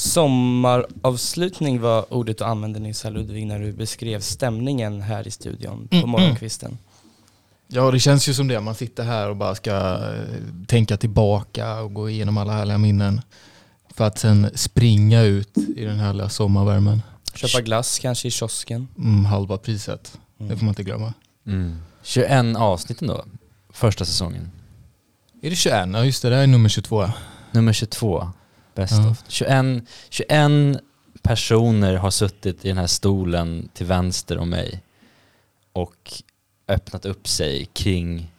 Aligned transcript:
Sommaravslutning 0.00 1.80
var 1.80 2.14
ordet 2.14 2.38
du 2.38 2.44
använde 2.44 2.78
nyss 2.78 3.04
här 3.04 3.10
Ludvig 3.10 3.46
när 3.46 3.58
du 3.58 3.72
beskrev 3.72 4.20
stämningen 4.20 5.00
här 5.02 5.28
i 5.28 5.30
studion 5.30 5.88
på 5.88 6.06
morgonkvisten. 6.06 6.78
Ja, 7.68 7.90
det 7.90 8.00
känns 8.00 8.28
ju 8.28 8.34
som 8.34 8.48
det. 8.48 8.60
Man 8.60 8.74
sitter 8.74 9.04
här 9.04 9.28
och 9.28 9.36
bara 9.36 9.54
ska 9.54 9.70
eh, 9.70 10.20
tänka 10.66 10.96
tillbaka 10.96 11.80
och 11.80 11.94
gå 11.94 12.10
igenom 12.10 12.38
alla 12.38 12.52
härliga 12.52 12.78
minnen. 12.78 13.20
För 13.94 14.04
att 14.04 14.18
sen 14.18 14.50
springa 14.54 15.22
ut 15.22 15.58
i 15.76 15.84
den 15.84 15.98
härliga 15.98 16.28
sommarvärmen. 16.28 17.02
Köpa 17.34 17.60
glass 17.60 17.98
kanske 17.98 18.28
i 18.28 18.30
kiosken. 18.30 18.88
Mm, 18.98 19.24
halva 19.24 19.58
priset. 19.58 20.18
Det 20.38 20.56
får 20.56 20.64
man 20.64 20.68
inte 20.68 20.82
glömma. 20.82 21.14
Mm. 21.46 21.78
21 22.02 22.56
avsnitt 22.56 23.00
då, 23.00 23.24
första 23.72 24.04
säsongen. 24.04 24.50
Är 25.42 25.50
det 25.50 25.56
21? 25.56 25.88
Ja 25.92 26.04
just 26.04 26.22
det, 26.22 26.30
det 26.30 26.36
här 26.36 26.42
är 26.42 26.46
nummer 26.46 26.68
22. 26.68 27.10
Nummer 27.52 27.72
22, 27.72 28.32
best 28.80 28.92
Ja. 28.92 29.10
of. 29.10 29.24
21, 29.28 29.82
21 30.10 30.80
personer 31.22 31.94
har 31.96 32.10
suttit 32.10 32.64
i 32.64 32.68
den 32.68 32.78
här 32.78 32.86
stolen 32.86 33.68
till 33.74 33.86
vänster 33.86 34.38
om 34.38 34.50
mig 34.50 34.82
och 35.72 36.22
öppnat 36.68 37.04
upp 37.04 37.28
sig 37.28 37.64
kring 37.72 38.30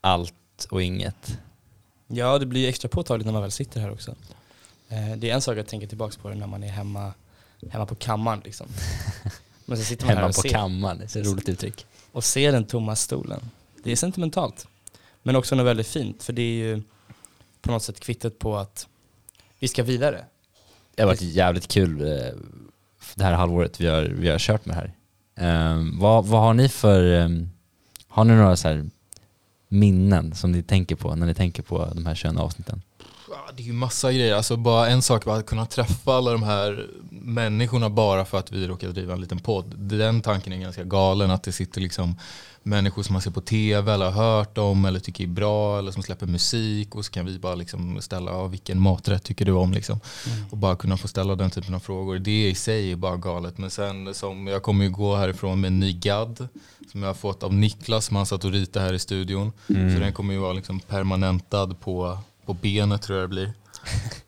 allt 0.00 0.66
och 0.70 0.82
inget. 0.82 1.38
Ja, 2.06 2.38
det 2.38 2.46
blir 2.46 2.60
ju 2.60 2.66
extra 2.68 2.88
påtagligt 2.88 3.26
när 3.26 3.32
man 3.32 3.42
väl 3.42 3.50
sitter 3.50 3.80
här 3.80 3.90
också. 3.92 4.10
Eh, 4.88 5.16
Det 5.16 5.30
är 5.30 5.34
en 5.34 5.40
sak 5.42 5.58
att 5.58 5.68
tänka 5.68 5.86
tillbaka 5.86 6.16
på 6.22 6.28
det 6.28 6.34
när 6.34 6.46
man 6.46 6.62
är 6.62 6.68
hemma, 6.68 7.12
hemma 7.70 7.86
på 7.86 7.94
kammaren 7.94 8.40
liksom. 8.44 8.66
Men 9.64 9.78
så 9.78 9.84
sitter 9.84 10.06
man 10.06 10.08
här 10.08 10.16
Hemma 10.16 10.28
och 10.28 10.34
på 10.34 10.40
ser, 10.42 10.48
kammaren, 10.48 10.98
det 10.98 11.04
är 11.04 11.08
så 11.08 11.18
ett 11.18 11.26
roligt 11.26 11.48
uttryck. 11.48 11.86
och 12.12 12.24
ser 12.24 12.52
den 12.52 12.64
tomma 12.64 12.96
stolen. 12.96 13.50
Det 13.84 13.92
är 13.92 13.96
sentimentalt. 13.96 14.66
Men 15.22 15.36
också 15.36 15.54
något 15.54 15.66
väldigt 15.66 15.86
fint, 15.86 16.22
för 16.22 16.32
det 16.32 16.42
är 16.42 16.54
ju 16.66 16.82
på 17.62 17.72
något 17.72 17.82
sätt 17.82 18.00
kvittet 18.00 18.38
på 18.38 18.56
att 18.56 18.86
vi 19.60 19.68
ska 19.68 19.82
vidare. 19.82 20.24
Det 20.94 21.02
har 21.02 21.06
varit 21.06 21.22
jävligt 21.22 21.68
kul 21.68 22.00
eh, 22.00 22.06
det 23.14 23.24
här 23.24 23.32
halvåret 23.32 23.80
vi 23.80 23.86
har, 23.86 24.02
vi 24.02 24.28
har 24.28 24.38
kört 24.38 24.66
med 24.66 24.76
det 24.76 24.80
här. 24.80 24.94
Ehm, 25.36 25.98
vad, 25.98 26.26
vad 26.26 26.40
har 26.40 26.54
ni 26.54 26.68
för, 26.68 27.12
ehm, 27.12 27.50
har 28.08 28.24
ni 28.24 28.34
några 28.34 28.56
så 28.56 28.68
här 28.68 28.90
minnen 29.68 30.34
som 30.34 30.52
ni 30.52 30.62
tänker 30.62 30.96
på 30.96 31.14
när 31.14 31.26
ni 31.26 31.34
tänker 31.34 31.62
på 31.62 31.88
de 31.94 32.06
här 32.06 32.14
21 32.14 32.38
avsnitten? 32.38 32.82
Ja, 33.30 33.52
det 33.56 33.62
är 33.62 33.66
ju 33.66 33.72
massa 33.72 34.12
grejer. 34.12 34.34
Alltså 34.34 34.56
bara 34.56 34.88
en 34.88 35.02
sak 35.02 35.26
var 35.26 35.38
att 35.38 35.46
kunna 35.46 35.66
träffa 35.66 36.14
alla 36.14 36.32
de 36.32 36.42
här 36.42 36.86
människorna 37.10 37.90
bara 37.90 38.24
för 38.24 38.38
att 38.38 38.52
vi 38.52 38.66
råkar 38.66 38.88
driva 38.88 39.12
en 39.12 39.20
liten 39.20 39.38
podd. 39.38 39.74
Den 39.76 40.20
tanken 40.20 40.52
är 40.52 40.56
ganska 40.56 40.84
galen. 40.84 41.30
Att 41.30 41.42
det 41.42 41.52
sitter 41.52 41.80
liksom 41.80 42.16
människor 42.62 43.02
som 43.02 43.12
man 43.12 43.22
ser 43.22 43.30
på 43.30 43.40
tv 43.40 43.92
eller 43.92 44.10
har 44.10 44.36
hört 44.36 44.58
om 44.58 44.84
eller 44.84 45.00
tycker 45.00 45.24
är 45.24 45.28
bra 45.28 45.78
eller 45.78 45.92
som 45.92 46.02
släpper 46.02 46.26
musik 46.26 46.94
och 46.94 47.04
så 47.04 47.12
kan 47.12 47.26
vi 47.26 47.38
bara 47.38 47.54
liksom 47.54 48.00
ställa, 48.02 48.30
ja, 48.30 48.46
vilken 48.46 48.80
maträtt 48.80 49.24
tycker 49.24 49.44
du 49.44 49.52
om 49.52 49.72
liksom? 49.72 50.00
Och 50.50 50.56
bara 50.56 50.76
kunna 50.76 50.96
få 50.96 51.08
ställa 51.08 51.34
den 51.34 51.50
typen 51.50 51.74
av 51.74 51.80
frågor. 51.80 52.18
Det 52.18 52.48
i 52.48 52.54
sig 52.54 52.92
är 52.92 52.96
bara 52.96 53.16
galet. 53.16 53.58
Men 53.58 53.70
sen 53.70 54.14
som, 54.14 54.46
jag 54.46 54.62
kommer 54.62 54.84
ju 54.84 54.90
gå 54.90 55.16
härifrån 55.16 55.60
med 55.60 55.68
en 55.68 55.80
ny 55.80 55.92
gadd 55.92 56.48
som 56.92 57.02
jag 57.02 57.08
har 57.08 57.14
fått 57.14 57.42
av 57.42 57.54
Niklas 57.54 58.06
som 58.06 58.16
han 58.16 58.26
satt 58.26 58.44
och 58.44 58.52
ritade 58.52 58.86
här 58.86 58.92
i 58.92 58.98
studion. 58.98 59.52
Så 59.66 60.00
den 60.00 60.12
kommer 60.12 60.34
ju 60.34 60.40
vara 60.40 60.52
liksom 60.52 60.80
permanentad 60.80 61.74
på, 61.80 62.18
på 62.46 62.54
benet 62.54 63.02
tror 63.02 63.18
jag 63.18 63.24
det 63.24 63.34
blir. 63.34 63.52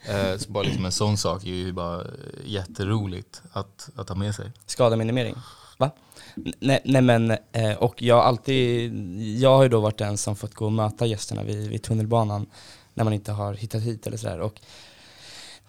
Eh, 0.04 0.38
så 0.38 0.50
bara 0.52 0.62
liksom 0.62 0.84
en 0.84 0.92
sån 0.92 1.16
sak 1.16 1.44
är 1.44 1.50
ju 1.50 1.72
bara 1.72 2.02
jätteroligt 2.44 3.42
att, 3.52 3.90
att 3.96 4.08
ha 4.08 4.16
med 4.16 4.34
sig. 4.34 4.52
Skademinimering. 4.66 5.34
Va? 5.78 5.90
Nej, 6.34 6.80
nej 6.84 7.02
men, 7.02 7.30
eh, 7.30 7.72
och 7.78 8.02
jag 8.02 8.14
har 8.14 8.22
alltid, 8.22 8.92
jag 9.40 9.56
har 9.56 9.62
ju 9.62 9.68
då 9.68 9.80
varit 9.80 9.98
den 9.98 10.18
som 10.18 10.36
fått 10.36 10.54
gå 10.54 10.64
och 10.64 10.72
möta 10.72 11.06
gästerna 11.06 11.42
vid, 11.42 11.68
vid 11.68 11.82
tunnelbanan 11.82 12.46
när 12.94 13.04
man 13.04 13.12
inte 13.12 13.32
har 13.32 13.54
hittat 13.54 13.82
hit 13.82 14.06
eller 14.06 14.16
sådär. 14.16 14.40
Och 14.40 14.60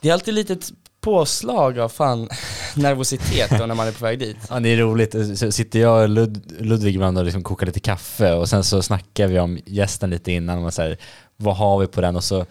det 0.02 0.10
är 0.10 0.14
alltid 0.14 0.34
lite 0.34 0.58
påslag 1.02 1.80
av 1.80 1.90
fan 1.90 2.30
nervositet 2.76 3.50
då 3.60 3.66
när 3.66 3.76
man 3.76 3.88
är 3.88 3.92
på 3.92 4.06
väg 4.06 4.20
dit. 4.20 4.38
Ja 4.50 4.60
det 4.60 4.70
är 4.70 4.78
roligt, 4.78 5.40
så 5.40 5.52
sitter 5.52 5.80
jag 5.80 6.04
och 6.04 6.10
Lud, 6.10 6.54
Ludvig 6.60 6.96
ibland 6.96 7.18
och 7.18 7.26
liksom 7.26 7.44
kokar 7.44 7.66
lite 7.66 7.80
kaffe 7.80 8.34
och 8.34 8.50
sen 8.50 8.64
så 8.64 8.82
snackar 8.82 9.28
vi 9.28 9.40
om 9.40 9.60
gästen 9.66 10.10
lite 10.10 10.32
innan 10.32 10.56
och 10.58 10.62
man 10.62 10.72
säger 10.72 10.98
vad 11.38 11.56
har 11.56 11.80
vi 11.80 11.88
på 11.88 12.02
den 12.02 12.16
och 12.16 12.24
så 12.24 12.46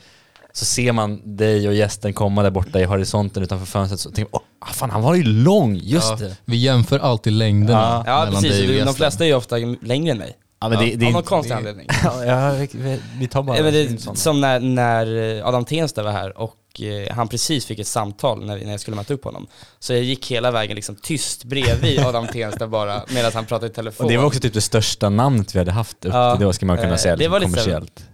så 0.52 0.64
ser 0.64 0.92
man 0.92 1.36
dig 1.36 1.68
och 1.68 1.74
gästen 1.74 2.12
komma 2.12 2.42
där 2.42 2.50
borta 2.50 2.80
i 2.80 2.84
horisonten 2.84 3.42
utanför 3.42 3.66
fönstret 3.66 4.00
så 4.00 4.10
tänker 4.10 4.32
man, 4.32 4.40
åh 4.60 4.72
fan 4.72 4.90
han 4.90 5.02
var 5.02 5.14
ju 5.14 5.22
lång, 5.22 5.76
just 5.76 6.10
Ja, 6.10 6.16
det. 6.16 6.36
Vi 6.44 6.56
jämför 6.56 6.98
allid 6.98 7.32
längderna 7.32 8.02
Ja 8.06 8.24
mellan 8.24 8.42
precis, 8.42 8.50
dig 8.58 8.62
och 8.62 8.68
de 8.68 8.74
gästen. 8.76 8.94
flesta 8.94 9.24
är 9.24 9.28
ju 9.28 9.34
ofta 9.34 9.56
längre 9.82 10.12
än 10.12 10.18
mig. 10.18 10.36
Ja, 10.60 10.68
men 10.68 10.78
det, 10.78 10.96
det, 10.96 11.06
av 11.06 11.12
någon 11.12 11.22
det, 11.22 11.28
konstig 11.28 11.52
det- 11.52 11.56
anledning. 11.56 11.86
ja, 12.04 12.24
ja, 12.24 12.66
vi, 12.72 13.00
vi 13.18 13.28
tar 13.28 13.42
bara 13.42 13.56
Ja, 13.56 13.62
men 13.62 13.74
en 13.74 13.96
det, 13.96 14.16
som 14.18 14.40
när, 14.40 14.60
när 14.60 15.06
Adam 15.48 15.64
Tensta 15.64 16.02
var 16.02 16.10
här 16.12 16.38
och 16.38 16.80
eh, 16.80 17.14
han 17.14 17.28
precis 17.28 17.66
fick 17.66 17.78
ett 17.78 17.86
samtal 17.86 18.46
när, 18.46 18.56
när 18.64 18.70
jag 18.70 18.80
skulle 18.80 18.96
möta 18.96 19.14
upp 19.14 19.24
honom. 19.24 19.46
Så 19.78 19.92
jag 19.92 20.02
gick 20.02 20.30
hela 20.30 20.50
vägen 20.50 20.74
liksom 20.76 20.94
tyst 21.02 21.44
bredvid 21.44 22.00
Adam 22.06 22.26
Tensta 22.26 22.66
bara 22.68 23.02
medan 23.14 23.32
han 23.34 23.46
pratade 23.46 23.66
i 23.72 23.74
telefon. 23.74 24.04
Och 24.06 24.10
det 24.12 24.18
var 24.18 24.24
också 24.24 24.40
typ 24.40 24.54
det 24.54 24.60
största 24.60 25.08
namnet 25.08 25.54
vi 25.54 25.58
hade 25.58 25.72
haft 25.72 26.04
upp 26.04 26.12
Ja, 26.14 26.36
till 26.36 26.44
då 26.46 26.52
ska 26.52 26.66
man 26.66 26.76
kunna 26.76 26.88
eh, 26.90 26.96
säga 26.96 27.16
det 27.16 27.18
liksom 27.18 27.32
var 27.32 27.40
liksom- 27.40 27.54
kommersiellt. 27.64 28.04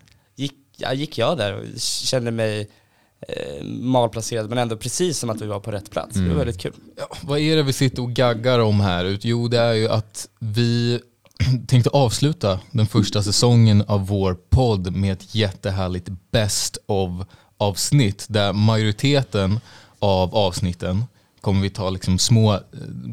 Ja, 0.78 0.92
gick 0.94 1.18
jag 1.18 1.36
där 1.38 1.54
och 1.54 1.80
kände 1.80 2.30
mig 2.30 2.68
eh, 3.28 3.64
malplacerad 3.64 4.48
men 4.48 4.58
ändå 4.58 4.76
precis 4.76 5.18
som 5.18 5.30
att 5.30 5.40
vi 5.42 5.46
var 5.46 5.60
på 5.60 5.70
rätt 5.70 5.90
plats. 5.90 6.14
Det 6.14 6.18
Mm. 6.20 6.30
var 6.30 6.38
väldigt 6.44 6.60
kul. 6.62 6.72
Ja, 6.96 7.16
vad 7.22 7.38
är 7.38 7.56
det 7.56 7.62
vi 7.62 7.72
sitter 7.72 8.02
och 8.02 8.10
gaggar 8.12 8.58
om 8.58 8.80
här? 8.80 9.04
ut? 9.04 9.24
Jo, 9.24 9.48
det 9.48 9.58
är 9.58 9.72
ju 9.74 9.88
att 9.88 10.28
vi 10.38 11.00
tänkte 11.68 11.90
avsluta 11.90 12.60
den 12.70 12.86
första 12.86 13.22
säsongen 13.22 13.84
av 13.88 14.06
vår 14.06 14.34
podd 14.50 14.96
med 14.96 15.12
ett 15.12 15.34
jättehärligt 15.34 16.08
best 16.30 16.78
of 16.86 17.10
avsnitt 17.58 18.26
där 18.28 18.52
majoriteten 18.52 19.60
av 19.98 20.34
avsnitten 20.36 21.04
kommer 21.48 21.62
vi 21.62 21.70
ta 21.70 21.90
liksom 21.90 22.18
små 22.18 22.54
eh, 22.54 22.60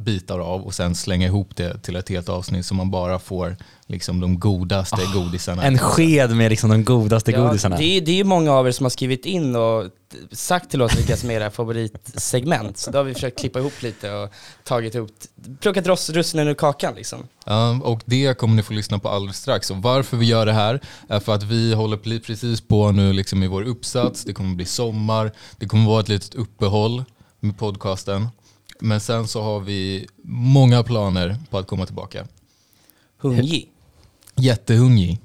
bitar 0.06 0.40
av 0.40 0.62
och 0.62 0.74
sen 0.74 0.96
slänga 0.96 1.28
ihop 1.28 1.56
det 1.56 1.78
till 1.84 1.96
ett 1.96 2.10
helt 2.10 2.30
avsnitt 2.30 2.66
så 2.66 2.74
man 2.74 2.92
bara 2.92 3.20
får 3.20 3.58
liksom 3.88 4.20
de 4.20 4.40
godaste 4.40 5.02
godisarna. 5.14 5.64
En 5.64 5.78
sked 5.78 6.36
med 6.36 6.50
liksom 6.50 6.70
de 6.70 6.84
godaste 6.84 7.32
godisarna. 7.32 7.78
det, 7.78 7.98
är, 7.98 8.02
det 8.02 8.12
är 8.12 8.16
ju 8.16 8.24
många 8.24 8.52
av 8.52 8.68
er 8.68 8.72
som 8.72 8.84
har 8.86 8.90
skrivit 8.90 9.26
in 9.26 9.56
och 9.56 9.86
sagt 10.32 10.72
till 10.72 10.82
oss 10.82 10.98
vilka 10.98 11.18
som 11.18 11.30
är 11.30 11.34
era 11.34 11.52
favoritsegment. 11.52 12.78
Så 12.78 12.92
då 12.92 12.98
har 13.00 13.04
vi 13.04 13.14
försökt 13.14 13.40
klippa 13.40 13.60
ihop 13.60 13.82
lite 13.82 14.12
och 14.12 14.30
tagit 14.64 14.96
ihop, 14.96 15.12
plockat 15.60 15.88
ross- 15.88 16.10
russinen 16.10 16.48
ur 16.48 16.54
kakan 16.54 16.96
liksom. 16.96 17.20
Ja, 17.46 17.80
och 17.84 18.02
det 18.06 18.38
kommer 18.38 18.56
ni 18.56 18.64
få 18.64 18.74
lyssna 18.74 19.00
på 19.00 19.10
alldeles 19.10 19.38
strax. 19.38 19.72
Och 19.72 19.78
varför 19.78 20.18
vi 20.18 20.26
gör 20.26 20.46
det 20.46 20.54
här 20.54 20.80
är 21.10 21.20
för 21.20 21.36
att 21.36 21.44
vi 21.44 21.74
håller 21.74 22.20
precis 22.20 22.62
på 22.62 22.92
nu 22.92 23.14
liksom 23.14 23.44
i 23.44 23.48
vår 23.48 23.64
uppsats. 23.64 24.24
Det 24.24 24.34
kommer 24.34 24.56
bli 24.56 24.66
sommar. 24.66 25.32
Det 25.58 25.66
kommer 25.66 25.86
vara 25.90 26.00
ett 26.00 26.10
litet 26.10 26.36
uppehåll 26.36 27.04
med 27.46 27.58
podcasten. 27.58 28.28
Men 28.80 29.00
sen 29.00 29.28
så 29.28 29.42
har 29.42 29.60
vi 29.60 30.08
många 30.24 30.84
planer 30.84 31.38
på 31.50 31.58
att 31.58 31.68
komma 31.68 31.86
tillbaka. 31.86 32.28
Hungrig. 33.18 33.72
Jättehungrig. 34.36 35.20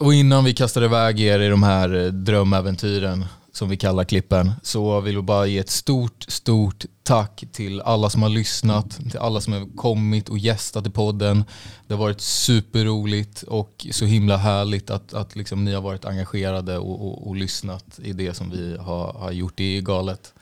Och 0.00 0.14
innan 0.14 0.44
vi 0.44 0.54
kastar 0.54 0.82
iväg 0.82 1.20
er 1.20 1.40
i 1.40 1.48
de 1.48 1.62
här 1.62 2.04
eh, 2.04 2.12
drömäventyren 2.12 3.24
som 3.52 3.68
vi 3.68 3.76
kallar 3.76 4.04
klippen 4.04 4.52
så 4.62 5.00
vill 5.00 5.16
vi 5.16 5.22
bara 5.22 5.46
ge 5.46 5.58
ett 5.58 5.70
stort, 5.70 6.24
stort 6.28 6.84
tack 7.02 7.44
till 7.52 7.80
alla 7.80 8.10
som 8.10 8.22
har 8.22 8.28
lyssnat, 8.28 8.90
till 8.90 9.18
alla 9.18 9.40
som 9.40 9.52
har 9.52 9.76
kommit 9.76 10.28
och 10.28 10.38
gästat 10.38 10.86
i 10.86 10.90
podden. 10.90 11.44
Det 11.86 11.94
har 11.94 12.00
varit 12.00 12.20
superroligt 12.20 13.42
och 13.42 13.86
så 13.90 14.04
himla 14.04 14.36
härligt 14.36 14.90
att, 14.90 15.14
att 15.14 15.36
liksom 15.36 15.64
ni 15.64 15.74
har 15.74 15.82
varit 15.82 16.04
engagerade 16.04 16.78
och, 16.78 17.06
och, 17.06 17.28
och 17.28 17.36
lyssnat 17.36 18.00
i 18.02 18.12
det 18.12 18.34
som 18.34 18.50
vi 18.50 18.76
har, 18.76 19.12
har 19.12 19.32
gjort. 19.32 19.56
Det 19.56 19.78
är 19.78 19.80
galet. 19.80 20.34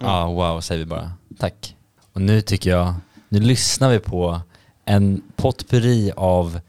Ja, 0.00 0.26
wow 0.26 0.60
säger 0.60 0.78
vi 0.78 0.86
bara. 0.86 1.12
Tack. 1.38 1.76
Och 2.12 2.20
nu 2.20 2.40
tycker 2.40 2.70
jag, 2.70 2.94
nu 3.28 3.40
lyssnar 3.40 3.90
vi 3.90 3.98
på 3.98 4.40
en 4.84 5.22
potpurri 5.36 6.12
av 6.16 6.60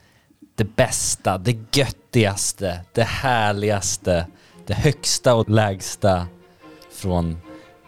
det 0.56 0.75
bästa, 0.75 1.38
det 1.38 1.78
göttigaste, 1.78 2.81
det 2.94 3.03
härligaste, 3.03 4.28
det 4.67 4.73
högsta 4.73 5.35
och 5.35 5.50
lägsta 5.50 6.28
från 6.91 7.38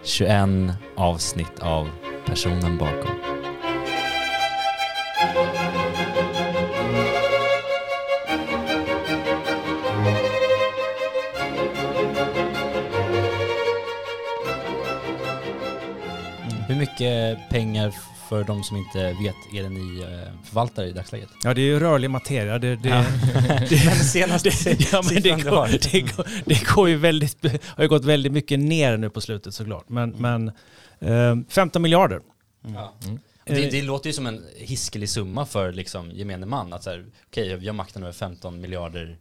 21 0.04 0.32
avsnitt 0.96 1.60
av 1.60 1.90
Personen 2.26 2.78
bakom. 2.78 3.21
Mycket 17.02 17.50
pengar 17.50 17.94
för 18.30 18.44
de 18.44 18.64
som 18.64 18.78
inte 18.78 19.14
vet 19.14 19.36
är 19.54 19.64
det 19.64 19.70
ni 19.70 20.02
eh, 20.02 20.46
förvaltar 20.46 20.84
i 20.84 20.92
dagsläget? 20.92 21.30
Ja, 21.44 21.54
det 21.54 21.62
är 21.62 21.66
ju 21.66 21.80
rörlig 21.80 22.10
materia. 22.10 22.60
Det, 22.60 22.76
det, 22.76 22.90
Ja. 22.90 23.06
det, 23.70 23.86
Men 23.86 23.96
senast 23.96 24.44
det, 24.44 24.92
ja, 24.92 25.02
men 25.12 25.22
det, 25.22 25.44
går, 25.44 25.92
det, 25.92 26.02
går, 26.02 26.28
det 26.46 26.68
går 26.76 26.90
ju 26.90 26.96
väldigt, 26.96 27.46
har 27.66 27.84
ju 27.84 27.88
gått 27.90 28.06
väldigt 28.06 28.32
mycket 28.32 28.60
ner 28.60 28.98
nu 28.98 29.10
på 29.10 29.22
slutet 29.22 29.54
såklart. 29.54 29.90
Men, 29.90 30.10
men 30.10 30.48
eh, 31.00 31.36
15 31.50 31.82
miljarder. 31.82 32.22
Ja. 32.62 32.94
Mm. 33.06 33.20
Det, 33.46 33.70
det 33.70 33.82
låter 33.82 34.10
ju 34.10 34.14
som 34.14 34.28
en 34.28 34.46
hiskelig 34.56 35.10
summa 35.10 35.46
för 35.46 35.72
liksom 35.72 36.12
gemene 36.12 36.46
man. 36.46 36.74
Att 36.74 36.84
så 36.84 36.90
här, 36.90 37.06
okej, 37.28 37.56
vi 37.56 37.68
har 37.68 37.74
makten 37.74 38.04
över 38.04 38.14
15 38.14 38.62
miljarder 38.62 39.18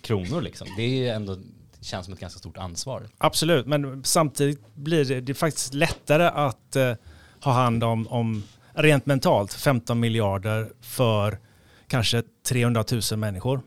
kronor 0.00 0.40
liksom. 0.40 0.68
Det 0.76 1.08
är 1.08 1.14
ändå, 1.14 1.34
det 1.34 1.42
känns 1.86 2.04
som 2.04 2.14
ett 2.14 2.20
ganska 2.20 2.38
stort 2.38 2.56
ansvar. 2.56 3.08
Absolut, 3.18 3.66
men 3.66 4.04
samtidigt 4.04 4.74
blir 4.74 5.04
det, 5.04 5.20
det 5.20 5.34
faktiskt 5.34 5.74
lättare 5.74 6.24
att 6.24 6.76
eh, 6.76 6.94
ha 7.40 7.52
hand 7.52 7.84
om, 7.84 8.08
om 8.08 8.42
rent 8.72 9.06
mentalt 9.06 9.52
15 9.52 10.00
miljarder 10.00 10.72
för 10.80 11.38
kanske 11.86 12.22
300 12.48 12.84
000 13.10 13.18
människor 13.18 13.60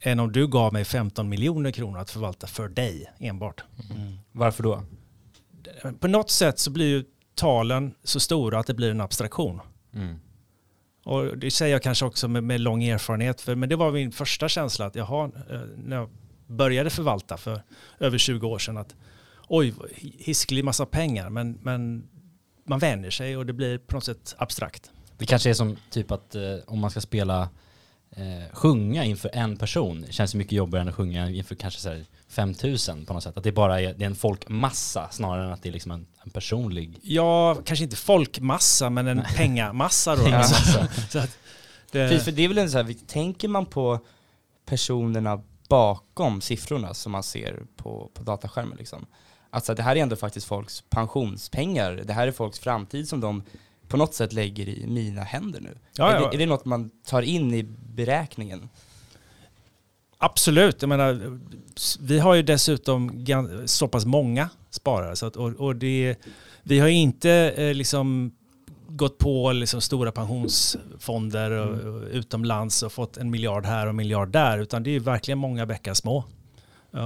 än 0.00 0.20
om 0.20 0.32
du 0.32 0.48
gav 0.48 0.72
mig 0.72 0.84
15 0.84 1.28
miljoner 1.28 1.70
kronor 1.70 1.98
att 1.98 2.10
förvalta 2.10 2.46
för 2.46 2.68
dig 2.68 3.12
enbart. 3.18 3.64
Mm. 3.90 4.18
Varför 4.32 4.62
då? 4.62 4.82
På 6.00 6.08
något 6.08 6.30
sätt 6.30 6.58
så 6.58 6.70
blir 6.70 6.86
ju 6.86 7.04
talen 7.34 7.94
så 8.02 8.20
stora 8.20 8.58
att 8.58 8.66
det 8.66 8.74
blir 8.74 8.90
en 8.90 9.00
abstraktion. 9.00 9.60
Mm. 9.94 10.16
Och 11.04 11.38
det 11.38 11.50
säger 11.50 11.72
jag 11.72 11.82
kanske 11.82 12.04
också 12.04 12.28
med, 12.28 12.44
med 12.44 12.60
lång 12.60 12.84
erfarenhet, 12.84 13.40
för, 13.40 13.54
men 13.54 13.68
det 13.68 13.76
var 13.76 13.92
min 13.92 14.12
första 14.12 14.48
känsla 14.48 14.86
att 14.86 14.94
jaha, 14.94 15.30
eh, 15.50 15.60
när 15.76 15.96
jag 15.96 16.08
började 16.46 16.90
förvalta 16.90 17.36
för 17.36 17.62
över 17.98 18.18
20 18.18 18.48
år 18.48 18.58
sedan 18.58 18.76
att 18.76 18.94
oj, 19.48 19.74
hisklig 20.18 20.64
massa 20.64 20.86
pengar, 20.86 21.30
men, 21.30 21.58
men 21.62 22.08
man 22.64 22.78
vänjer 22.78 23.10
sig 23.10 23.36
och 23.36 23.46
det 23.46 23.52
blir 23.52 23.78
på 23.78 23.94
något 23.94 24.04
sätt 24.04 24.34
abstrakt. 24.38 24.90
Det 25.18 25.26
kanske 25.26 25.50
är 25.50 25.54
som 25.54 25.76
typ 25.90 26.10
att 26.10 26.34
eh, 26.34 26.42
om 26.66 26.78
man 26.78 26.90
ska 26.90 27.00
spela 27.00 27.48
eh, 28.10 28.52
sjunga 28.52 29.04
inför 29.04 29.30
en 29.32 29.56
person 29.56 30.02
det 30.06 30.12
känns 30.12 30.34
mycket 30.34 30.52
jobbigare 30.52 30.82
än 30.82 30.88
att 30.88 30.94
sjunga 30.94 31.30
inför 31.30 31.54
kanske 31.54 31.80
så 31.80 31.88
här 31.88 32.04
5000 32.28 33.06
på 33.06 33.14
något 33.14 33.22
sätt. 33.22 33.36
Att 33.36 33.44
det 33.44 33.52
bara 33.52 33.80
är, 33.80 33.94
det 33.94 34.04
är 34.04 34.06
en 34.06 34.14
folkmassa 34.14 35.08
snarare 35.10 35.46
än 35.46 35.52
att 35.52 35.62
det 35.62 35.68
är 35.68 35.72
liksom 35.72 35.92
en, 35.92 36.06
en 36.24 36.30
personlig 36.30 36.98
Ja, 37.02 37.54
kanske 37.64 37.84
inte 37.84 37.96
folkmassa, 37.96 38.90
men 38.90 39.06
en 39.06 39.22
pengamassa 39.36 40.16
då. 40.16 40.22
Pengamassa. 40.24 40.88
så 41.10 41.18
att 41.18 41.38
För, 41.92 41.98
det, 41.98 42.20
för 42.20 42.32
det 42.32 42.44
är 42.44 42.48
väl 42.48 42.58
en 42.58 42.70
så 42.70 42.78
här, 42.78 42.94
tänker 43.06 43.48
man 43.48 43.66
på 43.66 44.00
personerna 44.66 45.42
bakom 45.68 46.40
siffrorna 46.40 46.94
som 46.94 47.12
man 47.12 47.22
ser 47.22 47.62
på, 47.76 48.10
på 48.14 48.22
dataskärmen 48.22 48.76
liksom. 48.78 49.06
Alltså 49.50 49.74
det 49.74 49.82
här 49.82 49.96
är 49.96 50.00
ändå 50.00 50.16
faktiskt 50.16 50.46
folks 50.46 50.84
pensionspengar, 50.90 51.92
det 51.92 52.12
här 52.12 52.28
är 52.28 52.32
folks 52.32 52.58
framtid 52.58 53.08
som 53.08 53.20
de 53.20 53.42
på 53.88 53.96
något 53.96 54.14
sätt 54.14 54.32
lägger 54.32 54.68
i 54.68 54.86
mina 54.86 55.22
händer 55.22 55.60
nu. 55.60 55.78
Ja, 55.96 56.10
är, 56.10 56.20
ja. 56.20 56.28
Det, 56.30 56.36
är 56.36 56.38
det 56.38 56.46
något 56.46 56.64
man 56.64 56.90
tar 57.04 57.22
in 57.22 57.54
i 57.54 57.62
beräkningen? 57.94 58.68
Absolut, 60.18 60.82
jag 60.82 60.88
menar, 60.88 61.38
vi 62.00 62.18
har 62.18 62.34
ju 62.34 62.42
dessutom 62.42 63.26
så 63.66 63.88
pass 63.88 64.04
många 64.04 64.48
sparare. 64.70 65.16
Så 65.16 65.26
att, 65.26 65.36
och, 65.36 65.52
och 65.52 65.76
det, 65.76 66.16
vi 66.62 66.78
har 66.78 66.88
inte 66.88 67.30
eh, 67.56 67.74
liksom 67.74 68.32
gått 68.88 69.18
på 69.18 69.52
liksom 69.52 69.80
stora 69.80 70.12
pensionsfonder 70.12 71.50
och, 71.50 71.94
och 71.94 72.02
utomlands 72.10 72.82
och 72.82 72.92
fått 72.92 73.16
en 73.16 73.30
miljard 73.30 73.66
här 73.66 73.86
och 73.86 73.90
en 73.90 73.96
miljard 73.96 74.28
där, 74.28 74.58
utan 74.58 74.82
det 74.82 74.90
är 74.90 75.00
verkligen 75.00 75.38
många 75.38 75.66
bäckar 75.66 75.94
små. 75.94 76.24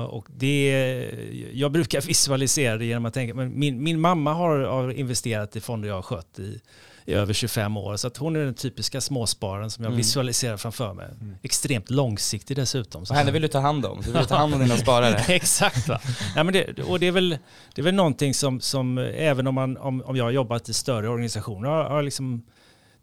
Och 0.09 0.27
det, 0.37 1.11
jag 1.53 1.73
brukar 1.73 2.01
visualisera 2.07 2.77
det 2.77 2.85
genom 2.85 3.07
att 3.07 3.15
tänka, 3.15 3.35
men 3.35 3.59
min, 3.59 3.83
min 3.83 4.01
mamma 4.01 4.33
har, 4.33 4.59
har 4.59 4.91
investerat 4.91 5.57
i 5.57 5.61
fonder 5.61 5.89
jag 5.89 5.95
har 5.95 6.03
skött 6.03 6.39
i, 6.39 6.61
i 7.05 7.13
över 7.15 7.33
25 7.33 7.77
år. 7.77 7.97
Så 7.97 8.07
att 8.07 8.17
hon 8.17 8.37
är 8.37 8.41
den 8.45 8.55
typiska 8.55 9.01
småspararen 9.01 9.71
som 9.71 9.85
jag 9.85 9.91
Mm. 9.91 9.97
visualiserar 9.97 10.57
framför 10.57 10.93
mig. 10.95 11.07
Extremt 11.43 11.91
långsiktig 11.91 12.57
dessutom. 12.57 13.07
Så 13.07 13.13
Och 13.15 13.19
henne 13.19 13.31
vill 13.31 13.43
du 13.43 13.49
ta 13.49 13.59
hand 13.61 13.87
om, 13.87 14.01
du 14.01 14.13
vill 14.13 14.27
ta 14.27 14.37
hand 14.37 14.55
om 14.55 14.61
dina 14.61 14.77
sparare. 14.85 15.15
Exakt. 15.29 15.89
Va? 15.89 16.01
Ja, 16.37 16.45
men 16.45 16.53
det, 16.55 16.83
och 16.83 17.01
det 17.01 17.07
är 17.07 17.13
väl, 17.13 17.39
det 17.75 17.81
är 17.81 17.85
väl 17.85 17.95
någonting 17.95 18.35
som, 18.35 18.61
som 18.61 18.99
även 18.99 19.47
om, 19.47 19.55
man, 19.55 19.77
om, 19.77 20.03
om 20.03 20.17
jag 20.17 20.25
har 20.25 20.31
jobbat 20.31 20.69
i 20.69 20.73
större 20.73 21.09
organisationer, 21.09 21.69
har, 21.69 21.85
har 21.85 22.03
liksom 22.03 22.43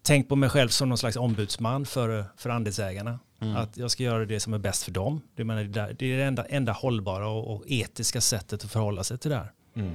tänkt 0.02 0.28
på 0.28 0.36
mig 0.36 0.48
själv 0.50 0.68
som 0.68 0.88
någon 0.88 0.98
slags 0.98 1.16
ombudsman 1.16 1.86
för, 1.86 2.24
för 2.36 2.50
andelsägarna. 2.50 3.18
Mm. 3.40 3.56
Att 3.56 3.76
jag 3.76 3.90
ska 3.90 4.02
göra 4.02 4.24
det 4.24 4.40
som 4.40 4.54
är 4.54 4.58
bäst 4.58 4.82
för 4.82 4.90
dem. 4.92 5.20
Det, 5.36 5.44
menar, 5.44 5.64
det 5.64 6.12
är 6.12 6.16
det 6.18 6.24
enda, 6.24 6.44
enda 6.44 6.72
hållbara 6.72 7.28
och, 7.28 7.54
och 7.56 7.64
etiska 7.66 8.20
sättet 8.20 8.64
att 8.64 8.70
förhålla 8.70 9.04
sig 9.04 9.18
till 9.18 9.30
det 9.30 9.36
här. 9.36 9.52
Mm. 9.76 9.92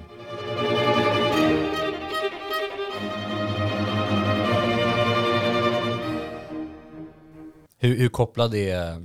Hur, 7.83 7.97
hur 7.97 8.09
kopplad 8.09 8.55
är 8.55 8.91
eh, 8.91 8.99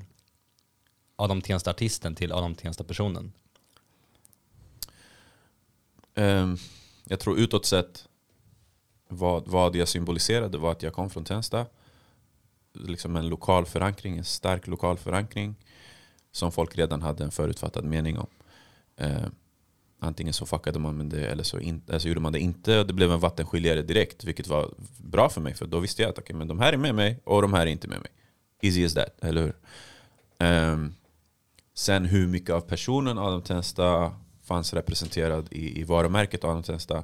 Adam 1.16 1.40
Tensta-artisten 1.40 2.14
till 2.14 2.32
Adam 2.32 2.54
Tensta-personen? 2.54 3.32
Um, 6.14 6.25
ehm, 6.25 6.56
jag 7.04 7.20
tror 7.20 7.38
utåt 7.38 7.66
sett 7.66 8.08
vad, 9.08 9.48
vad 9.48 9.76
jag 9.76 9.88
symboliserade 9.88 10.58
var 10.58 10.72
att 10.72 10.82
jag 10.82 10.92
kom 10.92 11.10
från 11.10 11.25
Tensta. 11.25 11.66
Liksom 12.72 13.16
en 13.16 13.28
lokal 13.28 13.66
förankring, 13.66 14.19
en 14.19 14.25
stark 14.25 14.66
lokal 14.66 14.98
förankring 14.98 15.54
som 16.32 16.52
folk 16.52 16.78
redan 16.78 17.02
hade 17.02 17.24
en 17.24 17.31
förutfattad 17.31 17.84
mening 17.84 18.19
om. 18.19 18.28
Uh, 19.00 19.26
antingen 19.98 20.32
så 20.32 20.46
fuckade 20.46 20.78
man 20.78 20.96
med 20.96 21.06
det 21.06 21.26
eller 21.26 21.42
så, 21.42 21.58
in, 21.58 21.82
eller 21.88 21.98
så 21.98 22.08
gjorde 22.08 22.20
man 22.20 22.32
det 22.32 22.40
inte. 22.40 22.84
Det 22.84 22.92
blev 22.92 23.12
en 23.12 23.20
vattenskiljare 23.20 23.82
direkt, 23.82 24.24
vilket 24.24 24.46
var 24.46 24.74
bra 24.96 25.28
för 25.28 25.40
mig. 25.40 25.54
För 25.54 25.66
då 25.66 25.81
visste 25.81 26.02
jag 26.02 26.08
att 26.08 26.19
okay, 26.19 26.36
men 26.36 26.48
de 26.48 26.58
här 26.58 26.72
är 26.72 26.76
med 26.76 26.94
mig 26.94 27.20
och 27.24 27.42
de 27.42 27.52
här 27.52 27.60
är 27.60 27.70
inte 27.70 27.88
med 27.88 28.00
mig. 28.00 28.10
Easy 28.60 28.84
as 28.84 28.94
that, 28.94 29.25
eller 29.25 29.43
hur? 29.43 29.56
Ehm, 30.38 30.94
sen 31.75 32.05
hur 32.05 32.26
mycket 32.26 32.50
av 32.50 32.60
personen 32.60 33.19
Adam 33.19 33.43
Tensta 33.43 34.14
fanns 34.44 34.72
representerad 34.72 35.49
i, 35.50 35.81
i 35.81 35.84
varumärket 35.84 36.44
Adam 36.44 36.62
Tensta. 36.62 37.02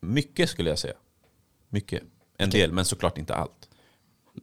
Mycket 0.00 0.50
skulle 0.50 0.70
jag 0.70 0.78
säga. 0.78 0.94
Mycket. 1.68 2.02
En 2.36 2.50
del, 2.50 2.72
men 2.72 2.84
såklart 2.84 3.18
inte 3.18 3.34
allt. 3.34 3.68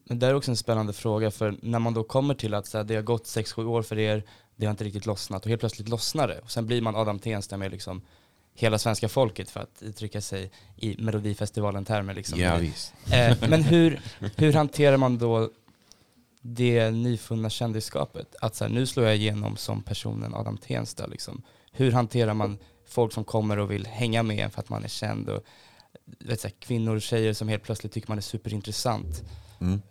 Men 0.03 0.19
det 0.19 0.27
är 0.27 0.33
också 0.33 0.51
en 0.51 0.57
spännande 0.57 0.93
fråga, 0.93 1.31
för 1.31 1.55
när 1.61 1.79
man 1.79 1.93
då 1.93 2.03
kommer 2.03 2.33
till 2.33 2.53
att 2.53 2.67
så 2.67 2.77
här, 2.77 2.85
det 2.85 2.95
har 2.95 3.01
gått 3.01 3.23
6-7 3.23 3.65
år 3.65 3.81
för 3.81 3.99
er, 3.99 4.23
det 4.55 4.65
har 4.65 4.71
inte 4.71 4.83
riktigt 4.83 5.05
lossnat 5.05 5.43
och 5.43 5.49
helt 5.49 5.59
plötsligt 5.59 5.89
lossnar 5.89 6.27
det. 6.27 6.39
Och 6.39 6.51
sen 6.51 6.65
blir 6.65 6.81
man 6.81 6.95
Adam 6.95 7.19
Tensta 7.19 7.57
med 7.57 7.71
liksom 7.71 8.01
hela 8.53 8.79
svenska 8.79 9.09
folket 9.09 9.49
för 9.49 9.59
att 9.59 9.81
uttrycka 9.81 10.21
sig 10.21 10.51
i 10.75 10.95
Melodifestivalen-termer. 10.99 12.13
Liksom. 12.13 12.39
Ja, 12.39 12.55
visst. 12.57 12.93
Eh, 13.11 13.37
men 13.49 13.63
hur, 13.63 14.01
hur 14.35 14.53
hanterar 14.53 14.97
man 14.97 15.17
då 15.17 15.49
det 16.53 16.91
nyfunna 16.91 17.49
kändisskapet? 17.49 18.35
Att 18.41 18.55
så 18.55 18.63
här, 18.63 18.71
nu 18.71 18.85
slår 18.85 19.05
jag 19.05 19.15
igenom 19.15 19.57
som 19.57 19.83
personen 19.83 20.33
Adam 20.33 20.57
Tensta. 20.57 21.05
Liksom. 21.07 21.41
Hur 21.71 21.91
hanterar 21.91 22.33
man 22.33 22.57
folk 22.85 23.13
som 23.13 23.23
kommer 23.23 23.59
och 23.59 23.71
vill 23.71 23.85
hänga 23.87 24.23
med 24.23 24.39
en 24.39 24.51
för 24.51 24.61
att 24.61 24.69
man 24.69 24.83
är 24.83 24.87
känd? 24.87 25.29
Och, 25.29 25.43
vet, 26.19 26.39
så 26.41 26.47
här, 26.47 26.55
kvinnor 26.59 26.95
och 26.95 27.01
tjejer 27.01 27.33
som 27.33 27.47
helt 27.47 27.63
plötsligt 27.63 27.91
tycker 27.93 28.09
man 28.09 28.17
är 28.17 28.21
superintressant. 28.21 29.23
Mm. 29.61 29.81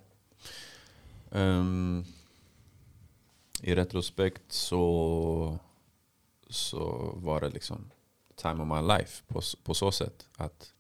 Ehm, 1.33 2.05
I 3.63 3.75
retrospekt 3.75 4.43
så, 4.53 5.59
så 6.51 7.13
var 7.17 7.41
det 7.41 7.49
liksom 7.49 7.91
time 8.37 8.63
of 8.63 8.69
my 8.69 8.95
life 8.95 9.23
på, 9.29 9.43
på 9.63 9.75
så 9.75 9.93
sätt 9.93 10.29
att 10.37 10.73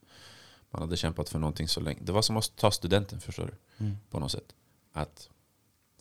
man 0.70 0.82
hade 0.82 0.96
kämpat 0.96 1.28
för 1.28 1.38
någonting 1.38 1.68
så 1.68 1.80
länge. 1.80 2.00
Det 2.02 2.12
var 2.12 2.22
som 2.22 2.36
att 2.36 2.56
ta 2.56 2.70
studenten 2.70 3.20
förstår 3.20 3.46
du, 3.46 3.54
Mm. 3.84 3.96
på 4.10 4.20
något 4.20 4.30
sätt. 4.32 4.54
Att 4.92 5.28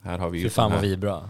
här 0.06 0.18
har 0.20 0.30
vi 0.30 0.44
Fy 0.44 0.50
fan 0.50 0.72
vad 0.72 0.82
vi 0.82 0.94
är 0.94 0.98
bra. 0.98 1.30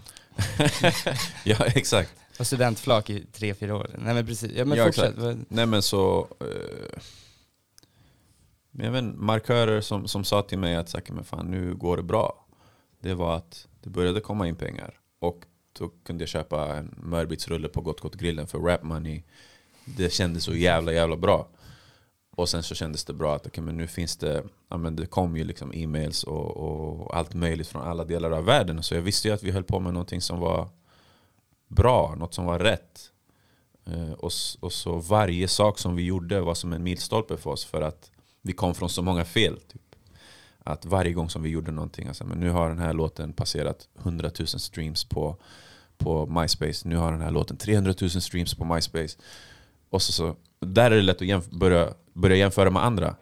Ja 1.44 1.56
exakt. 1.66 2.12
Och 2.38 2.46
studentflak 2.46 3.10
i 3.10 3.26
tre, 3.32 3.54
fyra 3.54 3.76
år. 3.76 3.90
Nej 3.98 4.14
men 4.14 4.26
precis, 4.26 4.52
ja 4.54 4.64
men 4.64 4.78
Ja, 4.78 4.84
fortsätt. 4.84 5.14
exakt. 5.14 5.38
Nej 5.48 5.66
men 5.66 5.82
så... 5.82 6.28
Eh, 6.40 6.98
men 8.70 8.86
jag 8.86 8.92
vet, 8.92 9.04
markörer 9.04 9.80
som, 9.80 10.08
som 10.08 10.24
sa 10.24 10.42
till 10.42 10.58
mig 10.58 10.76
att 10.76 10.88
så 10.88 10.98
men 11.08 11.24
fan, 11.24 11.46
nu 11.50 11.74
går 11.74 11.96
det 11.96 12.02
bra. 12.02 12.46
Det 13.00 13.14
var 13.14 13.36
att 13.36 13.66
det 13.82 13.90
började 13.90 14.20
komma 14.20 14.48
in 14.48 14.56
pengar. 14.56 15.00
Och 15.18 15.44
då 15.78 15.88
kunde 16.04 16.22
jag 16.22 16.28
köpa 16.28 16.76
en 16.76 16.94
Mörbitsrulle 17.02 17.68
på 17.68 17.80
Gott 17.80 18.00
Gott 18.00 18.14
Grillen 18.14 18.46
för 18.46 18.58
rap 18.58 18.82
money. 18.82 19.22
Det 19.84 20.12
kändes 20.12 20.44
så 20.44 20.54
jävla 20.54 20.92
jävla 20.92 21.16
bra. 21.16 21.48
Och 22.36 22.48
sen 22.48 22.62
så 22.62 22.74
kändes 22.74 23.04
det 23.04 23.12
bra 23.12 23.34
att 23.34 23.46
okay, 23.46 23.64
men 23.64 23.76
nu 23.76 23.86
finns 23.86 24.16
det, 24.16 24.44
ja, 24.68 24.76
men 24.76 24.96
det 24.96 25.06
kom 25.06 25.36
ju 25.36 25.44
liksom 25.44 25.72
e-mails 25.74 26.24
och, 26.24 26.56
och 26.56 27.16
allt 27.16 27.34
möjligt 27.34 27.68
från 27.68 27.82
alla 27.82 28.04
delar 28.04 28.30
av 28.30 28.44
världen. 28.44 28.82
Så 28.82 28.94
jag 28.94 29.02
visste 29.02 29.28
ju 29.28 29.34
att 29.34 29.42
vi 29.42 29.50
höll 29.50 29.64
på 29.64 29.80
med 29.80 29.92
någonting 29.92 30.20
som 30.20 30.40
var 30.40 30.68
bra, 31.68 32.14
något 32.18 32.34
som 32.34 32.44
var 32.44 32.58
rätt. 32.58 33.10
Eh, 33.86 34.12
och, 34.12 34.32
och 34.60 34.72
så 34.72 34.96
varje 34.96 35.48
sak 35.48 35.78
som 35.78 35.96
vi 35.96 36.02
gjorde 36.02 36.40
var 36.40 36.54
som 36.54 36.72
en 36.72 36.82
milstolpe 36.82 37.36
för 37.36 37.50
oss 37.50 37.64
för 37.64 37.82
att 37.82 38.10
vi 38.42 38.52
kom 38.52 38.74
från 38.74 38.88
så 38.88 39.02
många 39.02 39.24
fel. 39.24 39.60
Typ. 39.60 39.82
Att 40.58 40.84
varje 40.84 41.12
gång 41.12 41.30
som 41.30 41.42
vi 41.42 41.48
gjorde 41.48 41.70
någonting, 41.72 42.08
alltså, 42.08 42.24
men 42.24 42.38
nu 42.38 42.50
har 42.50 42.68
den 42.68 42.78
här 42.78 42.92
låten 42.92 43.32
passerat 43.32 43.88
100 43.98 44.30
000 44.38 44.46
streams 44.46 45.04
på, 45.04 45.36
på 45.98 46.26
MySpace. 46.26 46.88
Nu 46.88 46.96
har 46.96 47.12
den 47.12 47.20
här 47.20 47.30
låten 47.30 47.56
300 47.56 47.94
000 48.00 48.10
streams 48.10 48.54
på 48.54 48.64
MySpace. 48.64 49.18
Och 49.90 50.02
så, 50.02 50.12
så, 50.12 50.36
där 50.60 50.90
är 50.90 50.96
det 50.96 51.02
lätt 51.02 51.16
att 51.16 51.22
jämf- 51.28 51.58
börja, 51.58 51.88
börja 52.12 52.36
jämföra 52.36 52.70
med 52.70 52.84
andra. 52.84 53.16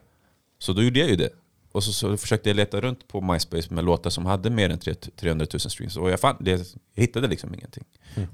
Så 0.59 0.73
då 0.73 0.83
gjorde 0.83 0.99
jag 1.01 1.09
ju 1.09 1.17
det. 1.17 1.31
Och 1.73 1.85
så, 1.85 1.93
så 1.93 2.17
försökte 2.17 2.49
jag 2.51 2.57
leta 2.57 2.81
runt 2.81 3.09
på 3.09 3.21
MySpace 3.21 3.75
med 3.75 3.85
låtar 3.85 4.11
som 4.11 4.27
hade 4.27 4.51
mer 4.51 4.71
än 4.71 4.79
3 4.79 4.95
300 4.95 5.47
000 5.53 5.61
streams. 5.61 5.97
Och 5.97 6.11
jag, 6.11 6.21
fann, 6.21 6.37
det, 6.41 6.51
jag 6.95 7.03
hittade 7.03 7.29
liksom 7.29 7.55
ingenting. 7.55 7.85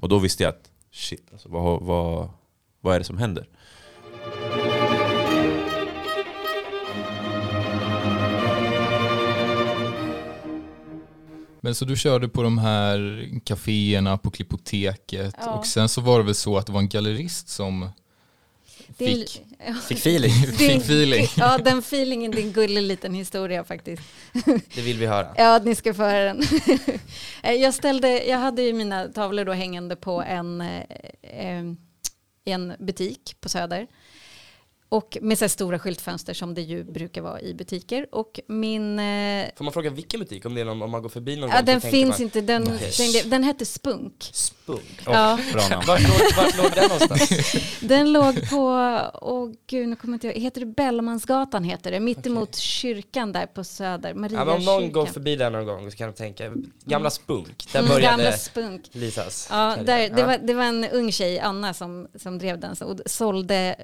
Och 0.00 0.08
då 0.08 0.18
visste 0.18 0.42
jag 0.42 0.50
att 0.50 0.70
shit, 0.92 1.28
alltså, 1.32 1.48
vad, 1.48 1.82
vad, 1.82 2.28
vad 2.80 2.94
är 2.94 2.98
det 2.98 3.04
som 3.04 3.18
händer? 3.18 3.46
Men 11.60 11.74
så 11.74 11.84
du 11.84 11.96
körde 11.96 12.28
på 12.28 12.42
de 12.42 12.58
här 12.58 13.28
kaféerna 13.44 14.18
på 14.18 14.30
Klippoteket 14.30 15.34
Ja. 15.38 15.50
och 15.52 15.66
sen 15.66 15.88
så 15.88 16.00
var 16.00 16.18
det 16.18 16.24
väl 16.24 16.34
så 16.34 16.58
att 16.58 16.66
det 16.66 16.72
var 16.72 16.80
en 16.80 16.88
gallerist 16.88 17.48
som 17.48 17.88
fick, 19.06 19.42
ja, 19.66 19.74
Fick 19.74 19.98
feeling. 19.98 20.32
det 20.46 20.52
fick 20.52 20.82
feeling. 20.82 21.26
Ja, 21.36 21.58
den 21.58 21.78
feelingen, 21.78 22.30
det 22.30 22.40
är 22.40 22.42
en 22.42 22.52
gullig 22.52 22.82
liten 22.82 23.14
historia 23.14 23.64
faktiskt. 23.64 24.02
Det 24.74 24.80
vill 24.80 24.98
vi 24.98 25.06
höra. 25.06 25.28
Ja, 25.36 25.60
ni 25.64 25.74
ska 25.74 25.94
få 25.94 26.02
höra 26.02 26.24
den. 26.24 26.42
Eh, 27.42 27.54
jag, 27.54 27.74
ställde, 27.74 28.24
jag 28.24 28.38
hade 28.38 28.62
ju 28.62 28.72
mina 28.72 29.08
tavlor 29.08 29.44
då 29.44 29.52
hängande 29.52 29.96
på 29.96 30.22
en, 30.22 30.60
eh, 30.60 30.82
eh, 31.22 31.64
en 32.44 32.72
butik 32.78 33.36
på 33.40 33.48
Söder. 33.48 33.86
Och 34.92 35.18
med 35.22 35.38
så 35.38 35.44
här 35.44 35.48
stora 35.48 35.78
skyltfönster 35.78 36.34
som 36.34 36.54
det 36.54 36.60
ju 36.62 36.84
brukar 36.84 37.22
vara 37.22 37.40
i 37.40 37.54
butiker. 37.54 38.06
Och 38.12 38.40
min... 38.46 38.98
Eh, 38.98 39.46
Får 39.56 39.64
man 39.64 39.72
fråga 39.72 39.90
vilken 39.90 40.20
butik? 40.20 40.44
Om, 40.46 40.54
det 40.54 40.60
är 40.60 40.64
någon, 40.64 40.82
om 40.82 40.90
man 40.90 41.02
går 41.02 41.08
förbi 41.08 41.36
någon 41.36 41.50
ja, 41.50 41.56
gång 41.56 41.64
den 41.64 41.80
finns 41.80 42.18
man, 42.18 42.22
inte, 42.22 42.40
den, 42.40 42.62
Okej. 42.62 43.12
den, 43.22 43.30
den 43.30 43.42
hette 43.44 43.66
Spunk. 43.66 44.14
Spunk. 44.32 45.00
Ja. 45.06 45.38
Bra 45.52 45.68
namn. 45.68 45.84
Vart 45.86 46.00
låg, 46.02 46.36
vart 46.36 46.56
låg 46.56 46.70
den 46.74 46.88
någonstans? 46.88 47.30
Den 47.80 48.12
låg 48.12 48.50
på, 48.50 48.66
åh 49.22 49.50
gud, 49.66 49.88
nu 49.88 49.96
kommer 49.96 50.14
inte 50.14 50.26
jag 50.26 50.34
heter 50.34 50.60
det 50.60 50.66
Bellmansgatan 50.66 51.64
heter 51.64 51.90
det, 51.90 52.00
mittemot 52.00 52.56
kyrkan 52.56 53.32
där 53.32 53.46
på 53.46 53.64
Söder, 53.64 54.14
Maria 54.14 54.38
Ja, 54.38 54.44
men 54.44 54.54
om 54.56 54.64
någon 54.64 54.92
går 54.92 55.00
kyrkan. 55.02 55.14
förbi 55.14 55.36
där 55.36 55.50
någon 55.50 55.66
gång 55.66 55.90
så 55.90 55.96
kan 55.96 56.10
de 56.10 56.16
tänka, 56.16 56.52
gamla 56.84 57.10
Spunk, 57.10 57.72
där 57.72 57.78
Mm, 57.80 57.88
började 57.90 58.16
Gamla 58.16 58.32
Spunk. 58.32 58.82
Lisas 58.92 59.48
Ja, 59.50 59.76
där, 59.76 59.84
det, 60.08 60.20
Ja. 60.20 60.26
var, 60.26 60.38
det 60.38 60.54
var 60.54 60.64
en 60.64 60.84
ung 60.84 61.12
tjej, 61.12 61.38
Anna, 61.38 61.74
som, 61.74 62.08
som 62.14 62.38
drev 62.38 62.58
den 62.60 62.76
så- 62.76 62.84
och 62.86 63.00
sålde 63.06 63.76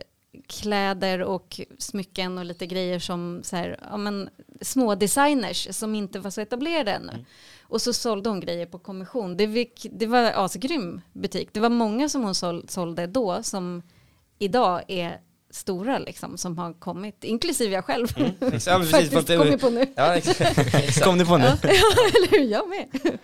kläder 0.47 1.23
och 1.23 1.61
smycken 1.79 2.39
och 2.39 2.45
lite 2.45 2.67
grejer 2.67 2.99
som 2.99 3.41
så 3.45 3.57
här, 3.57 3.81
ja, 3.91 3.97
men, 3.97 4.29
små 4.61 4.95
designers 4.95 5.69
som 5.71 5.95
inte 5.95 6.19
var 6.19 6.31
så 6.31 6.41
etablerade 6.41 6.91
ännu. 6.93 7.13
Mm. 7.13 7.25
Och 7.63 7.83
så 7.83 7.93
sålde 7.93 8.31
hon 8.31 8.41
grejer 8.41 8.67
på 8.67 8.79
kommission. 8.79 9.37
Det, 9.37 9.53
fick, 9.53 9.87
det 9.91 10.07
var 10.07 10.33
asgrym 10.35 11.01
butik. 11.13 11.49
Det 11.53 11.61
var 11.61 11.69
många 11.69 12.09
som 12.09 12.25
hon 12.25 12.35
sål, 12.35 12.69
sålde 12.69 13.07
då 13.07 13.43
som 13.43 13.83
idag 14.39 14.83
är 14.89 15.21
stora 15.51 15.99
liksom, 15.99 16.39
som 16.39 16.59
har 16.59 16.73
kommit, 16.73 17.25
inklusive 17.25 17.75
jag 17.75 17.85
själv. 17.85 18.07
Ja, 18.17 18.29
men 18.41 18.51
precis, 18.61 18.91
Faktiskt 18.91 19.39
kom 19.39 19.49
jag 19.49 19.61
på 19.61 19.71
nu. 19.71 19.87
Ja, 19.95 20.17
exakt. 20.17 21.05
Kom 21.05 21.19
du 21.19 21.27
på 21.27 21.37
nu? 21.37 21.45
Ja, 21.45 21.57
eller 21.63 22.31
hur? 22.31 22.45
Jag 22.45 22.69
med. 22.69 23.19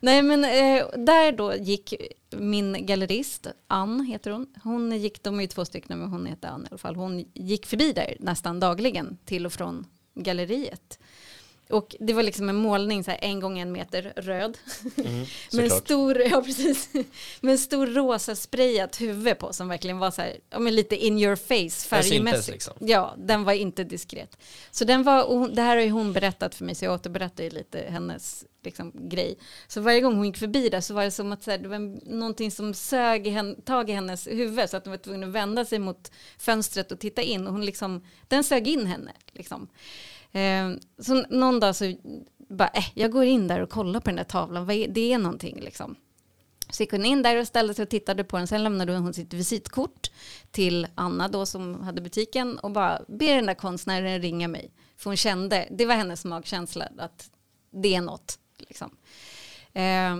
Nej, 0.00 0.22
men 0.22 0.44
eh, 0.44 0.86
där 1.04 1.32
då 1.32 1.54
gick 1.54 1.94
min 2.36 2.86
gallerist, 2.86 3.46
Ann 3.66 4.00
heter 4.04 4.30
hon. 4.30 4.46
Hon 4.62 4.98
gick, 4.98 5.22
de 5.22 5.36
är 5.38 5.40
ju 5.40 5.46
två 5.48 5.64
stycken, 5.64 5.98
men 5.98 6.08
hon 6.10 6.26
heter 6.26 6.48
Ann 6.48 6.62
i 6.62 6.66
alla 6.70 6.78
fall. 6.78 6.96
Hon 6.96 7.24
gick 7.34 7.66
förbi 7.66 7.92
där 7.92 8.16
nästan 8.20 8.60
dagligen 8.60 9.18
till 9.24 9.46
och 9.46 9.52
från 9.52 9.86
galleriet. 10.14 10.98
Och 11.68 11.96
det 12.00 12.12
var 12.12 12.22
liksom 12.22 12.48
en 12.48 12.56
målning, 12.56 13.04
så 13.04 13.10
här, 13.10 13.18
en 13.22 13.40
gång 13.40 13.58
en 13.58 13.72
meter 13.72 14.12
röd. 14.16 14.58
Mm, 15.04 15.26
med 15.52 15.72
stor, 15.72 16.22
ja 16.22 16.42
precis, 16.42 16.88
med 17.40 17.52
en 17.52 17.58
stor 17.58 17.86
rosa 17.86 18.36
sprayat 18.36 19.00
huvud 19.00 19.38
på 19.38 19.52
som 19.52 19.68
verkligen 19.68 19.98
var 19.98 20.10
så 20.10 20.22
här, 20.22 20.36
ja 20.50 20.58
men 20.58 20.74
lite 20.74 20.96
in 20.96 21.18
your 21.18 21.36
face 21.36 21.88
färgmässigt. 21.88 22.48
liksom. 22.48 22.74
Ja, 22.80 23.14
den 23.18 23.44
var 23.44 23.52
inte 23.52 23.84
diskret. 23.84 24.38
Så 24.70 24.84
den 24.84 25.02
var, 25.02 25.48
det 25.48 25.62
här 25.62 25.76
har 25.76 25.82
ju 25.82 25.90
hon 25.90 26.12
berättat 26.12 26.54
för 26.54 26.64
mig, 26.64 26.74
så 26.74 26.84
jag 26.84 26.94
återberättar 26.94 27.44
ju 27.44 27.50
lite 27.50 27.78
hennes 27.78 28.44
liksom, 28.66 28.92
grej. 28.94 29.38
Så 29.68 29.80
varje 29.80 30.00
gång 30.00 30.16
hon 30.16 30.26
gick 30.26 30.36
förbi 30.36 30.68
där 30.68 30.80
så 30.80 30.94
var 30.94 31.04
det 31.04 31.10
som 31.10 31.32
att 31.32 31.42
så 31.42 31.50
här, 31.50 31.58
det 31.58 31.68
var 31.68 32.10
någonting 32.10 32.50
som 32.50 32.74
sög 32.74 33.26
i 33.26 33.30
hen, 33.30 33.62
tag 33.62 33.90
i 33.90 33.92
hennes 33.92 34.26
huvud 34.26 34.70
så 34.70 34.76
att 34.76 34.84
hon 34.84 34.90
var 34.90 34.98
tvungen 34.98 35.24
att 35.24 35.34
vända 35.34 35.64
sig 35.64 35.78
mot 35.78 36.12
fönstret 36.38 36.92
och 36.92 36.98
titta 36.98 37.22
in. 37.22 37.46
Och 37.46 37.52
hon 37.52 37.64
liksom, 37.64 38.04
den 38.28 38.44
sög 38.44 38.68
in 38.68 38.86
henne. 38.86 39.12
Liksom. 39.32 39.68
Eh, 40.36 40.70
så 40.98 41.24
någon 41.30 41.60
dag 41.60 41.76
så 41.76 41.94
bara, 42.48 42.68
eh, 42.68 42.84
jag 42.94 43.12
går 43.12 43.24
in 43.24 43.48
där 43.48 43.60
och 43.60 43.70
kollar 43.70 44.00
på 44.00 44.10
den 44.10 44.16
där 44.16 44.24
tavlan, 44.24 44.66
vad 44.66 44.76
är, 44.76 44.88
det 44.88 45.12
är 45.12 45.18
någonting 45.18 45.60
liksom. 45.60 45.96
Så 46.70 46.82
gick 46.82 46.92
hon 46.92 47.04
in 47.04 47.22
där 47.22 47.36
och 47.36 47.46
ställde 47.46 47.74
sig 47.74 47.82
och 47.82 47.88
tittade 47.88 48.24
på 48.24 48.36
den. 48.36 48.46
Sen 48.46 48.64
lämnade 48.64 48.96
hon 48.96 49.14
sitt 49.14 49.32
visitkort 49.32 50.10
till 50.50 50.86
Anna 50.94 51.28
då 51.28 51.46
som 51.46 51.82
hade 51.82 52.00
butiken 52.00 52.58
och 52.58 52.70
bara 52.70 53.02
ber 53.08 53.34
den 53.36 53.46
där 53.46 53.54
konstnären 53.54 54.22
ringa 54.22 54.48
mig. 54.48 54.72
För 54.96 55.10
hon 55.10 55.16
kände, 55.16 55.68
det 55.70 55.86
var 55.86 55.94
hennes 55.94 56.24
magkänsla 56.24 56.88
att 56.98 57.30
det 57.82 57.94
är 57.94 58.00
något. 58.00 58.38
Liksom. 58.58 58.96
Eh, 59.72 60.16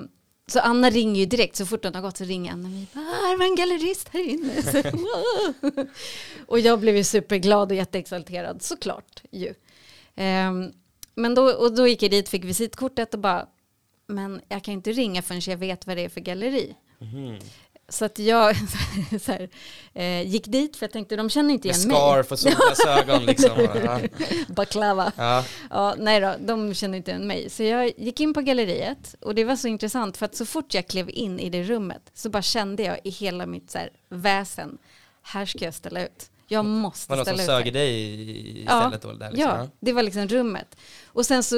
så 0.49 0.61
Anna 0.61 0.90
ringer 0.90 1.20
ju 1.20 1.26
direkt, 1.26 1.56
så 1.56 1.66
fort 1.66 1.85
hon 1.85 1.94
har 1.94 2.02
gått 2.02 2.16
så 2.16 2.25
ringer 2.25 2.52
Anna 2.52 2.68
mig. 2.68 2.87
Här 2.92 3.30
det 3.30 3.37
var 3.37 3.44
en 3.44 3.56
gallerist 3.56 4.08
här 4.08 4.28
inne. 4.28 4.62
Och 6.46 6.61
jag 6.61 6.80
blev 6.80 6.96
ju 6.96 7.04
superglad 7.04 7.70
och 7.70 7.76
jätteexalterad, 7.76 8.62
såklart 8.62 9.23
ju. 9.30 9.54
Eh, 10.16 10.52
men 11.14 11.35
då, 11.35 11.42
och 11.50 11.75
då 11.75 11.88
gick 11.88 12.02
jag 12.02 12.11
dit, 12.11 12.28
fick 12.28 12.44
visitkortet 12.44 13.14
och 13.14 13.20
bara, 13.20 13.46
men 14.06 14.40
jag 14.49 14.62
kan 14.64 14.75
inte 14.75 14.92
ringa 14.92 15.23
förrän 15.23 15.40
jag 15.46 15.56
vet 15.56 15.87
vad 15.87 15.96
det 15.96 16.04
är 16.04 16.08
för 16.08 16.20
galleri. 16.20 16.76
Mhm. 16.99 17.38
Så 17.88 18.04
att 18.04 18.18
jag 18.18 18.56
så 19.20 19.32
här, 19.32 19.49
eh, 19.94 20.23
gick 20.23 20.46
dit 20.46 20.76
för 20.76 20.85
jag 20.87 20.92
tänkte 20.92 21.16
de 21.16 21.30
känner 21.30 21.54
inte 21.54 21.68
Med 21.68 21.76
igen 21.76 21.88
mig. 21.88 21.96
scarf 21.96 22.32
och 22.32 22.38
solglasögon 22.38 23.26
liksom. 23.26 23.68
Baklava. 24.54 25.12
Ja. 25.16 25.44
Ja, 25.70 25.94
nej 25.99 26.20
då, 26.20 26.35
de 26.40 26.75
känner 26.75 26.96
inte 26.99 27.11
igen 27.11 27.26
mig. 27.26 27.50
Så 27.50 27.62
jag 27.62 27.92
gick 27.96 28.20
in 28.20 28.35
på 28.35 28.40
galleriet 28.40 29.14
och 29.20 29.35
det 29.35 29.44
var 29.44 29.56
så 29.56 29.68
intressant 29.68 30.16
för 30.16 30.26
att 30.26 30.35
så 30.37 30.46
fort 30.46 30.75
jag 30.75 30.87
klev 30.87 31.11
in 31.11 31.40
i 31.40 31.50
det 31.50 31.62
rummet 31.62 32.11
så 32.14 32.28
bara 32.30 32.42
kände 32.42 32.82
jag 32.82 32.99
i 33.04 33.11
hela 33.11 33.46
mitt 33.46 33.70
så 33.70 33.78
här, 33.78 33.90
väsen, 34.08 34.78
här 35.23 35.46
ska 35.46 35.64
jag 35.64 35.75
ställa 35.75 36.04
ut. 36.04 36.30
Jag 36.49 36.65
måste 36.65 37.11
Var 37.11 37.17
det 37.17 37.19
någon 37.21 37.26
som 37.26 37.45
ställa 37.45 37.59
sög 37.62 37.73
dig 37.73 38.65
Ja, 38.65 38.79
istället 38.79 39.03
då? 39.03 39.12
Där, 39.12 39.31
liksom. 39.31 39.50
Ja, 39.50 39.69
det 39.81 39.93
var 39.93 40.03
liksom 40.03 40.29
rummet. 40.29 40.76
Och 41.07 41.26
sen 41.26 41.43
så 41.43 41.57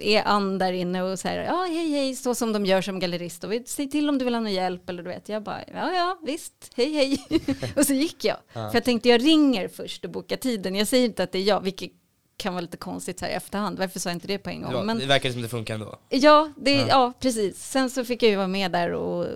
är 0.00 0.22
Ann 0.22 0.58
där 0.58 0.72
inne 0.72 1.02
och 1.02 1.18
säger 1.18 1.44
ja 1.44 1.66
hej 1.70 1.90
hej, 1.90 2.16
så 2.16 2.34
som 2.34 2.52
de 2.52 2.66
gör 2.66 2.82
som 2.82 3.00
gallerist. 3.00 3.44
Och 3.44 3.52
säg 3.66 3.90
till 3.90 4.08
om 4.08 4.18
du 4.18 4.24
vill 4.24 4.34
ha 4.34 4.40
någon 4.40 4.52
hjälp 4.52 4.88
eller 4.88 5.02
du 5.02 5.08
vet. 5.08 5.28
Jag 5.28 5.42
bara, 5.42 5.60
ja 5.74 5.92
ja 5.94 6.18
visst, 6.22 6.70
hej 6.76 6.92
hej. 6.92 7.26
och 7.76 7.86
så 7.86 7.92
gick 7.92 8.24
jag. 8.24 8.36
Ja. 8.52 8.70
För 8.70 8.76
jag 8.76 8.84
tänkte 8.84 9.08
jag 9.08 9.24
ringer 9.24 9.68
först 9.68 10.04
och 10.04 10.10
bokar 10.10 10.36
tiden. 10.36 10.74
Jag 10.74 10.88
säger 10.88 11.04
inte 11.04 11.22
att 11.22 11.32
det 11.32 11.38
är 11.38 11.42
jag, 11.42 11.60
vilket 11.60 11.90
kan 12.36 12.54
vara 12.54 12.60
lite 12.60 12.76
konstigt 12.76 13.18
så 13.18 13.24
här 13.24 13.32
i 13.32 13.34
efterhand. 13.34 13.78
Varför 13.78 14.00
sa 14.00 14.08
jag 14.08 14.16
inte 14.16 14.26
det 14.26 14.38
på 14.38 14.50
en 14.50 14.62
gång? 14.62 14.72
Ja, 14.72 14.82
Men 14.82 14.98
Det 14.98 15.06
verkar 15.06 15.30
som 15.32 15.42
det 15.42 15.48
funkar 15.48 15.74
ändå. 15.74 15.98
ja, 16.08 16.52
det, 16.56 16.70
Ja. 16.72 16.86
ja. 16.88 17.12
precis. 17.20 17.70
Sen 17.70 17.90
så 17.90 18.04
fick 18.04 18.22
jag 18.22 18.30
ju 18.30 18.36
vara 18.36 18.48
med 18.48 18.72
där 18.72 18.92
och 18.92 19.26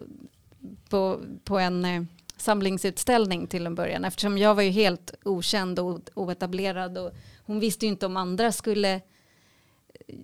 på, 0.89 1.21
på 1.45 1.59
en 1.59 1.85
eh, 1.85 2.03
samlingsutställning 2.43 3.47
till 3.47 3.67
en 3.67 3.75
början. 3.75 4.05
Eftersom 4.05 4.39
jag 4.39 4.55
var 4.55 4.63
ju 4.63 4.71
helt 4.71 5.15
okänd 5.25 5.79
och 5.79 6.01
oetablerad 6.15 6.99
och 6.99 7.13
hon 7.47 7.61
visste 7.61 7.87
ju 7.87 7.93
inte 7.93 8.07
om 8.07 8.17
andra 8.17 8.53
skulle 8.53 9.01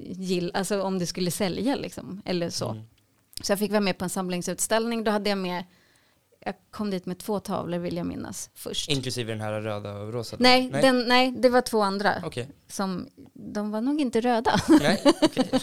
gilla, 0.01 0.51
alltså 0.55 0.83
om 0.83 0.99
det 0.99 1.07
skulle 1.07 1.31
sälja 1.31 1.77
liksom, 1.77 2.23
eller 2.25 2.51
så. 2.51 2.69
Mm. 2.71 2.85
Så 3.43 3.53
jag 3.53 3.59
fick 3.59 3.71
vara 3.71 3.81
med 3.81 3.99
på 3.99 4.05
en 4.05 4.11
samlingsutställning. 4.11 5.05
Då 5.05 5.11
hade 5.11 5.31
jag 5.31 5.39
med, 5.39 5.65
jag 6.41 6.55
kom 6.71 6.91
dit 6.91 7.07
med 7.07 7.19
två 7.19 7.41
tavlor 7.41 7.79
vill 7.79 7.97
jag 7.97 8.07
minnas 8.07 8.51
först. 8.55 8.91
Inklusive 8.91 9.33
den 9.33 9.41
här 9.41 9.61
röda 9.61 9.93
och 9.93 10.13
rosa? 10.13 10.37
nej, 10.39 10.71
nej. 10.73 10.83
Den, 10.83 11.09
nej, 11.09 11.35
det 11.39 11.49
var 11.49 11.61
två 11.61 11.83
andra. 11.83 12.23
Okej. 12.25 12.49
Som, 12.69 13.09
de 13.33 13.71
var 13.71 13.81
nog 13.81 14.01
inte 14.01 14.21
röda. 14.21 14.61
Nej, 14.81 15.03
okej. 15.23 15.51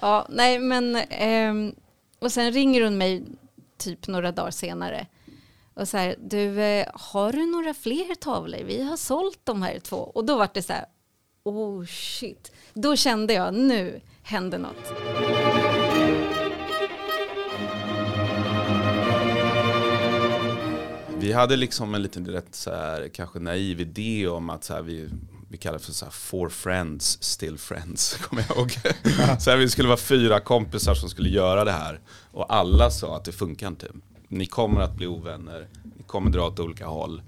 Ja, 0.00 0.26
nej 0.30 0.58
men 0.58 0.96
ehm, 0.96 1.74
och 2.18 2.32
sen 2.32 2.52
ringer 2.52 2.84
hon 2.84 2.98
mig 2.98 3.24
typ 3.76 4.06
några 4.06 4.32
dagar 4.32 4.50
senare 4.50 5.06
och 5.78 5.88
så 5.88 5.96
här, 5.96 6.16
du 6.18 6.60
eh, 6.60 6.86
har 6.94 7.32
du 7.32 7.46
några 7.46 7.74
fler 7.74 8.14
tavlor? 8.14 8.58
Vi 8.64 8.82
har 8.82 8.96
sålt 8.96 9.40
de 9.44 9.62
här 9.62 9.78
två 9.78 9.96
och 9.96 10.24
då 10.24 10.38
var 10.38 10.48
det 10.54 10.62
så 10.62 10.72
här, 10.72 10.84
oh 11.44 11.84
shit. 11.86 12.52
Då 12.74 12.96
kände 12.96 13.34
jag 13.34 13.54
nu 13.54 14.00
hände 14.22 14.58
något. 14.58 14.92
Vi 21.18 21.32
hade 21.32 21.56
liksom 21.56 21.94
en 21.94 22.02
liten 22.02 22.26
rätt 22.26 22.54
så 22.54 22.70
här, 22.70 23.08
kanske 23.08 23.38
naiv 23.38 23.80
idé 23.80 24.28
om 24.28 24.50
att 24.50 24.64
så 24.64 24.74
här, 24.74 24.82
vi, 24.82 25.08
vi 25.48 25.58
kallar 25.58 25.78
det 25.78 25.84
för 25.84 25.92
så 25.92 26.04
här, 26.04 26.12
four 26.12 26.48
friends, 26.48 27.22
still 27.22 27.58
friends, 27.58 28.14
kommer 28.22 28.44
jag 28.48 28.56
ihåg. 28.56 28.70
så 29.40 29.50
här, 29.50 29.56
vi 29.56 29.68
skulle 29.68 29.88
vara 29.88 29.98
fyra 29.98 30.40
kompisar 30.40 30.94
som 30.94 31.10
skulle 31.10 31.28
göra 31.28 31.64
det 31.64 31.72
här. 31.72 32.00
Och 32.32 32.54
alla 32.54 32.90
sa 32.90 33.16
att 33.16 33.24
det 33.24 33.32
funkar 33.32 33.68
inte. 33.68 33.86
Ni 34.28 34.46
kommer 34.46 34.80
att 34.80 34.94
bli 34.94 35.06
ovänner, 35.06 35.68
ni 35.96 36.02
kommer 36.02 36.30
dra 36.30 36.46
åt 36.46 36.60
olika 36.60 36.86
håll. 36.86 37.22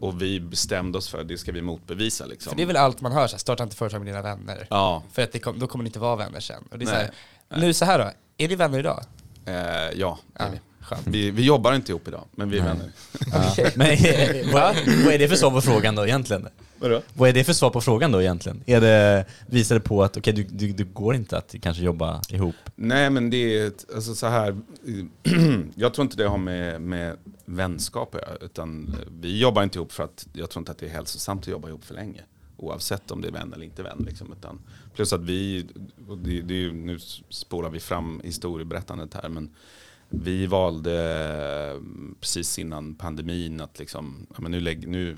Och 0.00 0.22
vi 0.22 0.40
bestämde 0.40 0.98
oss 0.98 1.08
för 1.08 1.20
att 1.20 1.28
det 1.28 1.38
ska 1.38 1.52
vi 1.52 1.62
motbevisa 1.62 2.26
liksom. 2.26 2.50
För 2.50 2.56
det 2.56 2.62
är 2.62 2.66
väl 2.66 2.76
allt 2.76 3.00
man 3.00 3.12
hör, 3.12 3.26
så 3.26 3.32
här, 3.32 3.38
starta 3.38 3.62
inte 3.62 3.76
företag 3.76 3.98
med 3.98 4.06
dina 4.06 4.22
vänner. 4.22 4.66
Ja, 4.70 5.02
För 5.12 5.22
att 5.22 5.42
kom, 5.42 5.58
då 5.58 5.66
kommer 5.66 5.84
ni 5.84 5.88
inte 5.88 5.98
vara 5.98 6.16
vänner 6.16 6.40
sen. 6.40 6.64
Och 6.70 6.78
det 6.78 6.84
är 6.84 6.86
så 6.86 6.92
Nej. 6.92 7.10
här, 7.50 7.60
nu 7.60 7.72
så 7.74 7.84
här 7.84 7.98
då, 7.98 8.10
är 8.44 8.48
ni 8.48 8.54
vänner 8.54 8.78
idag? 8.78 9.04
eh, 9.44 9.54
ja, 9.94 10.18
det 10.32 10.42
är 10.42 10.50
vi. 10.50 10.60
Skönt. 10.96 11.06
vi. 11.06 11.30
Vi 11.30 11.44
jobbar 11.44 11.74
inte 11.74 11.92
ihop 11.92 12.08
idag, 12.08 12.24
men 12.32 12.50
vi 12.50 12.58
är 12.58 12.64
vänner. 12.64 12.90
Ja. 13.32 13.70
Men 13.76 13.90
eh, 13.90 14.52
vad, 14.52 14.76
vad 15.04 15.14
är 15.14 15.18
det 15.18 15.28
för 15.28 15.36
svar 15.36 15.50
på 15.50 15.60
frågan 15.60 15.94
då 15.94 16.06
egentligen? 16.06 16.48
Vadå? 16.78 17.02
Vad 17.14 17.28
är 17.28 17.32
det 17.32 17.44
för 17.44 17.52
svar 17.52 17.70
på 17.70 17.80
frågan 17.80 18.12
då 18.12 18.20
egentligen? 18.22 18.62
Är 18.66 18.80
det, 18.80 19.24
visar 19.46 19.74
det 19.74 19.80
på 19.80 20.02
att 20.02 20.16
okej, 20.16 20.32
du, 20.32 20.42
du, 20.42 20.72
du 20.72 20.84
går 20.84 21.14
inte 21.14 21.38
att 21.38 21.54
kanske 21.62 21.82
jobba 21.82 22.20
ihop? 22.28 22.54
Nej 22.76 23.10
men 23.10 23.30
det 23.30 23.58
är, 23.58 23.66
ett- 23.66 23.86
alltså 23.94 24.14
så 24.14 24.26
här, 24.26 24.56
jag 25.74 25.94
tror 25.94 26.02
inte 26.04 26.16
det 26.16 26.28
har 26.28 26.38
med, 26.38 26.80
med 26.82 27.16
vänskap 27.44 28.14
att 28.14 28.20
göra, 28.22 28.36
utan 28.40 28.96
vi 29.20 29.38
jobbar 29.38 29.62
inte 29.62 29.78
ihop 29.78 29.92
för 29.92 30.04
att 30.04 30.26
jag 30.32 30.50
tror 30.50 30.60
inte 30.60 30.72
att 30.72 30.78
det 30.78 30.86
är 30.86 30.90
hälsosamt 30.90 31.40
att 31.42 31.48
jobba 31.48 31.68
ihop 31.68 31.84
för 31.84 31.94
länge. 31.94 32.20
oavsett 32.56 33.10
om 33.10 33.20
det 33.20 33.28
är 33.28 33.32
vän 33.32 33.52
eller 33.54 33.64
inte 33.64 33.82
vän. 33.82 34.04
Liksom, 34.08 34.32
utan, 34.38 34.58
plus 34.94 35.12
att 35.12 35.20
vi, 35.22 35.66
och 36.08 36.18
det, 36.18 36.40
det 36.40 36.54
är 36.54 36.58
ju, 36.58 36.72
nu 36.72 36.98
spolar 37.28 37.70
vi 37.70 37.80
fram 37.80 38.20
historieberättandet 38.24 39.14
här, 39.14 39.28
men 39.28 39.50
vi 40.10 40.46
valde 40.46 40.94
eh, 41.70 41.82
precis 42.20 42.58
innan 42.58 42.94
pandemin 42.94 43.60
att 43.60 43.78
liksom, 43.78 44.26
men 44.38 44.50
nu, 44.50 44.60
lägg, 44.60 44.88
nu 44.88 45.16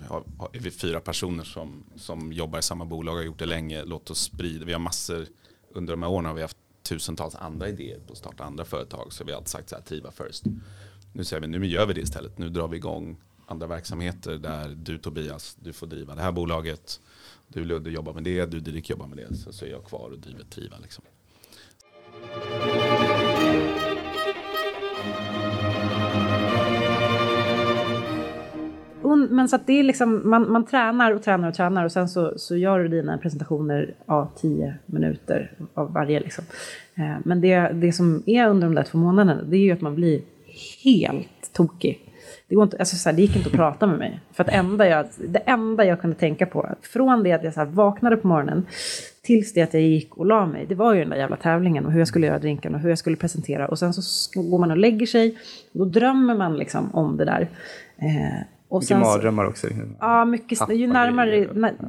är 0.52 0.60
vi 0.60 0.70
fyra 0.70 1.00
personer 1.00 1.44
som, 1.44 1.84
som 1.96 2.32
jobbar 2.32 2.58
i 2.58 2.62
samma 2.62 2.84
bolag 2.84 3.12
och 3.14 3.18
har 3.18 3.26
gjort 3.26 3.38
det 3.38 3.46
länge. 3.46 3.84
Låt 3.84 4.10
oss 4.10 4.18
sprida, 4.18 4.64
vi 4.64 4.72
har 4.72 4.80
massor, 4.80 5.26
under 5.70 5.92
de 5.92 6.02
här 6.02 6.10
åren 6.10 6.24
har 6.24 6.34
vi 6.34 6.42
haft 6.42 6.56
tusentals 6.82 7.34
andra 7.34 7.68
idéer 7.68 7.98
på 8.06 8.12
att 8.12 8.18
starta 8.18 8.44
andra 8.44 8.64
företag. 8.64 9.12
Så 9.12 9.24
vi 9.24 9.32
har 9.32 9.36
alltid 9.36 9.48
sagt 9.48 9.68
så 9.68 9.74
här, 9.74 9.82
Triva 9.82 10.10
first. 10.10 10.44
Nu 11.12 11.24
säger 11.24 11.40
vi, 11.40 11.46
nu 11.46 11.66
gör 11.66 11.86
vi 11.86 11.94
det 11.94 12.00
istället. 12.00 12.38
Nu 12.38 12.48
drar 12.48 12.68
vi 12.68 12.76
igång 12.76 13.16
andra 13.46 13.66
verksamheter 13.66 14.34
där 14.34 14.68
du 14.68 14.98
Tobias, 14.98 15.56
du 15.60 15.72
får 15.72 15.86
driva 15.86 16.14
det 16.14 16.22
här 16.22 16.32
bolaget. 16.32 17.00
Du 17.48 17.64
Ludde 17.64 17.90
jobbar 17.90 18.12
med 18.12 18.24
det, 18.24 18.46
du 18.46 18.60
Didrik 18.60 18.90
jobbar 18.90 19.06
med 19.06 19.18
det. 19.18 19.36
Så, 19.36 19.52
så 19.52 19.64
är 19.64 19.70
jag 19.70 19.84
kvar 19.84 20.10
och 20.10 20.18
driver 20.18 20.44
Triva. 20.44 20.76
Liksom. 20.78 21.04
Un- 29.02 29.28
Men 29.30 29.48
så 29.48 29.56
att 29.56 29.66
det 29.66 29.72
är 29.72 29.82
liksom, 29.82 30.30
man, 30.30 30.52
man 30.52 30.64
tränar 30.66 31.12
och 31.12 31.22
tränar 31.22 31.48
och 31.48 31.54
tränar 31.54 31.84
och 31.84 31.92
sen 31.92 32.08
så, 32.08 32.32
så 32.36 32.56
gör 32.56 32.78
du 32.78 32.88
dina 32.88 33.18
presentationer 33.18 33.94
av 34.06 34.28
tio 34.36 34.74
minuter 34.86 35.50
av 35.74 35.92
varje. 35.92 36.20
Liksom. 36.20 36.44
Eh, 36.94 37.16
Men 37.24 37.40
det, 37.40 37.58
det 37.74 37.92
som 37.92 38.22
är 38.26 38.48
under 38.48 38.66
de 38.66 38.74
där 38.74 38.82
två 38.82 38.98
månaderna, 38.98 39.42
det 39.42 39.56
är 39.56 39.60
ju 39.60 39.72
att 39.72 39.80
man 39.80 39.94
blir 39.94 40.20
helt 40.84 41.52
tokig. 41.52 42.08
Det, 42.48 42.54
går 42.54 42.64
inte, 42.64 42.76
alltså 42.78 42.96
så 42.96 43.08
här, 43.08 43.16
det 43.16 43.22
gick 43.22 43.36
inte 43.36 43.48
att 43.48 43.54
prata 43.54 43.86
med 43.86 43.98
mig. 43.98 44.20
För 44.32 44.44
att 44.44 44.50
enda 44.50 44.86
jag, 44.88 45.06
det 45.28 45.38
enda 45.38 45.84
jag 45.84 46.00
kunde 46.00 46.16
tänka 46.16 46.46
på, 46.46 46.68
från 46.82 47.22
det 47.22 47.32
att 47.32 47.44
jag 47.44 47.54
så 47.54 47.60
här 47.60 47.66
vaknade 47.66 48.16
på 48.16 48.28
morgonen 48.28 48.66
tills 49.22 49.52
det 49.54 49.62
att 49.62 49.74
jag 49.74 49.82
gick 49.82 50.16
och 50.16 50.26
la 50.26 50.46
mig, 50.46 50.66
det 50.68 50.74
var 50.74 50.94
ju 50.94 51.00
den 51.00 51.10
där 51.10 51.16
jävla 51.16 51.36
tävlingen 51.36 51.86
och 51.86 51.92
hur 51.92 51.98
jag 51.98 52.08
skulle 52.08 52.26
göra 52.26 52.38
drinken 52.38 52.74
och 52.74 52.80
hur 52.80 52.88
jag 52.88 52.98
skulle 52.98 53.16
presentera. 53.16 53.68
Och 53.68 53.78
sen 53.78 53.92
så 53.92 54.40
går 54.42 54.58
man 54.58 54.70
och 54.70 54.76
lägger 54.76 55.06
sig, 55.06 55.38
och 55.72 55.78
då 55.78 55.84
drömmer 55.84 56.34
man 56.34 56.56
liksom 56.56 56.94
om 56.94 57.16
det 57.16 57.24
där. 57.24 57.48
Eh, 57.96 58.46
och 58.72 58.82
Mycket 58.82 58.88
sen 58.88 59.00
mardrömmar 59.00 59.44
också. 59.44 59.66
Ja, 60.00 60.24
mycket, 60.24 60.58
ju, 60.70 60.86
närmare, 60.86 61.36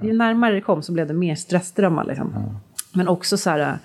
ju 0.04 0.14
närmare 0.14 0.54
det 0.54 0.62
kom 0.62 0.84
så 0.84 0.92
blev 0.92 1.08
det 1.08 1.14
mer 1.14 1.36
stressdrömmar. 1.36 2.06
Liksom. 2.06 2.60
Men 2.94 3.08
också 3.08 3.38
så 3.38 3.50
här, 3.50 3.78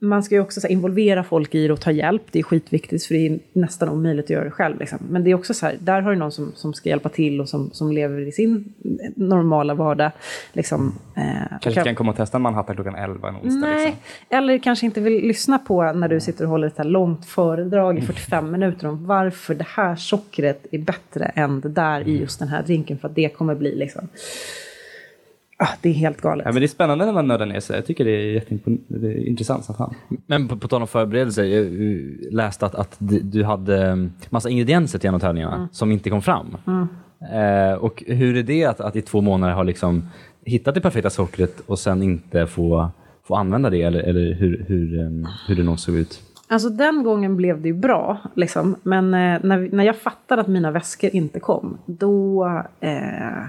man 0.00 0.22
ska 0.22 0.34
ju 0.34 0.40
också 0.40 0.60
så 0.60 0.66
här, 0.66 0.72
involvera 0.72 1.24
folk 1.24 1.54
i 1.54 1.66
det 1.66 1.72
och 1.72 1.80
ta 1.80 1.90
hjälp. 1.90 2.22
Det 2.30 2.38
är 2.38 2.42
skitviktigt 2.42 3.04
för 3.04 3.14
det 3.14 3.26
är 3.26 3.38
nästan 3.52 3.88
omöjligt 3.88 4.24
att 4.24 4.30
göra 4.30 4.44
det 4.44 4.50
själv. 4.50 4.78
Liksom. 4.78 4.98
Men 5.10 5.24
det 5.24 5.30
är 5.30 5.34
också 5.34 5.54
så 5.54 5.66
här, 5.66 5.76
där 5.80 6.00
har 6.02 6.10
du 6.10 6.16
någon 6.18 6.32
som, 6.32 6.52
som 6.54 6.74
ska 6.74 6.88
hjälpa 6.88 7.08
till 7.08 7.40
och 7.40 7.48
som, 7.48 7.70
som 7.72 7.92
lever 7.92 8.20
i 8.28 8.32
sin 8.32 8.74
normala 9.16 9.74
vardag. 9.74 10.10
Liksom, 10.52 10.98
eh, 11.16 11.22
Kanske 11.50 11.72
kan- 11.74 11.84
kan 11.84 11.94
komma 11.94 12.10
och 12.10 12.16
testa 12.16 12.38
en 12.38 12.42
Manhattan 12.42 12.74
klockan 12.74 12.94
11 12.94 13.28
en 13.28 13.34
onsdag. 13.36 13.68
Nej, 13.68 13.84
Liksom. 13.86 14.00
eller 14.38 14.58
kanske 14.58 14.86
inte 14.86 15.00
vill 15.00 15.26
lyssna 15.26 15.58
på 15.58 15.92
när 15.92 16.08
du 16.08 16.20
sitter 16.20 16.44
och 16.44 16.50
håller 16.50 16.66
ett 16.66 16.78
här 16.78 16.84
långt 16.84 17.26
föredrag 17.26 17.98
i 17.98 18.00
45 18.00 18.50
minuter 18.50 18.88
om 18.88 19.06
varför 19.06 19.54
det 19.54 19.66
här 19.68 19.96
sockret 19.96 20.66
är 20.72 20.78
bättre 20.78 21.24
än 21.24 21.60
det 21.60 21.68
där 21.68 22.08
i 22.08 22.18
just 22.20 22.38
den 22.38 22.48
här 22.48 22.62
drinken 22.62 22.98
för 22.98 23.08
att 23.08 23.14
det 23.14 23.28
kommer 23.28 23.54
bli 23.54 23.76
liksom... 23.76 24.08
Ah, 25.56 25.68
det 25.82 25.88
är 25.88 25.92
helt 25.92 26.20
galet. 26.20 26.44
Ja, 26.46 26.52
men 26.52 26.60
det 26.60 26.66
är 26.66 26.68
spännande 26.68 27.06
när 27.06 27.12
man 27.12 27.26
nördar 27.28 27.46
ner 27.46 27.60
sig. 27.60 27.76
Jag 27.76 27.86
tycker 27.86 28.04
det 28.04 28.10
är 28.10 28.40
jätteimpon- 28.40 28.80
det 28.88 29.06
är 29.08 29.28
intressant 29.28 29.64
som 29.64 29.74
fan. 29.74 29.94
Men 30.26 30.48
på, 30.48 30.56
på 30.56 30.68
tal 30.68 30.80
om 30.82 30.88
förberedelser, 30.88 31.44
jag 31.44 31.66
läste 32.34 32.66
att, 32.66 32.74
att 32.74 32.96
du- 32.98 33.44
hade 33.44 33.86
mm, 33.86 34.12
massa 34.30 34.48
ingredienser 34.48 34.98
till 34.98 35.08
en 35.08 35.14
av 35.14 35.18
tävlingarna 35.18 35.68
som 35.72 35.92
inte 35.92 36.10
kom 36.10 36.22
fram. 36.22 36.56
Eh, 37.32 37.74
och 37.78 38.04
hur 38.06 38.36
är 38.36 38.42
det 38.42 38.64
att, 38.64 38.80
att 38.80 38.96
i 38.96 39.02
två 39.02 39.20
månader 39.20 39.54
ha 39.54 39.62
liksom 39.62 40.08
hittat 40.44 40.74
det 40.74 40.80
perfekta 40.80 41.10
sockret 41.10 41.60
och 41.66 41.78
sen 41.78 42.02
inte 42.02 42.46
få, 42.46 42.90
få 43.28 43.34
använda 43.34 43.70
det 43.70 43.82
eller, 43.82 44.00
eller 44.00 44.34
hur, 44.34 44.64
hur, 44.68 45.00
eh, 45.00 45.28
hur 45.48 45.56
det 45.56 45.62
nog 45.62 45.78
såg 45.78 45.94
ut? 45.94 46.20
Alltså 46.48 46.68
den 46.68 47.02
gången 47.02 47.36
blev 47.36 47.60
det 47.62 47.68
ju 47.68 47.74
bra, 47.74 48.18
liksom. 48.34 48.76
men 48.82 49.04
eh, 49.14 49.40
när, 49.42 49.68
när 49.72 49.84
jag 49.84 49.96
fattade 49.96 50.40
att 50.42 50.48
mina 50.48 50.70
väskor 50.70 51.10
inte 51.12 51.40
kom, 51.40 51.78
då... 51.86 52.44
Eh, 52.80 53.44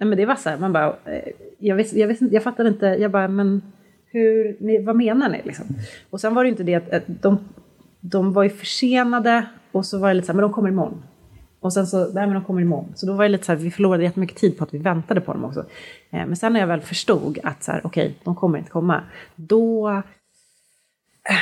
nej 0.00 0.08
men 0.08 0.18
det 0.18 0.26
var 0.26 0.36
så 0.36 0.48
här, 0.48 0.58
man 0.58 0.72
bara... 0.72 0.96
Eh, 1.04 1.32
jag, 1.58 1.76
vis, 1.76 1.92
jag, 1.92 2.08
vis, 2.08 2.18
jag 2.20 2.42
fattade 2.42 2.68
inte, 2.68 2.86
jag 2.86 3.10
bara, 3.10 3.28
men 3.28 3.62
hur, 4.06 4.56
ni, 4.60 4.82
vad 4.82 4.96
menar 4.96 5.28
ni 5.28 5.42
liksom? 5.44 5.66
Och 6.10 6.20
sen 6.20 6.34
var 6.34 6.44
det 6.44 6.48
ju 6.48 6.50
inte 6.50 6.62
det 6.62 6.74
att, 6.74 6.92
att 6.92 7.04
de, 7.06 7.38
de 8.00 8.32
var 8.32 8.42
ju 8.42 8.50
försenade 8.50 9.46
och 9.72 9.86
så 9.86 9.98
var 9.98 10.08
det 10.08 10.14
lite 10.14 10.26
så 10.26 10.32
här, 10.32 10.36
men 10.36 10.42
de 10.42 10.52
kommer 10.52 10.68
imorgon. 10.68 11.02
Och 11.60 11.72
sen 11.72 11.86
så, 11.86 11.98
nej 11.98 12.26
men 12.26 12.34
de 12.34 12.44
kommer 12.44 12.60
imorgon. 12.60 12.92
Så 12.94 13.06
då 13.06 13.12
var 13.12 13.24
det 13.24 13.28
lite 13.28 13.44
så 13.44 13.52
här, 13.52 13.58
vi 13.58 13.70
förlorade 13.70 14.02
jättemycket 14.02 14.36
tid 14.36 14.58
på 14.58 14.64
att 14.64 14.74
vi 14.74 14.78
väntade 14.78 15.20
på 15.20 15.32
dem 15.32 15.44
också. 15.44 15.60
Eh, 16.10 16.26
men 16.26 16.36
sen 16.36 16.52
när 16.52 16.60
jag 16.60 16.66
väl 16.66 16.80
förstod 16.80 17.38
att 17.42 17.62
så 17.62 17.72
här, 17.72 17.80
okej, 17.84 18.18
de 18.24 18.34
kommer 18.34 18.58
inte 18.58 18.70
komma, 18.70 19.02
då 19.36 19.88
eh, 21.28 21.36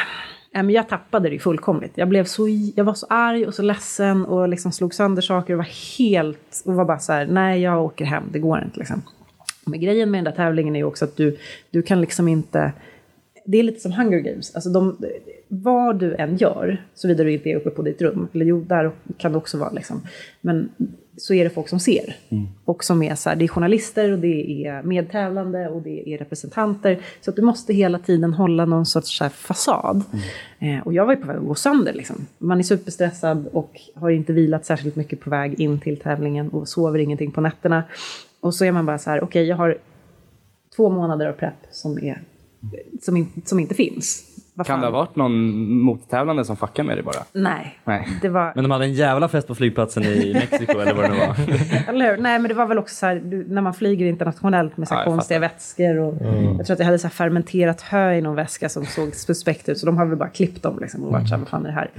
men 0.52 0.70
jag 0.70 0.88
tappade 0.88 1.30
det 1.30 1.38
fullkomligt. 1.38 1.92
Jag, 1.94 2.08
blev 2.08 2.24
så, 2.24 2.48
jag 2.76 2.84
var 2.84 2.94
så 2.94 3.06
arg 3.10 3.46
och 3.46 3.54
så 3.54 3.62
ledsen 3.62 4.24
och 4.24 4.48
liksom 4.48 4.72
slog 4.72 4.94
sönder 4.94 5.22
saker 5.22 5.52
och 5.52 5.56
var 5.56 5.98
helt... 5.98 6.62
Och 6.64 6.74
var 6.74 6.84
bara 6.84 6.98
så 6.98 7.12
här, 7.12 7.26
nej 7.26 7.60
jag 7.60 7.84
åker 7.84 8.04
hem, 8.04 8.24
det 8.32 8.38
går 8.38 8.62
inte 8.64 8.78
liksom. 8.78 9.02
Men 9.64 9.80
grejen 9.80 10.10
med 10.10 10.18
den 10.18 10.24
där 10.24 10.44
tävlingen 10.44 10.76
är 10.76 10.80
ju 10.80 10.84
också 10.84 11.04
att 11.04 11.16
du, 11.16 11.38
du 11.70 11.82
kan 11.82 12.00
liksom 12.00 12.28
inte... 12.28 12.72
Det 13.44 13.58
är 13.58 13.62
lite 13.62 13.80
som 13.80 13.92
Hunger 13.92 14.18
Games. 14.18 14.54
Alltså 14.54 14.70
de, 14.70 14.96
vad 15.48 15.98
du 15.98 16.14
än 16.14 16.36
gör, 16.36 16.84
såvida 16.94 17.24
du 17.24 17.32
inte 17.32 17.50
är 17.50 17.56
uppe 17.56 17.70
på 17.70 17.82
ditt 17.82 18.02
rum, 18.02 18.28
eller 18.32 18.44
jo, 18.44 18.60
där 18.60 18.90
kan 19.16 19.32
det 19.32 19.38
också 19.38 19.58
vara 19.58 19.70
liksom. 19.70 20.02
Men 20.40 20.68
så 21.16 21.34
är 21.34 21.44
det 21.44 21.50
folk 21.50 21.68
som 21.68 21.80
ser. 21.80 22.16
Och 22.64 22.84
som 22.84 23.02
är 23.02 23.14
så 23.14 23.28
här, 23.28 23.36
det 23.36 23.44
är 23.44 23.48
journalister 23.48 24.12
och 24.12 24.18
det 24.18 24.66
är 24.66 24.82
medtävlande 24.82 25.68
och 25.68 25.82
det 25.82 26.14
är 26.14 26.18
representanter. 26.18 26.98
Så 27.20 27.30
att 27.30 27.36
du 27.36 27.42
måste 27.42 27.72
hela 27.72 27.98
tiden 27.98 28.34
hålla 28.34 28.64
någon 28.64 28.86
sorts 28.86 29.18
så 29.18 29.28
fasad. 29.28 30.02
Eh, 30.58 30.78
och 30.78 30.92
jag 30.92 31.06
var 31.06 31.14
ju 31.14 31.20
på 31.20 31.26
väg 31.26 31.36
att 31.36 31.46
gå 31.46 31.54
sönder 31.54 31.92
liksom. 31.92 32.26
Man 32.38 32.58
är 32.58 32.62
superstressad 32.62 33.46
och 33.52 33.80
har 33.94 34.10
inte 34.10 34.32
vilat 34.32 34.66
särskilt 34.66 34.96
mycket 34.96 35.20
på 35.20 35.30
väg 35.30 35.60
in 35.60 35.80
till 35.80 35.96
tävlingen 35.96 36.48
och 36.48 36.68
sover 36.68 36.98
ingenting 36.98 37.30
på 37.30 37.40
nätterna. 37.40 37.84
Och 38.40 38.54
så 38.54 38.64
är 38.64 38.72
man 38.72 38.86
bara 38.86 38.98
så 38.98 39.10
här, 39.10 39.24
okej 39.24 39.44
jag 39.44 39.56
har 39.56 39.78
två 40.76 40.90
månader 40.90 41.26
av 41.26 41.32
prepp 41.32 41.66
som, 41.70 41.98
är, 41.98 42.22
som, 43.02 43.16
in, 43.16 43.28
som 43.44 43.58
inte 43.60 43.74
finns. 43.74 44.28
Vad 44.54 44.66
Kan 44.66 44.74
fan? 44.74 44.80
det 44.80 44.86
ha 44.86 44.92
varit 45.04 45.16
någon 45.16 45.78
mottävlande 45.80 46.44
som 46.44 46.56
fuckade 46.56 46.88
med 46.88 46.96
det 46.96 47.02
bara? 47.02 47.22
Nej. 47.32 47.78
Nej. 47.84 48.08
Det 48.22 48.28
var, 48.28 48.52
Men 48.54 48.64
de 48.64 48.70
hade 48.70 48.84
en 48.84 48.92
jävla 48.94 49.28
fest 49.28 49.48
på 49.48 49.54
flygplatsen 49.54 50.02
i 50.02 50.32
Mexiko 50.50 50.78
eller 50.78 50.94
vad 50.94 51.04
det 51.04 51.08
nu 51.08 51.16
var. 51.18 51.36
Eller 51.94 52.10
hur? 52.10 52.22
Nej, 52.22 52.38
men 52.38 52.48
det 52.48 52.54
var 52.54 52.66
väl 52.66 52.78
också 52.78 52.94
så 52.94 53.06
här, 53.06 53.44
när 53.48 53.62
man 53.62 53.74
flyger 53.74 54.06
internationellt 54.06 54.76
med 54.76 54.88
så 54.88 54.94
här 54.94 55.00
Ja, 55.04 55.10
konstiga 55.10 55.40
vätskor. 55.40 55.98
Och 55.98 56.14
Jag 56.58 56.66
tror 56.66 56.72
att 56.74 56.78
jag 56.78 56.86
hade 56.86 56.98
så 56.98 57.06
här 57.06 57.12
fermenterat 57.14 57.80
hö 57.80 58.12
i 58.14 58.20
någon 58.20 58.34
väska 58.36 58.68
som 58.68 58.84
såg 58.86 59.14
suspekt 59.14 59.68
ut. 59.68 59.78
Så 59.78 59.86
de 59.86 59.96
har 59.96 60.06
väl 60.06 60.18
bara 60.18 60.28
klippt 60.28 60.62
dem 60.62 60.78
liksom, 60.80 61.04
och 61.04 61.12
varit 61.12 61.28
så 61.28 61.34
här, 61.34 61.38
vad 61.40 61.48
fan 61.48 61.62
är 61.66 61.68
det 61.68 61.74
här? 61.74 61.90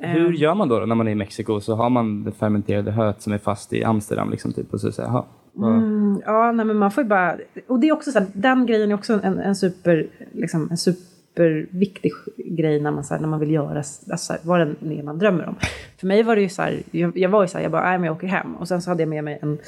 Eh, 0.00 0.10
Hur 0.10 0.32
gör 0.32 0.54
man 0.54 0.68
då, 0.68 0.80
då 0.80 0.86
när 0.86 0.94
man 0.94 1.08
är 1.08 1.12
i 1.12 1.14
Mexiko? 1.14 1.60
Så 1.60 1.74
har 1.74 1.90
man 1.90 2.24
det 2.24 2.32
fermenterade 2.32 2.90
höet 2.90 3.22
som 3.22 3.32
är 3.32 3.38
fast 3.38 3.72
i 3.72 3.84
Amsterdam. 3.84 4.30
Liksom, 4.30 4.52
typ, 4.52 4.72
och 4.74 4.80
så 4.80 4.92
säger 4.92 5.08
Mm, 5.56 6.22
ja, 6.26 6.52
nej, 6.52 6.66
men 6.66 6.76
man 6.76 6.90
får 6.90 7.02
ju 7.02 7.08
bara... 7.08 7.36
Och 7.66 7.80
det 7.80 7.88
är 7.88 7.92
också 7.92 8.12
så 8.12 8.18
här, 8.18 8.28
den 8.32 8.66
grejen 8.66 8.90
är 8.90 8.94
också 8.94 9.20
en, 9.22 9.38
en 9.38 9.56
super... 9.56 10.06
Liksom, 10.32 10.68
en 10.70 10.76
superviktig 10.76 12.12
grej 12.36 12.80
när 12.80 12.90
man, 12.90 13.04
så 13.04 13.14
här, 13.14 13.20
när 13.20 13.28
man 13.28 13.40
vill 13.40 13.50
göra 13.50 13.78
alltså, 13.78 14.32
här, 14.32 14.40
vad 14.42 14.76
det 14.80 14.98
är 14.98 15.02
man 15.02 15.18
drömmer 15.18 15.48
om. 15.48 15.54
För 16.00 16.06
mig 16.06 16.22
var 16.22 16.36
det 16.36 16.42
ju 16.42 16.48
så 16.48 16.62
här, 16.62 16.82
jag, 16.90 17.18
jag 17.18 17.28
var 17.28 17.42
ju 17.42 17.48
så 17.48 17.58
här, 17.58 17.62
jag 17.62 17.72
bara, 17.72 17.84
nej 17.84 17.98
men 17.98 18.06
jag 18.06 18.16
åker 18.16 18.26
hem. 18.26 18.56
Och 18.56 18.68
sen 18.68 18.82
så 18.82 18.90
hade 18.90 19.02
jag 19.02 19.08
med 19.08 19.24
mig 19.24 19.38
en, 19.42 19.58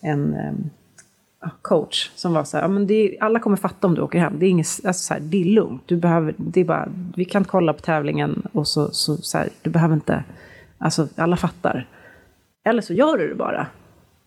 en 0.00 0.34
ehm, 0.34 0.70
coach 1.62 2.10
som 2.14 2.34
var 2.34 2.44
så 2.44 2.56
här, 2.56 2.64
ja, 2.64 2.68
men 2.68 2.86
det 2.86 2.94
är, 2.94 3.22
alla 3.22 3.38
kommer 3.38 3.56
fatta 3.56 3.86
om 3.86 3.94
du 3.94 4.02
åker 4.02 4.18
hem. 4.18 4.38
Det 4.38 4.46
är, 4.46 4.50
inget, 4.50 4.66
alltså, 4.84 5.02
så 5.02 5.14
här, 5.14 5.20
det 5.20 5.40
är 5.40 5.44
lugnt. 5.44 5.82
Du 5.86 5.96
behöver, 5.96 6.34
det 6.36 6.60
är 6.60 6.64
bara, 6.64 6.88
vi 7.16 7.24
kan 7.24 7.44
kolla 7.44 7.72
på 7.72 7.80
tävlingen 7.80 8.42
och 8.52 8.68
så, 8.68 8.88
så, 8.92 9.16
så 9.16 9.38
här, 9.38 9.48
du 9.62 9.70
behöver 9.70 9.94
inte, 9.94 10.24
alltså 10.78 11.08
alla 11.16 11.36
fattar. 11.36 11.88
Eller 12.64 12.82
så 12.82 12.92
gör 12.92 13.18
du 13.18 13.28
det 13.28 13.34
bara. 13.34 13.66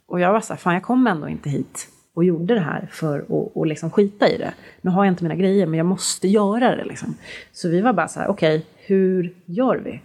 Och 0.08 0.20
jag 0.20 0.34
var 0.34 0.42
så 0.42 0.54
här, 0.54 0.58
fan 0.58 0.74
jag 0.74 0.84
kom 0.84 1.08
ändå 1.08 1.30
inte 1.30 1.50
hit 1.50 1.88
och 2.14 2.24
gjorde 2.24 2.54
det 2.54 2.60
här 2.60 2.88
för 2.92 3.20
att 3.20 3.30
och 3.30 3.68
liksom 3.68 3.92
skita 3.92 4.30
i 4.30 4.38
det. 4.38 4.54
Nu 4.82 4.92
har 4.92 5.06
jag 5.06 5.12
inte 5.12 5.24
mina 5.24 5.36
grejer 5.36 5.66
men 5.66 5.78
jag 5.78 5.86
måste 5.86 6.28
göra 6.28 6.76
det 6.76 6.86
liksom. 6.86 7.16
Så 7.52 7.70
vi 7.70 7.82
var 7.82 7.94
bara 7.94 8.08
så 8.08 8.20
här, 8.20 8.28
okej, 8.28 8.66
hur 8.76 9.34
gör 9.46 9.78
vi? 9.78 10.02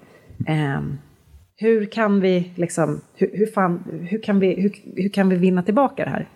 Ehm, 0.46 0.98
hur 1.56 1.84
kan 1.86 2.20
vi 2.20 2.52
liksom, 2.54 3.00
hur, 3.14 3.30
hur, 3.32 3.46
fan, 3.46 3.84
hur, 4.10 4.22
kan 4.22 4.40
vi, 4.40 4.60
hur, 4.60 5.02
hur 5.02 5.08
kan 5.08 5.28
vi 5.28 5.36
vinna 5.36 5.62
tillbaka 5.62 6.04
det 6.04 6.10
här? 6.10 6.28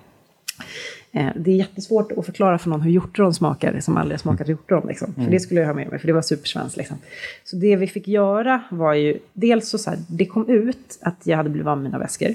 Eh, 1.12 1.32
det 1.36 1.50
är 1.50 1.56
jättesvårt 1.56 2.12
att 2.12 2.26
förklara 2.26 2.58
för 2.58 2.70
någon 2.70 2.80
hur 2.80 2.90
hjortron 2.90 3.34
smakar 3.34 3.80
som 3.80 3.96
aldrig 3.96 4.12
har 4.12 4.18
smakat 4.18 4.48
hjortron. 4.48 4.86
Liksom. 4.88 5.14
För 5.14 5.30
det 5.30 5.40
skulle 5.40 5.60
jag 5.60 5.66
ha 5.66 5.74
med 5.74 5.88
mig, 5.88 5.98
för 5.98 6.06
det 6.06 6.12
var 6.12 6.22
supersvenskt. 6.22 6.76
Liksom. 6.76 6.96
Så 7.44 7.56
det 7.56 7.76
vi 7.76 7.86
fick 7.86 8.08
göra 8.08 8.62
var 8.70 8.94
ju, 8.94 9.18
dels 9.32 9.68
så, 9.68 9.78
så 9.78 9.90
här, 9.90 9.98
det 10.08 10.26
kom 10.26 10.48
ut 10.48 10.98
att 11.02 11.20
jag 11.24 11.36
hade 11.36 11.50
blivit 11.50 11.68
av 11.68 11.76
med 11.76 11.84
mina 11.84 11.98
väskor. 11.98 12.34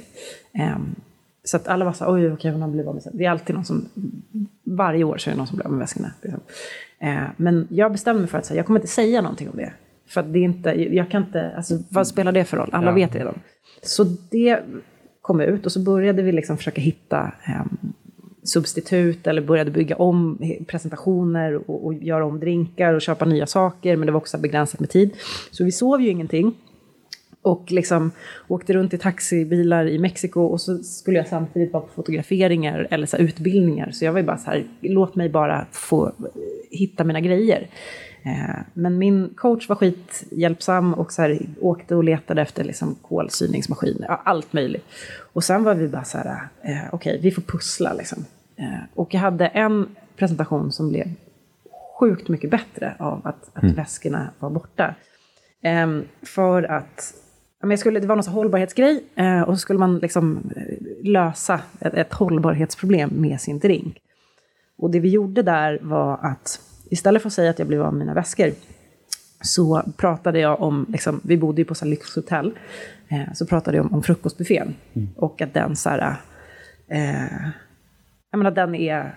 Ehm, 0.54 0.96
så 1.44 1.58
att 1.58 1.68
alla 1.68 1.86
var 1.86 1.94
så 1.94 2.14
oj, 2.14 2.32
okej, 2.32 2.52
hon 2.52 2.62
har 2.62 2.70
blivit 2.70 2.88
av 2.88 2.94
med 2.94 3.04
sina. 3.04 3.16
Det 3.18 3.26
är 3.26 3.30
alltid 3.30 3.56
någon 3.56 3.66
som, 3.66 3.90
varje 4.64 5.04
år 5.04 5.18
så 5.18 5.30
är 5.30 5.32
det 5.32 5.38
någon 5.38 5.48
som 5.48 5.56
blir 5.56 5.66
av 5.66 5.72
med 5.72 5.80
väskorna. 5.80 6.12
Liksom. 6.22 6.42
Eh, 7.00 7.24
men 7.38 7.68
jag 7.70 7.92
bestämde 7.92 8.20
mig 8.20 8.30
för 8.30 8.38
att 8.38 8.50
här, 8.50 8.56
jag 8.56 8.66
kommer 8.66 8.80
inte 8.80 8.92
säga 8.92 9.22
någonting 9.22 9.50
om 9.50 9.58
det. 9.58 9.74
För 10.08 10.22
att 10.22 10.34
det 10.34 10.40
är 10.40 10.44
inte, 10.44 10.70
jag 10.96 11.12
kan 11.12 11.24
inte, 11.24 11.54
alltså 11.56 11.80
vad 11.90 12.08
spelar 12.08 12.32
det 12.32 12.46
för 12.46 12.58
roll? 12.58 12.70
Alla 12.72 12.92
vet 12.92 13.16
redan. 13.16 13.40
Så 13.82 14.04
det 14.30 14.60
kom 15.22 15.42
ut 15.42 15.66
och 15.66 15.72
så 15.72 15.80
började 15.80 16.22
vi 16.22 16.32
liksom 16.32 16.58
försöka 16.58 16.82
hitta 16.82 17.32
ehm, 17.44 17.78
substitut 18.44 19.28
eller 19.28 19.42
började 19.42 19.72
bygga 19.72 19.96
om 19.96 20.40
presentationer 20.68 21.70
och, 21.70 21.86
och 21.86 21.94
göra 21.94 22.26
om 22.26 22.40
drinkar 22.40 22.94
och 22.94 23.02
köpa 23.02 23.26
nya 23.26 23.48
saker. 23.48 23.96
Men 23.98 24.06
det 24.06 24.12
var 24.12 24.20
också 24.20 24.38
begränsat 24.38 24.80
med 24.80 24.90
tid. 24.90 25.18
Så 25.52 25.64
vi 25.64 25.72
sov 25.72 26.02
ju 26.02 26.10
ingenting. 26.10 26.54
Och 27.44 27.72
liksom 27.72 28.12
åkte 28.48 28.74
runt 28.74 28.94
i 28.94 28.98
taxibilar 28.98 29.88
i 29.88 30.00
Mexiko 30.00 30.42
och 30.42 30.62
så 30.62 30.78
skulle 30.78 31.18
jag 31.18 31.28
samtidigt 31.28 31.74
vara 31.74 31.84
på 31.84 31.90
fotograferingar 31.94 32.88
eller 32.92 33.06
så 33.06 33.18
utbildningar. 33.18 33.92
Så 33.92 34.06
jag 34.06 34.12
var 34.12 34.20
ju 34.20 34.26
bara 34.26 34.38
så 34.38 34.52
här, 34.52 34.64
låt 34.82 35.16
mig 35.16 35.30
bara 35.30 35.66
få 35.72 36.08
eh, 36.08 36.12
hitta 36.72 37.04
mina 37.04 37.20
grejer. 37.20 37.68
Eh, 38.24 38.56
Men 38.74 38.98
min 38.98 39.34
coach 39.36 39.70
var 39.70 39.76
skithjälpsam 39.76 40.94
och 40.94 41.12
så 41.12 41.22
här, 41.22 41.40
åkte 41.62 41.96
och 41.96 42.04
letade 42.04 42.42
efter 42.42 42.64
liksom 42.64 42.96
kolsyningsmaskiner, 43.02 44.06
ja, 44.08 44.22
allt 44.26 44.54
möjligt. 44.54 44.86
Och 45.34 45.44
sen 45.44 45.64
var 45.64 45.76
vi 45.76 45.88
bara 45.88 46.04
så 46.04 46.18
här, 46.18 46.48
eh, 46.62 46.78
okej, 46.92 47.20
vi 47.22 47.32
får 47.32 47.42
pussla 47.42 47.94
liksom. 47.94 48.26
Och 48.96 49.14
jag 49.14 49.22
hade 49.22 49.48
en 49.48 49.96
presentation 50.16 50.72
som 50.72 50.90
blev 50.90 51.08
sjukt 52.00 52.28
mycket 52.28 52.52
bättre 52.52 52.96
av 53.00 53.22
att, 53.24 53.50
att 53.54 53.64
väskorna 53.64 54.30
var 54.40 54.50
borta. 54.50 54.96
Ehm, 55.62 56.04
för 56.24 56.64
att 56.64 57.14
men 57.62 57.70
jag 57.70 57.80
skulle, 57.80 58.00
det 58.00 58.08
var 58.08 58.16
någon 58.16 58.34
hållbarhetsgrej 58.34 59.04
eh, 59.16 59.42
och 59.42 59.54
så 59.54 59.60
skulle 59.60 59.80
man 59.80 60.00
liksom 60.00 60.52
eh, 60.56 60.78
lösa 61.04 61.62
ett, 61.80 61.94
ett 61.94 62.14
hållbarhetsproblem 62.14 63.10
med 63.14 63.42
sin 63.42 63.60
drink. 63.60 63.98
Och 64.78 64.92
det 64.92 65.00
vi 65.00 65.10
gjorde 65.10 65.42
där 65.42 65.80
var 65.82 66.20
att 66.22 66.60
istället 66.90 67.22
för 67.22 67.30
att 67.30 67.34
säga 67.34 67.50
att 67.50 67.60
jag 67.60 67.68
blev 67.68 67.82
av 67.82 67.94
med 67.94 68.00
mina 68.00 68.14
väskor 68.14 68.52
så 69.42 69.82
pratade 69.98 70.40
jag 70.40 70.62
om, 70.62 70.86
liksom, 70.90 71.22
vi 71.24 71.38
bodde 71.38 71.62
ju 71.62 71.66
på 71.66 71.76
så 71.76 71.86
lyxhotell, 71.86 72.54
eh, 73.08 73.34
så 73.34 73.46
pratade 73.46 73.78
jag 73.78 73.86
om, 73.86 73.94
om 73.94 74.04
frukostbuffén. 74.04 74.76
Och 75.16 75.42
att 75.42 75.54
den 75.54 75.76
så 75.76 75.90
här, 75.90 76.16
eh, 76.88 77.48
jag 78.32 78.38
menar 78.38 78.52
den 78.52 78.76
är 78.76 79.16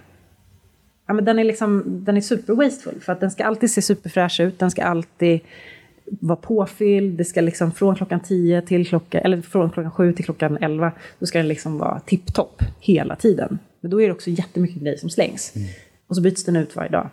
Ja, 1.07 1.15
men 1.15 1.25
den 1.25 1.39
är, 1.39 1.45
liksom, 1.45 1.83
den 1.87 2.17
är 2.17 2.21
super 2.21 2.55
wasteful, 2.55 3.01
för 3.01 3.13
att 3.13 3.21
den 3.21 3.31
ska 3.31 3.45
alltid 3.45 3.71
se 3.71 3.83
superfräsch 3.83 4.41
ut, 4.41 4.59
den 4.59 4.71
ska 4.71 4.85
alltid 4.85 5.41
vara 6.05 6.37
påfylld, 6.37 7.19
det 7.19 7.25
ska 7.25 7.41
liksom 7.41 7.73
från 7.73 7.95
klockan 7.95 8.21
10 8.21 8.63
till 8.63 8.87
klockan, 8.87 9.21
eller 9.25 9.43
från 9.43 9.71
klockan 9.71 9.91
7 9.91 10.13
till 10.13 10.25
klockan 10.25 10.59
11, 10.61 10.93
då 11.19 11.27
ska 11.27 11.39
den 11.39 11.49
liksom 11.49 11.79
vara 11.79 12.01
tipptopp 12.01 12.63
hela 12.81 13.17
tiden. 13.17 13.59
Men 13.81 13.91
då 13.91 14.03
är 14.03 14.07
det 14.07 14.13
också 14.13 14.31
jättemycket 14.31 14.83
grejer 14.83 14.97
som 14.97 15.11
slängs. 15.11 15.53
Och 16.07 16.17
så 16.17 16.23
byts 16.23 16.45
den 16.45 16.57
ut 16.57 16.77
varje 16.77 16.91
dag. 16.91 17.11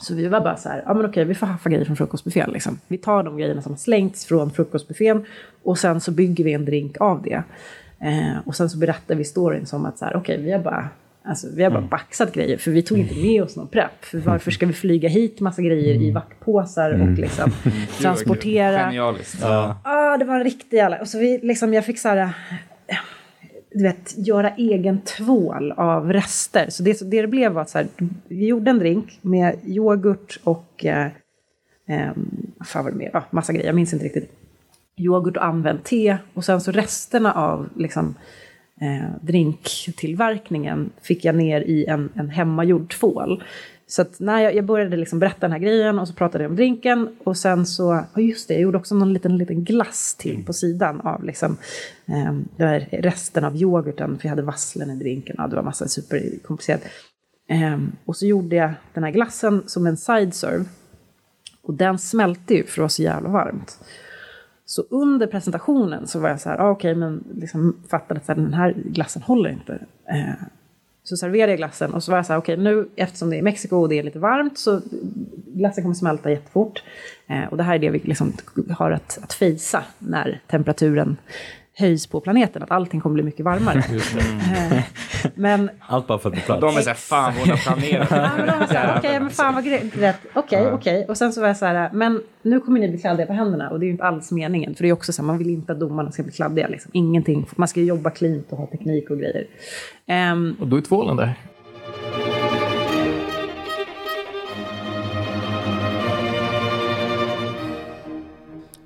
Så 0.00 0.14
vi 0.14 0.28
var 0.28 0.40
bara 0.40 0.56
så 0.56 0.68
här, 0.68 0.82
ja 0.86 0.94
men 0.94 1.06
okej, 1.06 1.24
vi 1.24 1.34
får 1.34 1.46
haffa 1.46 1.70
grejer 1.70 1.84
från 1.84 1.96
frukostbuffén. 1.96 2.50
Liksom. 2.50 2.80
Vi 2.88 2.98
tar 2.98 3.22
de 3.22 3.36
grejerna 3.36 3.62
som 3.62 3.72
har 3.72 3.78
slängts 3.78 4.24
från 4.24 4.50
frukostbuffén 4.50 5.24
och 5.62 5.78
sen 5.78 6.00
så 6.00 6.10
bygger 6.10 6.44
vi 6.44 6.52
en 6.52 6.64
drink 6.64 7.00
av 7.00 7.22
det. 7.22 7.42
Eh, 8.00 8.38
och 8.44 8.56
sen 8.56 8.70
så 8.70 8.78
berättar 8.78 9.14
vi 9.14 9.24
storyn 9.24 9.66
som 9.66 9.86
att 9.86 9.98
så 9.98 10.04
här, 10.04 10.16
okej, 10.16 10.42
vi 10.42 10.52
har 10.52 10.58
bara 10.58 10.88
Alltså, 11.28 11.46
vi 11.54 11.62
har 11.62 11.70
bara 11.70 11.80
baxat 11.80 12.32
grejer, 12.32 12.58
för 12.58 12.70
vi 12.70 12.82
tog 12.82 12.98
inte 12.98 13.14
med 13.14 13.42
oss 13.42 13.56
någon 13.56 13.68
prepp. 13.68 14.04
För 14.04 14.18
varför 14.18 14.50
ska 14.50 14.66
vi 14.66 14.72
flyga 14.72 15.08
hit 15.08 15.40
massa 15.40 15.62
grejer 15.62 15.94
i 15.94 16.10
vaktpåsar 16.10 16.90
och 16.90 17.08
liksom 17.08 17.52
transportera? 18.00 18.78
Genialiskt. 18.78 19.38
Ja. 19.40 19.80
Ja, 19.84 20.16
det 20.16 20.24
var 20.24 20.36
en 20.36 20.44
riktig 20.44 20.76
jävla... 20.76 21.00
Och 21.00 21.08
så 21.08 21.18
vi, 21.18 21.38
liksom, 21.42 21.74
jag 21.74 21.84
fick 21.84 21.98
så 21.98 22.08
här... 22.08 22.30
Du 23.70 23.82
vet, 23.82 24.14
göra 24.16 24.50
egen 24.50 25.00
tvål 25.00 25.72
av 25.72 26.12
rester. 26.12 26.66
Så 26.70 26.82
det, 26.82 27.10
det 27.10 27.22
det 27.22 27.28
blev 27.28 27.52
var 27.52 27.62
att 27.62 27.70
så 27.70 27.78
här, 27.78 27.86
vi 28.28 28.46
gjorde 28.46 28.70
en 28.70 28.78
drink 28.78 29.18
med 29.22 29.56
yoghurt 29.64 30.40
och... 30.44 30.84
Eh, 30.84 31.06
eh, 31.88 32.10
vad 32.56 32.68
fan 32.68 32.84
var 32.84 32.90
det 32.90 32.96
mer? 32.96 33.10
Ja, 33.12 33.24
massa 33.30 33.52
grejer, 33.52 33.66
jag 33.66 33.74
minns 33.74 33.92
inte 33.92 34.04
riktigt. 34.04 34.30
Yoghurt 34.96 35.36
och 35.36 35.44
använt 35.44 35.84
te. 35.84 36.16
Och 36.34 36.44
sen 36.44 36.60
så 36.60 36.72
resterna 36.72 37.32
av 37.32 37.68
liksom, 37.76 38.14
eh, 38.80 39.10
drinktillverkningen 39.20 40.90
fick 41.02 41.24
jag 41.24 41.34
ner 41.34 41.60
i 41.60 41.86
en, 41.86 42.08
en 42.14 42.30
hemmagjord 42.30 42.90
tvål. 42.90 43.42
Så 43.88 44.02
att 44.02 44.20
när 44.20 44.40
jag, 44.40 44.54
jag 44.54 44.64
började 44.64 44.96
liksom 44.96 45.18
berätta 45.18 45.40
den 45.40 45.52
här 45.52 45.58
grejen 45.58 45.98
och 45.98 46.08
så 46.08 46.14
pratade 46.14 46.44
jag 46.44 46.50
om 46.50 46.56
drinken 46.56 47.16
och 47.24 47.36
sen 47.36 47.66
så, 47.66 48.04
ja 48.14 48.20
just 48.20 48.48
det, 48.48 48.54
jag 48.54 48.62
gjorde 48.62 48.78
också 48.78 48.94
någon 48.94 49.12
liten, 49.12 49.36
liten 49.38 49.64
glass 49.64 50.14
till 50.14 50.44
på 50.44 50.52
sidan 50.52 51.00
av 51.00 51.24
liksom, 51.24 51.56
eh, 52.06 52.34
där 52.56 52.88
resten 52.92 53.44
av 53.44 53.56
yoghurten, 53.56 54.18
för 54.18 54.26
jag 54.26 54.30
hade 54.30 54.42
vasslen 54.42 54.90
i 54.90 54.96
drinken, 54.96 55.36
ja, 55.38 55.46
det 55.46 55.56
var 55.56 55.62
massa 55.62 55.88
superkomplicerat. 55.88 56.82
Eh, 57.48 57.78
och 58.04 58.16
så 58.16 58.26
gjorde 58.26 58.56
jag 58.56 58.70
den 58.94 59.04
här 59.04 59.10
glassen 59.10 59.62
som 59.66 59.86
en 59.86 59.96
side 59.96 60.34
serve 60.34 60.64
och 61.62 61.74
den 61.74 61.98
smälte 61.98 62.54
ju 62.54 62.64
för 62.64 62.76
det 62.76 62.82
var 62.82 62.88
så 62.88 63.02
jävla 63.02 63.28
varmt. 63.28 63.78
Så 64.66 64.84
under 64.90 65.26
presentationen 65.26 66.06
så 66.06 66.18
var 66.18 66.28
jag 66.28 66.40
så 66.40 66.48
här, 66.48 66.58
ah, 66.58 66.70
okej, 66.70 66.94
men 66.94 67.24
liksom 67.34 67.76
fattade 67.88 68.20
att 68.20 68.26
så 68.26 68.32
här, 68.32 68.40
den 68.40 68.54
här 68.54 68.74
glassen 68.76 69.22
håller 69.22 69.50
inte. 69.50 69.78
Eh, 70.08 70.44
så 71.02 71.16
serverade 71.16 71.52
jag 71.52 71.58
glassen 71.58 71.94
och 71.94 72.02
så 72.02 72.10
var 72.10 72.18
jag 72.18 72.26
så 72.26 72.32
här, 72.32 72.40
okej, 72.40 72.56
nu 72.56 72.88
eftersom 72.96 73.30
det 73.30 73.38
är 73.38 73.42
Mexiko 73.42 73.76
och 73.76 73.88
det 73.88 73.98
är 73.98 74.02
lite 74.02 74.18
varmt 74.18 74.58
så 74.58 74.80
glassen 75.46 75.84
kommer 75.84 75.94
smälta 75.94 76.30
jättefort. 76.30 76.82
Eh, 77.26 77.44
och 77.44 77.56
det 77.56 77.62
här 77.62 77.74
är 77.74 77.78
det 77.78 77.90
vi 77.90 77.98
liksom 77.98 78.32
har 78.70 78.90
att, 78.90 79.18
att 79.22 79.32
fejsa 79.32 79.84
när 79.98 80.40
temperaturen 80.46 81.16
höjs 81.78 82.06
på 82.06 82.20
planeten, 82.20 82.62
att 82.62 82.70
allting 82.70 83.00
kommer 83.00 83.14
bli 83.14 83.22
mycket 83.22 83.44
varmare. 83.44 83.82
Eh, 84.56 84.82
men 85.34 85.70
Allt 85.80 86.06
bara 86.06 86.18
för 86.18 86.28
att 86.28 86.34
på 86.34 86.40
plats. 86.40 86.60
De 86.60 86.76
är 86.76 86.80
såhär, 86.80 86.94
fan 86.94 87.32
vad 87.34 87.40
hon 87.40 87.50
har 87.50 87.56
planerat. 87.56 88.08
Så 88.68 88.74
här, 88.74 88.98
Okej, 88.98 89.20
men 89.20 89.30
fan 89.30 89.54
vad 89.54 89.66
rätt. 89.66 90.16
Okej, 90.34 90.72
okej. 90.72 91.06
Och 91.08 91.16
sen 91.16 91.32
så 91.32 91.40
var 91.40 91.48
jag 91.48 91.56
så 91.56 91.66
här, 91.66 91.90
men 91.92 92.22
nu 92.42 92.60
kommer 92.60 92.80
ni 92.80 92.88
bli 92.88 92.98
kladdiga 92.98 93.26
på 93.26 93.32
händerna. 93.32 93.70
Och 93.70 93.80
det 93.80 93.84
är 93.84 93.86
ju 93.86 93.92
inte 93.92 94.04
alls 94.04 94.32
meningen. 94.32 94.74
För 94.74 94.82
det 94.82 94.88
är 94.88 94.92
också 94.92 95.12
så 95.12 95.22
här, 95.22 95.26
man 95.26 95.38
vill 95.38 95.50
inte 95.50 95.72
att 95.72 95.80
domarna 95.80 96.12
ska 96.12 96.22
bli 96.22 96.32
kladdiga. 96.32 96.68
Liksom. 96.68 96.90
Ingenting. 96.94 97.46
Man 97.56 97.68
ska 97.68 97.80
jobba 97.80 98.10
cleant 98.10 98.52
och 98.52 98.58
ha 98.58 98.66
teknik 98.66 99.10
och 99.10 99.18
grejer. 99.18 99.46
Ehm, 100.06 100.56
Och 100.60 100.68
då 100.68 100.76
är 100.76 100.80
tvålen 100.80 101.16
där. 101.16 101.34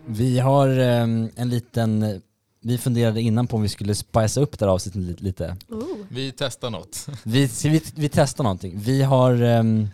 Vi 0.06 0.38
har 0.38 0.68
ehm, 0.68 1.28
en 1.36 1.48
liten, 1.48 2.20
vi 2.62 2.78
funderade 2.78 3.20
innan 3.20 3.46
på 3.46 3.56
om 3.56 3.62
vi 3.62 3.68
skulle 3.68 3.94
spicea 3.94 4.42
upp 4.42 4.58
det 4.58 4.64
här 4.64 4.72
avsnittet 4.72 5.02
lite- 5.02 5.22
lite. 5.24 5.56
Vi 6.08 6.32
testar 6.36 6.70
något. 6.70 7.06
Vi, 7.22 7.50
vi, 7.64 7.82
vi 7.94 8.08
testar 8.08 8.44
någonting. 8.44 8.78
Vi 8.78 9.02
har, 9.02 9.42
ehm, 9.42 9.88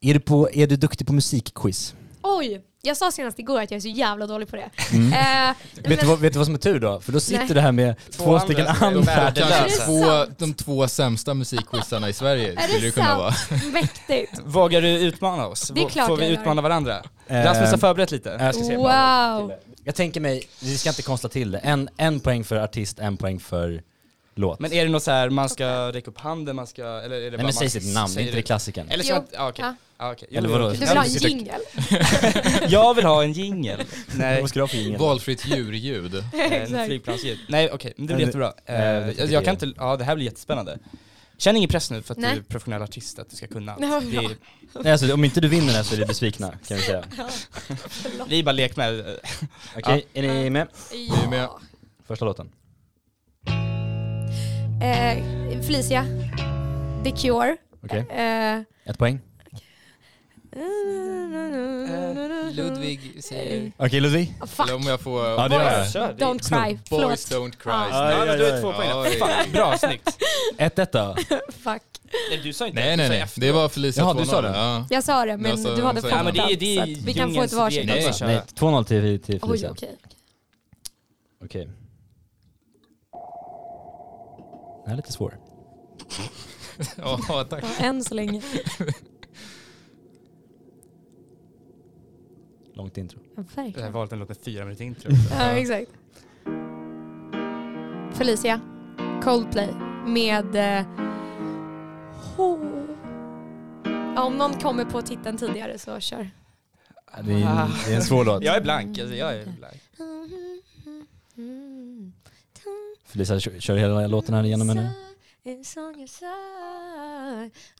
är, 0.00 0.14
du 0.14 0.20
på, 0.20 0.50
är 0.52 0.66
du 0.66 0.76
duktig 0.76 1.06
på 1.06 1.12
musikquiz? 1.12 1.94
Oj, 2.22 2.62
jag 2.82 2.96
sa 2.96 3.12
senast 3.12 3.38
igår 3.38 3.60
att 3.62 3.70
jag 3.70 3.76
är 3.76 3.80
så 3.80 3.88
jävla 3.88 4.26
dålig 4.26 4.48
på 4.48 4.56
det. 4.56 4.70
Mm. 4.92 5.12
Eh, 5.50 5.54
Vet 5.88 6.00
du, 6.00 6.06
vad, 6.06 6.18
vet 6.18 6.32
du 6.32 6.38
vad 6.38 6.46
som 6.46 6.54
är 6.54 6.58
tur 6.58 6.80
då? 6.80 7.00
För 7.00 7.12
då 7.12 7.20
sitter 7.20 7.38
Nej. 7.44 7.54
du 7.54 7.60
här 7.60 7.72
med 7.72 7.94
två, 8.10 8.24
andra 8.24 8.40
stycken 8.40 8.66
andra. 8.66 9.32
två, 9.86 10.24
de 10.38 10.54
två 10.54 10.88
sämsta 10.88 11.34
musikquizarna 11.34 12.08
i 12.08 12.12
Sverige 12.12 12.52
är 12.52 12.56
skulle 12.68 12.80
det 12.80 12.86
det 12.86 12.90
kunna 12.90 13.16
vara. 13.18 13.32
sant? 13.32 13.72
Mäktigt. 13.72 14.40
Vågar 14.44 14.82
du 14.82 14.88
utmana 14.88 15.46
oss? 15.46 15.68
Det 15.74 15.80
är 15.80 15.88
klart 15.88 16.06
Får 16.08 16.16
vi 16.16 16.28
utmana 16.28 16.62
varandra? 16.62 17.02
Eh, 17.26 17.36
Rasmus 17.44 17.70
har 17.70 17.78
förberett 17.78 18.10
lite. 18.10 18.36
Jag 18.40 18.54
ska 18.54 18.64
se. 18.64 18.76
Wow. 18.76 19.52
Jag 19.84 19.94
tänker 19.94 20.20
mig, 20.20 20.42
vi 20.60 20.78
ska 20.78 20.88
inte 20.90 21.02
konstla 21.02 21.28
till 21.28 21.50
det. 21.50 21.58
En, 21.58 21.88
en 21.96 22.20
poäng 22.20 22.44
för 22.44 22.56
artist, 22.56 22.98
en 22.98 23.16
poäng 23.16 23.40
för 23.40 23.82
låt. 24.34 24.60
Men 24.60 24.72
är 24.72 24.84
det 24.84 24.90
något 24.90 25.02
så 25.02 25.10
här, 25.10 25.30
man 25.30 25.48
ska 25.48 25.92
räcka 25.92 26.10
upp 26.10 26.18
handen, 26.18 26.56
man 26.56 26.66
ska, 26.66 26.82
eller 26.82 26.96
är 26.96 27.00
det 27.00 27.10
bara 27.10 27.20
Nej 27.20 27.30
men 27.36 27.44
man 27.44 27.52
säg 27.52 27.70
sitt 27.70 27.94
namn, 27.94 28.08
säger 28.08 28.26
inte 28.26 28.38
det 28.38 28.42
klassiken. 28.42 28.88
Eller 28.88 29.04
ska 29.04 29.12
Jo. 29.14 29.18
man, 29.20 29.26
ja, 29.32 29.48
okej. 29.48 29.64
Ja. 29.64 30.12
Okej. 30.12 30.28
Eller 30.30 30.48
Jo, 30.48 30.52
vadå? 30.52 30.66
okej. 30.66 30.78
Du 30.80 30.86
vill 30.86 30.96
ha 30.96 31.04
en 31.04 31.10
jingel? 31.12 31.60
Jag 32.68 32.94
vill 32.94 33.04
ha 33.04 33.22
en 33.24 33.32
jingel. 33.32 33.80
Nej, 34.14 34.40
Vad 34.40 34.50
ska 34.50 34.58
du 34.58 34.62
ha 34.62 34.68
för 34.68 34.76
jingel? 34.76 35.00
Valfritt 35.00 35.46
djurljud. 35.46 36.14
en 36.32 36.52
Exakt. 36.52 36.86
flygplansljud. 36.86 37.38
Nej 37.48 37.70
okej, 37.72 37.92
men 37.96 38.06
det 38.06 38.14
blir 38.14 38.26
jättebra. 38.26 38.52
Eh, 38.66 38.74
Eh, 38.84 39.10
jag 39.18 39.30
jag, 39.30 39.44
kan 39.44 39.54
inte, 39.54 39.72
ja 39.76 39.96
det 39.96 40.04
här 40.04 40.14
blir 40.14 40.24
jättespännande. 40.26 40.78
Känn 41.38 41.56
ingen 41.56 41.68
press 41.70 41.90
nu 41.90 42.02
för 42.02 42.14
att 42.14 42.18
Nej. 42.18 42.34
du 42.34 42.40
är 42.40 42.42
professionell 42.42 42.82
artist, 42.82 43.18
att 43.18 43.30
du 43.30 43.36
ska 43.36 43.46
kunna 43.46 43.72
allt. 43.72 44.10
Det 44.10 44.16
är, 44.16 44.36
Nej, 44.82 44.92
alltså, 44.92 45.14
om 45.14 45.24
inte 45.24 45.40
du 45.40 45.48
vinner 45.48 45.66
det 45.66 45.72
här 45.72 45.82
så 45.82 45.94
är 45.94 45.98
det 45.98 46.06
besvikna 46.06 46.50
kan 46.68 46.76
vi 46.76 46.82
säga. 46.82 47.04
vi 48.28 48.38
är 48.38 48.42
bara 48.42 48.52
lek 48.52 48.76
med. 48.76 49.18
Okej, 49.76 50.06
är 50.14 50.22
ni 50.22 50.50
med? 50.50 50.68
Vi 50.92 51.08
är 51.24 51.28
med. 51.30 51.48
Första 52.06 52.24
låten. 52.24 52.52
Eh, 54.82 55.60
Felicia, 55.62 56.04
The 57.04 57.10
Cure. 57.10 57.56
Okej, 57.84 58.06
Eh, 58.10 58.60
ett 58.84 58.98
poäng. 58.98 59.20
Ludvig 62.52 63.24
säger... 63.24 63.72
Okej 63.76 64.00
Ludvig. 64.00 64.34
oh, 64.40 64.46
fuck. 64.46 64.66
Eller 64.66 64.76
om 64.76 64.82
jag 64.82 65.00
får... 65.00 65.26
Ja, 65.26 65.48
det 65.48 65.54
gör 65.54 65.78
jag. 65.78 65.90
Kör, 65.92 66.12
det- 66.18 66.24
Don't 66.24 66.38
cry. 66.64 66.78
Boys 66.90 67.26
Förlåt. 67.28 67.52
don't 67.52 67.56
cry. 67.58 67.70
Ja. 67.72 68.10
Ja, 68.12 68.24
men 68.24 68.38
du 68.38 68.46
är 68.46 68.60
två 68.62 68.72
poäng 68.72 68.90
Fan, 69.18 69.52
bra, 69.52 69.78
snyggt. 69.78 70.18
1-1 70.58 70.88
då. 70.92 71.16
Fuck. 71.52 71.82
Nej, 72.30 72.40
du 72.44 72.52
sa 72.52 72.66
inte 72.66 72.80
Nej 72.80 72.96
nej 72.96 73.08
sa 73.08 73.12
nej, 73.14 73.26
det 73.36 73.52
var 73.52 73.68
Felicia 73.68 74.02
Jaha, 74.04 74.14
2-0. 74.14 74.18
du 74.20 74.24
sa 74.26 74.40
det? 74.42 74.48
Ja. 74.48 74.86
Jag 74.90 75.04
sa 75.04 75.24
det, 75.26 75.36
men 75.36 75.50
Alltså, 75.52 75.74
du 75.76 75.82
hade 75.82 76.00
fått 76.00 76.10
Ja, 76.10 76.22
men 76.22 76.34
det 76.34 76.40
är- 76.40 76.56
det 76.56 76.76
är 76.76 76.76
så 76.76 76.82
att 76.82 76.88
vi 77.06 77.14
kan 77.14 77.22
få 77.24 77.30
ett 77.30 77.34
djungelns 77.34 77.52
varsitt 77.52 77.90
regler. 77.90 78.08
också. 78.08 78.26
Nej, 78.26 78.40
2-0 78.54 78.84
till, 78.84 79.20
till 79.20 79.34
Oj, 79.34 79.40
Felicia. 79.48 79.70
okej. 79.70 79.96
Okej. 81.44 81.68
Den 84.84 84.86
här 84.86 84.92
är 84.92 84.96
lite 84.96 85.12
svår. 85.12 85.38
Ja, 86.96 87.44
tack. 87.50 87.64
Ja, 87.78 87.84
Än 87.84 88.04
så 88.04 88.14
länge. 88.14 88.42
Långt 92.74 92.98
intro. 92.98 93.18
Ja, 93.36 93.42
Jag 93.54 93.56
har 93.56 93.64
verkligen. 93.64 93.92
valt 93.92 94.12
en 94.12 94.18
låt 94.18 94.28
med 94.28 94.38
fyra 94.38 94.64
minuter 94.64 94.84
intro. 94.84 95.10
Ja, 95.30 95.44
exakt. 95.50 95.90
Felicia, 98.18 98.60
Coldplay 99.22 99.68
med 100.06 100.78
eh, 100.78 100.86
Oh. 102.36 102.60
Ja, 104.16 104.22
om 104.24 104.36
någon 104.36 104.52
kommer 104.54 104.84
på 104.84 105.02
titeln 105.02 105.36
tidigare 105.38 105.78
så 105.78 106.00
kör. 106.00 106.30
Ja, 107.16 107.22
Det 107.22 107.32
är, 107.32 107.68
det 107.86 107.92
är 107.92 107.96
en 107.96 108.02
svår 108.02 108.24
låt. 108.24 108.42
Jag 108.44 108.56
är 108.56 108.60
blank, 108.60 108.98
alltså 108.98 109.14
jag 109.14 109.36
är 109.36 109.44
blank. 109.58 109.80
Felicia, 113.06 113.40
kör, 113.40 113.60
kör 113.60 113.76
hela 113.76 114.06
låten 114.06 114.34
här 114.34 114.44
igenom 114.44 114.68
henne. 114.68 114.90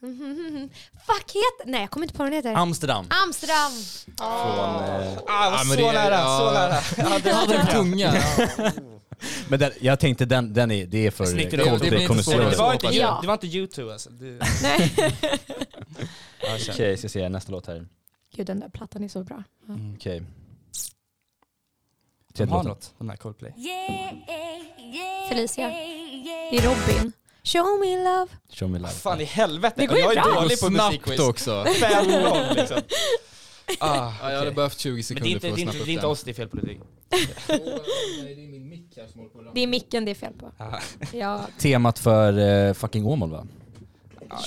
Mhm. 0.01 0.71
Fuck 1.07 1.29
heter... 1.29 1.65
Nej 1.67 1.81
jag 1.81 1.91
kommer 1.91 2.05
inte 2.07 2.15
på 2.17 2.23
vad 2.23 2.33
den 2.33 2.37
heter. 2.37 2.55
Amsterdam. 2.55 3.07
Amsterdam! 3.27 3.73
Från, 4.17 4.85
eh, 4.85 5.19
Ah, 5.27 5.59
så 5.59 5.67
men 5.69 5.77
det 5.77 5.85
är- 5.87 5.93
nära, 5.93 6.15
ja. 6.15 6.39
så 6.39 6.51
nära. 6.53 7.11
Ja, 7.11 7.19
det 7.25 7.33
hade 7.33 7.53
den 7.57 7.67
tunga. 7.67 8.15
men 9.49 9.59
den, 9.59 9.73
jag 9.81 10.01
tänkte 10.01 10.25
den, 10.25 10.53
den 10.55 10.71
är, 10.71 10.87
det 10.87 11.07
är 11.07 11.11
för 11.11 11.25
det 11.27 11.33
blir 11.35 11.65
Coldplay 11.69 12.03
inte 12.03 12.23
svårare. 12.25 12.51
det, 12.51 12.57
var 12.57 12.73
inte, 12.73 12.87
Ja. 12.87 13.19
det 13.23 13.27
var 13.27 13.35
inte 13.35 13.47
U2 13.47 13.93
alltså. 13.93 14.11
Det, 14.11 14.39
Nej. 14.63 14.93
ja, 16.43 16.59
kör. 16.59 16.73
Okej, 16.73 16.97
ska 16.97 17.09
se 17.09 17.29
nästa 17.29 17.53
låt 17.53 17.67
här. 17.67 17.87
Gud 18.37 18.47
den 18.47 18.61
där 18.61 18.69
plattan 18.69 19.05
är 19.05 19.09
så 19.09 19.25
bra. 19.25 19.43
Mm. 19.69 19.95
Okej. 19.95 20.21
De 20.21 20.27
Tredje 22.37 22.55
har 22.55 22.59
låten. 22.65 22.69
något, 22.71 22.95
de 22.99 23.09
här 23.09 23.17
Coldplay. 23.17 23.53
Felicia. 25.29 25.69
Det 25.69 26.57
är 26.59 26.63
Robin. 26.63 27.13
Show 27.45 27.81
me 27.81 27.97
love. 28.05 28.27
Show 28.53 28.71
me 28.71 28.79
love. 28.79 28.91
Fan 28.93 29.21
i 29.21 29.25
helvete, 29.25 29.75
Det 29.77 29.87
går 29.87 29.97
ju 29.97 30.03
jag 30.03 30.17
är 30.17 30.23
bra. 30.23 30.41
dålig 30.43 30.61
på 30.61 30.71
musikquiz. 30.71 31.21
också. 31.21 31.65
Fem 31.81 32.07
noll 32.23 32.57
liksom. 32.57 32.77
Ah, 33.79 34.13
Ja, 34.23 34.31
jag 34.31 34.39
hade 34.39 34.51
behövt 34.53 34.79
20 34.79 34.91
Men 34.91 34.97
det 34.97 35.01
är 35.01 35.03
sekunder 35.03 35.31
inte, 35.31 35.41
för 35.41 35.49
det 35.49 35.53
att 35.53 35.59
är 35.59 35.63
inte, 35.63 35.73
snappa 35.73 35.81
upp 35.81 35.87
det 35.87 35.91
är 35.91 35.95
inte 35.95 36.03
den. 36.03 36.11
oss 36.11 36.23
det 36.23 36.31
är 36.31 36.35
fel 36.35 36.49
på. 36.49 36.57
Det 36.57 36.73
är. 36.73 38.35
det 38.37 38.43
är 38.43 38.49
min 38.49 38.69
mick 38.69 38.97
här 38.97 39.07
som 39.07 39.21
håller 39.21 39.31
på 39.33 39.39
att 39.49 39.55
Det 39.55 39.61
är 39.61 39.67
micken 39.67 40.05
det 40.05 40.11
är 40.11 40.15
fel 40.15 40.33
på. 40.33 40.51
Ah. 40.59 40.79
Ja. 41.13 41.41
Temat 41.59 41.99
för 41.99 42.39
eh, 42.69 42.73
fucking 42.75 43.07
Åmål 43.07 43.31
va? 43.31 43.47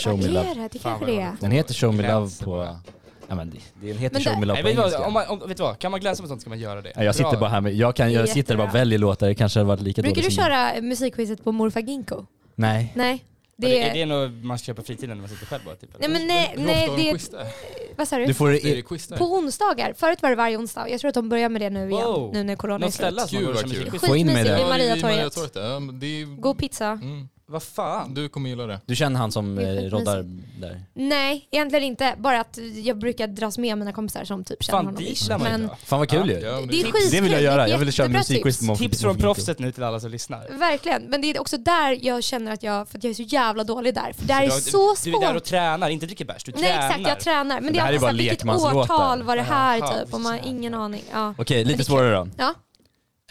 Show 0.04 0.18
me 0.18 0.24
Vad 0.24 0.34
love. 0.34 0.50
är 0.52 0.56
det? 0.56 0.70
Det 0.72 0.80
Fan, 0.80 0.92
kanske 1.00 1.06
vad 1.06 1.16
det 1.16 1.22
är. 1.22 1.36
Den 1.40 1.52
heter 1.52 1.74
Show 1.74 1.94
me 1.96 2.12
love 2.14 2.32
på... 2.44 2.50
bara. 2.50 2.80
Ja 3.28 3.36
men 3.36 3.50
det, 3.50 3.88
den 3.88 3.98
heter 3.98 4.14
Men 4.16 4.24
Show 4.24 4.34
det- 4.34 4.40
me 4.40 4.46
love 4.46 4.62
Nej, 4.62 4.64
på 4.64 4.68
vet, 4.68 4.76
du 4.76 4.82
vad, 4.82 4.86
engelska. 4.94 5.08
om 5.08 5.14
man, 5.14 5.28
om, 5.42 5.48
vet 5.48 5.58
du 5.58 5.64
vad, 5.64 5.80
kan 5.80 5.92
man 5.92 6.00
glänsa 6.00 6.24
på 6.24 6.28
sånt 6.30 6.42
ska 6.42 6.50
man 6.50 6.60
göra 6.60 6.82
det. 6.82 6.92
Ja, 6.96 7.04
jag 7.04 7.16
sitter 7.16 7.30
Bra. 7.32 7.40
bara 7.40 7.50
här 7.50 7.62
med, 7.62 7.74
jag, 7.74 7.96
kan, 7.96 8.14
jag 8.14 8.30
sitter 8.30 8.56
bara 8.56 8.64
och 8.64 8.68
jättebra. 8.68 8.80
väljer 8.80 9.00
låtar, 9.00 9.28
det 9.28 9.36
kanske 9.36 9.60
hade 9.60 9.68
varit 9.68 9.82
lika 9.82 10.02
Brukar 10.02 10.16
du 10.16 10.22
dåligt 10.22 10.36
som- 10.36 10.44
köra 10.44 10.82
musikquizet 10.82 11.44
på 11.44 11.52
morfar 11.52 11.80
Ginkgo? 11.82 12.26
Nej. 12.58 12.94
Nej. 12.96 13.24
Det, 13.60 13.68
Det 13.68 13.82
är 13.82 13.94
det 13.94 14.02
är... 14.02 14.06
något 14.06 14.32
man 14.44 14.58
på 14.76 14.84
fritiden 14.84 15.10
när 15.10 15.22
man 15.22 15.30
sitter 15.30 15.46
själv 15.46 15.66
bara? 15.66 15.76
Typ? 15.76 15.90
Nej 16.00 16.10
men 16.10 16.28
nej, 16.28 16.54
nej 16.58 16.90
det 16.98 17.12
där? 17.32 17.48
Vad 17.96 18.08
sa 18.08 18.18
du? 18.18 18.26
Du 18.26 18.34
får 18.34 18.50
Är 18.54 18.76
det? 19.10 19.18
På 19.18 19.26
onsdagar. 19.26 19.94
Förut 19.98 20.22
var 20.22 20.30
det 20.30 20.36
varje 20.36 20.58
onsdag. 20.58 20.90
Jag 20.90 21.00
tror 21.00 21.10
att 21.10 21.16
de 21.16 21.30
börjar 21.30 21.50
med 21.50 21.62
det 21.62 21.70
nu 21.70 21.80
igen. 21.90 22.04
Wow. 22.04 22.34
Nu 22.34 22.44
när 22.44 22.56
corona 22.56 22.76
är 22.76 22.80
Något 22.80 22.94
ställe 22.94 23.22
slut. 23.28 23.30
som 23.30 23.40
Gud, 23.40 23.56
vad 23.56 23.92
kul. 23.92 24.00
Få 24.00 24.16
in 24.16 24.26
mig 24.28 24.36
Skitmysigt 24.36 24.48
där. 24.48 24.56
vid 24.56 24.66
är 24.66 25.02
Mariatorget. 25.02 25.56
Ja, 25.56 25.80
det 25.94 26.22
är... 26.22 26.26
God 26.26 26.58
pizza. 26.58 26.88
Mm. 26.88 27.30
Vad 27.50 27.64
fan? 27.64 28.14
Du 28.14 28.30
kommer 28.30 28.50
gilla 28.50 28.66
det. 28.66 28.80
Du 28.86 28.96
känner 28.96 29.20
han 29.20 29.32
som 29.32 29.58
är 29.58 29.84
eh, 29.86 29.90
roddar 29.90 30.26
där? 30.62 30.84
Nej, 30.94 31.48
egentligen 31.52 31.84
inte. 31.86 32.16
Bara 32.18 32.40
att 32.40 32.58
jag 32.84 32.98
brukar 32.98 33.28
dras 33.28 33.58
med 33.58 33.78
mina 33.78 33.92
kompisar 33.94 34.26
som 34.26 34.44
typ 34.44 34.64
känner 34.64 34.78
Fan, 34.80 34.86
honom. 34.86 35.04
dit 35.04 35.28
lär 35.28 35.38
man 35.38 35.46
ju 35.48 35.52
Men 35.58 35.68
dra. 35.68 35.76
Fan 35.76 36.00
vad 36.00 36.10
kul 36.10 36.30
ju. 36.30 36.40
Ja, 36.40 36.52
men 36.60 36.68
det 36.68 36.74
är 36.82 36.84
det- 36.84 36.92
skitkul. 36.92 37.12
Det 37.12 37.22
vill 37.22 37.32
jag 37.32 37.42
göra, 37.42 37.68
jag 37.70 37.78
vill 37.78 37.92
köra 37.92 38.06
Jättebra 38.08 38.20
musikquiz 38.20 38.60
tips. 38.60 38.80
Tips 38.80 39.02
från 39.02 39.18
proffset 39.18 39.60
nu 39.60 39.72
till 39.72 39.84
alla 39.84 40.00
som 40.00 40.12
lyssnar. 40.12 40.48
Verkligen, 40.60 41.02
men 41.04 41.22
det 41.22 41.30
är 41.32 41.42
också 41.42 41.58
där 41.58 42.06
jag 42.06 42.24
känner 42.24 42.52
att 42.52 42.64
jag, 42.64 42.88
för 42.90 42.98
att 42.98 43.04
jag 43.04 43.12
är 43.12 43.14
så 43.16 43.22
jävla 43.24 43.64
dålig 43.64 43.94
där. 43.96 44.14
För 44.18 44.26
där 44.26 44.42
är 44.42 44.46
du, 44.46 44.52
så 44.52 44.96
Du 45.04 45.10
är 45.16 45.20
där 45.22 45.28
och 45.28 45.34
svårt. 45.34 45.44
tränar, 45.44 45.90
inte 45.90 46.06
dricker 46.06 46.26
bärs, 46.26 46.44
du 46.44 46.52
Nej 46.52 46.62
tränar. 46.62 46.86
exakt, 46.86 47.08
jag 47.08 47.20
tränar. 47.20 47.62
Men 47.62 47.74
det 47.74 47.80
det 47.80 47.84
här 47.84 47.92
är 47.92 47.96
är 47.96 48.00
bara 48.00 48.10
alltid 48.10 48.22
vilket 48.22 48.38
lekmanslåtar. 48.44 48.80
årtal 48.96 49.24
var 49.24 49.36
det 49.36 49.42
här 49.42 49.78
Jaha, 49.78 49.94
typ? 50.06 50.14
Och 50.14 50.22
man 50.22 50.32
har 50.32 50.42
ingen 50.48 50.74
aning. 50.74 51.04
Ja. 51.14 51.34
Okej, 51.38 51.66
lite 51.66 51.82
är 51.82 51.84
svårare 51.84 52.16
då. 52.16 52.28
Ja. 52.38 52.54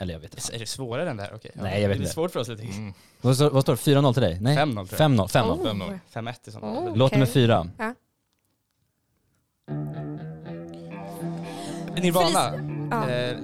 Eller 0.00 0.12
jag 0.14 0.20
vet 0.20 0.34
inte. 0.34 0.54
Är 0.54 0.58
det 0.58 0.66
svårare 0.66 1.10
än 1.10 1.16
det 1.16 1.22
här? 1.22 1.32
Okej. 1.34 1.50
Nej, 1.54 1.82
jag 1.82 1.88
vet 1.88 1.98
det 1.98 2.00
är 2.00 2.02
inte. 2.02 2.14
svårt 2.14 2.30
för 2.32 2.40
oss 2.40 2.48
lite. 2.48 2.62
Mm. 2.62 2.94
Vad 3.20 3.34
står, 3.36 3.50
vad 3.50 3.62
står 3.62 3.72
det? 3.72 4.00
4-0 4.00 4.12
till 4.12 4.22
dig? 4.22 4.38
Nej? 4.40 4.56
5-0 4.56 4.86
tror 4.86 5.00
jag. 5.00 5.10
5-0. 5.10 5.28
5-0. 5.28 5.60
Oh. 5.60 5.64
Fem 5.66 5.78
noll. 5.78 5.98
5-1 6.14 6.48
i 6.48 6.50
sånt 6.50 6.64
Oh. 6.64 6.74
fall. 6.74 6.96
Låt 6.96 7.06
Okej. 7.08 7.18
nummer 7.18 7.32
fyra. 7.32 7.68
Ja. 7.78 7.94
Nirvana. 12.02 12.52
Ja. 12.90 13.10
Eh. 13.10 13.36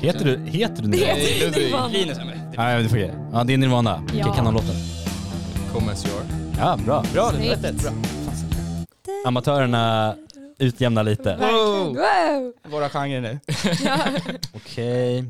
Heter 0.00 0.24
du, 0.24 0.38
heter 0.50 0.82
du 0.82 0.88
Det 0.88 0.88
Nirvana? 0.88 1.14
heter 1.14 1.46
Ludvig. 1.46 1.64
Nirvana. 1.64 1.88
Linus 1.88 2.18
är 2.18 2.24
med. 2.24 2.54
Nej, 2.56 2.82
det 2.82 2.88
får 2.88 2.98
jag. 2.98 3.10
Ja, 3.32 3.44
det 3.44 3.52
är 3.54 3.58
Nirvana. 3.58 4.02
Ja. 4.14 4.32
kanonlåten. 4.34 4.74
Come 5.72 5.92
as 5.92 6.06
you 6.06 6.16
are. 6.18 6.26
Ja, 6.58 6.76
bra. 6.84 7.04
Bra, 7.12 7.30
det 7.38 7.54
rätt 7.54 7.82
bra. 7.82 7.92
Amatörerna 9.26 10.16
utjämnar 10.58 11.02
lite. 11.04 11.36
Wow. 11.36 11.86
Wow. 11.86 12.52
Våra 12.72 12.88
genrer 12.88 13.20
nu. 13.20 13.38
Ja. 13.84 13.96
Okej. 14.54 15.24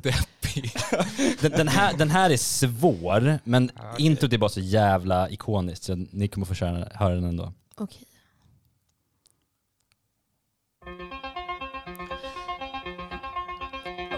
Den, 1.41 1.51
den, 1.53 1.69
här, 1.69 1.97
den 1.97 2.11
här 2.11 2.31
är 2.31 2.37
svår, 2.37 3.39
men 3.45 3.71
Ja, 3.77 3.83
okej. 3.93 4.07
introt 4.07 4.33
är 4.33 4.39
bara 4.39 4.51
så 4.51 4.61
jävla 4.61 5.29
ikoniskt 5.31 5.83
så 5.85 5.95
ni 6.11 6.29
kommer 6.29 6.47
få 6.47 6.55
köra, 6.55 6.89
höra 6.95 7.15
den 7.15 7.25
ändå. 7.25 7.53
Okej. 7.77 8.03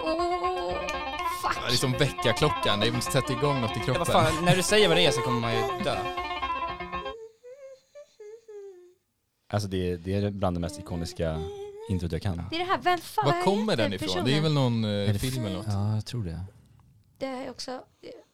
Oh, 0.03 0.73
fuck. 1.41 1.55
Ja, 1.55 1.67
det 1.67 1.73
är 1.73 1.77
som 1.77 1.91
väckarklockan, 1.91 2.79
det 2.79 3.01
sätter 3.01 3.31
igång 3.33 3.61
något 3.61 3.71
i 3.77 3.79
Ja, 3.79 3.85
kroppen. 3.85 3.99
vad 3.99 4.07
fan, 4.07 4.45
när 4.45 4.55
du 4.55 4.63
säger 4.63 4.87
vad 4.87 4.97
det 4.97 5.05
är 5.05 5.11
så 5.11 5.21
kommer 5.21 5.39
man 5.39 5.53
ju 5.53 5.59
dö. 5.83 5.95
Alltså 9.49 9.69
det, 9.69 9.91
är- 9.91 9.97
det 9.97 10.13
är 10.15 10.29
bland 10.31 10.55
det 10.55 10.59
mest 10.59 10.79
ikoniska 10.79 11.39
introt 11.89 12.11
jag 12.11 12.21
kan. 12.21 12.37
Det 12.49 12.55
är 12.55 12.59
det 12.59 12.65
här, 12.65 12.77
vem 12.81 12.97
fan 12.97 13.25
Var 13.25 13.33
vad 13.33 13.43
kommer 13.43 13.75
den 13.75 13.93
ifrån? 13.93 14.07
personen? 14.07 14.25
Det 14.25 14.37
är 14.37 14.41
väl 14.41 14.53
någon 14.53 14.83
Är 14.83 15.09
eh, 15.09 15.13
film 15.13 15.45
eller 15.45 15.55
något? 15.55 15.65
Ja, 15.69 15.95
jag 15.95 16.05
tror 16.05 16.23
det. 16.23 16.39
Det 17.17 17.25
är 17.25 17.49
också... 17.49 17.71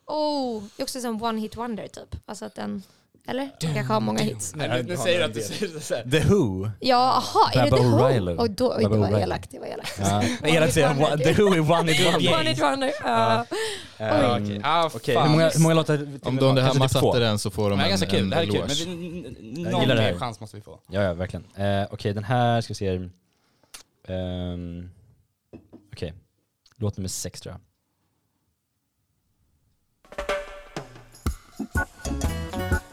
Oh, 0.06 0.64
det 0.78 0.82
är 0.82 0.84
också 0.84 1.02
som 1.02 1.24
one 1.24 1.42
hit 1.42 1.58
wonder 1.58 1.88
typ. 1.88 2.16
Alltså 2.26 2.46
att 2.46 2.56
den... 2.56 2.84
Eller? 3.28 3.50
Den 3.60 3.74
kanske 3.74 3.94
har 3.94 4.00
många 4.00 4.20
hits. 4.20 4.56
Nej, 4.56 4.84
nu 4.84 4.98
säger 4.98 5.26
att 5.26 5.34
du 5.34 5.42
säger 5.42 5.74
det 5.74 5.82
så 5.82 5.96
här. 5.96 6.04
The 6.04 6.20
Who. 6.20 6.70
Ja, 6.80 6.98
aha, 6.98 7.52
är 7.54 7.64
det 7.64 7.78
The 7.78 7.84
Who? 7.84 8.42
Oj, 8.44 8.50
då, 8.50 8.74
oj, 8.78 8.84
det 8.84 8.98
var 8.98 9.20
elakt. 9.20 9.52
Det 9.52 9.60
var 9.60 9.68
elakt. 9.68 10.00
One 10.00 11.06
one- 11.06 11.18
The 11.18 11.34
Who 11.34 11.54
är 11.54 11.72
one 11.80 11.92
hit 11.92 12.14
wonder. 12.14 12.40
One 12.40 12.50
hit 12.50 12.62
wonder. 12.62 12.92
Ja. 13.04 13.46
Ehm, 13.98 14.62
Okej, 14.94 15.16
ah, 15.18 15.24
hur, 15.24 15.30
många, 15.30 15.50
hur 15.50 15.60
många 15.60 15.74
låtar 15.74 16.08
Om 16.24 16.36
de 16.36 16.56
det 16.56 16.62
här 16.62 16.70
Kanske 16.70 17.00
typ 17.00 17.04
satte 17.04 17.20
den 17.20 17.40
så 17.40 17.52
får 17.52 17.70
de 17.70 17.80
en, 17.80 17.90
ganska 17.90 18.08
kul, 18.08 18.20
en 18.20 18.30
det 18.30 18.36
här 18.36 18.44
är 18.44 18.48
kul. 18.48 18.56
eloge. 18.56 18.86
Men 18.86 19.64
någon 19.64 19.88
mer 19.88 20.18
chans 20.20 20.40
måste 20.40 20.56
vi 20.56 20.62
få. 20.62 20.80
Ja, 20.88 21.02
ja, 21.02 21.14
verkligen. 21.14 21.46
Eh, 21.56 21.88
Okej, 21.92 22.14
den 22.14 22.24
här 22.24 22.62
ska 22.62 22.72
vi 22.72 22.76
se. 22.76 23.10
Um, 24.10 24.90
Okej, 25.94 26.14
låt 26.76 26.98
nummer 26.98 27.10
sex 27.10 27.42
tror 27.42 27.54
jag. 27.54 27.62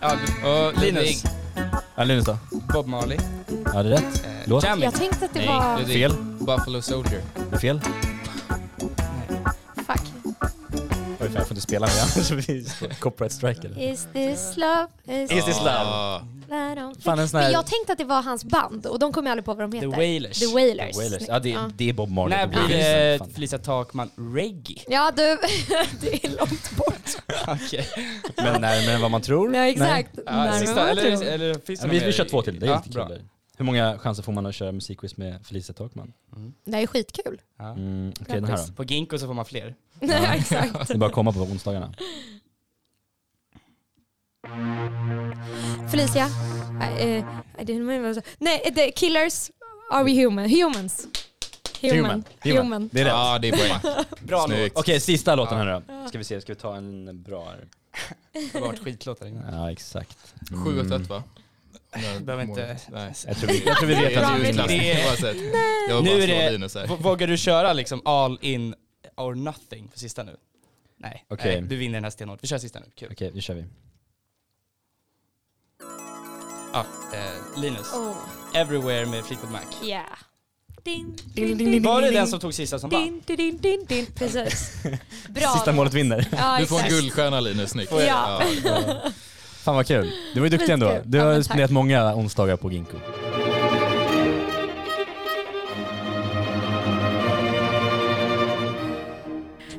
Ja, 0.00 0.12
du, 0.26 0.48
och 0.48 0.81
Linus, 0.83 1.24
Ja, 1.96 2.05
Linus 2.05 2.24
då? 2.24 2.38
Bob 2.72 2.87
Marley. 2.87 3.18
Ja, 3.64 3.83
det 3.83 3.88
är 3.88 4.00
rätt. 4.00 4.24
Eh, 4.24 4.31
Låt. 4.44 4.64
Jamming. 4.64 4.85
Jag 4.85 4.94
tänkte 4.94 5.24
att 5.24 5.35
det 5.35 5.38
Nej, 5.38 5.48
var... 5.48 5.85
Fel. 5.85 6.12
Buffalo 6.40 6.83
Soldier. 6.83 7.22
Det 7.50 7.57
är 7.57 7.61
fel. 7.61 7.81
Fan, 11.29 11.35
jag 11.37 11.47
får 11.49 11.55
inte 11.57 11.61
spela 11.67 11.87
med 11.87 11.95
annars 12.03 12.31
blir 12.31 12.89
det 12.89 12.95
copyright 13.01 13.33
strike 13.33 13.61
eller? 13.67 13.93
Is 13.93 14.07
this 14.12 14.57
love? 14.57 14.87
Is, 15.25 15.31
Is 15.33 15.45
this 15.45 15.59
love? 15.59 16.21
That 16.49 16.79
on- 16.79 16.95
Fan, 17.01 17.19
en 17.19 17.29
sån 17.29 17.41
här- 17.41 17.47
Men 17.47 17.53
jag 17.53 17.67
tänkte 17.67 17.93
att 17.93 17.99
det 17.99 18.05
var 18.05 18.23
hans 18.23 18.45
band 18.45 18.87
och 18.87 18.99
de 18.99 19.12
kommer 19.12 19.29
jag 19.29 19.33
aldrig 19.33 19.45
på 19.45 19.55
vad 19.55 19.65
de 19.65 19.71
The 19.73 19.77
heter. 19.87 19.89
Wailers. 19.97 20.39
The 20.39 20.47
Wailers. 20.47 20.97
Wailers. 20.97 21.23
Ja, 21.29 21.39
det, 21.39 21.49
Ja. 21.51 21.71
det 21.77 21.89
är 21.89 21.93
Bob 21.93 22.11
Marley. 22.11 22.39
När 22.39 22.47
blir 22.47 22.69
det. 22.79 23.21
Felicia 23.35 23.59
Takman 23.59 24.11
reggae? 24.35 24.77
Ja 24.89 25.11
du, 25.17 25.23
det 26.01 26.25
är 26.25 26.39
långt 26.39 26.71
bort. 26.77 27.23
Okej. 27.49 27.89
Men 28.37 28.61
närmare 28.61 28.95
än 28.95 29.01
vad 29.01 29.11
man 29.11 29.23
tror. 29.23 29.55
Ja 29.57 29.67
exakt. 29.67 30.11
Ja, 30.27 30.33
Närmare 30.33 30.59
sista, 30.59 30.89
eller, 30.91 31.23
eller 31.25 31.55
finns 31.67 31.81
det 31.81 31.87
Ja, 31.87 31.93
vi, 31.93 31.99
vi 31.99 32.12
kör 32.12 32.25
två 32.25 32.43
till, 32.43 32.61
det 32.61 32.67
är 32.67 32.71
ja, 32.71 32.77
lite 32.77 32.89
bra. 32.91 33.09
kul. 33.09 33.23
Hur 33.57 33.64
många 33.64 33.99
chanser 33.99 34.23
får 34.23 34.33
man 34.33 34.47
att 34.47 34.55
köra 34.55 34.73
musikquiz 34.73 35.16
med 35.16 35.47
Felicia 35.47 35.75
Takman? 35.75 36.12
Det 36.64 36.77
är 36.77 36.87
skitkul. 36.87 37.40
Ja. 37.57 37.71
Mm, 37.73 38.12
Okej, 38.21 38.35
den 38.35 38.45
här 38.45 38.66
då. 38.66 38.73
På 38.73 38.85
Ginkgo 38.85 39.19
så 39.19 39.27
får 39.27 39.35
man 39.35 39.45
fler. 39.45 39.75
Nej, 40.01 40.38
exakt. 40.38 40.88
Det 40.88 40.95
är 40.95 40.99
bara 40.99 41.07
att 41.07 41.12
komma 41.12 41.33
på 41.33 41.40
onsdagarna. 41.40 41.95
Felicia. 45.90 46.29
Nej, 46.79 47.16
eh, 47.19 47.25
I 47.59 47.64
didn't 47.64 47.88
remember. 47.90 48.23
Nej, 48.38 48.75
the 48.75 48.90
killers. 48.90 49.51
Are 49.90 50.05
we 50.05 50.11
human? 50.25 50.51
Humans. 50.51 51.07
Human. 51.81 51.97
Human. 51.97 52.25
Human. 52.42 52.62
Human. 52.64 52.88
Det 52.92 53.01
är 53.01 53.05
rätt. 53.05 53.12
Ja, 53.12 53.38
det 53.38 53.49
är 53.49 53.53
poäng. 53.53 54.05
Bra 54.21 54.47
låt. 54.47 54.73
Okej, 54.75 55.01
sista 55.01 55.35
låten 55.35 55.59
här 55.59 55.83
då. 55.87 56.09
Ska 56.09 56.19
vi 56.19 56.25
se, 56.25 56.40
ska 56.40 56.53
vi 56.53 56.61
ta 56.61 56.77
en 56.77 57.23
bra 57.23 57.45
här? 57.45 57.69
Det 58.53 58.59
har 58.59 58.66
varit 58.66 58.85
skitlåtar 58.85 59.27
innan. 59.27 59.55
Ja, 59.55 59.73
exakt. 59.73 60.35
7 60.64 60.81
åt 60.81 61.01
1 61.01 61.09
va? 61.09 61.23
Behöver 62.20 62.42
inte- 62.44 62.76
Nej. 62.92 63.12
Jag 63.26 63.37
tror 63.37 63.48
vi, 63.48 63.62
jag 63.66 63.76
tror 63.76 63.88
vi 63.88 63.94
Det 63.94 64.00
vet 64.00 64.16
att. 64.59 64.68
Det 64.68 64.92
är-. 64.92 64.98
Jag 65.88 65.94
har 65.96 66.02
Nu 66.02 66.11
bara 66.11 66.22
är 66.22 66.26
det- 66.26 66.50
Linus 66.50 66.74
här. 66.74 66.87
Vågar 66.87 67.26
du 67.26 67.37
köra 67.37 67.72
liksom 67.72 68.02
all 68.04 68.38
in 68.42 68.74
or 69.16 69.35
nothing 69.35 69.88
för 69.92 69.98
sista 69.98 70.22
nu? 70.22 70.37
Nej, 70.98 71.24
Okej. 71.28 71.61
Nej 71.61 71.68
du 71.70 71.76
vinner 71.76 71.94
den 71.94 72.04
här 72.04 72.11
stenhårt. 72.11 72.42
Vi 72.42 72.48
kör 72.48 72.59
sista 72.59 72.80
nu, 72.80 72.87
kul. 72.94 73.09
Okej, 73.12 73.30
nu 73.35 73.40
kör 73.40 73.54
vi. 73.54 73.64
Ja, 76.72 76.87
eh, 77.14 77.61
Linus. 77.61 77.92
Oh, 77.92 78.16
Everywhere 78.54 79.06
med 79.06 79.24
Fleetwood 79.24 79.52
Mac. 79.52 79.61
yeah. 79.88 80.04
Din, 80.82 81.16
ding, 81.35 81.56
ding, 81.59 81.82
Var 81.82 82.02
det 82.02 82.11
den 82.11 82.26
som 82.28 82.40
tog 82.40 82.54
sista 82.54 82.78
som 82.78 82.90
vann? 82.90 83.02
din, 83.04 83.22
din, 83.26 83.37
din, 83.37 83.59
din, 83.61 83.85
din. 83.88 84.06
Precis. 84.06 84.72
Bra. 85.28 85.48
Sista 85.54 85.72
målet 85.72 85.94
vinner. 85.94 86.28
Ja, 86.32 86.56
Du 86.61 86.66
får 86.66 86.80
en 86.80 86.88
guldstjärna 86.88 87.40
Linus, 87.40 87.70
snyggt. 87.70 87.92
Ja. 87.92 88.42
Fan 89.66 89.76
vad 89.76 89.87
kul. 89.87 90.11
Du 90.35 90.40
var 90.40 90.46
ju 90.46 90.50
duktig 90.50 90.72
ändå. 90.72 90.98
Du 91.05 91.18
Ja, 91.18 91.24
har 91.24 91.35
tack. 91.35 91.44
spenderat 91.44 91.70
många 91.70 92.14
onsdagar 92.14 92.57
på 92.57 92.70
Ginkgo. 92.72 92.96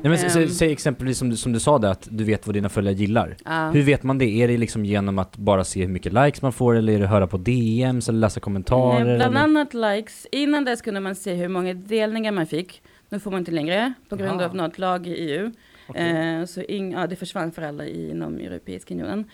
Nej, 0.02 0.10
men, 0.10 0.18
säg, 0.18 0.42
Ehm. 0.42 0.48
säg 0.48 0.72
exempelvis 0.72 1.18
som 1.18 1.30
du, 1.30 1.36
som 1.36 1.52
du 1.52 1.60
sa 1.60 1.78
där, 1.78 1.88
att 1.90 2.08
du 2.10 2.24
vet 2.24 2.46
vad 2.46 2.54
dina 2.56 2.68
följare 2.68 2.94
gillar. 2.94 3.36
Ja. 3.44 3.70
Hur 3.70 3.82
vet 3.82 4.02
man 4.02 4.18
det? 4.18 4.42
Är 4.42 4.48
det 4.48 4.56
liksom 4.58 4.84
genom 4.84 5.18
att 5.18 5.36
bara 5.36 5.64
se 5.64 5.80
hur 5.80 5.88
mycket 5.88 6.12
likes 6.12 6.42
man 6.42 6.52
får 6.52 6.76
eller 6.76 6.92
är 6.92 6.98
det 6.98 7.06
höra 7.06 7.26
på 7.26 7.36
DMs 7.36 8.08
eller 8.08 8.18
läsa 8.18 8.40
kommentarer? 8.40 9.10
Eh, 9.10 9.16
Bland 9.16 9.36
eller? 9.36 9.40
annat 9.44 9.74
likes. 9.74 10.26
Innan 10.32 10.64
dess 10.64 10.80
kunde 10.82 11.00
man 11.00 11.14
se 11.14 11.34
hur 11.34 11.48
många 11.48 11.74
delningar 11.74 12.32
man 12.32 12.46
fick. 12.46 12.82
Nu 13.08 13.20
får 13.20 13.30
man 13.30 13.38
inte 13.38 13.50
längre 13.52 13.92
på 14.08 14.16
grund 14.16 14.40
Aha. 14.40 14.44
av 14.50 14.56
något 14.56 14.78
lag 14.78 15.06
i 15.06 15.10
EU. 15.14 15.50
Eh, 15.94 16.44
så 16.44 16.60
ing, 16.62 16.92
ja, 16.92 17.06
det 17.06 17.16
försvann 17.16 17.52
för 17.52 17.62
alla 17.62 17.86
inom 17.86 18.38
Europeiska 18.38 18.94
unionen. 18.94 19.24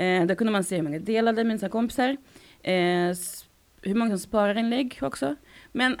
Eh, 0.00 0.26
där 0.26 0.34
kunde 0.34 0.52
man 0.52 0.64
se 0.64 0.76
hur 0.76 0.82
många 0.82 0.98
delade 0.98 1.44
med 1.44 1.60
sina 1.60 1.70
kompisar. 1.70 2.16
Eh, 2.62 3.14
hur 3.82 3.94
många 3.94 4.10
som 4.10 4.18
sparar 4.18 4.58
inlägg 4.58 4.98
också. 5.02 5.36
Men 5.72 5.96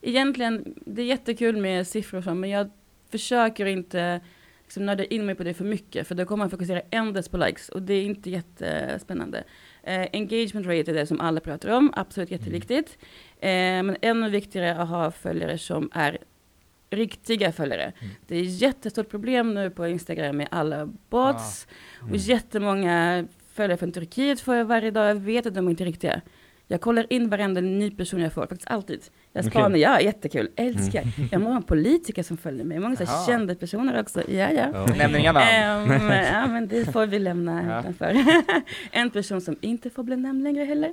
egentligen, 0.00 0.74
det 0.86 1.02
är 1.02 1.06
jättekul 1.06 1.56
med 1.56 1.86
siffror 1.86 2.18
och 2.18 2.24
så, 2.24 2.34
men 2.34 2.50
jag 2.50 2.70
försöker 3.10 3.66
inte 3.66 4.20
liksom, 4.62 4.86
nörda 4.86 5.04
in 5.04 5.26
mig 5.26 5.34
på 5.34 5.42
det 5.42 5.54
för 5.54 5.64
mycket, 5.64 6.08
för 6.08 6.14
då 6.14 6.24
kommer 6.24 6.44
man 6.44 6.50
fokusera 6.50 6.82
endast 6.90 7.30
på 7.30 7.36
likes, 7.36 7.68
och 7.68 7.82
det 7.82 7.94
är 7.94 8.04
inte 8.04 8.30
jättespännande. 8.30 9.44
Eh, 9.82 10.06
engagement 10.12 10.66
rate 10.66 10.90
är 10.90 10.94
det 10.94 11.06
som 11.06 11.20
alla 11.20 11.40
pratar 11.40 11.68
om, 11.68 11.92
absolut 11.96 12.30
jätteviktigt. 12.30 12.98
Eh, 13.40 13.82
men 13.82 13.96
ännu 14.02 14.30
viktigare 14.30 14.76
att 14.76 14.88
ha 14.88 15.10
följare 15.10 15.58
som 15.58 15.90
är 15.92 16.18
riktiga 16.90 17.52
följare. 17.52 17.92
Det 18.26 18.36
är 18.36 18.42
ett 18.42 18.60
jättestort 18.60 19.08
problem 19.08 19.54
nu 19.54 19.70
på 19.70 19.88
Instagram 19.88 20.36
med 20.36 20.48
alla 20.50 20.86
bots. 20.86 21.66
Och 22.10 22.16
jättemånga 22.16 23.26
följare 23.54 23.76
från 23.78 23.92
Turkiet 23.92 24.40
får 24.40 24.56
jag 24.56 24.64
varje 24.64 24.90
dag. 24.90 25.08
Jag 25.10 25.14
vet 25.14 25.46
att 25.46 25.54
de 25.54 25.68
inte 25.68 25.82
är 25.82 25.86
riktiga. 25.86 26.20
Jag 26.72 26.80
kollar 26.80 27.06
in 27.12 27.28
varenda 27.28 27.60
ny 27.60 27.90
person 27.90 28.20
jag 28.20 28.32
får, 28.32 28.46
faktiskt 28.46 28.70
alltid. 28.70 29.00
Jag 29.32 29.44
spanar, 29.44 29.76
ja 29.78 30.00
jättekul, 30.00 30.50
älskar. 30.56 31.02
Jag 31.30 31.38
har 31.38 31.44
många 31.44 31.62
politiker 31.62 32.22
som 32.22 32.36
följer 32.36 32.64
mig, 32.64 32.78
många 32.78 32.96
så 32.96 33.04
här 33.04 33.26
kända 33.26 33.54
personer 33.54 34.00
också. 34.00 34.30
Ja, 34.30 34.50
ja. 34.50 34.86
Nämn 34.98 35.16
inga 35.16 35.32
namn. 35.32 35.46
Ehm, 35.92 36.10
ja, 36.32 36.46
men 36.46 36.68
det 36.68 36.92
får 36.92 37.06
vi 37.06 37.18
lämna 37.18 37.62
Ja. 37.68 37.80
utanför. 37.80 38.24
en 38.90 39.10
person 39.10 39.40
som 39.40 39.56
inte 39.60 39.90
får 39.90 40.02
bli 40.02 40.16
nämnd 40.16 40.44
längre 40.44 40.64
heller. 40.64 40.92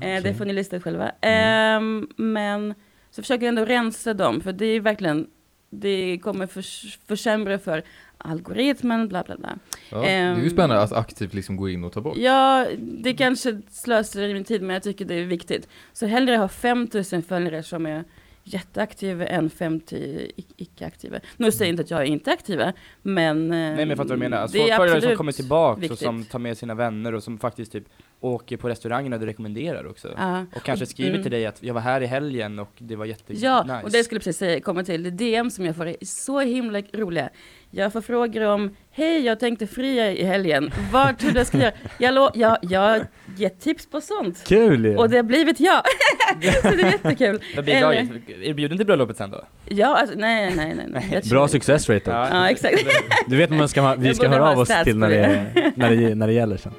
Eh, 0.00 0.22
det 0.22 0.34
får 0.38 0.44
ni 0.44 0.52
lista 0.52 0.76
ut 0.76 0.82
själva. 0.82 1.10
Mm. 1.20 1.76
Ehm, 1.76 2.08
men 2.16 2.74
så 3.10 3.22
försöker 3.22 3.42
jag 3.46 3.48
ändå 3.48 3.64
rensa 3.64 4.14
dem, 4.14 4.40
för 4.40 4.52
det 4.52 4.66
är 4.66 4.80
verkligen, 4.80 5.26
det 5.70 6.18
kommer 6.22 6.46
förs- 6.46 6.98
försämra 7.08 7.58
för 7.58 7.82
algoritmen, 8.18 9.08
bla 9.08 9.22
bla 9.22 9.36
bla. 9.36 9.58
Ja, 9.90 10.00
det 10.00 10.06
är 10.10 10.34
ju 10.36 10.42
Ehm, 10.42 10.50
spännande 10.50 10.82
att 10.82 10.92
aktivt 10.92 11.34
liksom 11.34 11.56
gå 11.56 11.68
in 11.68 11.84
och 11.84 11.92
ta 11.92 12.00
bort. 12.00 12.16
Ja, 12.16 12.66
det 12.78 13.14
kanske 13.14 13.60
slösar 13.70 14.22
i 14.22 14.34
min 14.34 14.44
tid, 14.44 14.62
men 14.62 14.74
jag 14.74 14.82
tycker 14.82 15.04
det 15.04 15.14
är 15.14 15.24
viktigt. 15.24 15.68
Så 15.92 16.06
hellre 16.06 16.36
ha 16.36 16.48
5000 16.48 17.22
följare 17.22 17.62
som 17.62 17.86
är 17.86 18.04
jätteaktiva 18.48 19.26
än 19.26 19.50
50 19.50 19.96
i- 19.96 20.44
icke-aktiva. 20.56 21.18
Nu 21.36 21.52
säger 21.52 21.64
jag 21.64 21.72
inte 21.72 21.82
att 21.82 21.90
jag 21.90 22.00
är 22.00 22.04
inte 22.04 22.32
aktiva, 22.32 22.72
men... 23.02 23.48
Nej 23.48 23.76
men 23.76 23.88
jag 23.88 23.96
fattar 23.96 24.08
vad 24.08 24.18
du 24.18 24.20
menar. 24.22 24.36
Alltså, 24.36 24.58
det 24.58 24.70
är 24.70 24.76
följare 24.76 25.00
som 25.00 25.16
kommer 25.16 25.32
tillbaka 25.32 25.80
viktigt. 25.80 25.92
och 25.92 25.98
som 25.98 26.24
tar 26.24 26.38
med 26.38 26.58
sina 26.58 26.74
vänner 26.74 27.14
och 27.14 27.22
som 27.22 27.38
faktiskt 27.38 27.72
typ 27.72 27.84
åker 28.20 28.56
på 28.56 28.68
restaurangerna 28.68 29.18
du 29.18 29.26
rekommenderar 29.26 29.86
också. 29.86 30.14
Ja. 30.16 30.46
Och 30.56 30.62
kanske 30.62 30.86
skriver 30.86 31.10
Mm. 31.10 31.22
till 31.22 31.30
dig 31.32 31.46
att 31.46 31.62
jag 31.62 31.74
var 31.74 31.80
här 31.80 32.00
i 32.00 32.06
helgen 32.06 32.58
och 32.58 32.72
det 32.78 32.96
var 32.96 33.04
jätte 33.04 33.32
Ja, 33.36 33.62
nice. 33.62 33.80
och 33.84 33.90
det 33.90 34.04
skulle 34.04 34.16
jag 34.16 34.22
precis 34.24 34.38
säga, 34.38 34.60
komma 34.60 34.84
till. 34.84 35.02
Det 35.02 35.10
DM 35.10 35.50
som 35.50 35.64
jag 35.66 35.76
får 35.76 35.86
är 35.86 35.96
så 36.02 36.40
himla 36.40 36.80
roliga. 36.92 37.28
Jag 37.76 37.92
får 37.92 38.00
frågor 38.00 38.42
om, 38.42 38.76
hej 38.90 39.20
jag 39.24 39.40
tänkte 39.40 39.66
fria 39.66 40.12
i 40.12 40.24
helgen, 40.24 40.70
vad 40.92 41.18
tror 41.18 41.30
du 41.30 41.38
jag 41.38 41.46
ska 41.46 41.58
göra? 41.58 41.72
Jag, 41.98 42.14
lo- 42.14 42.30
jag, 42.34 42.58
jag 42.62 42.80
har 42.80 43.06
gett 43.36 43.60
tips 43.60 43.86
på 43.90 44.00
sånt. 44.00 44.44
Kul 44.46 44.84
ju! 44.84 44.96
Och 44.96 45.10
det 45.10 45.16
har 45.16 45.22
blivit 45.22 45.60
ja. 45.60 45.82
så 46.62 46.68
det 46.68 46.82
är 46.82 46.92
jättekul. 46.92 47.40
Vad 47.56 47.64
blir 47.64 47.74
Eller- 47.74 47.92
jag? 47.92 47.96
Är 48.44 48.48
du 48.48 48.54
bjuden 48.54 48.76
till 48.78 48.86
bröllopet 48.86 49.16
sen 49.16 49.30
då? 49.30 49.44
Ja, 49.68 49.96
alltså, 49.96 50.18
nej, 50.18 50.52
nej, 50.56 50.74
nej. 50.74 50.86
nej. 50.88 51.08
Jag 51.12 51.22
tror 51.24 51.30
Bra 51.38 51.48
success 51.48 51.88
rate 51.90 52.10
då. 52.10 52.16
Ja, 52.16 52.50
exakt. 52.50 52.86
Du 53.26 53.36
vet 53.36 53.50
vad 53.50 53.58
man 53.58 53.68
ska, 53.68 53.94
vi 53.94 54.06
Jag 54.06 54.16
ska 54.16 54.24
borde 54.28 54.36
höra 54.36 54.46
ha 54.46 54.52
av 54.52 54.58
oss 54.58 54.68
stats 54.68 54.84
till 54.84 54.98
när 54.98 55.08
det, 55.10 55.16
det. 55.54 55.72
när 55.76 55.90
det, 55.90 56.14
när 56.14 56.26
det 56.26 56.32
gäller 56.32 56.56
sen. 56.56 56.72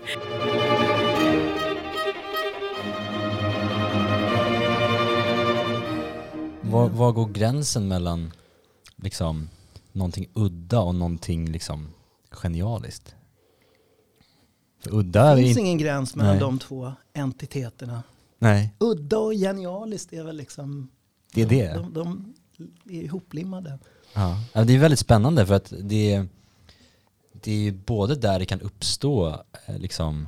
Var, 6.62 6.90
var 6.90 7.12
går 7.12 7.28
gränsen 7.28 7.88
mellan 7.88 8.32
liksom 8.96 9.50
någonting 9.98 10.28
udda 10.34 10.80
och 10.80 10.96
någonting 10.96 11.52
liksom 11.52 11.94
genialiskt? 12.32 13.16
För 14.80 14.96
udda 14.96 15.22
är 15.22 15.36
Det 15.36 15.42
finns 15.42 15.50
inte... 15.50 15.62
ingen 15.62 15.78
gräns 15.78 16.16
mellan 16.16 16.32
Nej. 16.32 16.40
de 16.40 16.60
två 16.60 16.94
entiteterna. 17.14 18.04
Nej, 18.40 18.74
Udda 18.78 19.18
och 19.18 19.34
genialiskt 19.34 20.14
är 20.14 20.24
väl 20.24 20.38
liksom... 20.38 20.90
det 21.34 21.42
är 21.42 21.46
det. 21.46 21.74
De, 21.74 21.94
de 21.94 22.34
är 22.90 23.04
ihoplimmade. 23.04 23.80
Ja. 24.14 24.44
ja, 24.54 24.64
det 24.64 24.74
är 24.74 24.80
väldigt 24.80 25.00
spännande 25.00 25.46
för 25.46 25.54
att 25.54 25.74
det, 25.82 26.26
det 27.32 27.68
är 27.68 27.72
både 27.72 28.16
där 28.16 28.40
det 28.40 28.46
kan 28.46 28.62
uppstå 28.62 29.30
eh, 29.66 29.78
liksom 29.78 30.28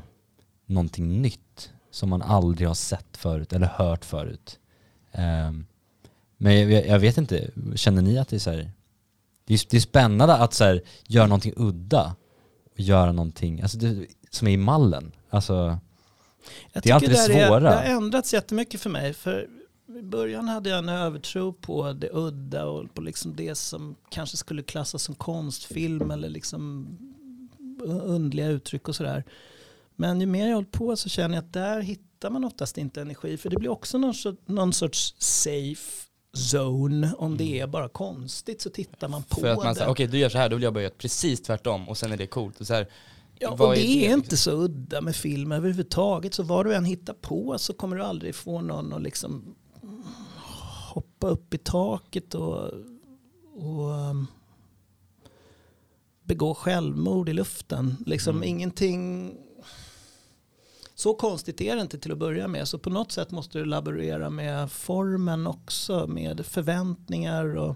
någonting 0.65 1.21
nytt 1.21 1.71
som 1.91 2.09
man 2.09 2.21
aldrig 2.21 2.67
har 2.67 2.75
sett 2.75 3.17
förut 3.17 3.53
eller 3.53 3.67
hört 3.67 4.05
förut. 4.05 4.59
Ehm, 5.11 5.65
men 6.37 6.69
jag, 6.69 6.87
jag 6.87 6.99
vet 6.99 7.17
inte, 7.17 7.49
känner 7.75 8.01
ni 8.01 8.17
att 8.17 8.27
det 8.27 8.35
är 8.35 8.39
så 8.39 8.51
här, 8.51 8.71
det 9.49 9.55
är, 9.55 9.61
det 9.69 9.77
är 9.77 9.81
spännande 9.81 10.35
att 10.35 10.53
så 10.53 10.63
här, 10.63 10.81
göra 11.07 11.27
någonting 11.27 11.53
udda 11.55 12.15
och 12.73 12.79
göra 12.79 13.11
någonting 13.11 13.61
alltså 13.61 13.77
det, 13.77 14.07
som 14.29 14.47
är 14.47 14.51
i 14.51 14.57
mallen. 14.57 15.11
Alltså, 15.29 15.77
Jag 16.73 16.83
Det 16.83 16.89
är 16.89 16.93
alltid 16.93 17.09
det 17.09 17.15
svåra. 17.15 17.59
det 17.59 17.69
har 17.69 17.83
ändrats 17.83 18.33
jättemycket 18.33 18.81
för 18.81 18.89
mig. 18.89 19.13
För 19.13 19.47
i 19.99 20.01
början 20.01 20.47
hade 20.47 20.69
jag 20.69 20.79
en 20.79 20.89
övertro 20.89 21.53
på 21.53 21.93
det 21.93 22.09
udda 22.13 22.65
och 22.65 22.93
på 22.93 23.01
liksom 23.01 23.35
det 23.35 23.55
som 23.55 23.95
kanske 24.09 24.37
skulle 24.37 24.63
klassas 24.63 25.03
som 25.03 25.15
konstfilm 25.15 26.11
eller 26.11 26.29
liksom 26.29 26.87
undliga 27.83 28.47
uttryck 28.47 28.87
och 28.87 28.95
sådär. 28.95 29.23
Men 29.95 30.21
ju 30.21 30.27
mer 30.27 30.47
jag 30.47 30.55
hållit 30.55 30.71
på 30.71 30.95
så 30.95 31.09
känner 31.09 31.35
jag 31.35 31.43
att 31.43 31.53
där 31.53 31.81
hittar 31.81 32.29
man 32.29 32.43
oftast 32.43 32.77
inte 32.77 33.01
energi. 33.01 33.37
För 33.37 33.49
det 33.49 33.57
blir 33.57 33.69
också 33.69 33.97
någon 33.97 34.13
någon 34.45 34.73
sorts 34.73 35.15
safe 35.17 36.08
zone. 36.33 37.13
Om 37.17 37.37
det 37.37 37.59
är 37.59 37.67
bara 37.67 37.89
konstigt 37.89 38.61
så 38.61 38.69
tittar 38.69 39.07
man 39.07 39.23
på 39.23 39.39
För 39.39 39.47
att 39.47 39.63
man 39.63 39.73
det. 39.73 39.87
okej 39.87 40.07
du 40.07 40.17
gör 40.17 40.29
så 40.29 40.37
här, 40.37 40.49
då 40.49 40.55
vill 40.55 40.63
jag 40.63 40.81
göra 40.81 40.93
precis 40.97 41.41
tvärtom 41.41 41.89
och 41.89 41.97
sen 41.97 42.11
är 42.11 42.17
det 42.17 42.27
coolt. 42.27 42.61
Och 42.61 42.67
så 42.67 42.73
här, 42.73 42.87
Ja, 43.41 43.49
och 43.49 43.57
det 43.57 43.65
är, 43.65 43.85
liksom? 43.85 44.19
inte 44.19 44.37
så 44.37 44.51
udda 44.51 45.01
med 45.01 45.15
film 45.15 45.51
överhuvudtaget. 45.51 46.33
Så 46.33 46.43
vad 46.43 46.65
du 46.65 46.75
än 46.75 46.85
hittar 46.85 47.13
på 47.13 47.57
så 47.57 47.73
kommer 47.73 47.95
du 47.95 48.03
aldrig 48.03 48.35
få 48.35 48.61
någon 48.61 48.93
att 48.93 49.01
liksom 49.01 49.55
hoppa 50.93 51.27
upp 51.27 51.53
i 51.53 51.57
taket 51.57 52.35
och, 52.35 52.71
och 53.55 53.89
um, 53.89 54.27
begå 56.23 56.53
självmord 56.55 57.29
i 57.29 57.33
luften. 57.33 57.95
Liksom 58.05 58.35
Mm. 58.37 58.49
ingenting... 58.49 59.33
Så 60.99 61.13
konstigt 61.13 61.61
är 61.61 61.75
det 61.75 61.81
inte 61.81 61.99
till 61.99 62.11
att 62.11 62.17
börja 62.17 62.47
med. 62.47 62.67
Så 62.67 62.79
på 62.79 62.89
något 62.89 63.11
sätt 63.11 63.31
måste 63.31 63.57
du 63.57 63.65
laborera 63.65 64.29
med 64.29 64.71
formen 64.71 65.47
också. 65.47 66.07
Med 66.07 66.45
förväntningar. 66.45 67.57
Och, 67.57 67.75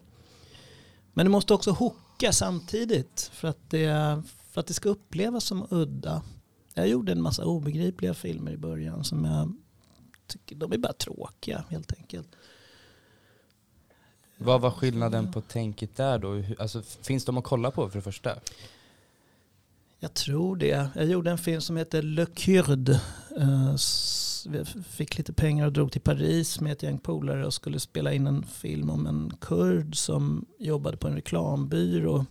men 1.13 1.25
du 1.25 1.31
måste 1.31 1.53
också 1.53 1.71
hooka 1.71 2.33
samtidigt. 2.33 3.31
För 3.33 3.47
att, 3.47 3.69
det, 3.69 4.23
för 4.51 4.59
att 4.61 4.67
det 4.67 4.73
ska 4.73 4.89
upplevas 4.89 5.43
som 5.43 5.67
udda. 5.69 6.21
Jag 6.73 6.87
gjorde 6.87 7.11
en 7.11 7.21
massa 7.21 7.45
obegripliga 7.45 8.13
filmer 8.13 8.51
i 8.51 8.57
början. 8.57 9.03
Som 9.03 9.25
jag 9.25 9.55
tycker, 10.27 10.55
de 10.55 10.73
är 10.73 10.77
bara 10.77 10.93
tråkiga 10.93 11.63
helt 11.69 11.93
enkelt. 11.97 12.27
Vad 14.37 14.61
var 14.61 14.71
skillnaden 14.71 15.31
på 15.31 15.41
tänket 15.41 15.95
där 15.95 16.19
då? 16.19 16.43
Alltså, 16.59 16.81
finns 16.81 17.25
de 17.25 17.37
att 17.37 17.43
kolla 17.43 17.71
på 17.71 17.89
för 17.89 17.97
det 17.97 18.03
första? 18.03 18.35
Jag 20.03 20.13
tror 20.13 20.55
det. 20.55 20.89
Jag 20.95 21.05
gjorde 21.05 21.31
en 21.31 21.37
film 21.37 21.61
som 21.61 21.77
heter 21.77 22.01
Le 22.01 22.25
Kurde. 22.25 23.01
Eh, 23.37 23.75
fick 24.87 25.17
lite 25.17 25.33
pengar 25.33 25.65
och 25.65 25.73
drog 25.73 25.91
till 25.91 26.01
Paris 26.01 26.61
med 26.61 26.71
ett 26.71 26.83
gäng 26.83 26.97
polare 26.97 27.45
och 27.45 27.53
skulle 27.53 27.79
spela 27.79 28.13
in 28.13 28.27
en 28.27 28.43
film 28.43 28.89
om 28.89 29.07
en 29.07 29.31
kurd 29.41 29.95
som 29.95 30.45
jobbade 30.59 30.97
på 30.97 31.07
en 31.07 31.15
reklambyrå 31.15 32.25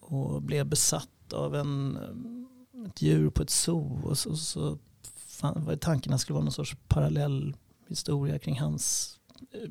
och 0.00 0.42
blev 0.42 0.66
besatt 0.66 1.32
av 1.32 1.54
en, 1.54 1.96
eh, 1.96 2.86
ett 2.90 3.02
djur 3.02 3.30
på 3.30 3.42
ett 3.42 3.50
zoo. 3.50 4.00
Och 4.04 4.18
så, 4.18 4.36
så 4.36 4.78
fan, 5.26 5.64
var 5.64 5.76
tanken 5.76 6.12
att 6.12 6.18
det 6.18 6.22
skulle 6.22 6.34
vara 6.34 6.44
någon 6.44 6.52
sorts 6.52 6.76
parallell 6.88 7.56
historia 7.88 8.38
kring 8.38 8.60
hans 8.60 9.16
eh, 9.52 9.70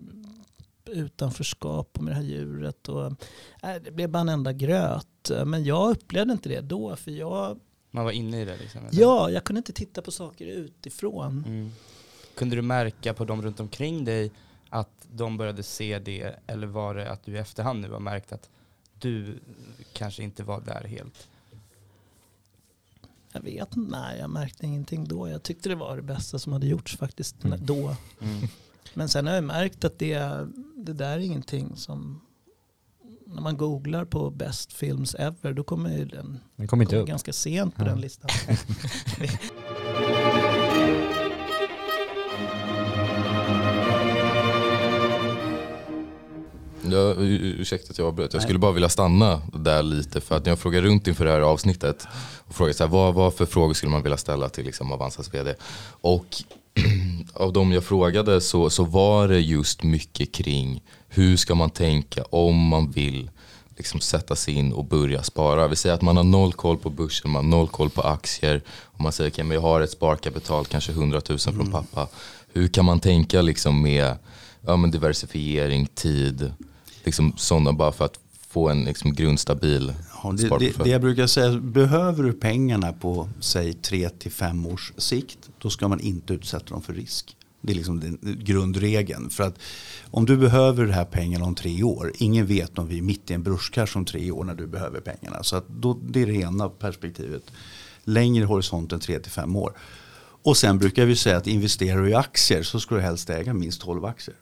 utanförskap 0.89 1.97
och 1.97 2.03
med 2.03 2.11
det 2.11 2.15
här 2.15 2.23
djuret. 2.23 2.89
Och, 2.89 3.05
äh, 3.63 3.75
det 3.83 3.91
blev 3.91 4.09
bara 4.09 4.19
en 4.19 4.29
enda 4.29 4.53
gröt. 4.53 5.31
Men 5.45 5.63
jag 5.63 5.89
upplevde 5.91 6.33
inte 6.33 6.49
det 6.49 6.61
då. 6.61 6.95
För 6.95 7.11
jag, 7.11 7.59
Man 7.91 8.03
var 8.05 8.11
inne 8.11 8.41
i 8.41 8.45
det 8.45 8.57
liksom? 8.57 8.81
eller? 8.85 9.01
ja, 9.01 9.29
jag 9.29 9.43
kunde 9.43 9.57
inte 9.57 9.73
titta 9.73 10.01
på 10.01 10.11
saker 10.11 10.45
utifrån. 10.45 11.43
Mm. 11.47 11.71
Kunde 12.35 12.55
du 12.55 12.61
märka 12.61 13.13
på 13.13 13.25
dem 13.25 13.41
runt 13.41 13.59
omkring 13.59 14.05
dig 14.05 14.31
att 14.69 15.07
de 15.11 15.37
började 15.37 15.63
se 15.63 15.99
det 15.99 16.35
eller 16.47 16.67
var 16.67 16.95
det 16.95 17.09
att 17.11 17.23
du 17.23 17.31
i 17.35 17.37
efterhand 17.37 17.81
nu 17.81 17.89
har 17.91 17.99
märkt 17.99 18.31
att 18.31 18.49
du 18.99 19.39
kanske 19.93 20.23
inte 20.23 20.43
var 20.43 20.61
där 20.61 20.83
helt? 20.83 21.27
Jag 23.31 23.41
vet 23.41 23.75
inte, 23.75 23.91
nej 23.97 24.19
jag 24.19 24.29
märkte 24.29 24.65
ingenting 24.65 25.07
då. 25.07 25.29
Jag 25.29 25.43
tyckte 25.43 25.69
det 25.69 25.75
var 25.75 25.95
det 25.95 26.01
bästa 26.01 26.39
som 26.39 26.53
hade 26.53 26.67
gjorts 26.67 26.97
faktiskt 26.97 27.43
Mm. 27.43 27.59
då. 27.65 27.95
Mm. 28.21 28.47
Men 28.93 29.09
sen 29.09 29.27
har 29.27 29.33
jag 29.33 29.43
märkt 29.43 29.83
att 29.85 29.99
det, 29.99 30.47
det 30.85 30.93
där 30.93 31.11
är 31.13 31.19
ingenting 31.19 31.75
som, 31.75 32.21
när 33.27 33.41
man 33.41 33.57
googlar 33.57 34.05
på 34.05 34.29
best 34.31 34.73
films 34.73 35.15
ever, 35.19 35.53
då 35.53 35.63
kommer 35.63 35.97
ju 35.97 36.05
den 36.05 36.39
Den 36.55 36.67
kommer 36.67 36.83
inte 36.83 36.97
upp. 36.97 37.07
ganska 37.07 37.33
sent 37.33 37.75
på 37.75 37.81
Ja. 37.81 37.85
den 37.89 38.01
listan. 38.01 38.29
Ja, 46.91 47.13
u- 47.17 47.55
ursäkta 47.59 47.91
att 47.91 47.97
jag 47.97 48.07
avbröt. 48.07 48.33
Jag 48.33 48.41
skulle 48.43 48.59
bara 48.59 48.71
vilja 48.71 48.89
stanna 48.89 49.41
där 49.53 49.83
lite 49.83 50.21
för 50.21 50.37
att 50.37 50.45
när 50.45 50.51
jag 50.51 50.59
frågar 50.59 50.81
runt 50.81 51.07
inför 51.07 51.25
det 51.25 51.31
här 51.31 51.41
avsnittet 51.41 52.07
och 52.47 52.55
frågar 52.55 52.73
så 52.73 52.83
här, 52.83 52.91
vad, 52.91 53.13
vad 53.13 53.33
för 53.33 53.45
frågor 53.45 53.73
skulle 53.73 53.91
man 53.91 54.03
vilja 54.03 54.17
ställa 54.17 54.49
till 54.49 54.65
liksom 54.65 54.91
Avanzas 54.91 55.33
vd? 55.33 55.55
Och 56.01 56.25
av 57.39 57.53
de 57.53 57.71
jag 57.71 57.83
frågade 57.83 58.41
så, 58.41 58.69
så 58.69 58.83
var 58.83 59.27
det 59.27 59.39
just 59.39 59.83
mycket 59.83 60.31
kring 60.31 60.81
hur 61.07 61.37
ska 61.37 61.55
man 61.55 61.69
tänka 61.69 62.23
om 62.23 62.67
man 62.67 62.91
vill 62.91 63.29
liksom 63.77 63.99
sätta 63.99 64.35
sig 64.35 64.53
in 64.53 64.73
och 64.73 64.85
börja 64.85 65.23
spara. 65.23 65.67
Vi 65.67 65.75
säger 65.75 65.95
att 65.95 66.01
man 66.01 66.17
har 66.17 66.23
noll 66.23 66.53
koll 66.53 66.77
på 66.77 66.89
börsen, 66.89 67.31
man 67.31 67.43
har 67.43 67.57
noll 67.57 67.67
koll 67.67 67.89
på 67.89 68.01
aktier 68.01 68.61
och 68.69 69.01
man 69.01 69.11
säger 69.11 69.31
att 69.31 69.51
jag 69.53 69.61
har 69.61 69.81
ett 69.81 69.91
sparkapital, 69.91 70.65
kanske 70.65 70.91
100 70.91 71.21
000 71.29 71.39
från 71.39 71.71
pappa. 71.71 72.07
Hur 72.53 72.67
kan 72.67 72.85
man 72.85 72.99
tänka 72.99 73.41
liksom 73.41 73.81
med 73.81 74.15
ja, 74.61 74.75
men 74.75 74.91
diversifiering, 74.91 75.85
tid, 75.85 76.51
liksom 77.03 77.33
sådana 77.37 77.73
bara 77.73 77.91
för 77.91 78.05
att 78.05 78.19
få 78.49 78.69
en 78.69 78.83
liksom 78.83 79.13
grundstabil 79.13 79.93
det, 80.35 80.83
det, 80.83 80.89
jag 80.89 81.01
brukar 81.01 81.27
säga, 81.27 81.59
behöver 81.59 82.23
du 82.23 82.33
pengarna 82.33 82.93
på 82.93 83.29
säg 83.39 83.73
3 83.73 84.09
till 84.09 84.31
5 84.31 84.65
års 84.65 84.93
sikt, 84.97 85.49
då 85.57 85.69
ska 85.69 85.87
man 85.87 85.99
inte 85.99 86.33
utsätta 86.33 86.65
dem 86.65 86.81
för 86.81 86.93
risk. 86.93 87.37
Det 87.61 87.73
är 87.73 87.75
liksom 87.75 87.99
den 87.99 88.17
grundregeln. 88.43 89.29
För 89.29 89.43
att 89.43 89.59
om 90.11 90.25
du 90.25 90.37
behöver 90.37 90.85
de 90.85 90.93
här 90.93 91.05
pengarna 91.05 91.45
om 91.45 91.55
tre 91.55 91.83
år, 91.83 92.11
ingen 92.17 92.45
vet 92.45 92.77
om 92.77 92.87
vi 92.87 92.97
är 92.97 93.01
mitt 93.01 93.31
i 93.31 93.33
en 93.33 93.43
börskrasch 93.43 93.97
om 93.97 94.05
tre 94.05 94.31
år 94.31 94.43
när 94.43 94.55
du 94.55 94.67
behöver 94.67 94.99
pengarna. 94.99 95.43
Så 95.43 95.55
att 95.55 95.67
då, 95.67 95.99
det 96.09 96.21
är 96.21 96.25
det 96.25 96.33
ena 96.33 96.69
perspektivet. 96.69 97.43
Längre 98.03 98.45
horisont 98.45 98.93
än 98.93 98.99
3 98.99 99.19
till 99.19 99.31
5 99.31 99.55
år. 99.55 99.73
Och 100.43 100.57
sen 100.57 100.77
brukar 100.77 101.05
vi 101.05 101.15
säga 101.15 101.37
att 101.37 101.47
investerar 101.47 102.01
du 102.01 102.09
i 102.09 102.13
aktier 102.13 102.63
så 102.63 102.79
ska 102.79 102.95
du 102.95 103.01
helst 103.01 103.29
äga 103.29 103.53
minst 103.53 103.81
12 103.81 104.05
aktier. 104.05 104.35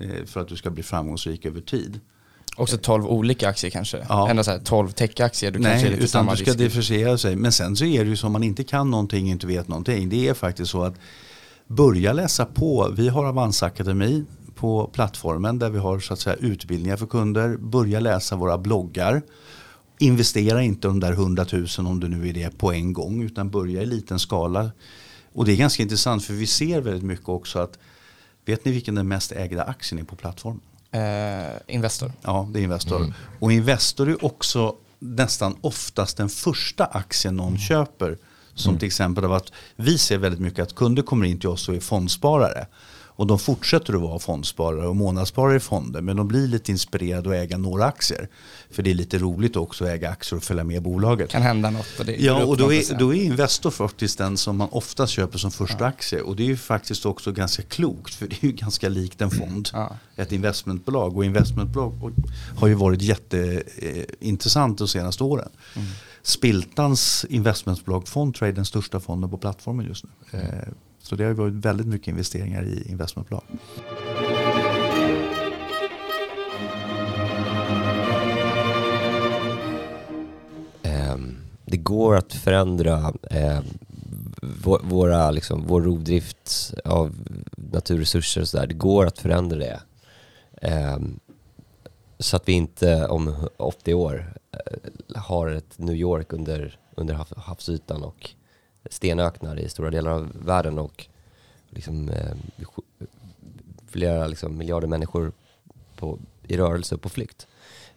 Eh, 0.00 0.24
För 0.24 0.40
att 0.40 0.48
du 0.48 0.56
ska 0.56 0.70
bli 0.70 0.82
framgångsrik 0.82 1.46
över 1.46 1.60
tid. 1.60 2.00
Också 2.56 2.76
12 2.78 3.06
olika 3.06 3.48
aktier 3.48 3.70
kanske. 3.70 4.06
Ja. 4.08 4.30
Ändå 4.30 4.44
så 4.44 4.50
här 4.50 4.58
12 4.58 4.90
techaktier, 4.90 5.50
du 5.50 5.62
kanske 5.62 5.88
Nej, 5.88 5.90
lite 5.90 6.04
utan 6.04 6.26
du 6.26 6.36
ska 6.36 6.52
differentiera 6.52 7.18
sig. 7.18 7.36
Men 7.36 7.52
sen 7.52 7.76
så 7.76 7.84
är 7.84 8.04
det 8.04 8.10
ju 8.10 8.16
så 8.16 8.26
om 8.26 8.32
man 8.32 8.42
inte 8.42 8.64
kan 8.64 8.90
någonting, 8.90 9.30
inte 9.30 9.46
vet 9.46 9.68
någonting. 9.68 10.08
Det 10.08 10.28
är 10.28 10.34
faktiskt 10.34 10.70
så 10.70 10.82
att 10.82 10.94
börja 11.66 12.12
läsa 12.12 12.44
på. 12.44 12.92
Vi 12.96 13.08
har 13.08 13.24
Avanza 13.24 13.66
Akademi 13.66 14.24
på 14.54 14.90
plattformen 14.92 15.58
där 15.58 15.70
vi 15.70 15.78
har 15.78 16.00
så 16.00 16.12
att 16.12 16.20
säga 16.20 16.36
utbildningar 16.36 16.96
för 16.96 17.06
kunder. 17.06 17.56
Börja 17.56 18.00
läsa 18.00 18.36
våra 18.36 18.58
bloggar. 18.58 19.22
Investera 19.98 20.62
inte 20.62 20.88
de 20.88 21.00
där 21.00 21.12
100 21.12 21.46
000 21.52 21.66
om 21.78 22.00
du 22.00 22.08
nu 22.08 22.28
är 22.28 22.32
det 22.32 22.58
på 22.58 22.72
en 22.72 22.92
gång 22.92 23.22
utan 23.22 23.50
börja 23.50 23.82
i 23.82 23.86
liten 23.86 24.18
skala. 24.18 24.70
Och 25.32 25.44
det 25.44 25.52
är 25.52 25.56
ganska 25.56 25.82
intressant 25.82 26.24
för 26.24 26.34
vi 26.34 26.46
ser 26.46 26.80
väldigt 26.80 27.02
mycket 27.04 27.28
också 27.28 27.58
att 27.58 27.78
vet 28.44 28.64
ni 28.64 28.72
vilken 28.72 28.94
den 28.94 29.08
mest 29.08 29.32
ägda 29.32 29.62
aktien 29.62 30.00
är 30.00 30.04
på 30.04 30.16
plattformen? 30.16 30.60
Eh, 30.96 31.74
Investor. 31.74 32.12
Ja, 32.22 32.48
det 32.52 32.60
är 32.60 32.62
Investor. 32.62 33.14
Och 33.40 33.52
Investor 33.52 34.08
är 34.08 34.24
också 34.24 34.76
nästan 34.98 35.56
oftast 35.60 36.16
den 36.16 36.28
första 36.28 36.84
aktien 36.84 37.36
någon 37.36 37.58
köper. 37.58 38.18
Som 38.54 38.78
till 38.78 38.86
exempel 38.86 39.24
av 39.24 39.32
att 39.32 39.52
vi 39.76 39.98
ser 39.98 40.18
väldigt 40.18 40.40
mycket 40.40 40.62
att 40.62 40.74
kunder 40.74 41.02
kommer 41.02 41.26
in 41.26 41.40
till 41.40 41.48
oss 41.48 41.68
och 41.68 41.74
är 41.74 41.80
fondsparare. 41.80 42.66
Och 43.16 43.26
de 43.26 43.38
fortsätter 43.38 43.94
att 43.94 44.00
vara 44.00 44.18
fondsparare 44.18 44.88
och 44.88 44.96
månadssparare 44.96 45.56
i 45.56 45.60
fonder. 45.60 46.00
Men 46.00 46.16
de 46.16 46.28
blir 46.28 46.48
lite 46.48 46.72
inspirerade 46.72 47.30
att 47.30 47.36
äga 47.36 47.58
några 47.58 47.84
aktier. 47.84 48.28
För 48.70 48.82
det 48.82 48.90
är 48.90 48.94
lite 48.94 49.18
roligt 49.18 49.56
också 49.56 49.84
att 49.84 49.90
äga 49.90 50.10
aktier 50.10 50.36
och 50.36 50.42
följa 50.42 50.64
med 50.64 50.82
bolaget. 50.82 51.30
Kan 51.30 51.42
hända 51.42 51.70
något 51.70 51.86
och 51.98 52.06
det 52.06 52.16
Ja, 52.16 52.44
och 52.44 52.56
då 52.56 52.72
är, 52.72 52.98
då 52.98 53.14
är 53.14 53.22
Investor 53.22 53.70
faktiskt 53.70 54.18
den 54.18 54.36
som 54.36 54.56
man 54.56 54.68
oftast 54.70 55.12
köper 55.12 55.38
som 55.38 55.50
första 55.50 55.86
aktie. 55.86 56.20
Och 56.20 56.36
det 56.36 56.42
är 56.42 56.46
ju 56.46 56.56
faktiskt 56.56 57.06
också 57.06 57.32
ganska 57.32 57.62
klokt 57.62 58.14
för 58.14 58.26
det 58.26 58.42
är 58.42 58.46
ju 58.46 58.52
ganska 58.52 58.88
likt 58.88 59.20
en 59.20 59.30
fond. 59.30 59.68
Ett 60.16 60.32
investmentbolag. 60.32 61.16
Och 61.16 61.24
investmentbolag 61.24 62.12
har 62.56 62.68
ju 62.68 62.74
varit 62.74 63.02
jätteintressant 63.02 64.78
de 64.78 64.88
senaste 64.88 65.24
åren. 65.24 65.48
Mm. 65.76 65.88
Spiltans 66.22 67.26
investmentbolag 67.28 68.08
Fondtrade 68.08 68.52
den 68.52 68.64
största 68.64 69.00
fonden 69.00 69.30
på 69.30 69.38
plattformen 69.38 69.86
just 69.86 70.04
nu. 70.04 70.38
Eh, 70.38 70.68
så 71.06 71.16
det 71.16 71.24
har 71.24 71.32
varit 71.32 71.54
väldigt 71.54 71.86
mycket 71.86 72.08
investeringar 72.08 72.62
i 72.62 72.90
investmentbolag. 72.90 73.42
Ehm, 80.82 81.36
det 81.64 81.76
går 81.76 82.16
att 82.16 82.32
förändra 82.32 83.14
ehm, 83.30 83.64
våra, 84.82 85.30
liksom, 85.30 85.64
vår 85.66 85.82
rovdrift 85.82 86.74
av 86.84 87.14
naturresurser 87.56 88.40
och 88.40 88.48
sådär. 88.48 88.66
Det 88.66 88.74
går 88.74 89.06
att 89.06 89.18
förändra 89.18 89.58
det. 89.58 89.80
Ehm, 90.62 91.20
så 92.18 92.36
att 92.36 92.48
vi 92.48 92.52
inte 92.52 93.06
om 93.06 93.48
80 93.56 93.94
år 93.94 94.34
eh, 94.52 95.20
har 95.20 95.48
ett 95.48 95.78
New 95.78 95.96
York 95.96 96.32
under, 96.32 96.78
under 96.96 97.14
havsytan 97.36 98.02
och 98.02 98.30
stenöknar 98.90 99.58
i 99.58 99.68
stora 99.68 99.90
delar 99.90 100.10
av 100.10 100.32
världen 100.44 100.78
och 100.78 101.06
liksom, 101.70 102.08
eh, 102.08 102.36
flera 103.88 104.26
liksom, 104.26 104.58
miljarder 104.58 104.88
människor 104.88 105.32
på, 105.96 106.18
i 106.46 106.56
rörelse 106.56 106.94
och 106.94 107.02
på 107.02 107.08
flykt. 107.08 107.46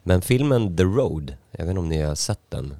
Men 0.02 0.22
filmen 0.22 0.76
The 0.76 0.82
Road, 0.82 1.34
jag 1.50 1.58
vet 1.64 1.70
inte 1.70 1.80
om 1.80 1.88
ni 1.88 2.02
har 2.02 2.14
sett 2.14 2.40
den? 2.48 2.74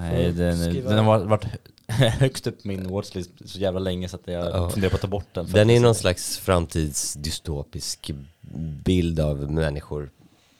Nej, 0.00 0.32
den, 0.32 0.74
den 0.84 1.04
har 1.04 1.24
varit, 1.24 1.44
högst 1.88 2.46
upp 2.46 2.62
på 2.62 2.68
min 2.68 2.88
watchlist 2.88 3.30
så 3.44 3.58
jävla 3.58 3.80
länge 3.80 4.08
så 4.08 4.16
att 4.16 4.22
jag 4.28 4.46
Ja. 4.46 4.70
funderar 4.70 4.90
på 4.90 4.94
att 4.96 5.02
ta 5.02 5.08
bort 5.08 5.34
den. 5.34 5.46
Den 5.52 5.70
är 5.70 5.80
någon 5.80 5.94
slags 5.94 6.38
framtidsdystopisk 6.38 8.10
bild 8.84 9.20
av 9.20 9.50
människor 9.52 10.10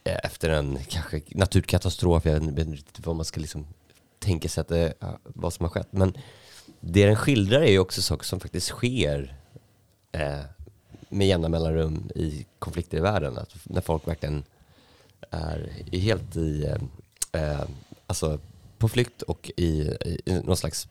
eh, 0.04 0.18
efter 0.24 0.50
en 0.50 0.78
kanske 0.88 1.20
naturkatastrof. 1.28 2.24
Jag 2.24 2.32
vet 2.40 2.66
inte- 2.66 3.02
vad 3.04 3.16
man 3.16 3.24
ska 3.24 3.40
liksom 3.40 3.66
tänka 4.18 4.48
sig 4.48 4.60
att 4.60 4.68
det, 4.68 4.94
ja, 5.00 5.18
vad 5.22 5.52
som 5.52 5.64
har 5.64 5.70
skett. 5.70 5.88
Men 5.90 6.16
det 6.88 7.06
den 7.06 7.16
skildrar 7.16 7.60
är 7.60 7.70
ju 7.70 7.78
också 7.78 8.02
saker 8.02 8.24
som 8.24 8.40
faktiskt 8.40 8.66
sker 8.66 9.36
eh, 10.12 10.40
med 11.08 11.26
jämna 11.26 11.48
mellanrum 11.48 12.10
i 12.14 12.46
konflikter 12.58 12.98
i 12.98 13.00
världen. 13.00 13.38
Att 13.38 13.54
när 13.64 13.80
folk 13.80 14.08
verkligen 14.08 14.44
är 15.30 15.70
helt 15.92 16.36
i, 16.36 16.64
eh, 17.32 17.42
eh, 17.42 17.60
alltså 18.06 18.40
på 18.78 18.88
flykt 18.88 19.22
och 19.22 19.50
i, 19.56 19.80
i, 19.80 20.20
i 20.24 20.40
någon 20.44 20.56
slags 20.56 20.88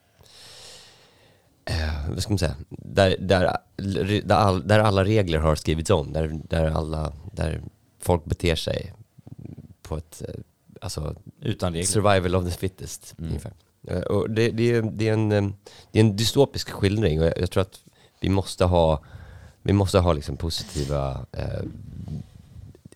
eh, 1.65 2.09
vad 2.09 2.21
ska 2.21 2.31
man 2.31 2.37
säga, 2.39 2.55
där, 2.69 3.15
där, 3.19 3.57
där, 4.23 4.35
all, 4.35 4.67
där 4.67 4.79
alla 4.79 5.03
regler 5.05 5.39
har 5.39 5.55
skrivits 5.55 5.89
om, 5.89 6.13
där, 6.13 6.39
där, 6.49 6.65
alla, 6.65 7.13
där 7.33 7.61
folk 7.99 8.25
beter 8.25 8.55
sig 8.55 8.93
på 9.81 9.97
ett, 9.97 10.21
eh, 10.27 10.35
alltså, 10.81 11.15
Utan 11.41 11.73
regler. 11.73 11.87
survival 11.87 12.35
of 12.35 12.45
the 12.45 12.57
fittest 12.57 13.15
Mm. 13.17 13.29
ungefär. 13.29 13.53
Eh, 13.87 14.01
Och 14.01 14.29
det, 14.29 14.49
det, 14.49 14.71
är, 14.71 14.81
det, 14.81 15.07
är 15.09 15.13
en, 15.13 15.31
eh, 15.31 15.47
det 15.91 15.99
är 15.99 16.03
en 16.03 16.15
dystopisk 16.15 16.69
skildring 16.69 17.21
och 17.21 17.33
jag, 17.37 17.51
tror 17.51 17.61
att 17.61 17.79
vi 18.19 18.29
måste 18.29 18.65
ha, 18.65 19.03
vi 19.61 19.73
måste 19.73 19.99
ha 19.99 20.13
liksom 20.13 20.37
positiva 20.37 21.25
eh, 21.31 21.63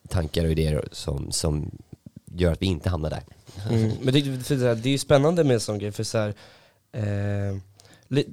tankar 0.08 0.46
och 0.46 0.52
idéer 0.52 0.88
som, 0.92 1.32
som 1.32 1.72
gör 2.26 2.52
att 2.52 2.62
vi 2.62 2.66
inte 2.66 2.90
hamnar 2.90 3.10
där. 3.10 3.24
Mm. 3.70 3.92
Men 4.02 4.14
det, 4.14 4.22
det, 4.22 4.68
här, 4.68 4.76
det 4.76 4.90
är 4.90 4.92
ju 4.92 4.98
spännande 4.98 5.44
med 5.44 5.54
en 5.54 5.60
sån 5.60 5.80
grej, 5.80 5.92
för 5.92 6.04
så 6.04 6.18
här, 6.18 6.34
eh, 6.92 7.58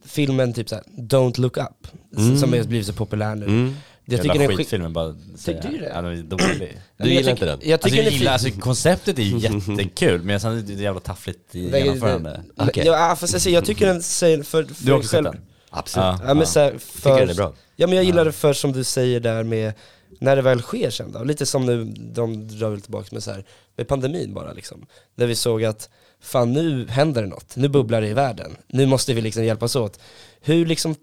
filmen 0.04 0.52
typ 0.52 0.68
såhär, 0.68 0.84
Don't 0.96 1.40
look 1.40 1.56
up, 1.56 1.88
Mm. 2.16 2.38
som 2.38 2.52
har 2.52 2.64
blivit 2.64 2.86
så 2.86 2.92
populär 2.92 3.34
nu. 3.34 3.44
Mm. 3.46 3.74
Jag 4.08 4.22
tycker 4.22 4.38
den 4.38 4.50
är 4.50 4.56
skitfilmen 4.56 4.92
bara 4.92 5.14
säga. 5.36 5.62
Tycker 5.62 5.74
du 5.78 5.78
det? 5.84 5.88
Ja, 5.94 6.02
den 6.02 6.12
är 6.12 6.22
dålig. 6.22 6.78
Du 6.96 7.08
gillar 7.12 7.30
inte 7.30 7.44
den? 7.46 7.60
Jag 7.62 7.80
tycker 7.80 7.96
alltså, 7.96 7.96
jag 7.96 8.06
är 8.06 8.10
gillar, 8.10 8.32
alltså, 8.32 8.50
konceptet 8.50 9.18
är 9.18 9.22
ju 9.22 9.38
jättekul 9.78 10.22
men 10.22 10.40
sen 10.40 10.58
är 10.58 10.62
det 10.62 10.72
jävla 10.72 11.00
taffligt 11.00 11.54
i 11.54 11.70
genomförande. 11.70 12.42
det- 12.74 12.84
Ja, 12.84 13.16
fast 13.20 13.32
jag, 13.32 13.42
säger, 13.42 13.56
jag 13.56 13.64
tycker 13.64 13.86
den 13.86 14.02
säger 14.02 14.42
för, 14.42 14.64
för 14.64 14.84
Du 14.84 14.92
har 14.92 14.98
också 14.98 15.10
själv- 15.16 15.24
sett 15.24 15.32
den? 15.32 15.42
Absolut. 15.70 16.04
Ja, 16.04 16.20
Ja, 16.26 16.34
men 16.34 16.46
så 16.46 16.60
här, 16.60 16.70
Tycker 16.70 17.00
för, 17.00 17.20
den 17.20 17.30
är 17.30 17.34
bra. 17.34 17.52
Ja 17.76 17.86
men 17.86 17.96
jag 17.96 18.04
gillar 18.04 18.18
Ja. 18.20 18.24
det 18.24 18.32
för 18.32 18.52
som 18.52 18.72
du 18.72 18.84
säger 18.84 19.20
där 19.20 19.42
med 19.42 19.72
när 20.20 20.36
det 20.36 20.42
väl 20.42 20.62
sker 20.62 20.90
sen 20.90 21.12
då, 21.12 21.24
lite 21.24 21.46
som 21.46 21.66
nu 21.66 21.84
de 22.14 22.48
drar 22.48 22.70
väl 22.70 22.80
tillbaka 22.80 23.08
med 23.12 23.22
så 23.22 23.30
här, 23.30 23.44
med 23.76 23.88
pandemin 23.88 24.34
bara 24.34 24.52
liksom. 24.52 24.86
Där 25.16 25.26
vi 25.26 25.34
såg 25.34 25.64
att 25.64 25.88
fan 26.20 26.52
nu 26.52 26.86
händer 26.88 27.22
det 27.22 27.28
något, 27.28 27.56
nu 27.56 27.68
bubblar 27.68 28.00
det 28.00 28.08
i 28.08 28.14
världen, 28.14 28.56
nu 28.68 28.86
måste 28.86 29.14
vi 29.14 29.20
liksom 29.20 29.44
hjälpas 29.44 29.76
åt. 29.76 29.98
Hur 30.40 30.66
liksom 30.66 30.94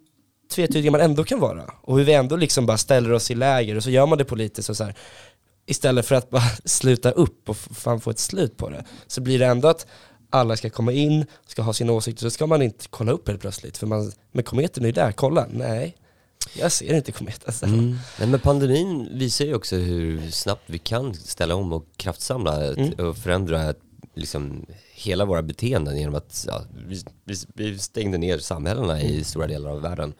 tvetydiga 0.53 0.91
man 0.91 1.01
ändå 1.01 1.23
kan 1.23 1.39
vara 1.39 1.63
och 1.81 1.97
hur 1.97 2.05
vi 2.05 2.13
ändå 2.13 2.35
liksom 2.35 2.65
bara 2.65 2.77
ställer 2.77 3.11
oss 3.11 3.31
i 3.31 3.35
läger 3.35 3.75
och 3.75 3.83
så 3.83 3.89
gör 3.89 4.05
man 4.05 4.17
det 4.17 4.25
politiskt 4.25 4.69
och 4.69 4.77
så 4.77 4.83
här. 4.83 4.95
Istället 5.65 6.05
för 6.05 6.15
att 6.15 6.29
bara 6.29 6.43
sluta 6.65 7.11
upp 7.11 7.49
och 7.49 7.57
fan 7.57 8.01
få 8.01 8.09
ett 8.09 8.19
slut 8.19 8.57
på 8.57 8.69
det, 8.69 8.83
så 9.07 9.21
blir 9.21 9.39
det 9.39 9.45
ändå 9.45 9.67
att 9.67 9.87
alla 10.29 10.57
ska 10.57 10.69
komma 10.69 10.91
in, 10.91 11.25
ska 11.47 11.61
ha 11.61 11.73
sina 11.73 11.93
åsikter, 11.93 12.21
så 12.21 12.29
ska 12.29 12.47
man 12.47 12.61
inte 12.61 12.85
kolla 12.89 13.11
upp 13.11 13.27
helt 13.27 13.41
plötsligt. 13.41 13.77
För 13.77 13.87
man, 13.87 14.11
men 14.31 14.43
kometen 14.43 14.83
är 14.83 14.87
ju 14.87 14.91
där, 14.93 15.11
kolla. 15.11 15.47
Nej, 15.51 15.97
jag 16.53 16.71
ser 16.71 16.93
inte 16.93 17.11
kometen. 17.11 17.53
Mm. 17.63 17.97
Nej, 18.19 18.27
men 18.27 18.39
pandemin 18.39 19.09
visar 19.11 19.45
ju 19.45 19.55
också 19.55 19.75
hur 19.75 20.31
snabbt 20.31 20.63
vi 20.65 20.77
kan 20.79 21.13
ställa 21.13 21.55
om 21.55 21.73
och 21.73 21.85
kraftsamla 21.97 22.65
Mm. 22.65 22.93
och 22.93 23.17
förändra 23.17 23.73
liksom, 24.15 24.65
hela 24.93 25.25
våra 25.25 25.41
beteenden 25.41 25.97
genom 25.97 26.15
att 26.15 26.45
ja, 26.47 26.61
vi, 26.87 27.03
vi, 27.23 27.35
vi 27.53 27.79
stängde 27.79 28.17
ner 28.17 28.37
samhällena 28.37 29.01
i 29.01 29.23
stora 29.23 29.47
delar 29.47 29.69
av 29.69 29.81
världen. 29.81 30.13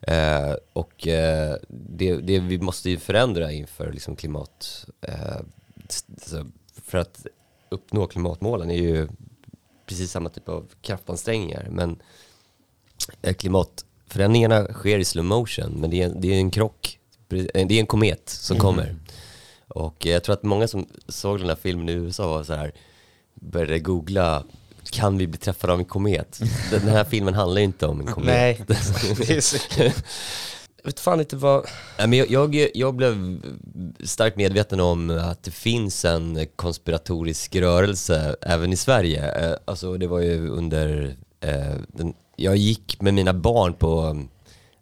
Eh, 0.00 0.54
och 0.72 1.08
eh, 1.08 1.56
det, 1.68 2.16
det 2.16 2.38
vi 2.38 2.58
måste 2.58 2.90
ju 2.90 2.98
förändra 2.98 3.52
inför 3.52 3.92
liksom, 3.92 4.16
klimat, 4.16 4.86
eh, 5.00 5.40
s- 5.88 6.04
så 6.22 6.46
för 6.84 6.98
att 6.98 7.26
uppnå 7.68 8.06
klimatmålen 8.06 8.70
är 8.70 8.76
ju 8.82 9.08
precis 9.86 10.10
samma 10.10 10.28
typ 10.28 10.48
av 10.48 10.66
kraftansträngningar. 10.80 11.68
Men 11.70 12.02
eh, 13.22 13.34
klimatförändringarna 13.34 14.64
sker 14.72 14.98
i 14.98 15.04
slow 15.04 15.24
motion, 15.24 15.70
men 15.80 15.90
det 15.90 16.02
är, 16.02 16.08
det 16.16 16.28
är 16.34 16.38
en 16.38 16.50
krock. 16.50 16.98
Det 17.28 17.56
är 17.56 17.72
en 17.72 17.86
komet 17.86 18.28
som 18.28 18.56
Mm. 18.56 18.62
kommer. 18.66 18.96
Och 19.68 20.06
jag 20.06 20.24
tror 20.24 20.32
att 20.32 20.42
många 20.42 20.68
som 20.68 20.86
såg 21.08 21.38
den 21.38 21.48
här 21.48 21.56
filmen 21.56 21.88
i 21.88 21.92
USA 21.92 22.28
var 22.28 22.44
så 22.44 22.54
här, 22.54 22.72
började 23.34 23.78
googla, 23.78 24.44
kan 24.90 25.18
vi 25.18 25.26
bli 25.26 25.38
träffade 25.38 25.72
av 25.72 25.78
en 25.78 25.84
komet? 25.84 26.40
Den 26.70 26.80
här 26.88 27.04
filmen 27.04 27.34
handlar 27.34 27.58
ju 27.58 27.64
inte 27.64 27.86
om 27.86 28.00
en 28.00 28.06
komet. 28.06 28.26
Nej, 28.28 28.64
det 28.66 29.30
är 29.30 29.40
så 29.40 29.56
Jag 30.82 30.84
vet 30.84 31.00
fan 31.00 31.20
inte 31.20 31.36
vad... 31.36 31.64
Nej, 31.98 32.06
men 32.08 32.18
jag, 32.18 32.30
jag, 32.54 32.70
jag 32.74 32.94
blev 32.94 33.40
starkt 34.04 34.36
medveten 34.36 34.80
om 34.80 35.10
att 35.10 35.42
det 35.42 35.50
finns 35.50 36.04
en 36.04 36.46
konspiratorisk 36.56 37.56
rörelse 37.56 38.36
även 38.42 38.72
i 38.72 38.76
Sverige. 38.76 39.32
Eh, 39.50 39.56
Alltså 39.64 39.96
det 39.96 40.06
var 40.06 40.20
ju 40.20 40.48
under, 40.48 41.16
eh, 41.40 41.74
den, 41.88 42.14
jag 42.36 42.56
gick 42.56 43.00
med 43.00 43.14
mina 43.14 43.34
barn 43.34 43.72
på 43.74 44.02
um, 44.02 44.28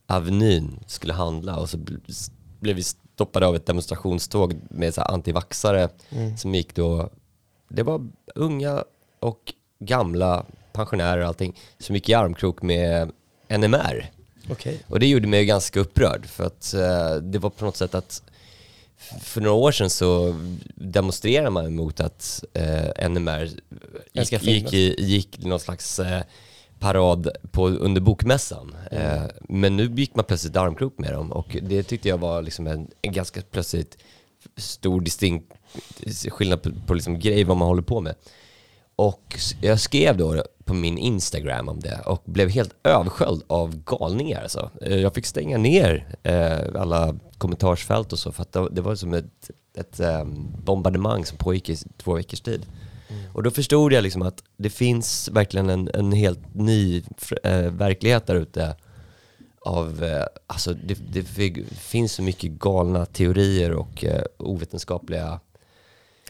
Avenyn, 0.07 0.81
skulle 0.87 1.13
handla 1.13 1.57
och 1.57 1.71
så 1.71 1.77
bl- 1.77 2.31
blev 2.61 2.77
vi 2.77 2.83
stoppade 2.83 3.47
av 3.47 3.57
ett 3.57 3.67
demonstrationståg 3.67 4.55
med 4.71 4.99
antivaxare 4.99 5.89
Mm. 6.11 6.37
som 6.37 6.55
gick 6.55 6.75
då, 6.75 7.11
det 7.69 7.83
var 7.83 8.09
unga 8.35 8.85
och 9.21 9.53
gamla 9.79 10.47
pensionärer 10.73 11.21
och 11.21 11.27
allting 11.27 11.59
som 11.79 11.95
gick 11.95 12.09
i 12.09 12.15
armkrok 12.15 12.63
med 12.63 13.13
NMR. 13.49 14.11
Okej. 14.51 14.81
Och 14.87 15.01
det 15.01 15.07
gjorde 15.07 15.29
mig 15.29 15.45
ganska 15.45 15.81
upprörd 15.81 16.27
för 16.27 16.45
att 16.45 16.75
eh, 16.75 17.15
det 17.15 17.39
var 17.39 17.51
på 17.51 17.65
något 17.65 17.77
sätt 17.77 17.95
att 17.95 18.23
för 19.21 19.41
några 19.41 19.57
år 19.57 19.73
sedan 19.73 19.91
så 19.91 20.37
demonstrerade 20.75 21.51
man 21.51 21.75
mot 21.75 22.01
att 22.01 22.45
eh, 22.53 23.09
NMR 23.09 23.51
gick, 24.13 24.43
gick, 24.43 24.73
i, 24.73 24.95
gick 24.99 25.39
någon 25.39 25.61
slags 25.61 25.99
eh, 25.99 26.23
parad 26.79 27.29
på, 27.51 27.69
under 27.69 28.01
bokmässan. 28.01 28.75
Mm. 28.91 29.23
Eh, 29.23 29.23
men 29.49 29.77
nu 29.77 29.95
gick 29.95 30.15
man 30.15 30.25
plötsligt 30.25 30.57
armkrok 30.57 30.99
med 30.99 31.13
dem 31.13 31.33
och 31.33 31.57
det 31.63 31.83
tyckte 31.83 32.09
jag 32.09 32.19
var 32.19 32.43
liksom 32.43 32.67
en, 32.67 32.91
en 33.03 33.13
ganska 33.13 33.43
plötsligt 33.51 33.99
stor 34.57 35.01
distinkt 35.01 35.53
skillnad 36.29 36.63
på, 36.63 36.71
på 36.87 36.95
liksom 36.95 37.19
grej 37.19 37.45
vad 37.45 37.57
man 37.57 37.69
håller 37.69 37.83
på 37.83 38.01
med. 38.01 38.15
Och 38.97 39.39
jag 39.61 39.81
skrev 39.81 40.17
då 40.17 40.45
på 40.65 40.75
min 40.75 40.99
Instagram 40.99 41.69
om 41.69 41.81
det 41.81 42.01
och 42.07 42.23
blev 42.25 42.49
helt 42.49 42.75
översköljd 42.85 43.43
av 43.47 43.83
galningar 43.85 44.43
alltså. 44.43 44.71
Eh, 44.83 44.97
Jag 44.97 45.15
fick 45.15 45.27
stänga 45.27 45.59
ner 45.59 46.09
eh, 46.23 46.81
alla 46.81 47.15
kommentarsfält 47.39 48.13
och 48.13 48.19
så 48.19 48.33
för 48.33 48.43
att 48.43 48.53
det, 48.75 48.81
var 48.81 48.95
som 48.95 49.15
ett, 49.15 49.51
ett 49.79 50.01
ehm, 50.01 50.47
bombardemang 50.65 51.25
som 51.25 51.39
pågick 51.39 51.69
i 51.69 51.77
två 51.97 52.15
veckors 52.15 52.41
tid. 52.41 52.67
Och 53.33 53.43
då 53.43 53.51
förstod 53.51 53.93
jag 53.93 54.03
liksom 54.03 54.23
att 54.23 54.43
det 54.57 54.71
finns 54.71 55.29
verkligen 55.33 55.71
en, 55.71 55.91
en 55.95 56.13
helt 56.13 56.55
ny 56.55 57.03
eh, 57.43 57.61
verklighet 57.61 58.27
där 58.27 58.35
ute 58.35 58.77
av, 59.61 60.05
alltså 60.47 60.75
det, 60.75 60.99
det 61.13 61.23
fi- 61.23 61.65
finns 61.79 62.13
så 62.13 62.23
mycket 62.23 62.51
galna 62.51 63.07
teorier 63.07 63.73
och 63.73 64.05
ovetenskapliga 64.39 65.41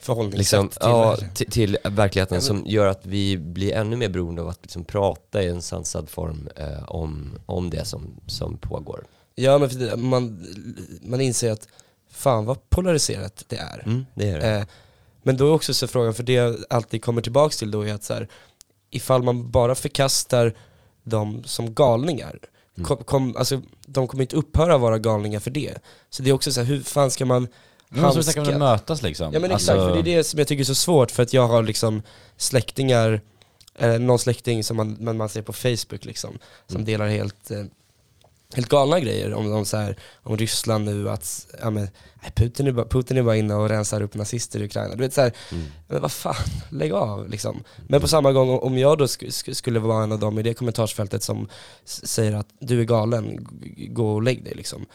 Förhållningssätt 0.07 0.38
liksom, 0.38 0.68
till 0.68 0.78
ja, 0.80 1.16
till, 1.34 1.50
till 1.50 1.78
verkligheten 1.84 2.34
Ja, 2.34 2.40
som 2.40 2.62
gör 2.66 2.86
att 2.86 3.07
vi 3.07 3.38
blir 3.38 3.72
ännu 3.72 3.96
mer 3.96 4.09
beroende 4.09 4.42
av 4.42 4.48
att 4.48 4.59
liksom 4.62 4.84
prata 4.84 5.42
i 5.42 5.48
en 5.48 5.62
sansad 5.62 6.09
form 6.09 6.48
eh, 6.57 6.82
om, 6.88 7.38
om 7.46 7.70
det 7.70 7.84
som, 7.84 8.20
som 8.26 8.59
pågår. 8.59 9.07
Ja 9.34 9.59
men 9.59 9.68
det, 9.78 9.96
man, 9.96 10.46
man 11.02 11.20
inser 11.20 11.52
att 11.52 11.68
fan 12.11 12.44
vad 12.44 12.70
polariserat 12.70 13.44
det 13.48 13.57
är. 13.57 13.82
Mm, 13.86 14.07
det 14.14 14.30
är 14.30 14.40
det. 14.40 14.57
Eh, 14.57 14.64
men 15.22 15.36
då 15.36 15.46
är 15.46 15.52
också 15.52 15.74
så 15.74 15.86
frågan, 15.86 16.14
för 16.14 16.22
det 16.22 16.32
jag 16.32 16.57
alltid 16.70 17.04
kommer 17.04 17.22
tillbaks 17.22 17.57
till 17.57 17.70
då 17.70 17.82
är 17.82 17.94
att 17.94 18.04
så 18.04 18.14
här, 18.14 18.28
ifall 18.90 19.22
man 19.22 19.50
bara 19.50 19.74
förkastar 19.74 20.54
dem 21.02 21.42
som 21.44 21.74
galningar, 21.74 22.38
Mm. 22.76 22.86
kom, 22.86 22.96
kom, 23.04 23.36
alltså, 23.36 23.62
de 23.86 24.09
kommer 24.09 24.22
inte 24.24 24.36
upphöra 24.36 24.78
vara 24.78 24.98
galningar 24.98 25.40
för 25.40 25.50
det. 25.50 25.74
Så 26.11 26.22
det 26.22 26.30
är 26.30 26.34
också 26.34 26.52
så 26.52 26.61
här, 26.61 26.66
hur 26.66 26.80
fan 26.82 27.11
ska 27.11 27.24
man 27.24 27.48
Måste 27.89 28.18
vi 28.18 28.24
snacka 28.24 28.41
om 28.43 28.49
att 28.49 28.59
mötas 28.59 29.03
liksom. 29.03 29.32
Ja 29.32 29.41
men 29.41 29.53
Alltså- 29.53 29.72
exakt, 29.72 29.89
för 29.89 30.03
det 30.03 30.12
är 30.12 30.16
det 30.16 30.24
som 30.24 30.39
jag 30.39 30.49
tycker 30.49 30.61
är 30.62 30.64
så 30.64 30.74
svårt 30.74 31.11
för 31.11 31.22
att 31.22 31.32
jag 31.32 31.49
har 31.49 31.62
liksom 31.62 32.03
släktingar, 32.37 33.20
eh, 33.78 33.99
någon 33.99 34.18
släkting 34.18 34.64
som 34.64 34.76
man, 34.76 34.97
man, 35.01 35.16
man 35.16 35.28
ser 35.28 35.43
på 35.43 35.53
Facebook 35.53 36.05
liksom, 36.05 36.39
som 36.66 36.76
Mm. 36.76 36.84
delar 36.84 37.07
helt, 37.09 37.51
eh, 37.51 37.64
helt 38.55 38.68
galna 38.68 39.01
grejer 39.01 39.34
om, 39.34 39.53
om, 39.53 39.64
så 39.64 39.76
här, 39.76 39.97
om 40.22 40.37
Ryssland 40.37 40.84
nu, 40.84 41.11
att 41.11 41.47
ja, 41.61 41.70
men, 41.70 41.89
Putin, 42.34 42.66
är 42.66 42.72
bara, 42.72 42.87
Putin 42.87 43.16
är 43.16 43.22
bara 43.22 43.37
inne 43.37 43.55
och 43.55 43.68
rensar 43.68 44.01
upp 44.03 44.14
nazister 44.14 44.61
i 44.61 44.64
Ukraina. 44.64 44.95
Du 44.95 45.01
vet 45.03 45.14
så 45.14 45.20
här, 45.20 45.32
Mm. 45.53 45.64
men 45.89 46.03
vad 46.03 46.12
fan, 46.12 46.34
lägg 46.70 46.93
av 46.93 47.28
liksom. 47.28 47.62
Men 47.89 48.01
på 48.01 48.09
samma 48.09 48.32
gång, 48.32 48.59
om 48.59 48.78
jag 48.78 48.99
då 48.99 49.09
sk 49.09 49.24
sk 49.32 49.55
skulle 49.57 49.78
vara 49.78 50.03
en 50.05 50.12
av 50.12 50.18
dem 50.18 50.39
i 50.39 50.43
det 50.43 50.55
kommentarsfältet 50.55 51.22
som 51.22 51.49
säger 51.84 52.32
att 52.32 52.49
du 52.61 52.80
är 52.80 52.84
galen, 52.84 53.47
gå 53.89 54.14
och 54.14 54.22
lägg 54.22 54.45
dig 54.45 54.55
liksom. 54.55 54.87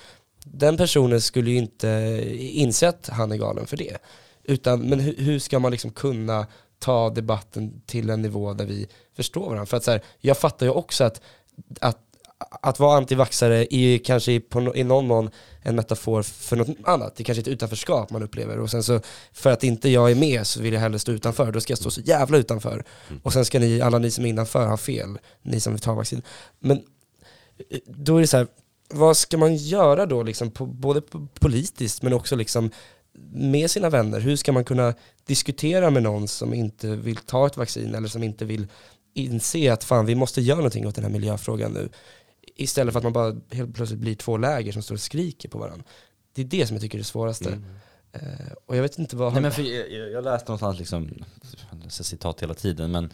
Den 0.45 0.77
personen 0.77 1.21
skulle 1.21 1.51
ju 1.51 1.57
inte 1.57 2.21
inse 2.37 2.89
att 2.89 3.09
han 3.09 3.31
är 3.31 3.37
galen 3.37 3.67
för 3.67 3.77
det. 3.77 3.97
Utan, 4.43 4.89
men 4.89 4.99
hur, 4.99 5.15
hur 5.17 5.39
ska 5.39 5.59
man 5.59 5.71
liksom 5.71 5.91
kunna 5.91 6.47
ta 6.79 7.09
debatten 7.09 7.81
till 7.85 8.09
en 8.09 8.21
nivå 8.21 8.53
där 8.53 8.65
vi 8.65 8.87
förstår 9.15 9.41
varandra? 9.41 9.65
För 9.65 9.77
att 9.77 9.83
så 9.83 9.91
här, 9.91 10.01
jag 10.19 10.37
fattar 10.37 10.65
ju 10.65 10.71
också 10.71 11.03
att, 11.03 11.21
att 11.79 11.97
att 12.61 12.79
vara 12.79 12.97
antivaxare 12.97 13.75
är 13.75 13.79
ju 13.79 13.99
kanske 13.99 14.39
på, 14.39 14.75
i 14.75 14.83
någon 14.83 15.07
mån 15.07 15.29
en 15.61 15.75
metafor 15.75 16.21
för 16.23 16.55
något 16.55 16.77
annat. 16.83 17.15
Det 17.15 17.21
är 17.21 17.25
kanske 17.25 17.41
ett 17.41 17.47
utanförskap 17.47 18.09
man 18.09 18.23
upplever 18.23 18.59
och 18.59 18.69
sen 18.69 18.83
så 18.83 18.99
för 19.31 19.51
att 19.51 19.63
inte 19.63 19.89
jag 19.89 20.11
är 20.11 20.15
med 20.15 20.47
så 20.47 20.61
vill 20.61 20.73
jag 20.73 20.81
hellre 20.81 20.99
stå 20.99 21.11
utanför. 21.11 21.51
Då 21.51 21.61
ska 21.61 21.71
jag 21.71 21.77
stå 21.77 21.91
så 21.91 22.01
jävla 22.01 22.37
utanför. 22.37 22.83
Och 23.23 23.33
sen 23.33 23.45
ska 23.45 23.59
ni, 23.59 23.81
alla 23.81 23.97
ni 23.97 24.11
som 24.11 24.25
är 24.25 24.29
innanför 24.29 24.67
ha 24.67 24.77
fel, 24.77 25.19
ni 25.41 25.59
som 25.59 25.73
vill 25.73 25.81
ta 25.81 25.93
vaccin. 25.93 26.21
Men 26.59 26.77
eh, 27.69 27.79
då 27.85 28.17
är 28.17 28.21
det 28.21 28.27
så 28.27 28.37
här, 28.37 28.47
vad 28.93 29.17
ska 29.17 29.37
man 29.37 29.55
göra 29.55 30.05
då 30.05 30.23
liksom, 30.23 30.51
på, 30.51 30.65
både 30.65 31.01
politiskt 31.39 32.01
men 32.01 32.13
också 32.13 32.35
liksom 32.35 32.71
med 33.33 33.71
sina 33.71 33.89
vänner? 33.89 34.19
Hur 34.19 34.35
ska 34.35 34.51
man 34.51 34.65
kunna 34.65 34.93
diskutera 35.25 35.89
med 35.89 36.03
någon 36.03 36.27
som 36.27 36.53
inte 36.53 36.95
vill 36.95 37.15
ta 37.17 37.47
ett 37.47 37.57
vaccin 37.57 37.95
eller 37.95 38.07
som 38.07 38.23
inte 38.23 38.45
vill 38.45 38.67
inse 39.13 39.73
att 39.73 39.83
fan 39.83 40.05
vi 40.05 40.15
måste 40.15 40.41
göra 40.41 40.57
någonting 40.57 40.87
åt 40.87 40.95
den 40.95 41.03
här 41.03 41.11
miljöfrågan 41.11 41.71
nu. 41.71 41.89
Istället 42.55 42.93
för 42.93 42.99
att 42.99 43.03
man 43.03 43.13
bara 43.13 43.35
helt 43.51 43.75
plötsligt 43.75 43.99
blir 43.99 44.15
två 44.15 44.37
läger 44.37 44.71
som 44.71 44.81
står 44.81 44.95
och 44.95 45.01
skriker 45.01 45.49
på 45.49 45.57
varandra. 45.57 45.85
Det 46.33 46.41
är 46.41 46.45
det 46.45 46.67
som 46.67 46.75
jag 46.75 46.81
tycker 46.81 46.97
är 46.97 46.99
det 46.99 47.05
svåraste. 47.05 47.61
Eh, 48.11 48.21
och 48.65 48.75
jag 48.75 48.81
vet 48.81 48.99
inte 48.99 49.15
vad... 49.15 49.33
Nej, 49.33 49.41
men 49.41 49.51
för 49.51 49.61
jag, 49.61 50.11
jag- 50.11 50.23
läste 50.23 50.51
någonstans, 50.51 50.79
liksom, 50.79 51.09
citat 51.89 52.41
hela 52.41 52.53
tiden, 52.53 52.91
men 52.91 53.09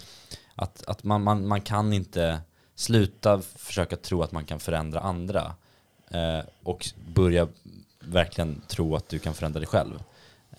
att, 0.55 0.83
att 0.87 1.03
man, 1.03 1.23
man, 1.23 1.47
man 1.47 1.61
kan 1.61 1.93
inte 1.93 2.39
sluta 2.75 3.41
försöka 3.41 3.95
tro 3.95 4.23
att 4.23 4.31
man 4.31 4.45
kan 4.45 4.59
förändra 4.59 4.99
andra 4.99 5.55
och 6.63 6.85
börja 7.13 7.47
verkligen 7.99 8.61
tro 8.67 8.95
att 8.95 9.09
du 9.09 9.19
kan 9.19 9.33
förändra 9.33 9.59
dig 9.59 9.67
själv. 9.67 10.03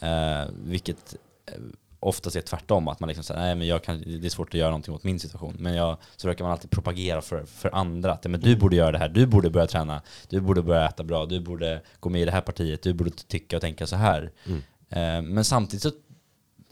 Eh, 0.01 0.49
vilket 0.65 1.17
eh, 1.47 1.55
oftast 2.01 2.37
är 2.37 2.41
tvärtom, 2.41 2.89
att 2.89 3.01
man 3.01 3.09
liksom 3.09 3.25
säger 3.25 3.41
nej 3.41 3.55
men 3.55 3.67
jag 3.67 3.85
kan, 3.85 4.01
det 4.01 4.27
är 4.27 4.31
svårt 4.31 4.49
att 4.49 4.55
göra 4.55 4.71
någonting 4.71 4.95
åt 4.95 5.05
min 5.05 5.21
situation. 5.21 5.57
Men 5.59 5.75
jag, 5.75 5.97
så 6.17 6.29
verkar 6.29 6.45
man 6.45 6.53
alltid 6.53 6.71
propagera 6.71 7.23
för, 7.23 7.45
för 7.45 7.75
andra, 7.75 8.13
att 8.13 8.25
men 8.25 8.41
du 8.41 8.57
borde 8.57 8.77
göra 8.77 8.93
det 8.93 8.99
här, 8.99 9.09
du 9.09 9.27
borde 9.27 9.51
börja 9.51 9.67
träna, 9.67 10.03
du 10.29 10.41
borde 10.41 10.63
börja 10.63 10.89
äta 10.89 11.05
bra, 11.05 11.27
du 11.27 11.41
borde 11.41 11.83
gå 12.01 12.09
med 12.09 12.23
i 12.23 12.25
det 12.25 12.31
här 12.31 12.41
partiet, 12.41 12.83
du 12.83 12.93
borde 12.93 13.11
tycka 13.11 13.57
och 13.57 13.63
tänka 13.63 13.87
så 13.87 13.97
här. 13.97 14.33
Mm. 14.47 14.63
Eh, 14.89 15.31
men 15.33 15.45
samtidigt 15.45 15.83
så, 15.83 15.91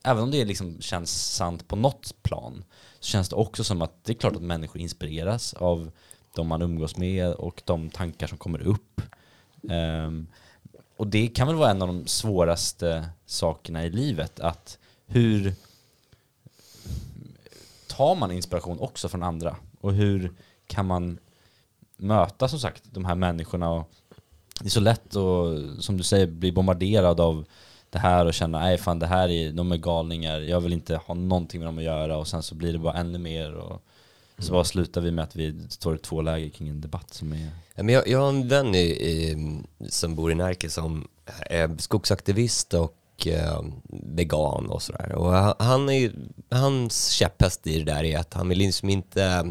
även 0.02 0.22
om 0.22 0.30
det 0.30 0.44
liksom 0.44 0.80
känns 0.80 1.34
sant 1.34 1.68
på 1.68 1.76
något 1.76 2.22
plan, 2.22 2.64
så 3.00 3.10
känns 3.10 3.28
det 3.28 3.36
också 3.36 3.64
som 3.64 3.82
att 3.82 4.04
det 4.04 4.12
är 4.12 4.14
klart 4.14 4.36
att 4.36 4.42
människor 4.42 4.80
inspireras 4.80 5.54
av 5.54 5.90
de 6.36 6.46
man 6.46 6.62
umgås 6.62 6.96
med 6.96 7.32
och 7.32 7.62
de 7.64 7.90
tankar 7.90 8.26
som 8.26 8.38
kommer 8.38 8.62
upp. 8.62 9.00
Um, 9.62 10.26
och 10.96 11.06
det 11.06 11.28
kan 11.28 11.46
väl 11.46 11.56
vara 11.56 11.70
en 11.70 11.82
av 11.82 11.88
de 11.88 12.06
svåraste 12.06 13.08
sakerna 13.26 13.84
i 13.84 13.90
livet, 13.90 14.40
att 14.40 14.78
hur 15.06 15.54
tar 17.86 18.14
man 18.14 18.32
inspiration 18.32 18.80
också 18.80 19.08
från 19.08 19.22
andra? 19.22 19.56
Och 19.80 19.92
hur 19.92 20.32
kan 20.66 20.86
man 20.86 21.18
möta 21.96 22.48
som 22.48 22.58
sagt 22.58 22.82
de 22.90 23.04
här 23.04 23.14
människorna? 23.14 23.70
Och 23.70 23.90
det 24.60 24.66
är 24.66 24.70
så 24.70 24.80
lätt 24.80 25.16
att, 25.16 25.84
som 25.84 25.96
du 25.96 26.02
säger, 26.02 26.26
bli 26.26 26.52
bombarderad 26.52 27.20
av 27.20 27.36
det 27.36 27.46
det 27.96 28.00
här 28.00 28.26
och 28.26 28.34
känna, 28.34 28.60
nej 28.60 28.78
fan 28.78 28.98
det 28.98 29.06
här 29.06 29.28
är, 29.28 29.52
de 29.52 29.72
är 29.72 29.76
galningar, 29.76 30.40
jag 30.40 30.60
vill 30.60 30.72
inte 30.72 30.96
ha 30.96 31.14
någonting 31.14 31.60
med 31.60 31.68
dem 31.68 31.78
att 31.78 31.84
göra 31.84 32.16
och 32.16 32.28
sen 32.28 32.42
så 32.42 32.54
blir 32.54 32.72
det 32.72 32.78
bara 32.78 32.94
ännu 32.94 33.18
mer 33.18 33.54
och 33.54 33.82
så 34.38 34.52
vad 34.52 34.66
slutar 34.66 35.00
vi 35.00 35.10
med 35.10 35.24
att 35.24 35.36
vi 35.36 35.66
står 35.68 35.94
i 35.94 35.98
två 35.98 36.22
läger 36.22 36.48
kring 36.48 36.68
en 36.68 36.80
debatt 36.80 37.14
som 37.14 37.32
är 37.32 37.50
Ja, 37.74 37.82
men 37.82 37.94
jag, 37.94 38.08
jag 38.08 38.18
har 38.18 38.28
en 38.28 38.48
vän 38.48 38.74
i, 38.74 38.78
i, 38.88 39.36
som 39.88 40.14
bor 40.14 40.32
i 40.32 40.34
Närke 40.34 40.70
som 40.70 41.08
är 41.50 41.76
skogsaktivist 41.78 42.74
och 42.74 43.26
eh, 43.26 43.62
vegan 43.88 44.66
och 44.66 44.82
sådär. 44.82 45.12
Och 45.12 45.32
han- 45.64 45.88
är, 45.88 46.12
hans 46.50 47.08
käpphäst 47.08 47.66
i 47.66 47.78
det 47.78 47.92
där 47.92 48.04
är 48.04 48.18
att 48.18 48.34
han 48.34 48.48
vill 48.48 48.58
liksom 48.58 48.88
inte 48.88 49.22
eh, 49.24 49.44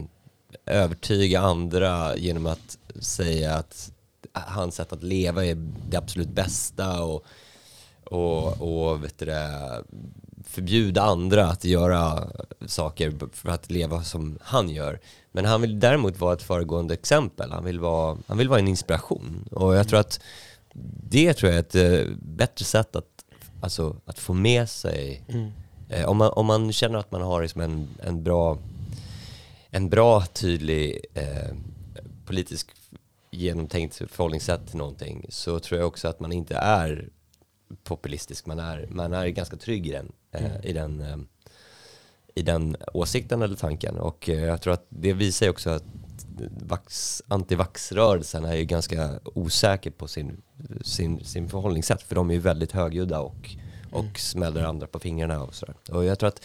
övertyga 0.66 1.40
andra 1.42 2.18
genom 2.18 2.46
att 2.46 2.78
säga 3.00 3.56
att 3.56 3.92
hans 4.34 4.76
sätt 4.76 4.94
att 4.94 5.04
leva 5.04 5.46
är 5.46 5.56
det 5.90 5.98
absolut 5.98 6.30
bästa 6.30 7.04
och, 7.04 7.26
och, 8.04 8.62
och 8.62 9.04
vet 9.04 9.18
du 9.20 9.26
det, 9.26 9.84
förbjuda 10.44 11.02
andra 11.02 11.48
att 11.48 11.64
göra 11.66 12.28
saker 12.68 13.14
för 13.34 13.50
att 13.50 13.72
leva 13.72 14.04
som 14.04 14.38
han 14.42 14.70
gör. 14.70 15.00
Men 15.32 15.46
han 15.46 15.62
vill 15.62 15.80
däremot 15.80 16.20
vara 16.20 16.34
ett 16.34 16.42
föregående 16.42 16.94
exempel. 16.94 17.52
Han 17.52 17.64
vill 17.66 17.80
vara, 17.80 18.18
han 18.28 18.38
vill 18.38 18.50
vara 18.50 18.60
en 18.60 18.68
inspiration. 18.68 19.48
Och 19.52 19.76
jag 19.76 19.88
tror 19.88 20.00
att 20.00 20.20
det 21.10 21.34
tror 21.34 21.52
jag 21.52 21.58
är 21.58 21.62
ett 21.64 21.76
eh, 22.08 22.16
bättre 22.22 22.66
sätt 22.66 22.96
att, 22.96 23.26
alltså, 23.62 23.96
att 24.06 24.20
få 24.20 24.34
med 24.34 24.70
sig. 24.70 25.24
Eh, 25.90 26.06
om, 26.06 26.18
man, 26.18 26.32
om 26.32 26.46
man 26.46 26.72
känner 26.74 27.00
att 27.00 27.12
man 27.12 27.22
har 27.22 27.42
liksom 27.42 27.62
en, 27.62 27.88
en 28.04 28.24
bra, 28.24 28.58
en 29.70 29.90
bra 29.90 30.26
tydlig 30.26 31.06
eh, 31.14 31.56
politisk 32.26 32.72
genomtänkt 33.32 33.96
förhållningssätt 33.96 34.68
till 34.68 34.78
någonting 34.78 35.26
så 35.30 35.60
tror 35.60 35.80
jag 35.80 35.88
också 35.88 36.08
att 36.08 36.20
man 36.20 36.32
inte 36.32 36.56
är 36.56 37.10
populistisk. 37.84 38.46
Man 38.46 38.60
är, 38.60 38.88
man 38.90 39.14
är 39.14 39.28
ganska 39.28 39.58
trygg 39.58 39.88
i 39.88 39.92
den, 39.92 40.12
eh, 40.32 40.46
Mm. 40.46 40.62
i 40.64 40.74
den 40.74 41.02
eh, 41.02 41.18
i 42.36 42.42
den 42.42 42.76
åsikten 42.94 43.42
eller 43.42 43.56
tanken. 43.56 43.98
Och 43.98 44.30
eh, 44.30 44.44
jag 44.44 44.62
tror 44.62 44.74
att 44.74 44.86
det 44.90 45.14
visar 45.14 45.46
ju 45.46 45.50
också 45.50 45.70
att 45.70 45.84
vax, 46.68 47.22
antivaxrörelsen 47.28 48.46
är 48.46 48.56
ju 48.56 48.66
ganska 48.66 49.20
osäker 49.24 49.92
på 49.92 50.08
sin, 50.08 50.42
sin, 50.82 51.26
sin 51.26 51.50
förhållningssätt. 51.50 52.02
För 52.02 52.16
de 52.16 52.30
är 52.30 52.34
ju 52.34 52.40
väldigt 52.40 52.72
högljudda 52.72 53.20
och, 53.20 53.56
och 53.92 54.00
Mm. 54.00 54.16
smäller 54.16 54.64
andra 54.64 54.88
på 54.88 55.00
fingrarna 55.00 55.44
och 55.44 55.56
sådär. 55.56 55.76
Och 55.92 56.06
jag 56.06 56.20
tror 56.20 56.28
att 56.28 56.42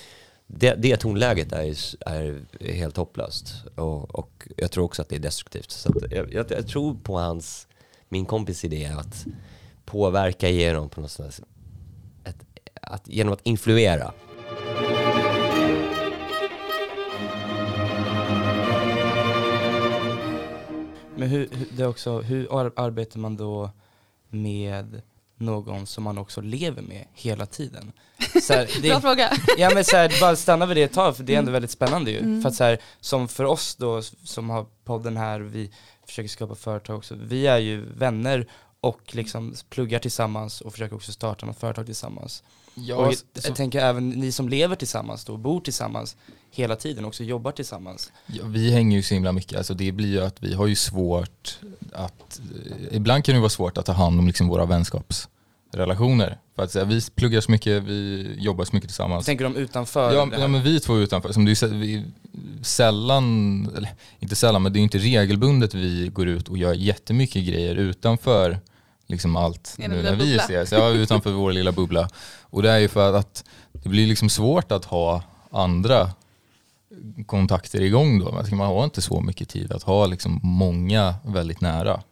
det, 0.46 0.74
det 0.74 0.96
tonläget 0.96 1.52
är, 1.52 1.76
är 2.00 2.72
helt 2.72 2.96
hopplöst. 2.96 3.54
Och, 3.76 4.14
och 4.14 4.48
jag 4.56 4.70
tror 4.70 4.84
också 4.84 5.02
att 5.02 5.08
det 5.08 5.16
är 5.16 5.20
destruktivt. 5.20 5.70
Så 5.70 5.88
att 5.88 6.12
jag, 6.12 6.32
jag, 6.32 6.50
jag 6.50 6.66
tror 6.66 6.94
på 6.94 7.18
hans, 7.18 7.66
min 8.08 8.26
kompis 8.26 8.64
idé 8.64 8.86
att 8.86 9.26
påverka 9.84 10.48
genom 10.48 10.88
på 10.88 11.00
något 11.00 11.10
sätt, 11.10 11.40
ett, 12.24 12.36
att, 12.82 13.08
genom 13.08 13.32
att 13.32 13.40
influera. 13.42 14.12
Men 21.20 21.28
hur, 21.28 21.48
hur, 21.52 21.66
det 21.76 21.86
också, 21.86 22.20
hur 22.20 22.60
ar- 22.60 22.72
arbetar 22.76 23.18
man 23.18 23.36
då 23.36 23.70
med 24.28 25.02
någon 25.36 25.86
som 25.86 26.04
man 26.04 26.18
också 26.18 26.40
lever 26.40 26.82
med 26.82 27.04
hela 27.14 27.46
tiden? 27.46 27.92
Så 28.42 28.52
här, 28.52 28.70
det, 28.82 28.88
Bra 28.88 29.00
fråga. 29.00 29.30
Ja 29.58 29.70
men 29.74 29.84
så 29.84 29.96
här, 29.96 30.20
bara 30.20 30.36
stanna 30.36 30.66
vid 30.66 30.76
det 30.76 30.82
ett 30.82 30.92
tag 30.92 31.16
för 31.16 31.22
det 31.24 31.34
är 31.34 31.38
ändå 31.38 31.48
Mm. 31.48 31.52
väldigt 31.52 31.70
spännande 31.70 32.10
ju. 32.10 32.18
Mm. 32.18 32.42
För 32.42 32.48
att 32.48 32.54
så 32.54 32.64
här, 32.64 32.78
som 33.00 33.28
för 33.28 33.44
oss 33.44 33.74
då 33.76 34.02
som 34.24 34.50
har 34.50 34.66
podden 34.84 35.16
här, 35.16 35.40
vi 35.40 35.70
försöker 36.06 36.28
skapa 36.28 36.54
företag 36.54 36.96
också, 36.96 37.14
vi 37.22 37.46
är 37.46 37.58
ju 37.58 37.84
vänner 37.94 38.46
och 38.80 39.00
liksom 39.14 39.54
pluggar 39.70 39.98
tillsammans 39.98 40.60
och 40.60 40.72
försöker 40.72 40.96
också 40.96 41.12
starta 41.12 41.46
något 41.46 41.58
företag 41.58 41.86
tillsammans. 41.86 42.42
Ja, 42.80 42.96
och 42.96 43.06
jag, 43.06 43.14
jag 43.44 43.56
tänker 43.56 43.78
även 43.80 44.08
ni 44.08 44.32
som 44.32 44.48
lever 44.48 44.76
tillsammans 44.76 45.24
då, 45.24 45.36
bor 45.36 45.60
tillsammans 45.60 46.16
hela 46.52 46.76
tiden, 46.76 47.04
också 47.04 47.24
jobbar 47.24 47.52
tillsammans. 47.52 48.12
Ja, 48.26 48.42
vi 48.46 48.70
hänger 48.70 48.96
ju 48.96 49.02
så 49.02 49.14
himla 49.14 49.32
mycket, 49.32 49.58
alltså 49.58 49.74
det 49.74 49.92
blir 49.92 50.08
ju 50.08 50.20
att 50.20 50.42
vi 50.42 50.54
har 50.54 50.66
ju 50.66 50.74
svårt 50.76 51.58
att, 51.92 52.40
eh, 52.90 52.96
ibland 52.96 53.24
kan 53.24 53.34
det 53.34 53.40
vara 53.40 53.50
svårt 53.50 53.78
att 53.78 53.86
ta 53.86 53.92
hand 53.92 54.18
om 54.18 54.26
liksom 54.26 54.48
våra 54.48 54.64
vänskapsrelationer. 54.66 56.38
För 56.56 56.62
att 56.62 56.70
säga, 56.72 56.84
vi 56.84 57.00
pluggar 57.14 57.40
så 57.40 57.50
mycket, 57.50 57.82
vi 57.82 58.28
jobbar 58.38 58.64
så 58.64 58.76
mycket 58.76 58.88
tillsammans. 58.90 59.26
Tänker 59.26 59.44
de 59.44 59.56
utanför 59.56 60.14
Ja, 60.14 60.26
det 60.26 60.34
här? 60.36 60.42
ja 60.42 60.48
men 60.48 60.62
vi 60.62 60.80
två 60.80 60.96
utanför, 60.98 61.32
som 61.32 61.44
du 61.44 61.54
säger, 61.54 61.74
vi 61.74 62.04
sällan, 62.62 63.24
eller 63.76 63.88
inte 64.18 64.36
sällan, 64.36 64.62
men 64.62 64.72
det 64.72 64.78
är 64.78 64.82
inte 64.82 64.98
regelbundet 64.98 65.74
vi 65.74 66.08
går 66.08 66.28
ut 66.28 66.48
och 66.48 66.58
gör 66.58 66.74
jättemycket 66.74 67.44
grejer 67.46 67.74
utanför 67.74 68.58
liksom 69.10 69.36
allt 69.36 69.74
nu 69.78 69.88
när 69.88 70.16
vi 70.16 70.16
bubbla. 70.16 70.42
ses. 70.42 70.72
Ja, 70.72 70.88
utanför 70.90 71.30
vår 71.32 71.52
lilla 71.52 71.72
bubbla. 71.72 72.08
Och 72.40 72.62
det 72.62 72.70
är 72.70 72.78
ju 72.78 72.88
för 72.88 73.14
att 73.14 73.44
det 73.72 73.88
blir 73.88 74.06
liksom 74.06 74.28
svårt 74.28 74.72
att 74.72 74.84
ha 74.84 75.22
andra 75.50 76.10
kontakter 77.26 77.80
igång 77.80 78.18
då. 78.18 78.28
Alltså, 78.28 78.54
Man 78.54 78.66
har 78.66 78.84
inte 78.84 79.02
så 79.02 79.20
mycket 79.20 79.48
tid 79.48 79.72
att 79.72 79.82
ha 79.82 80.06
liksom 80.06 80.40
många 80.42 81.14
väldigt 81.24 81.60
nära. 81.60 82.02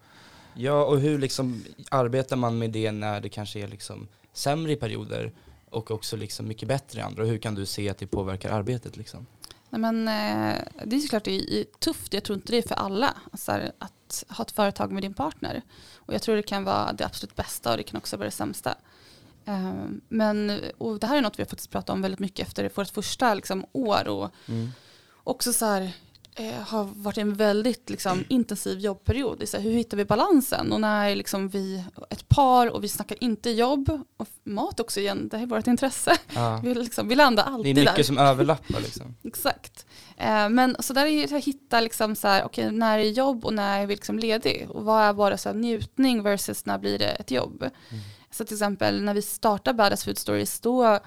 Ja, 0.54 0.84
och 0.84 1.00
hur 1.00 1.18
liksom 1.18 1.64
arbetar 1.90 2.36
man 2.36 2.58
med 2.58 2.70
det 2.70 2.92
när 2.92 3.20
det 3.20 3.28
kanske 3.28 3.60
är 3.60 3.68
liksom 3.68 4.08
sämre 4.32 4.72
i 4.72 4.76
perioder 4.76 5.32
och 5.70 5.90
också 5.90 6.16
liksom 6.16 6.48
mycket 6.48 6.68
bättre 6.68 6.98
i 7.00 7.02
andra? 7.02 7.22
Och 7.22 7.28
hur 7.28 7.38
kan 7.38 7.54
du 7.54 7.66
se 7.66 7.88
att 7.88 7.98
det 7.98 8.06
påverkar 8.06 8.50
arbetet 8.50 8.96
liksom? 8.96 9.26
Nej, 9.70 9.80
men, 9.80 10.08
eh, 10.08 10.56
det 10.84 10.96
är 10.96 11.00
såklart 11.00 11.24
det 11.24 11.60
är 11.60 11.64
tufft, 11.78 12.14
jag 12.14 12.24
tror 12.24 12.36
inte 12.38 12.52
det 12.52 12.58
är 12.58 12.68
för 12.68 12.74
alla. 12.74 13.14
Alltså, 13.32 13.52
här, 13.52 13.72
att 14.08 14.24
ha 14.36 14.42
ett 14.44 14.50
företag 14.50 14.92
med 14.92 15.02
din 15.02 15.14
partner. 15.14 15.62
Och 15.96 16.14
jag 16.14 16.22
tror 16.22 16.36
det 16.36 16.42
kan 16.42 16.64
vara 16.64 16.92
det 16.92 17.04
absolut 17.04 17.36
bästa 17.36 17.70
och 17.70 17.76
det 17.76 17.82
kan 17.82 17.96
också 17.96 18.16
vara 18.16 18.24
det 18.24 18.30
sämsta. 18.30 18.74
Eh, 19.44 19.72
Men 20.08 20.60
och 20.78 20.98
det 20.98 21.06
här 21.06 21.16
är 21.16 21.22
något 21.22 21.38
vi 21.38 21.42
har 21.42 21.48
faktiskt 21.48 21.70
pratat 21.70 21.90
om 21.90 22.02
väldigt 22.02 22.20
mycket 22.20 22.46
efter 22.48 22.70
vårt 22.74 22.88
första 22.88 23.34
liksom, 23.34 23.66
år. 23.72 24.08
Och 24.08 24.30
också 25.24 25.52
så 25.52 25.66
här, 25.66 25.90
eh, 26.34 26.52
har 26.54 26.84
varit 26.84 27.18
en 27.18 27.34
väldigt 27.34 27.90
liksom, 27.90 28.24
intensiv 28.28 28.78
jobbperiod. 28.78 29.48
Så 29.48 29.56
här, 29.56 29.64
hur 29.64 29.72
hittar 29.72 29.96
vi 29.96 30.04
balansen? 30.04 30.72
Och 30.72 30.80
när 30.80 31.14
liksom, 31.16 31.48
vi 31.48 31.84
ett 32.10 32.28
par 32.28 32.70
och 32.70 32.84
vi 32.84 32.88
snackar 32.88 33.16
inte 33.24 33.50
jobb 33.50 34.00
och 34.16 34.28
mat 34.44 34.80
också 34.80 35.00
igen, 35.00 35.28
det 35.28 35.36
är 35.36 35.46
vårt 35.46 35.66
intresse. 35.66 36.16
Ja. 36.34 36.60
Vi, 36.64 36.74
liksom, 36.74 37.08
vi 37.08 37.14
landar 37.14 37.44
Det 37.44 37.50
är 37.50 37.54
alltid 37.54 37.76
mycket 37.76 37.96
där. 37.96 38.02
som 38.02 38.18
överlappar 38.18 38.80
liksom. 38.80 39.14
Exakt. 39.24 39.86
Eh, 40.20 40.48
men 40.48 40.76
så 40.78 40.92
där 40.92 41.06
är 41.06 41.28
det 41.28 41.36
att 41.36 41.44
hitta 41.44 41.80
liksom 41.80 42.16
så 42.16 42.28
här, 42.28 42.44
okej, 42.44 42.70
när 42.72 42.98
är 42.98 43.02
jobb 43.02 43.44
och 43.44 43.54
när 43.54 43.82
är 43.82 43.86
vi 43.86 43.94
liksom 43.94 44.18
ledig? 44.18 44.66
Och 44.70 44.84
vad 44.84 45.02
är 45.02 45.12
bara 45.12 45.36
så 45.36 45.52
njutning 45.52 46.22
versus 46.22 46.66
när 46.66 46.78
blir 46.78 46.98
det 46.98 47.10
ett 47.10 47.30
jobb? 47.30 47.70
Så 48.30 48.44
till 48.44 48.54
exempel 48.54 49.02
när 49.02 49.14
vi 49.14 49.22
startade 49.22 49.76
Badass 49.76 50.04
Food 50.04 50.18
Stories 50.18 50.60
då 50.60 50.98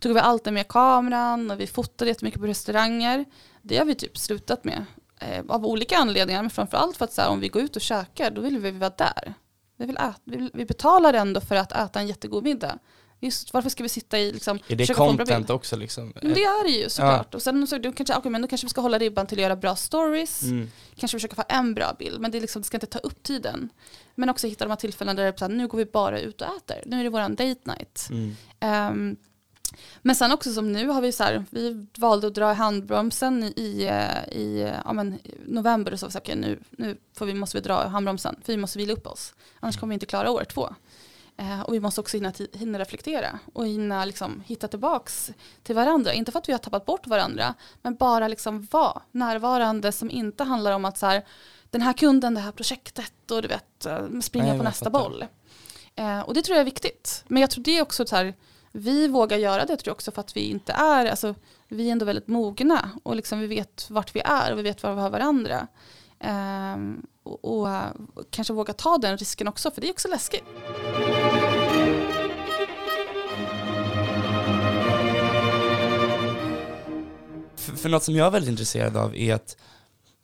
tog 0.00 0.14
vi 0.14 0.20
alltid 0.20 0.52
med 0.52 0.68
kameran 0.68 1.50
och 1.50 1.60
vi 1.60 1.66
fotade 1.66 2.10
jättemycket 2.10 2.40
på 2.40 2.46
restauranger. 2.46 3.24
Det 3.62 3.78
har 3.78 3.84
vi 3.84 3.94
typ 3.94 4.18
slutat 4.18 4.64
med 4.64 4.84
eh, 5.20 5.44
av 5.48 5.66
olika 5.66 5.96
anledningar 5.96 6.42
men 6.42 6.50
framförallt 6.50 6.96
för 6.96 7.04
att 7.04 7.12
så 7.12 7.22
här, 7.22 7.30
om 7.30 7.40
vi 7.40 7.48
går 7.48 7.62
ut 7.62 7.76
och 7.76 7.82
käkar 7.82 8.30
då 8.30 8.40
vill 8.40 8.58
vi 8.58 8.70
vara 8.70 8.92
där. 8.96 9.34
Vi, 9.76 9.86
vill 9.86 9.96
äta, 9.96 10.14
vi, 10.24 10.36
vill, 10.36 10.50
vi 10.54 10.64
betalar 10.64 11.14
ändå 11.14 11.40
för 11.40 11.54
att 11.54 11.72
äta 11.72 12.00
en 12.00 12.06
jättegod 12.06 12.44
middag. 12.44 12.78
Just, 13.20 13.52
varför 13.54 13.70
ska 13.70 13.82
vi 13.82 13.88
sitta 13.88 14.18
i 14.18 14.32
liksom, 14.32 14.58
Är 14.68 14.76
det 14.76 14.94
content 14.94 15.50
också 15.50 15.76
liksom? 15.76 16.12
Men 16.22 16.34
det 16.34 16.44
är 16.44 16.64
det 16.64 16.70
ju 16.70 16.88
såklart. 16.88 17.34
Och 17.34 17.42
sen 17.42 17.66
så 17.66 17.78
då 17.78 17.92
kanske, 17.92 18.16
okay, 18.16 18.30
men 18.30 18.42
då 18.42 18.48
kanske 18.48 18.66
vi 18.66 18.70
ska 18.70 18.80
hålla 18.80 18.98
ribban 18.98 19.26
till 19.26 19.38
att 19.38 19.42
göra 19.42 19.56
bra 19.56 19.76
stories. 19.76 20.42
Mm. 20.42 20.70
Kanske 20.96 21.16
försöka 21.16 21.36
få 21.36 21.44
en 21.48 21.74
bra 21.74 21.96
bild. 21.98 22.20
Men 22.20 22.30
det, 22.30 22.38
är 22.38 22.40
liksom, 22.40 22.62
det 22.62 22.66
ska 22.66 22.76
inte 22.76 22.86
ta 22.86 22.98
upp 22.98 23.22
tiden. 23.22 23.68
Men 24.14 24.28
också 24.28 24.46
hitta 24.46 24.64
de 24.64 24.70
här 24.70 24.76
tillfällena 24.76 25.14
där 25.14 25.22
det 25.22 25.28
är 25.28 25.36
så 25.36 25.44
här, 25.44 25.52
nu 25.52 25.68
går 25.68 25.78
vi 25.78 25.84
bara 25.84 26.20
ut 26.20 26.40
och 26.40 26.46
äter. 26.56 26.82
Nu 26.86 27.00
är 27.00 27.04
det 27.04 27.10
våran 27.10 27.34
date 27.34 27.60
night. 27.64 28.08
Mm. 28.10 28.36
Ehm, 28.60 29.16
men 30.02 30.16
sen 30.16 30.32
också 30.32 30.52
som 30.52 30.72
nu 30.72 30.86
har 30.86 31.00
vi 31.00 31.12
så 31.12 31.24
här, 31.24 31.44
vi 31.50 31.86
valde 31.96 32.26
att 32.26 32.34
dra 32.34 32.52
i 32.52 32.54
handbromsen 32.54 33.44
i, 33.44 33.90
i, 34.32 34.60
eh, 34.62 34.74
ja, 34.84 34.92
men, 34.92 35.18
november 35.46 35.92
och 35.92 36.00
så, 36.00 36.10
så 36.10 36.18
okay, 36.18 36.34
nu, 36.34 36.58
nu 36.70 36.96
får 37.14 37.26
vi, 37.26 37.34
måste 37.34 37.56
vi 37.56 37.60
dra 37.60 37.84
i 37.84 37.88
handbromsen 37.88 38.36
för 38.44 38.52
vi 38.52 38.56
måste 38.56 38.78
vila 38.78 38.92
upp 38.92 39.06
oss. 39.06 39.34
Annars 39.60 39.76
kommer 39.76 39.90
vi 39.90 39.94
inte 39.94 40.06
klara 40.06 40.30
år 40.30 40.44
två. 40.44 40.74
Eh, 41.40 41.60
och 41.60 41.74
vi 41.74 41.80
måste 41.80 42.00
också 42.00 42.16
hinna, 42.16 42.32
hinna 42.52 42.78
reflektera 42.78 43.38
och 43.52 43.66
hinna 43.66 44.04
liksom, 44.04 44.42
hitta 44.46 44.68
tillbaks 44.68 45.32
till 45.62 45.74
varandra. 45.74 46.12
Inte 46.12 46.32
för 46.32 46.38
att 46.38 46.48
vi 46.48 46.52
har 46.52 46.58
tappat 46.58 46.86
bort 46.86 47.06
varandra, 47.06 47.54
men 47.82 47.94
bara 47.94 48.28
liksom 48.28 48.66
vara 48.70 49.02
närvarande 49.12 49.92
som 49.92 50.10
inte 50.10 50.44
handlar 50.44 50.72
om 50.72 50.84
att 50.84 50.98
så 50.98 51.06
här, 51.06 51.24
den 51.70 51.82
här 51.82 51.92
kunden, 51.92 52.34
det 52.34 52.40
här 52.40 52.52
projektet 52.52 53.30
och 53.30 53.42
du 53.42 53.48
vet, 53.48 53.86
eh, 53.86 54.20
springa 54.22 54.46
Nej, 54.46 54.58
på 54.58 54.64
nästa 54.64 54.90
boll. 54.90 55.24
Eh, 55.94 56.20
och 56.20 56.34
det 56.34 56.42
tror 56.42 56.56
jag 56.56 56.60
är 56.60 56.64
viktigt. 56.64 57.24
Men 57.28 57.40
jag 57.40 57.50
tror 57.50 57.64
det 57.64 57.78
är 57.78 57.82
också 57.82 58.06
så 58.06 58.16
här, 58.16 58.34
vi 58.72 59.08
vågar 59.08 59.38
göra 59.38 59.64
det 59.64 59.76
tror 59.76 59.88
jag 59.88 59.94
också 59.94 60.10
för 60.10 60.20
att 60.20 60.36
vi 60.36 60.40
inte 60.40 60.72
är, 60.72 61.06
alltså 61.06 61.34
vi 61.68 61.88
är 61.88 61.92
ändå 61.92 62.04
väldigt 62.04 62.28
mogna 62.28 62.90
och 63.02 63.16
liksom 63.16 63.40
vi 63.40 63.46
vet 63.46 63.90
vart 63.90 64.14
vi 64.14 64.20
är 64.24 64.52
och 64.52 64.58
vi 64.58 64.62
vet 64.62 64.82
var 64.82 64.94
vi 64.94 65.00
har 65.00 65.10
varandra. 65.10 65.66
Ehm, 66.20 67.06
och, 67.22 67.44
och 67.44 67.70
eh, 67.70 67.90
kanske 68.30 68.52
våga 68.52 68.72
ta 68.72 68.98
den 68.98 69.16
risken 69.16 69.48
också 69.48 69.70
för 69.70 69.80
det 69.80 69.88
är 69.88 69.92
också 69.92 70.08
läskigt. 70.08 70.44
För, 77.78 77.88
något 77.88 78.04
som 78.04 78.16
jag 78.16 78.26
är 78.26 78.30
väldigt 78.30 78.50
intresserad 78.50 78.96
av 78.96 79.16
är 79.16 79.34
att 79.34 79.56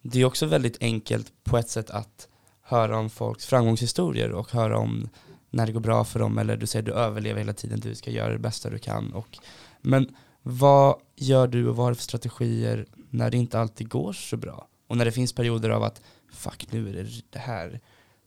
det 0.02 0.20
är 0.20 0.24
också 0.24 0.46
väldigt 0.46 0.76
enkelt 0.80 1.32
på 1.44 1.58
ett 1.58 1.68
sätt 1.68 1.90
att 1.90 2.28
höra 2.62 2.98
om 2.98 3.10
folks 3.10 3.46
framgångshistorier 3.46 4.32
och 4.32 4.50
höra 4.50 4.78
om 4.78 5.08
när 5.50 5.66
det 5.66 5.72
går 5.72 5.80
bra 5.80 6.04
för 6.04 6.20
dem 6.20 6.38
eller 6.38 6.56
du 6.56 6.66
säger 6.66 6.82
du 6.82 6.92
överlever 6.92 7.38
hela 7.38 7.52
tiden, 7.52 7.80
du 7.80 7.94
ska 7.94 8.10
göra 8.10 8.32
det 8.32 8.38
bästa 8.38 8.70
du 8.70 8.78
kan. 8.78 9.12
Och, 9.12 9.38
men 9.80 10.16
vad 10.42 10.96
gör 11.16 11.46
du 11.46 11.68
och 11.68 11.76
vad 11.76 11.86
har 11.86 11.90
du 11.90 11.94
för 11.94 12.02
strategier 12.02 12.86
när 13.10 13.30
det 13.30 13.36
inte 13.36 13.60
alltid 13.60 13.88
går 13.88 14.12
så 14.12 14.36
bra? 14.36 14.68
Och 14.86 14.96
när 14.96 15.04
det 15.04 15.12
finns 15.12 15.32
perioder 15.32 15.70
av 15.70 15.82
att 15.82 16.00
fuck 16.32 16.66
nu 16.70 16.88
är 16.88 16.92
det 16.92 17.10
det 17.30 17.38
här, 17.38 17.80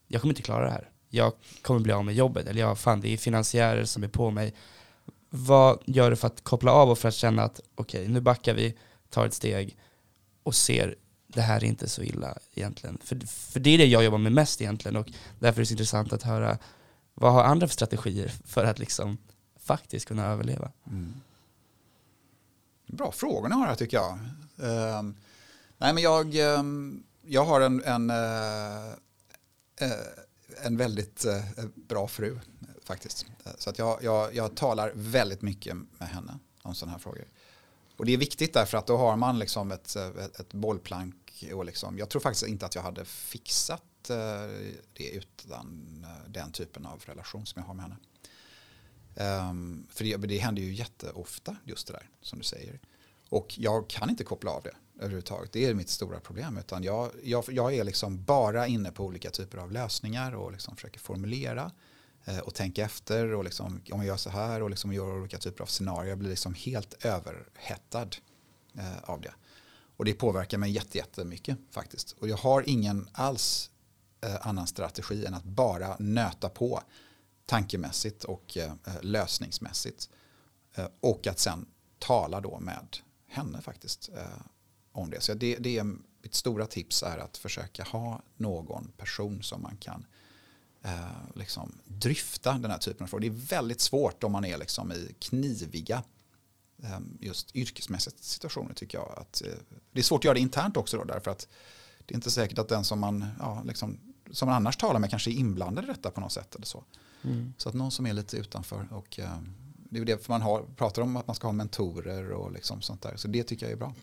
jag 0.07 0.21
kommer 0.21 0.31
inte 0.31 0.41
klara 0.41 0.65
det 0.65 0.71
här. 0.71 0.89
Jag 1.09 1.33
kommer 1.61 1.79
bli 1.79 1.93
av 1.93 2.05
med 2.05 2.15
jobbet 2.15 2.47
eller 2.47 2.61
jag, 2.61 2.79
fan 2.79 3.01
det 3.01 3.13
är 3.13 3.17
finansiärer 3.17 3.85
som 3.85 4.03
är 4.03 4.07
på 4.07 4.31
mig. 4.31 4.53
Vad 5.29 5.79
gör 5.85 6.09
du 6.09 6.15
för 6.15 6.27
att 6.27 6.43
koppla 6.43 6.71
av 6.71 6.89
och 6.89 6.97
för 6.97 7.07
att 7.07 7.15
känna 7.15 7.43
att 7.43 7.59
okej 7.75 8.01
okay, 8.01 8.13
nu 8.13 8.21
backar 8.21 8.53
vi, 8.53 8.75
tar 9.17 9.25
ett 9.25 9.33
steg 9.33 9.77
och 10.43 10.55
ser 10.55 10.95
det 11.27 11.41
här 11.41 11.63
är 11.63 11.63
inte 11.63 11.89
så 11.89 12.01
illa 12.03 12.37
egentligen. 12.53 12.97
För, 13.03 13.19
för 13.27 13.59
det 13.59 13.69
är 13.69 13.77
det 13.77 13.85
jag 13.85 14.03
jobbar 14.03 14.17
med 14.17 14.31
mest 14.31 14.61
egentligen 14.61 14.95
och 14.95 15.07
därför 15.39 15.59
är 15.59 15.61
det 15.61 15.65
så 15.65 15.73
intressant 15.73 16.13
att 16.13 16.23
höra 16.23 16.57
vad 17.13 17.33
har 17.33 17.43
andra 17.43 17.67
för 17.67 17.73
strategier 17.73 18.33
för 18.45 18.65
att 18.65 18.79
liksom 18.79 19.17
faktiskt 19.59 20.05
kunna 20.07 20.25
överleva? 20.25 20.71
Mm. 20.87 21.13
Bra 22.87 23.11
frågor 23.11 23.49
ni 23.49 23.55
har 23.55 23.67
här 23.67 23.75
tycker 23.75 23.97
jag. 23.97 24.13
Uh, 24.13 25.11
nej 25.77 25.93
men 25.93 26.03
jag, 26.03 26.35
um, 26.35 27.03
jag 27.21 27.45
har 27.45 27.61
en, 27.61 27.83
en, 27.83 28.09
uh, 28.09 28.93
en 30.63 30.77
väldigt 30.77 31.25
eh, 31.25 31.43
bra 31.75 32.07
fru 32.07 32.39
faktiskt. 32.83 33.25
Så 33.57 33.69
att 33.69 33.79
jag, 33.79 34.03
jag, 34.03 34.35
jag 34.35 34.55
talar 34.55 34.91
väldigt 34.95 35.41
mycket 35.41 35.75
med 35.75 36.09
henne 36.09 36.39
om 36.61 36.75
sådana 36.75 36.91
här 36.91 36.99
frågor. 36.99 37.25
Och 37.97 38.05
det 38.05 38.13
är 38.13 38.17
viktigt 38.17 38.53
därför 38.53 38.77
att 38.77 38.87
då 38.87 38.97
har 38.97 39.15
man 39.15 39.39
liksom 39.39 39.71
ett, 39.71 39.95
ett, 39.95 40.39
ett 40.39 40.53
bollplank. 40.53 41.45
Och 41.53 41.65
liksom, 41.65 41.97
jag 41.97 42.09
tror 42.09 42.19
faktiskt 42.19 42.47
inte 42.47 42.65
att 42.65 42.75
jag 42.75 42.81
hade 42.81 43.05
fixat 43.05 44.09
eh, 44.09 44.15
det 44.93 45.09
utan 45.09 46.05
eh, 46.07 46.31
den 46.31 46.51
typen 46.51 46.85
av 46.85 47.03
relation 47.05 47.45
som 47.45 47.61
jag 47.61 47.67
har 47.67 47.73
med 47.73 47.83
henne. 47.83 47.97
Um, 49.49 49.87
för 49.89 50.03
det, 50.03 50.17
det 50.17 50.37
händer 50.37 50.61
ju 50.61 50.73
jätteofta 50.73 51.55
just 51.63 51.87
det 51.87 51.93
där 51.93 52.09
som 52.21 52.39
du 52.39 52.45
säger. 52.45 52.79
Och 53.29 53.53
jag 53.57 53.89
kan 53.89 54.09
inte 54.09 54.23
koppla 54.23 54.51
av 54.51 54.63
det 54.63 54.75
överhuvudtaget. 54.99 55.51
Det 55.51 55.65
är 55.65 55.73
mitt 55.73 55.89
stora 55.89 56.19
problem. 56.19 56.57
Utan 56.57 56.83
jag, 56.83 57.11
jag, 57.23 57.43
jag 57.47 57.73
är 57.73 57.83
liksom 57.83 58.23
bara 58.23 58.67
inne 58.67 58.91
på 58.91 59.05
olika 59.05 59.29
typer 59.29 59.57
av 59.57 59.71
lösningar 59.71 60.35
och 60.35 60.51
liksom 60.51 60.75
försöker 60.75 60.99
formulera 60.99 61.71
Eh, 62.27 62.39
och 62.39 62.53
tänka 62.53 62.85
efter. 62.85 63.33
Och 63.33 63.43
liksom, 63.43 63.81
om 63.91 63.99
jag 63.99 64.05
gör 64.05 64.17
så 64.17 64.29
här 64.29 64.63
och 64.63 64.69
liksom 64.69 64.93
gör 64.93 65.19
olika 65.19 65.37
typer 65.37 65.63
av 65.63 65.67
scenarier. 65.67 66.09
Jag 66.09 66.17
blir 66.17 66.29
liksom 66.29 66.53
helt 66.53 67.05
överhettad 67.05 68.09
eh, 68.73 68.99
av 69.03 69.21
det. 69.21 69.33
Och 69.97 70.05
det 70.05 70.13
påverkar 70.13 70.57
mig 70.57 70.71
jättemycket 70.71 71.57
faktiskt. 71.71 72.11
Och 72.11 72.27
jag 72.27 72.37
har 72.37 72.69
ingen 72.69 73.09
alls 73.11 73.69
eh, 74.21 74.47
annan 74.47 74.67
strategi 74.67 75.25
än 75.25 75.33
att 75.33 75.43
bara 75.43 75.95
nöta 75.99 76.49
på 76.49 76.81
tankemässigt 77.45 78.23
och 78.23 78.57
eh, 78.57 78.71
eh, 78.87 79.01
lösningsmässigt. 79.01 80.09
Eh, 80.75 80.87
och 80.99 81.27
att 81.27 81.39
sen 81.39 81.65
tala 81.99 82.41
då 82.41 82.59
med 82.59 82.97
henne 83.27 83.61
faktiskt 83.61 84.09
eh, 84.15 84.41
om 84.91 85.09
det. 85.09 85.21
Så 85.21 85.33
det, 85.33 85.55
det 85.55 85.77
är 85.77 85.83
mitt 86.21 86.35
stora 86.35 86.65
tips 86.65 87.03
är 87.03 87.17
att 87.17 87.37
försöka 87.37 87.83
ha 87.83 88.21
någon 88.37 88.91
person 88.97 89.43
som 89.43 89.61
man 89.61 89.77
kan 89.77 90.05
eh, 90.83 91.35
liksom 91.35 91.71
dryfta 91.85 92.53
den 92.53 92.71
här 92.71 92.77
typen 92.77 93.03
av 93.03 93.07
frågor. 93.07 93.21
Det 93.21 93.27
är 93.27 93.47
väldigt 93.59 93.81
svårt 93.81 94.23
om 94.23 94.31
man 94.31 94.45
är 94.45 94.57
liksom 94.57 94.91
i 94.91 95.15
kniviga 95.19 96.03
eh, 96.83 96.99
just 97.19 97.55
yrkesmässiga 97.55 98.13
situationer 98.19 98.73
tycker 98.73 98.97
jag. 98.97 99.13
Att, 99.17 99.41
eh, 99.41 99.51
det 99.91 99.99
är 99.99 100.03
svårt 100.03 100.19
att 100.19 100.25
göra 100.25 100.33
det 100.33 100.39
internt 100.39 100.77
också 100.77 100.97
då 100.97 101.03
därför 101.03 101.31
att 101.31 101.47
det 102.05 102.13
är 102.13 102.15
inte 102.15 102.31
säkert 102.31 102.59
att 102.59 102.69
den 102.69 102.83
som 102.83 102.99
man, 102.99 103.25
ja, 103.39 103.63
liksom, 103.65 103.99
som 104.31 104.45
man 104.45 104.55
annars 104.55 104.77
talar 104.77 104.99
med 104.99 105.09
kanske 105.09 105.31
är 105.31 105.33
inblandad 105.33 105.83
i 105.83 105.87
detta 105.87 106.11
på 106.11 106.21
något 106.21 106.31
sätt. 106.31 106.55
Eller 106.55 106.65
så. 106.65 106.83
Mm. 107.23 107.53
så 107.57 107.69
att 107.69 107.75
någon 107.75 107.91
som 107.91 108.05
är 108.05 108.13
lite 108.13 108.37
utanför 108.37 108.87
och 108.91 109.19
eh, 109.19 109.37
det 109.75 109.99
är 109.99 110.05
det 110.05 110.25
för 110.25 110.33
man 110.33 110.41
har, 110.41 110.63
pratar 110.75 111.01
om 111.01 111.17
att 111.17 111.27
man 111.27 111.35
ska 111.35 111.47
ha 111.47 111.51
mentorer 111.51 112.31
och 112.31 112.51
liksom 112.51 112.81
sånt 112.81 113.01
där. 113.01 113.15
Så 113.15 113.27
det 113.27 113.43
tycker 113.43 113.65
jag 113.65 113.73
är 113.73 113.77
bra. 113.77 113.93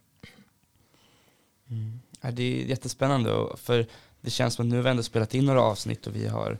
Mm. 1.68 2.00
Ja, 2.20 2.30
det 2.30 2.42
är 2.42 2.66
jättespännande 2.66 3.48
för 3.56 3.86
det 4.24 4.30
känns 4.30 4.54
som 4.54 4.66
att 4.66 4.70
nu 4.70 4.76
har 4.76 4.82
vi 4.82 4.90
ändå 4.90 5.02
spelat 5.02 5.34
in 5.34 5.44
några 5.44 5.62
avsnitt 5.62 6.06
och 6.06 6.16
vi 6.16 6.26
har 6.26 6.58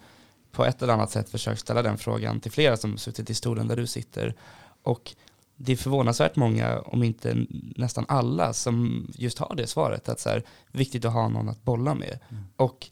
på 0.53 0.65
ett 0.65 0.83
eller 0.83 0.93
annat 0.93 1.11
sätt 1.11 1.31
försökt 1.31 1.61
ställa 1.61 1.83
den 1.83 1.99
frågan 1.99 2.41
till 2.41 2.53
flera 2.53 2.77
som 2.77 2.99
suttit 2.99 3.31
i 3.31 3.35
stolen 3.35 3.69
där 3.69 3.77
du 3.77 3.87
sitter. 3.87 4.35
Och 4.83 5.15
det 5.57 5.73
är 5.73 5.77
förvånansvärt 5.77 6.37
många, 6.37 6.81
om 6.81 7.03
inte 7.03 7.47
nästan 7.77 8.05
alla, 8.09 8.53
som 8.53 9.07
just 9.15 9.39
har 9.39 9.55
det 9.55 9.67
svaret. 9.67 10.09
Att 10.09 10.21
så 10.21 10.29
här, 10.29 10.43
viktigt 10.73 11.05
att 11.05 11.13
ha 11.13 11.29
någon 11.29 11.49
att 11.49 11.63
bolla 11.63 11.95
med. 11.95 12.19
Mm. 12.29 12.45
Och 12.57 12.91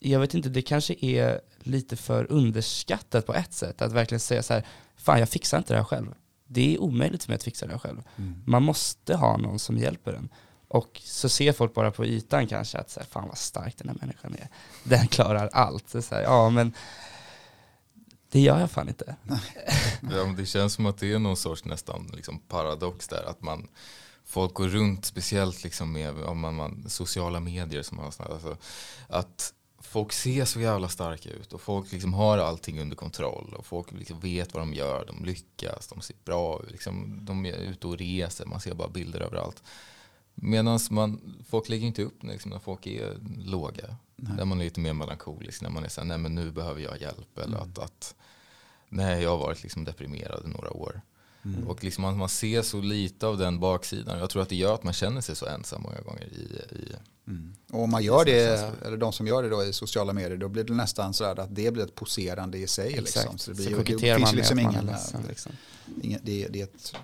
jag 0.00 0.20
vet 0.20 0.34
inte, 0.34 0.48
det 0.48 0.62
kanske 0.62 0.94
är 1.00 1.40
lite 1.58 1.96
för 1.96 2.32
underskattat 2.32 3.26
på 3.26 3.34
ett 3.34 3.52
sätt. 3.52 3.82
Att 3.82 3.92
verkligen 3.92 4.20
säga 4.20 4.42
så 4.42 4.52
här, 4.52 4.66
fan 4.96 5.18
jag 5.18 5.28
fixar 5.28 5.58
inte 5.58 5.72
det 5.72 5.78
här 5.78 5.84
själv. 5.84 6.14
Det 6.46 6.74
är 6.74 6.80
omöjligt 6.80 7.24
för 7.24 7.30
mig 7.30 7.36
att 7.36 7.42
fixa 7.42 7.66
det 7.66 7.72
här 7.72 7.78
själv. 7.78 8.02
Mm. 8.16 8.42
Man 8.46 8.62
måste 8.62 9.16
ha 9.16 9.36
någon 9.36 9.58
som 9.58 9.78
hjälper 9.78 10.12
en. 10.12 10.28
Och 10.70 11.00
så 11.04 11.28
ser 11.28 11.52
folk 11.52 11.74
bara 11.74 11.90
på 11.90 12.04
ytan 12.04 12.46
kanske 12.46 12.78
att 12.78 12.90
så 12.90 13.00
här, 13.00 13.06
fan 13.06 13.28
vad 13.28 13.38
stark 13.38 13.76
den 13.76 13.88
här 13.88 13.96
människan 14.00 14.34
är. 14.34 14.48
Den 14.84 15.08
klarar 15.08 15.48
allt. 15.52 15.88
Så 15.88 16.14
här, 16.14 16.22
ja 16.22 16.50
men 16.50 16.72
det 18.30 18.40
gör 18.40 18.60
jag 18.60 18.70
fan 18.70 18.88
inte. 18.88 19.16
ja, 20.00 20.24
men 20.24 20.36
det 20.36 20.46
känns 20.46 20.74
som 20.74 20.86
att 20.86 20.98
det 20.98 21.12
är 21.12 21.18
någon 21.18 21.36
sorts 21.36 21.64
nästan 21.64 22.10
liksom 22.14 22.38
paradox 22.38 23.08
där. 23.08 23.24
Att 23.30 23.42
man, 23.42 23.68
folk 24.24 24.54
går 24.54 24.68
runt, 24.68 25.04
speciellt 25.04 25.64
liksom 25.64 25.92
med 25.92 26.24
om 26.24 26.40
man, 26.40 26.54
man, 26.54 26.84
sociala 26.88 27.40
medier. 27.40 27.82
Som 27.82 27.96
man, 27.96 28.06
alltså, 28.06 28.56
att 29.08 29.54
folk 29.80 30.12
ser 30.12 30.44
så 30.44 30.60
jävla 30.60 30.88
starka 30.88 31.30
ut 31.30 31.52
och 31.52 31.60
folk 31.60 31.92
liksom 31.92 32.14
har 32.14 32.38
allting 32.38 32.80
under 32.80 32.96
kontroll 32.96 33.54
och 33.58 33.66
folk 33.66 33.92
liksom 33.92 34.20
vet 34.20 34.54
vad 34.54 34.62
de 34.62 34.74
gör, 34.74 35.06
de 35.06 35.24
lyckas, 35.24 35.86
de 35.86 36.00
ser 36.00 36.16
bra 36.24 36.62
ut, 36.62 36.70
liksom, 36.70 37.18
de 37.24 37.46
är 37.46 37.56
ute 37.56 37.86
och 37.86 37.98
reser, 37.98 38.46
man 38.46 38.60
ser 38.60 38.74
bara 38.74 38.88
bilder 38.88 39.20
överallt. 39.20 39.62
Medan 40.40 40.80
folk 41.48 41.68
lägger 41.68 41.86
inte 41.86 42.02
upp 42.02 42.22
liksom, 42.22 42.50
när 42.50 42.58
folk 42.58 42.86
är 42.86 43.18
låga. 43.38 43.96
Nej. 44.16 44.32
Där 44.36 44.44
man 44.44 44.60
är 44.60 44.64
lite 44.64 44.80
mer 44.80 44.92
melankolisk, 44.92 45.62
när 45.62 45.70
man 45.70 45.84
är 45.84 45.88
såhär, 45.88 46.08
nej 46.08 46.18
men 46.18 46.34
nu 46.34 46.50
behöver 46.50 46.80
jag 46.80 47.00
hjälp. 47.00 47.38
Eller 47.38 47.56
mm. 47.56 47.70
att, 47.70 47.78
att, 47.78 48.14
nej 48.88 49.22
jag 49.22 49.30
har 49.30 49.38
varit 49.38 49.62
liksom 49.62 49.84
deprimerad 49.84 50.42
i 50.44 50.48
några 50.48 50.70
år. 50.70 51.00
Mm. 51.44 51.68
Och 51.68 51.84
liksom 51.84 52.02
man, 52.02 52.16
man 52.16 52.28
ser 52.28 52.62
så 52.62 52.80
lite 52.80 53.26
av 53.26 53.38
den 53.38 53.60
baksidan. 53.60 54.18
Jag 54.18 54.30
tror 54.30 54.42
att 54.42 54.48
det 54.48 54.56
gör 54.56 54.74
att 54.74 54.84
man 54.84 54.92
känner 54.92 55.20
sig 55.20 55.36
så 55.36 55.46
ensam 55.46 55.82
många 55.82 56.00
gånger 56.00 56.24
i, 56.24 56.76
i 56.76 56.94
Mm. 57.30 57.54
Och 57.72 57.82
om 57.82 57.90
man 57.90 58.02
gör 58.02 58.24
det, 58.24 58.72
eller 58.86 58.96
de 58.96 59.12
som 59.12 59.26
gör 59.26 59.42
det 59.42 59.48
då 59.48 59.64
i 59.64 59.72
sociala 59.72 60.12
medier, 60.12 60.36
då 60.36 60.48
blir 60.48 60.64
det 60.64 60.74
nästan 60.74 61.14
så 61.14 61.24
att 61.24 61.54
det 61.54 61.70
blir 61.70 61.84
ett 61.84 61.94
poserande 61.94 62.58
i 62.58 62.66
sig. 62.66 62.92
Liksom. 62.92 63.38
Så 63.38 63.50
det, 63.50 63.56
blir, 63.56 63.76
så 63.76 63.82
det 63.82 64.16
finns 64.16 64.32
liksom 64.32 64.58
ingen, 64.58 64.86
ledsen, 64.86 65.22
liksom. 65.28 65.52
ingen 66.02 66.20
det, 66.22 66.48
det, 66.48 66.60
är 66.60 66.64
ett, 66.64 66.94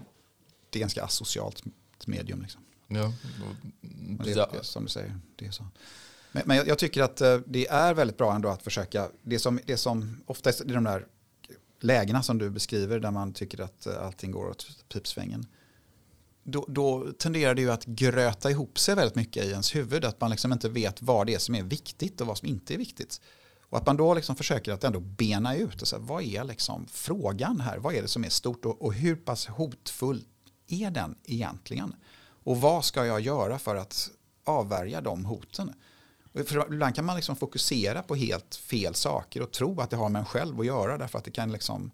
det 0.70 0.78
är 0.78 0.80
ganska 0.80 1.04
asocialt 1.04 1.62
medium. 2.06 2.42
Liksom. 2.42 2.60
Ja. 2.88 3.12
Det, 4.24 4.30
ja. 4.30 4.48
som 4.62 4.82
du 4.84 4.88
säger, 4.88 5.18
det 5.36 5.46
är 5.46 5.50
så. 5.50 5.66
Men, 6.32 6.42
men 6.46 6.56
jag, 6.56 6.68
jag, 6.68 6.78
tycker 6.78 7.02
att 7.02 7.20
eh, 7.20 7.38
det 7.46 7.68
är 7.68 7.94
väldigt 7.94 8.16
bra 8.16 8.34
ändå 8.34 8.48
att 8.48 8.62
försöka, 8.62 9.08
det 9.22 9.38
som, 9.38 9.60
det 9.66 9.76
som 9.76 10.22
oftast 10.26 10.60
är 10.60 10.64
de 10.64 10.84
där 10.84 11.06
lägena 11.80 12.22
som 12.22 12.38
du 12.38 12.50
beskriver 12.50 13.00
där 13.00 13.10
man 13.10 13.32
tycker 13.32 13.60
att 13.60 13.86
eh, 13.86 14.06
allting 14.06 14.30
går 14.30 14.50
åt 14.50 14.66
pipsvängen 14.88 15.46
då, 16.46 16.64
då, 16.68 17.12
tenderar 17.18 17.54
det 17.54 17.62
ju 17.62 17.70
att 17.70 17.84
gröta 17.84 18.50
ihop 18.50 18.78
sig 18.78 18.94
väldigt 18.94 19.14
mycket 19.14 19.44
i 19.44 19.50
ens 19.50 19.74
huvud. 19.74 20.04
Att 20.04 20.20
man 20.20 20.30
liksom 20.30 20.52
inte 20.52 20.68
vet 20.68 21.02
vad 21.02 21.26
det 21.26 21.34
är 21.34 21.38
som 21.38 21.54
är 21.54 21.62
viktigt 21.62 22.20
och 22.20 22.26
vad 22.26 22.38
som 22.38 22.48
inte 22.48 22.74
är 22.74 22.78
viktigt. 22.78 23.20
Och 23.68 23.78
att 23.78 23.86
man 23.86 23.96
då 23.96 24.14
liksom 24.14 24.36
försöker 24.36 24.72
att 24.72 24.84
ändå 24.84 25.00
bena 25.00 25.56
ut, 25.56 25.82
och 25.82 25.88
så 25.88 25.96
här, 25.96 26.02
vad 26.02 26.22
är 26.22 26.44
liksom 26.44 26.86
frågan 26.90 27.60
här? 27.60 27.78
Vad 27.78 27.94
är 27.94 28.02
det 28.02 28.08
som 28.08 28.24
är 28.24 28.28
stort 28.28 28.64
och, 28.64 28.82
och 28.82 28.94
hur 28.94 29.16
pass 29.16 29.46
hotfull 29.46 30.24
är 30.66 30.90
den 30.90 31.14
egentligen? 31.24 31.94
Och 32.46 32.60
vad 32.60 32.84
ska 32.84 33.06
jag 33.06 33.20
göra 33.20 33.58
för 33.58 33.76
att 33.76 34.10
avvärja 34.44 35.00
de 35.00 35.24
hoten? 35.24 35.72
För 36.34 36.72
ibland 36.72 36.94
kan 36.94 37.04
man 37.04 37.16
liksom 37.16 37.36
fokusera 37.36 38.02
på 38.02 38.14
helt 38.14 38.54
fel 38.54 38.94
saker 38.94 39.42
och 39.42 39.52
tro 39.52 39.80
att 39.80 39.90
det 39.90 39.96
har 39.96 40.08
med 40.08 40.20
en 40.20 40.26
själv 40.26 40.60
att 40.60 40.66
göra 40.66 40.98
därför 40.98 41.18
att 41.18 41.24
det 41.24 41.30
kan 41.30 41.52
liksom 41.52 41.90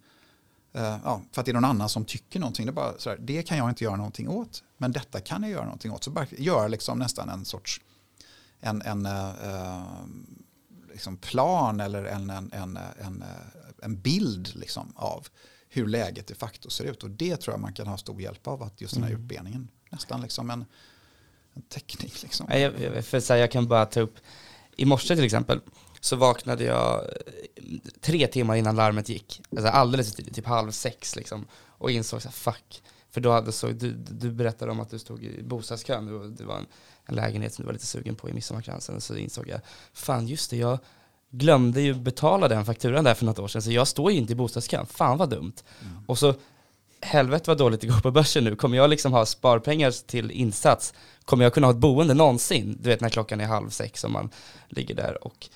Uh, 0.77 0.99
ja, 1.05 1.23
för 1.33 1.41
att 1.41 1.45
det 1.45 1.51
är 1.51 1.55
någon 1.55 1.65
annan 1.65 1.89
som 1.89 2.05
tycker 2.05 2.41
någonting. 2.41 2.67
Det, 2.67 2.73
bara 2.73 2.99
sådär, 2.99 3.19
det 3.21 3.43
kan 3.43 3.59
jag 3.59 3.69
inte 3.69 3.85
göra 3.85 3.97
någonting 3.97 4.29
åt, 4.29 4.65
men 4.77 4.93
detta 4.93 5.21
kan 5.21 5.43
jag 5.43 5.51
göra 5.51 5.65
någonting 5.65 5.93
åt. 5.93 6.05
Så 6.05 6.11
bara 6.11 6.27
göra 6.31 6.69
liksom 6.69 6.99
nästan 6.99 7.29
en 7.29 7.45
sorts 7.45 7.81
en, 8.61 8.83
en 8.83 9.07
uh, 9.07 10.07
liksom 10.93 11.17
plan 11.17 11.81
eller 11.81 12.05
en, 12.05 12.31
en, 12.31 12.53
en, 12.53 12.79
en, 13.01 13.25
en 13.83 14.01
bild 14.01 14.55
liksom 14.55 14.93
av 14.97 15.27
hur 15.69 15.87
läget 15.87 16.27
de 16.27 16.35
facto 16.35 16.71
ser 16.71 16.85
ut. 16.85 17.03
Och 17.03 17.11
det 17.11 17.37
tror 17.37 17.55
jag 17.55 17.61
man 17.61 17.73
kan 17.73 17.87
ha 17.87 17.99
stor 17.99 18.21
hjälp 18.21 18.47
av, 18.47 18.63
att 18.63 18.81
just 18.81 18.95
den 18.95 19.03
här 19.03 19.11
mm. 19.11 19.23
utbeningen. 19.23 19.69
Nästan 19.93 20.21
liksom 20.21 20.51
en, 20.51 20.65
en 21.55 21.63
teknik. 21.63 22.23
Liksom. 22.23 22.47
Jag, 22.51 23.05
för 23.05 23.21
så 23.21 23.33
här, 23.33 23.41
jag 23.41 23.51
kan 23.51 23.69
bara 23.69 23.87
ta 23.87 24.01
upp, 24.01 24.17
i 24.77 24.85
morse 24.85 25.15
till 25.15 25.25
exempel, 25.25 25.61
så 26.01 26.17
vaknade 26.17 26.65
jag 26.65 27.05
eh, 27.57 27.63
tre 28.01 28.27
timmar 28.27 28.57
innan 28.57 28.77
larmet 28.77 29.09
gick. 29.09 29.43
Alltså 29.51 29.69
alldeles 29.69 30.15
tidigt, 30.15 30.35
typ 30.35 30.47
halv 30.47 30.71
sex 30.71 31.17
liksom. 31.17 31.47
Och 31.55 31.91
insåg 31.91 32.23
så 32.23 32.29
här, 32.29 32.33
fuck. 32.33 32.83
För 33.11 33.21
då 33.21 33.33
hade 33.33 33.53
så, 33.53 33.67
du, 33.67 33.93
du 33.93 34.31
berättade 34.31 34.73
om 34.73 34.81
att 34.81 34.91
du 34.91 34.99
stod 34.99 35.25
i 35.25 35.43
bostadskön, 35.43 36.35
det 36.37 36.45
var 36.45 36.57
en, 36.57 36.67
en 37.07 37.15
lägenhet 37.15 37.55
som 37.55 37.63
du 37.63 37.67
var 37.67 37.73
lite 37.73 37.87
sugen 37.87 38.15
på 38.15 38.29
i 38.29 38.33
Midsommarkransen. 38.33 39.01
Så 39.01 39.17
insåg 39.17 39.49
jag, 39.49 39.61
fan 39.93 40.29
just 40.29 40.51
det, 40.51 40.57
jag, 40.57 40.79
glömde 41.33 41.81
ju 41.81 41.95
betala 41.95 42.49
den 42.49 42.65
fakturan 42.65 43.05
där 43.05 43.15
för 43.15 43.25
något 43.25 43.39
år 43.39 43.49
sedan, 43.49 43.63
så 43.63 43.73
jag 43.73 43.89
står 43.89 44.13
ju 44.13 44.19
inte 44.19 44.33
i 44.33 44.37
bostadskön. 44.37 44.87
Fan 44.87 45.19
vad 45.19 45.31
dumt. 45.31 45.55
Och 46.07 46.19
så, 46.19 46.35
helvete 47.03 47.45
vad 47.47 47.59
dåligt 47.59 47.81
det 47.81 47.87
går 47.87 48.01
på 48.01 48.11
börsen 48.11 48.45
nu. 48.45 48.57
Kommer 48.57 48.77
jag 48.77 48.91
liksom 48.91 49.13
ha 49.13 49.27
sparpengar 49.27 49.91
till 50.07 50.31
insats? 50.31 50.95
Kommer 51.25 51.45
jag 51.45 51.55
kunna 51.55 51.67
ha 51.67 51.73
ett 51.73 51.79
boende 51.79 52.15
någonsin? 52.15 52.79
Du 52.81 52.89
vet 52.91 53.01
när 53.01 53.09
klockan 53.09 53.41
är 53.41 53.45
halv 53.47 53.71
sex 53.71 54.05
och 54.05 54.11
man 54.11 54.31
ligger 54.69 54.95
där 54.95 55.25
och 55.27 55.49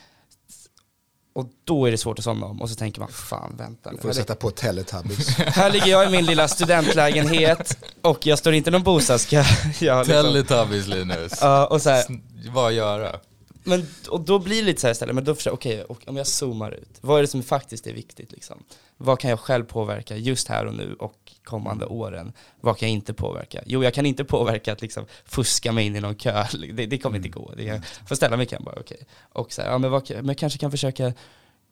och 1.35 1.47
då 1.65 1.87
är 1.87 1.91
det 1.91 1.99
svårt 1.99 2.19
att 2.19 2.25
somna 2.25 2.47
om 2.47 2.63
och 2.63 2.71
så 2.71 2.75
tänker 2.77 3.01
man, 3.01 3.09
fan 3.09 3.55
vänta 3.59 3.91
Du 3.91 3.97
nu. 3.97 4.03
får 4.03 4.09
Här, 4.09 4.15
sätta 4.15 4.35
på 4.35 4.51
Teletubbies. 4.51 5.29
här 5.37 5.71
ligger 5.71 5.87
jag 5.87 6.09
i 6.09 6.11
min 6.11 6.25
lilla 6.27 6.49
studentlägenhet 6.49 7.79
och 8.03 8.27
jag 8.27 8.39
står 8.39 8.53
inte 8.55 8.71
i 8.71 8.73
någon 8.73 8.83
bostadskö. 8.83 9.37
Jag 9.81 10.07
liksom- 10.07 10.23
Teletubbies 10.25 10.87
Linus. 10.87 11.33
Ja, 11.41 11.67
och 11.67 11.83
så 11.83 11.91
här, 11.91 12.05
Vad 12.53 12.73
göra? 12.73 13.21
men, 13.65 13.87
och 14.09 14.21
då 14.21 14.39
blir 14.39 14.57
det 14.57 14.63
lite 14.63 14.81
så 14.81 14.87
här 14.87 14.93
istället, 14.93 15.15
men 15.15 15.25
då 15.25 15.35
försöker 15.35 15.55
okej, 15.57 15.85
och 15.85 16.03
om 16.07 16.17
jag 16.17 16.27
zoomar 16.27 16.71
ut, 16.73 16.99
vad 17.01 17.19
är 17.19 17.23
det 17.23 17.29
som 17.29 17.43
faktiskt 17.43 17.87
är 17.87 17.93
viktigt 17.93 18.33
liksom? 18.33 18.63
Vad 18.99 19.21
kan 19.21 19.31
jag 19.31 19.41
själv 19.41 19.65
påverka 19.65 20.17
just 20.17 20.49
här 20.49 20.67
och 20.67 20.75
nu 20.75 20.95
och 20.95 21.33
kommande 21.45 21.87
åren? 21.87 22.33
Vad 22.61 22.79
kan 22.79 22.89
jag 22.89 22.95
inte 22.95 23.15
påverka? 23.15 23.63
Jo, 23.67 23.85
jag 23.85 23.95
kan 23.95 24.07
inte 24.07 24.25
påverka 24.25 24.73
att 24.73 24.83
liksom 24.83 25.07
fuska 25.25 25.73
mig 25.73 25.87
in 25.87 25.97
i 25.97 26.01
någon 26.01 26.15
kö, 26.15 26.47
det, 26.75 26.87
det 26.87 26.99
kommer 26.99 27.17
inte 27.17 27.29
gå. 27.29 27.53
Det 27.57 27.63
jag 27.65 27.87
får 28.09 28.15
ställa 28.17 28.37
mig 28.37 28.47
kan 28.47 28.65
bara, 28.65 28.77
okej. 28.81 29.07
Och 29.33 29.53
så 29.53 29.63
här, 29.63 29.69
ja 29.71 29.79
men, 29.79 29.91
vad, 29.91 30.11
men 30.11 30.27
jag 30.27 30.39
kanske 30.39 30.59
kan 30.59 30.71
försöka 30.71 31.13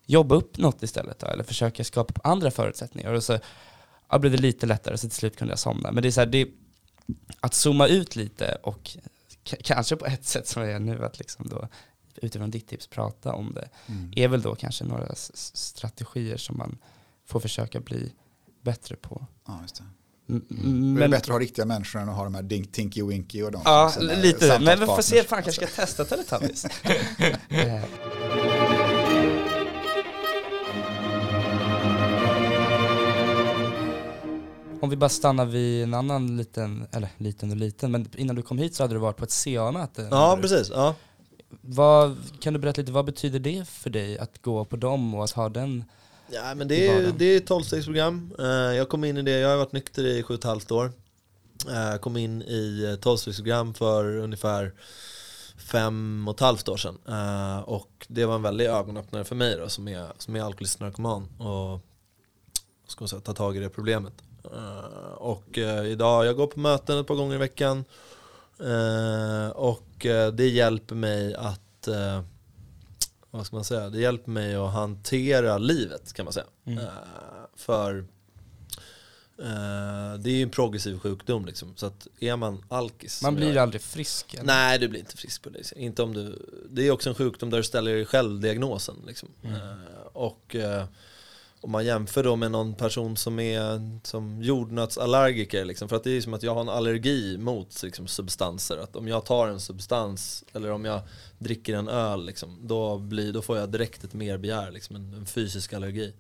jobba 0.07 0.35
upp 0.35 0.59
något 0.59 0.83
istället 0.83 1.19
då, 1.19 1.27
eller 1.27 1.45
försöka 1.45 1.85
skapa 1.85 2.21
andra 2.29 2.51
förutsättningar. 2.51 3.13
Och 3.13 3.25
så 3.25 3.39
ja, 4.11 4.19
blev 4.19 4.33
det 4.33 4.39
lite 4.39 4.67
lättare, 4.67 4.97
så 4.99 5.09
till 5.09 5.17
slut 5.17 5.37
kunde 5.37 5.53
jag 5.53 5.59
somna. 5.59 5.93
Men 5.93 6.03
det 6.03 6.09
är 6.09 6.11
så 6.11 6.21
här, 6.21 6.27
det, 6.27 6.49
att 7.41 7.55
zooma 7.55 7.87
ut 7.87 8.17
lite 8.17 8.59
och 8.63 8.97
k- 9.51 9.57
kanske 9.65 9.97
på 9.97 10.07
ett 10.07 10.25
sätt 10.25 10.49
som 10.49 10.63
jag 10.63 10.73
är 10.73 10.79
nu, 10.81 11.05
att 11.05 11.19
liksom 11.19 11.49
då 11.49 11.69
utifrån 12.17 12.51
ditt 12.51 12.69
tips 12.69 12.87
prata 12.87 13.33
om 13.33 13.55
det, 13.55 13.69
Mm. 13.89 14.13
är 14.17 14.29
väl 14.29 14.43
då 14.43 14.55
kanske 14.55 14.85
några 14.85 15.07
s- 15.07 15.51
strategier 15.57 16.37
som 16.37 16.57
man 16.59 16.79
får 17.27 17.41
försöka 17.41 17.81
bli 17.81 18.13
bättre 18.63 18.97
på. 18.97 19.27
Ja, 19.47 19.59
just 19.63 19.77
det. 19.77 19.85
M- 20.29 20.45
Men, 20.49 20.65
m- 20.65 20.95
det 20.95 21.05
är 21.05 21.09
bättre 21.09 21.17
att 21.33 21.35
ha 21.35 21.39
riktiga 21.39 21.65
människor 21.65 22.01
än 22.01 22.09
att 22.09 22.17
ha 22.17 22.25
de 22.25 22.35
här 22.35 22.43
dink, 22.43 22.73
Tinky 22.73 23.03
Winky 23.03 23.43
och 23.43 23.53
de 23.53 23.63
ja, 23.65 23.93
lite. 24.01 24.59
Men 24.61 24.81
vi 24.81 24.87
får 24.87 25.03
se, 25.03 25.23
fan 25.23 25.43
kanske 25.43 25.67
ska 25.67 25.83
testa 25.83 26.05
Teletubbies. 26.05 26.67
Om 34.81 34.91
vi 34.91 34.97
bara 34.97 35.09
stannar 35.09 35.45
vid 35.47 35.83
en 35.83 35.95
annan 35.95 36.37
liten, 36.37 36.87
eller 36.93 37.09
liten 37.17 37.51
och 37.51 37.57
liten, 37.57 37.91
men 37.91 38.07
innan 38.17 38.37
du 38.37 38.43
kom 38.43 38.59
hit 38.59 38.75
så 38.75 38.83
hade 38.83 38.95
du 38.95 38.99
varit 38.99 39.17
på 39.17 39.25
ett 39.25 39.31
CA-möte. 39.45 40.09
Ja, 40.11 40.39
precis. 40.41 40.71
Ja. 40.75 40.95
Vad, 41.61 42.17
kan 42.41 42.53
du 42.53 42.59
berätta 42.59 42.81
lite, 42.81 42.93
vad 42.93 43.05
betyder 43.05 43.39
det 43.39 43.69
för 43.69 43.91
dig 43.91 44.19
att 44.19 44.43
gå 44.43 44.65
på 44.65 44.77
dem 44.77 45.15
och 45.15 45.25
att 45.25 45.31
ha 45.31 45.49
den? 45.49 45.85
Ja, 46.31 46.55
men 46.55 46.69
det 46.69 46.89
är, 46.89 47.13
det 47.13 47.25
är 47.25 47.37
ett 47.37 47.47
tolvstegsprogram. 47.47 48.35
Eh, 48.39 48.45
Jag 48.47 48.89
kom 48.89 49.05
in 49.05 49.17
i 49.17 49.23
det, 49.23 49.31
jag 49.39 49.49
har 49.49 49.57
varit 49.57 49.73
nykter 49.73 50.07
i 50.07 50.23
sju 50.23 50.35
och 50.35 50.39
ett 50.41 50.45
halvt 50.45 50.71
år. 50.71 50.93
Jag 51.67 52.01
kom 52.01 52.17
in 52.17 52.43
i 52.43 52.85
ett 52.95 53.01
tolvstegsprogram 53.03 53.75
för 53.75 54.17
ungefär 54.17 54.73
fem 55.57 56.29
och 56.29 56.35
ett 56.35 56.41
halvt 56.41 56.69
år 56.69 56.77
sedan. 56.77 56.99
Eh, 57.09 57.59
Och 57.59 58.07
det 58.09 58.25
var 58.25 58.35
en 58.35 58.43
väldig 58.43 58.67
ögonöppnare 58.67 59.25
för 59.25 59.35
mig 59.35 59.57
då, 59.57 59.69
som 59.69 59.89
är, 59.89 60.07
som 60.19 60.37
är 60.37 60.41
alkoholist 60.43 60.75
och 60.75 60.81
narkoman. 60.81 61.29
Och 61.39 61.81
ska 62.87 63.07
säga, 63.07 63.21
ta 63.21 63.33
tag 63.33 63.57
i 63.57 63.61
det 63.61 63.69
problemet. 63.69 64.13
Eh, 64.45 65.13
Och 65.17 65.59
eh, 65.59 65.85
idag, 65.87 66.27
jag 66.27 66.37
går 66.37 66.47
på 66.47 66.61
möten 66.61 66.99
ett 66.99 67.07
par 67.07 67.15
gånger 67.15 67.35
i 67.35 67.39
veckan. 67.39 67.85
Eh, 68.61 69.49
Och 69.51 70.07
eh, 70.07 70.33
det 70.33 70.49
hjälper 70.49 70.95
mig 70.95 71.35
att 71.35 71.89
eh, 71.89 72.23
vad 73.37 73.47
ska 73.47 73.57
man 73.57 73.65
säga, 73.65 73.91
det 73.91 74.01
hjälper 74.01 74.31
mig 74.31 74.55
att 74.55 74.73
hantera 74.73 75.59
livet 75.59 76.13
kan 76.13 76.25
man 76.25 76.33
säga. 76.33 76.47
Mm. 76.65 76.79
Eh, 76.79 76.91
för 77.57 77.99
eh, 79.39 80.19
det 80.19 80.31
är 80.31 80.35
ju 80.35 80.43
en 80.43 80.51
progressiv 80.51 80.99
sjukdom 80.99 81.47
liksom. 81.47 81.73
Så 81.77 81.87
att 81.87 82.07
är 82.21 82.37
man 82.37 82.65
alkis 82.69 83.23
Man 83.23 83.35
blir 83.35 83.55
jag 83.55 83.63
aldrig 83.63 83.83
frisk. 83.83 84.35
eller? 84.35 84.45
Nej, 84.45 84.79
du 84.79 84.89
blir 84.89 85.01
inte 85.01 85.17
frisk 85.17 85.43
på 85.43 85.51
det. 85.51 85.73
Inte 85.77 86.03
om 86.03 86.13
du, 86.13 86.49
det 86.71 86.87
är 86.87 86.91
också 86.91 87.09
en 87.09 87.15
sjukdom 87.15 87.51
där 87.51 87.59
du 87.59 87.65
ställer 87.65 87.95
dig 87.95 88.05
själv 88.05 88.41
diagnosen. 88.41 88.97
Liksom. 89.07 89.29
Mm. 89.43 89.57
Eh, 89.57 89.63
och 90.13 90.57
om 91.65 91.71
man 91.71 91.85
jämför 91.85 92.23
då 92.23 92.37
med 92.37 92.51
någon 92.51 92.75
person 92.75 93.17
som 93.17 93.39
är 93.41 93.81
som 94.07 94.43
jordnötsallergiker, 94.43 95.65
liksom, 95.65 95.89
för 95.89 95.97
att 95.97 96.05
det 96.05 96.11
är 96.11 96.21
som 96.21 96.35
att 96.35 96.43
jag 96.43 96.55
har 96.55 96.61
en 96.61 96.69
allergi 96.69 97.39
mot 97.39 97.83
liksom, 97.83 98.07
substanser. 98.07 98.77
Att 98.77 98.97
om 98.97 99.09
jag 99.09 99.25
tar 99.25 99.49
en 99.49 99.61
substans 99.61 100.45
eller 100.53 100.71
om 100.71 100.85
jag 100.85 101.01
dricker 101.39 101.75
en 101.75 101.89
öl, 101.89 102.27
liksom, 102.27 102.59
då, 102.63 102.99
blir, 102.99 103.33
då 103.33 103.43
får 103.43 103.59
jag 103.59 103.69
direkt 103.69 104.05
ett 104.05 104.13
merbegär, 104.15 104.71
liksom, 104.71 104.97
en, 104.97 105.15
en 105.15 105.27
fysisk 105.27 105.73
allergi. 105.73 106.15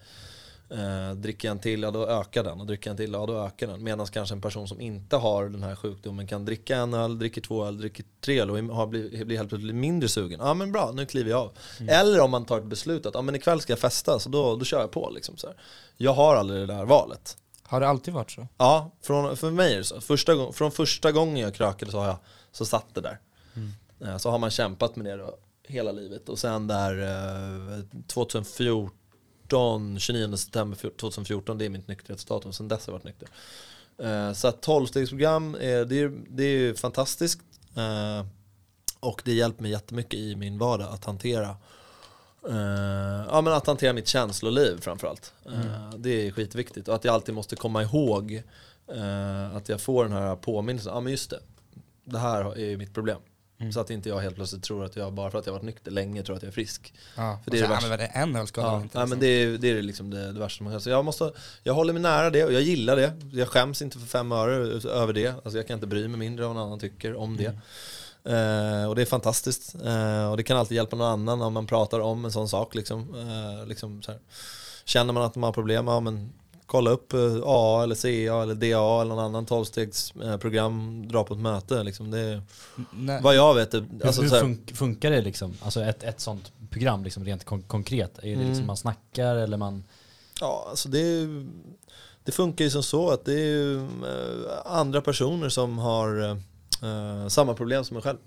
Eh, 0.70 1.14
dricker 1.16 1.48
jag 1.48 1.52
en 1.54 1.58
till, 1.58 1.82
ja 1.82 1.90
då 1.90 2.06
ökar 2.06 2.44
den. 2.44 2.60
Och 2.60 2.66
dricker 2.66 2.90
jag 2.90 2.92
en 2.92 2.96
till, 2.96 3.12
ja 3.12 3.26
då 3.26 3.38
ökar 3.46 3.66
den. 3.66 3.82
Medan 3.82 4.06
kanske 4.06 4.34
en 4.34 4.40
person 4.40 4.68
som 4.68 4.80
inte 4.80 5.16
har 5.16 5.48
den 5.48 5.62
här 5.62 5.76
sjukdomen 5.76 6.26
kan 6.26 6.44
dricka 6.44 6.76
en 6.76 6.94
öl, 6.94 7.18
dricker 7.18 7.40
två 7.40 7.64
öl, 7.64 7.78
dricker 7.78 8.04
tre 8.20 8.40
öl 8.40 8.50
och 8.50 8.58
har 8.76 8.86
blir, 8.86 9.24
blir 9.24 9.36
helt 9.36 9.48
plötsligt 9.48 9.74
mindre 9.74 10.08
sugen. 10.08 10.40
Ja 10.42 10.54
men 10.54 10.72
bra, 10.72 10.92
nu 10.94 11.06
kliver 11.06 11.30
jag 11.30 11.40
av. 11.40 11.52
Eller 11.88 12.20
om 12.20 12.30
man 12.30 12.44
tar 12.44 12.58
ett 12.58 12.64
beslut 12.64 13.06
att 13.06 13.14
ja, 13.14 13.22
men 13.22 13.34
ikväll 13.34 13.60
ska 13.60 13.72
jag 13.72 13.78
festa, 13.80 14.18
så 14.18 14.28
då, 14.28 14.56
då 14.56 14.64
kör 14.64 14.80
jag 14.80 14.90
på. 14.90 15.10
Liksom, 15.10 15.36
så 15.36 15.46
här. 15.46 15.56
Jag 15.96 16.12
har 16.14 16.36
aldrig 16.36 16.60
det 16.60 16.66
där 16.74 16.84
valet. 16.84 17.36
Har 17.62 17.80
det 17.80 17.88
alltid 17.88 18.14
varit 18.14 18.30
så? 18.30 18.46
Ja, 18.58 18.90
från, 19.02 19.36
för 19.36 19.50
mig 19.50 19.72
är 19.74 19.78
det 19.78 19.84
så. 19.84 20.00
Första, 20.00 20.34
gång- 20.34 20.52
från 20.52 20.70
första 20.72 21.12
gången 21.12 21.36
jag 21.36 21.54
krökade 21.54 21.90
så, 21.92 21.98
har 21.98 22.06
jag, 22.06 22.16
så 22.52 22.64
satt 22.64 22.94
det 22.94 23.00
där. 23.00 23.18
Eh, 24.00 24.16
Så 24.16 24.30
har 24.30 24.38
man 24.38 24.50
kämpat 24.50 24.96
med 24.96 25.06
det 25.06 25.16
då, 25.16 25.34
hela 25.68 25.92
livet. 25.92 26.28
Och 26.28 26.38
sen 26.38 26.66
där 26.66 27.02
eh, 27.02 27.84
2014, 28.06 28.90
29 29.98 30.36
september 30.36 30.76
2014, 30.96 31.58
det 31.58 31.64
är 31.64 31.68
mitt 31.70 31.88
nykterhetsdatum. 31.88 32.52
Sen 32.52 32.68
dess 32.68 32.86
har 32.86 32.92
jag 32.92 32.98
varit 32.98 33.04
nykter. 33.04 33.28
Eh, 33.98 34.32
Så 34.32 34.48
att 34.48 34.66
12-stegsprogram, 34.66 35.54
är- 35.60 35.84
det 35.84 36.00
är, 36.00 36.12
det 36.28 36.44
är 36.44 36.74
fantastiskt. 36.74 37.40
Eh, 37.76 38.26
Och 39.00 39.22
det 39.24 39.32
hjälper 39.32 39.62
mig 39.62 39.70
jättemycket 39.70 40.14
i 40.20 40.36
min 40.36 40.58
vardag 40.58 40.88
att 40.92 41.04
hantera 41.04 41.56
Eh, 42.48 43.24
ja 43.30 43.40
men 43.40 43.52
att 43.52 43.66
hantera 43.66 43.92
mitt 43.92 44.08
känsloliv 44.08 44.80
framförallt. 44.80 45.32
Uh, 45.48 45.90
det 45.98 46.26
är 46.26 46.30
skitviktigt 46.32 46.88
och 46.88 46.94
att 46.94 47.04
jag 47.04 47.14
alltid 47.14 47.34
måste 47.34 47.56
komma 47.56 47.82
ihåg 47.82 48.42
att 49.54 49.68
jag 49.68 49.80
får 49.80 50.04
den 50.04 50.12
här 50.12 50.36
påminnelsen, 50.36 50.92
ja 50.94 51.00
men 51.00 51.10
just 51.12 51.30
det, 51.30 51.40
det 52.04 52.18
här 52.18 52.44
är 52.58 52.64
ju 52.70 52.76
mitt 52.76 52.94
problem. 52.94 53.18
Så 53.72 53.80
att 53.80 53.90
inte 53.90 54.08
jag 54.08 54.18
helt 54.18 54.34
plötsligt 54.36 54.62
tror 54.62 54.84
att 54.84 54.96
jag 54.96 55.12
bara 55.12 55.30
för 55.30 55.38
att 55.38 55.46
jag 55.46 55.52
varit 55.52 55.64
nykter 55.64 55.90
länge 55.90 56.22
tror 56.22 56.36
att 56.36 56.42
jag 56.42 56.48
är 56.48 56.52
frisk. 56.52 56.94
Ja, 57.16 57.38
För 57.44 57.50
det 57.50 57.56
är 57.56 57.62
så, 57.62 57.66
det 57.66 57.72
ja, 57.72 57.74
värsta. 57.74 57.88
men 57.88 57.98
det 57.98 58.04
en 58.06 58.36
öl 58.36 58.46
Ja, 58.56 58.82
inte. 58.82 58.98
nej, 58.98 59.06
men 59.08 59.18
liksom. 59.18 59.20
det 59.20 59.26
är, 59.26 59.58
det 59.58 59.78
är 59.78 59.82
liksom 59.82 60.10
det, 60.10 60.32
det 60.32 60.40
värsta 60.40 60.64
man 60.64 60.72
kan. 60.72 60.80
Så 60.80 60.90
jag, 60.90 61.04
måste, 61.04 61.32
jag 61.62 61.74
håller 61.74 61.92
mig 61.92 62.02
nära 62.02 62.30
det 62.30 62.44
och 62.44 62.52
jag 62.52 62.62
gillar 62.62 62.96
det. 62.96 63.12
Jag 63.32 63.48
skäms 63.48 63.82
inte 63.82 63.98
för 63.98 64.06
fem 64.06 64.32
öre 64.32 64.54
över 64.90 65.12
det. 65.12 65.28
Alltså 65.28 65.56
jag 65.56 65.66
kan 65.66 65.74
inte 65.74 65.86
bry 65.86 66.08
mig 66.08 66.18
mindre 66.18 66.44
om 66.44 66.48
vad 66.48 66.56
någon 66.56 66.66
annan 66.66 66.80
tycker 66.80 67.14
om 67.14 67.36
det. 67.36 67.46
Eh, 68.24 68.88
och 68.88 68.94
det 68.94 69.02
är 69.02 69.06
fantastiskt. 69.06 69.74
Eh, 69.84 70.30
och 70.30 70.36
det 70.36 70.42
kan 70.42 70.56
alltid 70.56 70.76
hjälpa 70.76 70.96
någon 70.96 71.06
annan 71.06 71.42
om 71.42 71.52
man 71.52 71.66
pratar 71.66 72.00
om 72.00 72.24
en 72.24 72.32
sån 72.32 72.48
sak. 72.48 72.74
Liksom. 72.74 73.14
Eh, 73.14 73.66
liksom 73.66 74.02
så 74.02 74.10
här. 74.12 74.20
Känner 74.84 75.12
man 75.12 75.22
att 75.22 75.36
man 75.36 75.48
har 75.48 75.52
problem, 75.52 75.86
ja 75.86 76.00
men 76.00 76.32
kolla 76.66 76.90
upp 76.90 77.12
eh, 77.12 77.40
A 77.44 77.80
eller 77.82 77.94
CA 77.94 78.42
eller 78.42 78.54
DA 78.54 79.00
eller 79.02 79.14
någon 79.14 79.24
annan 79.24 79.46
tolvstegsprogram, 79.46 81.08
dra 81.08 81.24
på 81.24 81.34
ett 81.34 81.40
möte. 81.40 81.82
Liksom. 81.82 82.10
Det 82.10 82.18
är, 82.20 82.42
Nej. 82.90 83.20
vad 83.22 83.34
jag 83.34 83.54
vet, 83.54 83.70
det, 83.70 83.78
Hur, 83.92 84.06
alltså, 84.06 84.22
hur 84.22 84.30
här, 84.30 84.42
fun- 84.42 84.74
funkar 84.74 85.10
det 85.10 85.20
liksom? 85.22 85.54
Alltså 85.62 85.82
ett, 85.82 86.02
ett 86.02 86.20
sånt 86.20 86.52
program 86.70 87.04
liksom 87.04 87.24
rent 87.24 87.44
kon- 87.44 87.62
konkret? 87.62 88.18
Är 88.18 88.22
det 88.22 88.28
liksom 88.36 88.52
Mm. 88.52 88.66
man 88.66 88.76
snackar 88.76 89.36
eller 89.36 89.56
man... 89.56 89.84
Ja, 90.40 90.66
alltså 90.70 90.88
det, 90.88 90.98
är 91.00 91.46
det 92.24 92.32
funkar 92.32 92.64
ju 92.64 92.70
som 92.70 92.82
så 92.82 93.10
att 93.10 93.24
det 93.24 93.32
är 93.32 93.36
ju 93.46 93.76
eh, 93.78 93.86
andra 94.64 95.00
personer 95.00 95.48
som 95.48 95.78
har 95.78 96.30
eh, 96.82 97.28
samma 97.28 97.54
problem 97.54 97.84
som 97.84 97.96
en 97.96 98.02
själv. 98.02 98.18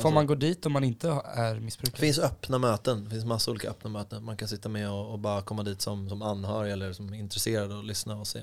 Får 0.00 0.08
Alltså, 0.08 0.14
man 0.14 0.26
gå 0.26 0.34
dit 0.34 0.66
om 0.66 0.72
man 0.72 0.84
inte 0.84 1.08
är 1.24 1.54
det 1.54 1.60
missbrukare? 1.60 2.00
finns 2.00 2.18
öppna 2.18 2.58
möten, 2.58 3.04
det 3.04 3.10
finns 3.10 3.24
massa 3.24 3.50
olika 3.50 3.70
öppna 3.70 3.90
möten. 3.90 4.24
Man 4.24 4.36
kan 4.36 4.48
sitta 4.48 4.68
med 4.68 4.90
och, 4.90 5.12
och 5.12 5.18
bara 5.18 5.42
komma 5.42 5.62
dit 5.62 5.80
som, 5.82 6.08
som 6.08 6.22
anhörig 6.22 6.72
eller 6.72 6.92
som 6.92 7.14
intresserad 7.14 7.72
och 7.72 7.84
lyssna 7.84 8.16
och 8.16 8.26
se. 8.26 8.42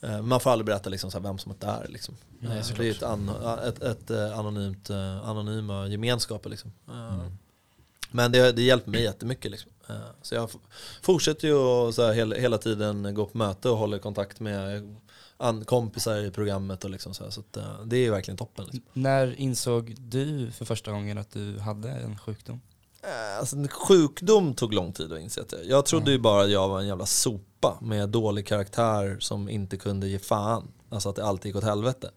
Eh, 0.00 0.22
Man 0.22 0.40
får 0.40 0.50
aldrig 0.50 0.66
berätta 0.66 0.90
liksom 0.90 1.10
så 1.10 1.20
vem 1.20 1.38
som 1.38 1.52
är 1.52 1.56
där. 1.66 1.86
Liksom. 1.88 2.16
Nej, 2.38 2.58
Eh, 2.58 2.64
det 2.78 2.86
är 2.88 2.90
ett, 2.90 3.02
an, 3.02 3.28
ett, 3.64 3.82
ett 3.82 4.10
eh, 4.10 4.38
anonymt, 4.38 4.90
anonyma 5.24 5.86
gemenskaper. 5.88 6.50
Liksom. 6.50 6.72
Eh, 6.88 7.26
Men 8.10 8.32
det, 8.32 8.52
det 8.52 8.62
hjälper 8.62 8.90
mig 8.90 9.02
jättemycket. 9.02 9.50
Liksom. 9.50 9.70
Så 10.22 10.34
jag 10.34 10.50
fortsätter 11.02 11.48
ju 11.48 11.54
att 11.58 12.14
hela, 12.16 12.36
hela 12.36 12.58
tiden 12.58 13.14
gå 13.14 13.26
på 13.26 13.38
möte 13.38 13.68
och 13.70 13.76
håller 13.76 13.98
kontakt 13.98 14.40
med 14.40 14.96
an, 15.40 15.64
kompisar 15.64 16.16
i 16.18 16.30
programmet. 16.30 16.84
Och 16.84 16.90
liksom 16.90 17.14
så 17.14 17.24
här, 17.24 17.30
så 17.30 17.40
att, 17.40 17.56
eh, 17.56 17.80
det 17.84 17.96
är 17.96 18.10
verkligen 18.10 18.38
toppen. 18.38 18.64
Liksom. 18.64 18.82
När 18.92 19.40
insåg 19.40 19.94
du 19.98 20.50
för 20.50 20.64
första 20.64 20.90
gången 20.92 21.18
att 21.18 21.30
du 21.32 21.58
hade 21.58 21.90
en 21.90 22.18
sjukdom? 22.18 22.60
Eh, 23.02 23.38
Alltså, 23.38 23.56
en 23.56 23.68
sjukdom 23.68 24.54
tog 24.54 24.74
lång 24.74 24.92
tid 24.92 25.12
att 25.12 25.20
inse 25.20 25.40
att 25.40 25.52
jag, 25.52 25.64
jag 25.66 25.86
trodde 25.86 26.10
ju 26.10 26.18
bara 26.18 26.44
att 26.44 26.50
jag 26.50 26.68
var 26.68 26.80
en 26.80 26.86
jävla 26.86 27.06
sopa 27.06 27.78
med 27.80 28.08
dålig 28.08 28.46
karaktär 28.46 29.16
som 29.20 29.48
inte 29.48 29.76
kunde 29.76 30.08
ge 30.08 30.18
fan. 30.18 30.68
Alltså 30.88 31.08
att 31.08 31.16
det 31.16 31.24
alltid 31.24 31.46
gick 31.48 31.56
åt 31.56 31.64
helvete. 31.64 32.10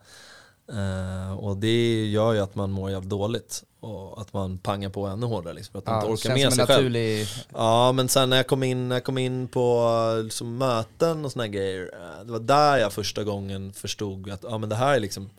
Eh, 0.70 1.34
och 1.40 1.58
det 1.58 2.06
gör 2.06 2.34
ju 2.34 2.40
att 2.40 2.56
man 2.56 2.72
mår 2.72 2.92
jävligt 2.92 3.10
dåligt. 3.10 3.64
Och 3.80 4.22
att 4.22 4.34
man 4.34 4.58
pangar 4.58 4.90
på 4.90 5.06
ännu 5.06 5.26
hårdare 5.26 5.54
liksom, 5.54 5.72
för 5.72 5.80
att 5.80 5.86
man 5.86 5.96
Ja, 5.96 6.02
inte 6.02 6.14
orkar 6.14 6.30
med 6.34 6.54
sig 6.54 6.62
en 6.62 6.68
själv. 6.68 6.84
naturlig- 6.86 7.28
Ja 7.54 7.92
men 7.92 8.10
sen 8.10 8.30
när 8.30 8.38
jag 8.38 8.48
kom 8.48 8.64
in, 8.64 8.90
när 8.90 8.96
jag 8.96 9.04
kom 9.04 9.18
in 9.18 9.48
på 9.48 9.90
liksom, 10.24 10.58
möten 10.58 11.26
och 11.26 11.32
såna 11.32 11.44
här 11.44 11.52
grejer. 11.52 11.92
eh, 11.94 12.26
Det 12.26 12.32
var 12.32 12.40
där 12.40 12.78
jag 12.78 12.94
första 12.94 13.24
gången 13.24 13.74
förstod 13.74 14.30
att 14.30 14.44
ja, 14.44 14.58
men 14.58 14.70
det 14.70 14.76
här 14.76 14.96
är 14.96 15.00
liksom 15.00 15.30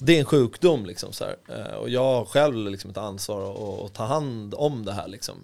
det 0.00 0.14
är 0.16 0.18
en 0.20 0.24
sjukdom 0.24 0.86
liksom 0.86 1.12
så 1.12 1.24
här. 1.24 1.36
Eh, 1.48 1.74
Och 1.76 1.88
jag 1.90 2.04
har 2.04 2.24
själv 2.24 2.70
liksom 2.70 2.90
ett 2.90 2.96
ansvar 2.96 3.50
att, 3.50 3.84
att 3.84 3.94
ta 3.94 4.04
hand 4.04 4.54
om 4.56 4.84
det 4.84 4.92
här 4.92 5.08
liksom. 5.08 5.36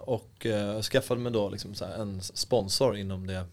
Och 0.00 0.30
jag 0.46 0.84
skaffade 0.84 1.20
mig 1.20 1.32
då 1.32 1.48
liksom 1.48 1.74
en 1.98 2.22
sponsor 2.22 2.96
inom 2.96 3.26
det 3.26 3.44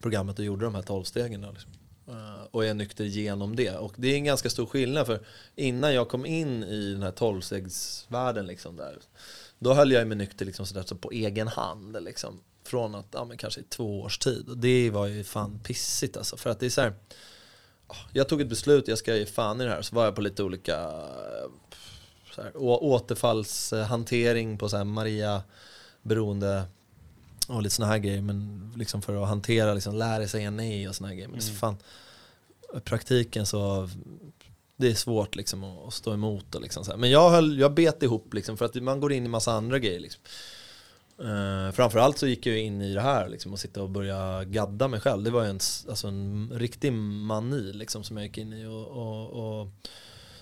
programmet 0.00 0.38
och 0.38 0.44
gjorde 0.44 0.64
de 0.64 0.74
här 0.74 0.82
12 0.82 1.04
stegen. 1.04 1.40
Då 1.40 1.50
liksom. 1.50 1.70
Eh, 2.08 2.42
och 2.50 2.64
är 2.64 2.74
nykter 2.74 3.04
genom 3.04 3.56
det. 3.56 3.70
Och 3.70 3.94
det 3.96 4.08
är 4.08 4.14
en 4.14 4.24
ganska 4.24 4.50
stor 4.50 4.66
skillnad 4.66 5.06
för 5.06 5.20
innan 5.56 5.94
jag 5.94 6.08
kom 6.08 6.26
in 6.26 6.64
i 6.64 6.92
den 6.92 7.02
här 7.02 7.10
tolvstegsvärlden. 7.10 8.46
liksom 8.46 8.76
där. 8.76 8.98
Då 9.58 9.74
höll 9.74 9.92
jag 9.92 10.06
mig 10.06 10.16
nykter 10.16 10.46
liksom 10.46 10.66
sådär 10.66 10.84
så 10.86 10.96
på 10.96 11.10
egen 11.10 11.48
hand 11.48 12.04
liksom. 12.04 12.40
Från 12.64 12.94
att, 12.94 13.06
ja 13.10 13.24
men 13.24 13.36
kanske 13.36 13.60
i 13.60 13.64
två 13.64 14.00
års 14.00 14.18
tid. 14.18 14.48
Och 14.48 14.58
det 14.58 14.90
var 14.90 15.06
ju 15.06 15.24
fan 15.24 15.60
pissigt 15.64 16.16
alltså. 16.16 16.36
För 16.36 16.50
att 16.50 16.60
det 16.60 16.66
är 16.66 16.70
så 16.70 16.80
här. 16.80 16.92
Ah, 17.86 17.96
jag 18.12 18.28
tog 18.28 18.40
ett 18.40 18.48
beslut, 18.48 18.88
jag 18.88 18.98
ska 18.98 19.16
ge 19.16 19.26
fan 19.26 19.60
i 19.60 19.64
det 19.64 19.70
här. 19.70 19.82
Så 19.82 19.96
var 19.96 20.04
jag 20.04 20.14
på 20.14 20.20
lite 20.20 20.42
olika 20.42 20.82
eh, 20.82 21.50
så 22.34 22.42
här, 22.42 22.52
återfallshantering 22.56 24.58
på 24.58 24.68
så 24.68 24.76
här 24.76 24.84
Maria 24.84 25.42
beroende 26.02 26.64
och 27.48 27.62
lite 27.62 27.74
såna 27.74 27.88
här 27.88 27.98
grejer. 27.98 28.22
Men 28.22 28.72
liksom 28.76 29.02
för 29.02 29.22
att 29.22 29.28
hantera, 29.28 29.74
liksom, 29.74 29.94
lära 29.94 30.28
sig 30.28 30.50
nej 30.50 30.88
och 30.88 30.94
såna 30.94 31.08
här 31.08 31.14
grejer. 31.14 31.28
Men 31.28 31.40
Mm. 31.40 31.54
fan, 31.54 31.76
i 32.76 32.80
praktiken 32.80 33.46
så 33.46 33.88
det 34.76 34.90
är 34.90 34.94
svårt 34.94 35.36
liksom 35.36 35.64
att 35.64 35.86
att 35.86 35.94
stå 35.94 36.12
emot 36.14 36.54
och 36.54 36.60
liksom 36.62 36.84
så 36.84 36.90
här. 36.90 36.98
Men 36.98 37.10
jag, 37.10 37.30
höll, 37.30 37.58
jag 37.58 37.74
bet 37.74 38.02
ihop 38.02 38.34
liksom 38.34 38.56
för 38.56 38.64
att 38.64 38.74
man 38.74 39.00
går 39.00 39.12
in 39.12 39.24
i 39.24 39.28
massa 39.28 39.52
andra 39.52 39.78
grejer 39.78 40.00
liksom. 40.00 40.22
Uh, 41.20 41.70
framförallt 41.72 42.18
så 42.18 42.26
gick 42.26 42.46
jag 42.46 42.58
in 42.58 42.80
i 42.82 42.94
det 42.94 43.00
här 43.00 43.28
liksom, 43.28 43.52
och 43.52 43.58
sitta 43.58 43.82
och 43.82 43.90
börja 43.90 44.44
gadda 44.44 44.88
mig 44.88 45.00
själv. 45.00 45.22
Det 45.22 45.30
var 45.30 45.42
ju 45.42 45.50
en, 45.50 45.60
alltså 45.88 46.08
en 46.08 46.50
riktig 46.54 46.92
mani 46.92 47.72
liksom, 47.72 48.04
som 48.04 48.16
jag 48.16 48.26
gick 48.26 48.38
in 48.38 48.52
i. 48.52 48.66
Och, 48.66 48.86
och, 48.86 49.60
och 49.60 49.68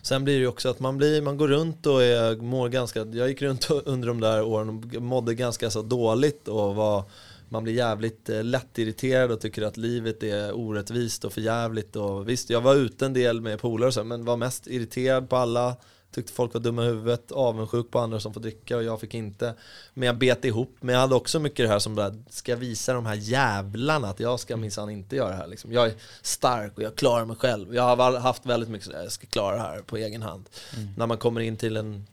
sen 0.03 0.25
blir 0.25 0.35
det 0.35 0.41
ju 0.41 0.47
också 0.47 0.69
att 0.69 0.81
man, 0.81 0.99
blir, 0.99 1.23
man 1.23 1.37
går 1.37 1.49
runt 1.49 1.87
och 1.87 2.03
är, 2.03 2.37
mår 2.37 2.69
ganska, 2.69 3.05
jag 3.05 3.29
gick 3.29 3.43
runt 3.43 3.71
under 3.85 4.09
de 4.09 4.21
där 4.21 4.43
åren 4.43 4.69
och 4.69 5.03
mådde 5.03 5.35
ganska 5.35 5.71
så 5.71 5.83
dåligt 5.83 6.49
och 6.49 6.75
var, 6.75 7.05
man 7.49 7.65
blir 7.65 7.75
jävligt 7.75 8.29
eh, 8.29 8.45
lättirriterad 8.45 9.31
och 9.31 9.41
tycker 9.41 9.63
att 9.63 9.77
livet 9.77 10.23
är 10.23 10.57
orättvist 10.57 11.25
och 11.25 11.33
förjävligt. 11.33 11.97
Och 11.97 12.29
visst, 12.29 12.51
jag 12.51 12.61
var 12.61 12.75
ute 12.75 13.07
en 13.07 13.13
del 13.13 13.41
med 13.41 13.61
polare 13.61 13.89
och 13.89 13.95
så, 13.95 14.05
men 14.05 14.25
var 14.25 14.37
mest 14.37 14.67
irriterad 14.67 15.29
på 15.29 15.37
alla. 15.37 15.77
Tyckte 16.13 16.33
folk 16.33 16.55
var 16.55 16.61
dumma 16.61 16.83
i 16.83 16.87
huvudet, 16.87 17.33
avundsjuk 17.33 17.91
på 17.91 17.99
andra 17.99 18.21
som 18.21 18.35
får 18.35 18.41
dricka 18.41 18.77
och 18.77 18.83
jag 18.83 19.01
fick 19.01 19.15
inte. 19.15 19.55
Men 19.95 20.07
jag 20.07 20.19
bet 20.19 20.45
ihop. 20.45 20.77
Men 20.81 20.93
jag 20.93 21.01
hade 21.01 21.15
också 21.15 21.41
mycket 21.41 21.65
det 21.67 21.69
här 21.69 21.79
som 21.79 21.95
bara, 21.95 22.15
ska 22.31 22.57
visa 22.57 22.93
de 22.93 23.07
här 23.07 23.15
jävlarna 23.15 24.09
att 24.09 24.21
jag 24.21 24.41
ska 24.41 24.57
minsann 24.57 24.91
inte 24.91 25.17
göra 25.17 25.31
det 25.31 25.37
här. 25.37 25.47
Liksom. 25.47 25.73
Jag 25.73 25.87
är 25.87 25.95
stark 26.23 26.77
och 26.77 26.83
jag 26.83 26.97
klarar 26.97 27.25
mig 27.25 27.37
själv. 27.37 27.75
Jag 27.75 27.83
har 27.83 28.19
haft 28.19 28.47
väldigt 28.47 28.69
mycket 28.69 28.87
sådär, 28.87 29.03
jag 29.03 29.13
ska 29.13 29.27
klara 29.27 29.57
det 29.57 29.63
här 29.63 29.81
på 29.81 29.97
egen 29.97 30.23
hand. 30.23 30.49
Mm. 30.77 30.89
När 30.97 31.07
man 31.07 31.19
kommer 31.19 31.41
in 31.41 31.57
till 31.57 31.77
en 31.77 32.07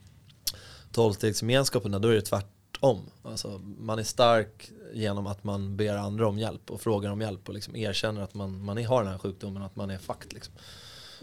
tolvstegsgemenskapen, 0.92 1.92
då 2.02 2.08
är 2.08 2.14
det 2.14 2.22
tvärtom. 2.22 3.00
Alltså, 3.22 3.60
man 3.78 3.98
är 3.98 4.02
stark 4.02 4.70
genom 4.92 5.26
att 5.26 5.44
man 5.44 5.76
ber 5.76 5.96
andra 5.96 6.28
om 6.28 6.38
hjälp 6.38 6.70
och 6.70 6.80
frågar 6.80 7.10
om 7.10 7.20
hjälp 7.20 7.48
och 7.48 7.54
liksom 7.54 7.76
erkänner 7.76 8.20
att 8.20 8.34
man, 8.34 8.64
man 8.64 8.84
har 8.84 9.02
den 9.02 9.12
här 9.12 9.18
sjukdomen 9.18 9.62
och 9.62 9.66
att 9.66 9.76
man 9.76 9.90
är 9.90 9.98
fucked. 9.98 10.32
Liksom. 10.32 10.54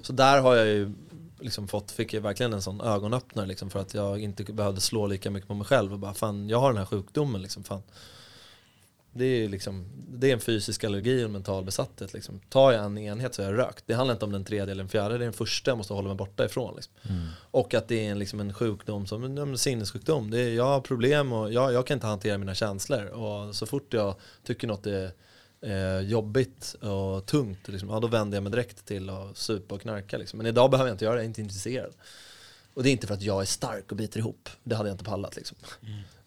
Så 0.02 0.14
där 0.14 0.42
har 0.42 0.56
jag 0.56 0.68
ju 0.68 0.94
liksom 1.40 1.68
fått, 1.68 1.92
fick 1.92 2.14
jag 2.14 2.22
verkligen 2.22 2.54
en 2.54 2.62
sån 2.62 2.82
ögonöppnare 2.82 3.46
liksom, 3.46 3.70
för 3.70 3.80
att 3.80 3.94
jag 3.94 4.22
inte 4.22 4.44
behövde 4.44 4.82
slå 4.82 5.08
lika 5.08 5.32
mycket 5.32 5.48
på 5.48 5.54
mig 5.54 5.68
själv 5.68 5.94
och 5.94 6.00
bara 6.00 6.14
fan 6.14 6.50
jag 6.50 6.60
har 6.60 6.70
den 6.70 6.78
här 6.78 6.86
sjukdomen 6.86 7.42
liksom. 7.42 7.64
Fan. 7.64 7.82
Det 9.12 9.26
är, 9.26 9.50
liksom, 9.50 9.86
det 10.10 10.30
är 10.30 10.34
en 10.34 10.40
fysisk 10.40 10.84
allergi 10.84 11.22
och 11.22 11.26
en 11.26 11.32
mental 11.32 11.64
besatthet. 11.64 12.14
Liksom. 12.14 12.40
Tar 12.50 12.72
jag 12.72 12.86
en 12.86 12.98
enhet 12.98 13.36
så 13.36 13.42
är 13.42 13.46
jag 13.46 13.58
rökt. 13.58 13.84
Det 13.88 13.94
handlar 13.94 14.14
inte 14.14 14.26
om 14.26 14.32
den 14.32 14.44
tredje 14.44 14.72
eller 14.72 14.84
den 14.84 14.90
fjärde, 14.90 15.18
det 15.18 15.24
är 15.24 15.26
den 15.26 15.34
första 15.34 15.72
jag 15.72 15.78
måste 15.78 15.94
hålla 15.94 16.08
mig 16.08 16.18
borta 16.18 16.46
ifrån. 16.46 16.76
Liksom. 16.76 16.94
Mm. 17.10 17.28
Och 17.52 17.74
att 17.74 17.88
det 17.88 18.08
är 18.08 18.12
en, 18.12 18.20
liksom 18.20 18.40
en 18.40 18.54
sjukdom 18.54 19.08
som 19.08 19.24
en, 19.24 19.38
en 19.38 19.58
sinnessjukdom. 19.58 20.32
Det 20.32 20.40
är, 20.40 20.50
jag 20.50 20.66
har 20.66 20.82
problem 20.82 21.34
och 21.34 21.54
jag, 21.54 21.74
jag 21.74 21.88
kan 21.88 21.96
inte 21.96 22.08
hantera 22.08 22.38
mina 22.38 22.56
känslor. 22.56 23.06
Och 23.06 23.56
så 23.56 23.66
fort 23.66 23.94
jag 23.94 24.16
tycker 24.44 24.68
något 24.68 24.88
är 24.88 25.12
eh, 25.62 26.00
jobbigt 26.00 26.76
och 26.82 27.26
tungt, 27.26 27.68
liksom, 27.68 27.90
ja, 27.90 28.00
då 28.00 28.08
vänder 28.08 28.36
jag 28.36 28.44
mig 28.44 28.52
direkt 28.52 28.86
till 28.86 29.10
att 29.10 29.38
supa 29.38 29.76
och 29.76 29.82
knarka. 29.82 30.18
Liksom. 30.18 30.38
Men 30.38 30.46
idag 30.46 30.72
behöver 30.72 30.90
jag 30.90 30.96
inte 30.96 31.06
göra 31.06 31.16
det, 31.16 31.20
jag 31.20 31.26
är 31.26 31.28
inte 31.28 31.42
intresserad. 31.42 31.94
Och 32.74 32.84
det 32.84 32.90
är 32.90 32.92
inte 32.92 33.08
för 33.08 33.14
att 33.14 33.22
jag 33.22 33.42
är 33.42 33.46
stark 33.46 33.92
och 33.92 33.98
biter 33.98 34.20
ihop, 34.20 34.50
det 34.64 34.76
hade 34.76 34.90
jag 34.90 34.94
inte 34.94 35.04
pallat. 35.04 35.36
Liksom. 35.36 35.58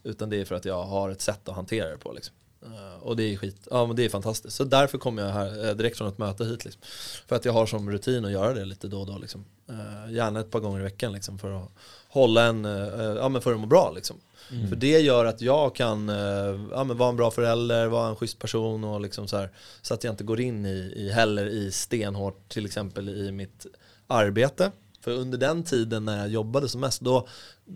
Utan 0.02 0.30
det 0.30 0.36
är 0.36 0.44
för 0.44 0.54
att 0.54 0.64
jag 0.64 0.84
har 0.84 1.10
ett 1.10 1.20
sätt 1.20 1.48
att 1.48 1.54
hantera 1.54 1.90
det 1.90 1.98
på. 1.98 2.12
Liksom. 2.12 2.34
Eh, 2.62 3.02
och 3.02 3.16
det 3.16 3.22
är 3.22 3.36
skit, 3.36 3.68
ja 3.70 3.86
men 3.86 3.96
det 3.96 4.04
är 4.04 4.08
fantastiskt. 4.08 4.56
Så 4.56 4.64
därför 4.64 4.98
kommer 4.98 5.22
jag 5.22 5.30
här 5.30 5.68
eh, 5.68 5.74
direkt 5.74 5.98
från 5.98 6.08
ett 6.08 6.18
möte 6.18 6.44
hit. 6.44 6.64
Liksom. 6.64 6.82
För 7.26 7.36
att 7.36 7.44
jag 7.44 7.52
har 7.52 7.66
som 7.66 7.90
rutin 7.90 8.24
att 8.24 8.32
göra 8.32 8.54
det 8.54 8.64
lite 8.64 8.88
då 8.88 9.00
och 9.00 9.06
då. 9.06 9.18
Liksom. 9.18 9.44
Eh, 9.68 10.12
gärna 10.12 10.40
ett 10.40 10.50
par 10.50 10.60
gånger 10.60 10.80
i 10.80 10.82
veckan 10.82 11.12
liksom, 11.12 11.38
för 11.38 11.62
att 11.62 11.70
hålla 12.10 12.44
en, 12.44 12.64
eh, 12.64 13.14
ja 13.16 13.28
men 13.28 13.42
för 13.42 13.52
att 13.52 13.60
må 13.60 13.66
bra 13.66 13.92
liksom. 13.94 14.16
Mm. 14.52 14.68
För 14.68 14.76
det 14.76 15.00
gör 15.00 15.24
att 15.24 15.40
jag 15.40 15.74
kan 15.74 16.08
eh, 16.08 16.60
ja, 16.70 16.84
men 16.84 16.96
vara 16.96 17.08
en 17.08 17.16
bra 17.16 17.30
förälder, 17.30 17.86
vara 17.86 18.08
en 18.08 18.16
schysst 18.16 18.38
person 18.38 18.84
och 18.84 19.00
liksom 19.00 19.28
så 19.28 19.36
här. 19.36 19.50
Så 19.82 19.94
att 19.94 20.04
jag 20.04 20.12
inte 20.12 20.24
går 20.24 20.40
in 20.40 20.66
i, 20.66 20.92
i 20.96 21.10
heller 21.12 21.46
i 21.46 21.72
stenhårt 21.72 22.48
till 22.48 22.66
exempel 22.66 23.08
i 23.08 23.32
mitt 23.32 23.66
arbete. 24.06 24.72
För 25.00 25.10
under 25.10 25.38
den 25.38 25.62
tiden 25.62 26.04
när 26.04 26.18
jag 26.18 26.28
jobbade 26.28 26.68
som 26.68 26.80
mest, 26.80 27.00
då 27.00 27.28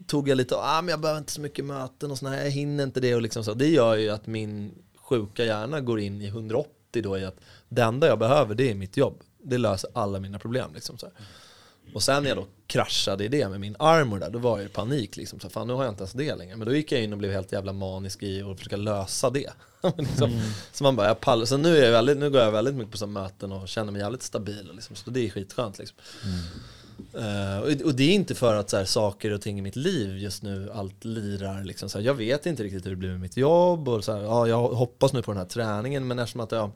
tog 0.07 0.28
jag 0.28 0.37
lite, 0.37 0.57
ah, 0.57 0.82
men 0.82 0.89
jag 0.89 1.01
behöver 1.01 1.18
inte 1.18 1.32
så 1.32 1.41
mycket 1.41 1.64
möten 1.64 2.11
och 2.11 2.18
sådär, 2.18 2.45
jag 2.45 2.51
hinner 2.51 2.85
inte 2.85 3.01
det 3.01 3.14
och 3.14 3.22
liksom 3.22 3.45
så. 3.45 3.55
Det 3.55 3.68
gör 3.68 3.95
ju 3.95 4.11
att 4.11 4.26
min 4.26 4.74
sjuka 4.97 5.45
hjärna 5.45 5.80
går 5.80 6.01
in 6.01 6.22
i 6.22 6.26
180 6.26 6.70
då 7.03 7.18
i 7.18 7.24
att 7.24 7.41
det 7.68 7.82
enda 7.82 8.07
jag 8.07 8.18
behöver 8.18 8.55
det 8.55 8.70
är 8.70 8.74
mitt 8.74 8.97
jobb. 8.97 9.20
Det 9.43 9.59
löser 9.59 9.91
alla 9.95 10.20
mina 10.20 10.39
problem 10.39 10.70
liksom 10.74 10.99
så 10.99 11.07
här. 11.07 11.14
Och 11.93 12.03
sen 12.03 12.22
när 12.22 12.30
jag 12.30 12.39
då 12.39 12.47
kraschade 12.66 13.24
i 13.24 13.28
det 13.28 13.49
med 13.49 13.61
min 13.61 13.76
armor 13.78 14.18
där, 14.18 14.30
då 14.30 14.39
var 14.39 14.59
jag 14.59 14.66
i 14.66 14.68
panik 14.68 15.16
liksom. 15.16 15.41
Så 15.41 15.49
fan 15.49 15.66
nu 15.66 15.72
har 15.72 15.85
jag 15.85 15.93
inte 15.93 16.03
ens 16.03 16.12
det 16.12 16.35
längre. 16.35 16.57
Men 16.57 16.68
då 16.68 16.74
gick 16.74 16.93
jag 16.93 17.03
in 17.03 17.12
och 17.12 17.18
blev 17.18 17.32
helt 17.32 17.53
jävla 17.53 17.72
manisk 17.72 18.22
i 18.22 18.43
att 18.43 18.59
försöka 18.59 18.76
lösa 18.76 19.30
det. 19.30 19.51
liksom. 19.99 20.30
Mm. 20.30 20.51
Så 20.72 20.85
man 20.85 20.97
bara, 20.97 21.07
jag 21.07 21.20
pallar. 21.20 21.45
Så 21.47 21.57
nu, 21.57 21.78
är 21.78 21.85
jag 21.85 21.93
väldigt, 21.93 22.18
nu 22.18 22.30
går 22.30 22.41
jag 22.41 22.53
väldigt 22.53 22.74
mycket 22.74 22.93
på 22.93 22.99
så 22.99 23.07
möten 23.07 23.53
och 23.53 23.68
känner 23.68 23.93
mig 23.93 24.01
jävligt 24.01 24.22
stabil. 24.22 24.70
Liksom. 24.74 24.97
Så 24.97 25.11
det 25.11 25.26
är 25.26 25.30
skitskönt 25.30 25.78
liksom. 25.78 25.99
Eh, 27.12 27.59
och, 27.59 27.87
och 27.87 27.95
det 27.95 28.03
är 28.03 28.14
inte 28.14 28.35
för 28.35 28.55
att 28.55 28.70
så 28.70 28.76
här, 28.76 28.85
saker 28.85 29.30
och 29.30 29.41
ting 29.41 29.59
i 29.59 29.62
mitt 29.62 29.76
liv 29.76 30.18
just 30.18 30.43
nu 30.43 30.70
allt 30.74 31.05
lirar. 31.05 31.64
Liksom, 31.64 31.89
så 31.89 31.99
här, 31.99 32.05
jag 32.05 32.14
vet 32.14 32.47
inte 32.47 32.62
riktigt 32.62 32.87
hur 32.87 32.91
det 32.91 32.97
blir 32.97 33.11
med 33.11 33.20
mitt 33.20 33.37
jobb. 33.37 33.89
Och 33.89 34.05
så 34.05 34.12
här, 34.12 34.22
ja, 34.22 34.49
jag 34.49 34.68
hoppas 34.68 35.12
nu 35.12 35.22
på 35.22 35.30
den 35.30 35.39
här 35.39 35.49
träningen. 35.49 36.07
Men 36.07 36.18
eftersom 36.18 36.41
att 36.41 36.53
jag 36.53 36.70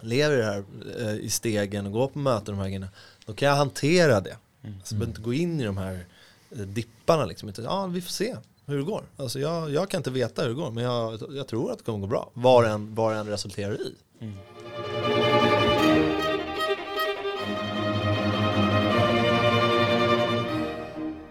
lever 0.00 0.36
det 0.36 0.44
här 0.44 0.64
eh, 1.00 1.14
i 1.14 1.30
stegen 1.30 1.86
och 1.86 1.92
går 1.92 2.08
på 2.08 2.18
möten 2.18 2.54
och 2.54 2.58
de 2.58 2.58
här 2.58 2.68
grejerna. 2.68 2.88
Då 3.26 3.32
kan 3.32 3.48
jag 3.48 3.56
hantera 3.56 4.20
det. 4.20 4.36
Mm. 4.64 4.76
Så 4.84 4.94
jag 4.94 4.98
behöver 4.98 5.10
inte 5.12 5.20
gå 5.22 5.32
in 5.34 5.60
i 5.60 5.64
de 5.64 5.76
här 5.76 6.06
eh, 6.50 6.58
dipparna. 6.58 7.24
Liksom. 7.24 7.48
Utan, 7.48 7.64
ja, 7.64 7.86
vi 7.86 8.00
får 8.00 8.10
se 8.10 8.36
hur 8.66 8.76
det 8.78 8.84
går. 8.84 9.04
Alltså, 9.16 9.40
jag, 9.40 9.70
jag 9.70 9.90
kan 9.90 9.98
inte 9.98 10.10
veta 10.10 10.42
hur 10.42 10.48
det 10.48 10.54
går. 10.54 10.70
Men 10.70 10.84
jag, 10.84 11.22
jag 11.30 11.48
tror 11.48 11.72
att 11.72 11.78
det 11.78 11.84
kommer 11.84 11.98
gå 11.98 12.06
bra. 12.06 12.30
Vad 12.34 12.64
det 12.64 12.70
än, 12.70 12.94
vad 12.94 13.12
det 13.12 13.18
än 13.18 13.26
resulterar 13.26 13.74
i. 13.80 13.94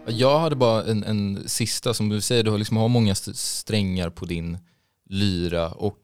Jag 0.07 0.39
hade 0.39 0.55
bara 0.55 0.83
en, 0.83 1.03
en 1.03 1.49
sista, 1.49 1.93
som 1.93 2.09
du 2.09 2.21
säger, 2.21 2.43
du 2.43 2.51
har, 2.51 2.57
liksom, 2.57 2.77
har 2.77 2.87
många 2.87 3.11
st- 3.11 3.33
strängar 3.33 4.09
på 4.09 4.25
din 4.25 4.57
lyra 5.09 5.71
och 5.71 6.03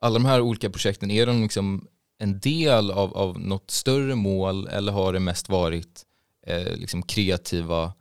alla 0.00 0.14
de 0.14 0.24
här 0.24 0.40
olika 0.40 0.70
projekten, 0.70 1.10
är 1.10 1.26
de 1.26 1.42
liksom 1.42 1.86
en 2.24 2.40
del 2.40 2.90
av, 2.90 3.16
av 3.16 3.40
något 3.40 3.70
större 3.70 4.14
mål 4.14 4.68
eller 4.68 4.92
har 4.92 5.12
det 5.12 5.20
mest 5.20 5.48
varit 5.48 6.02
eh, 6.46 6.76
liksom 6.76 7.02
kreativa 7.02 7.92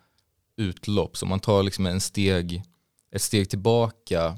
utlopp? 0.57 1.17
Så 1.17 1.25
om 1.25 1.29
man 1.29 1.39
tar 1.39 1.63
liksom 1.63 1.85
en 1.85 2.01
steg, 2.01 2.63
ett 3.15 3.21
steg 3.21 3.49
tillbaka, 3.49 4.37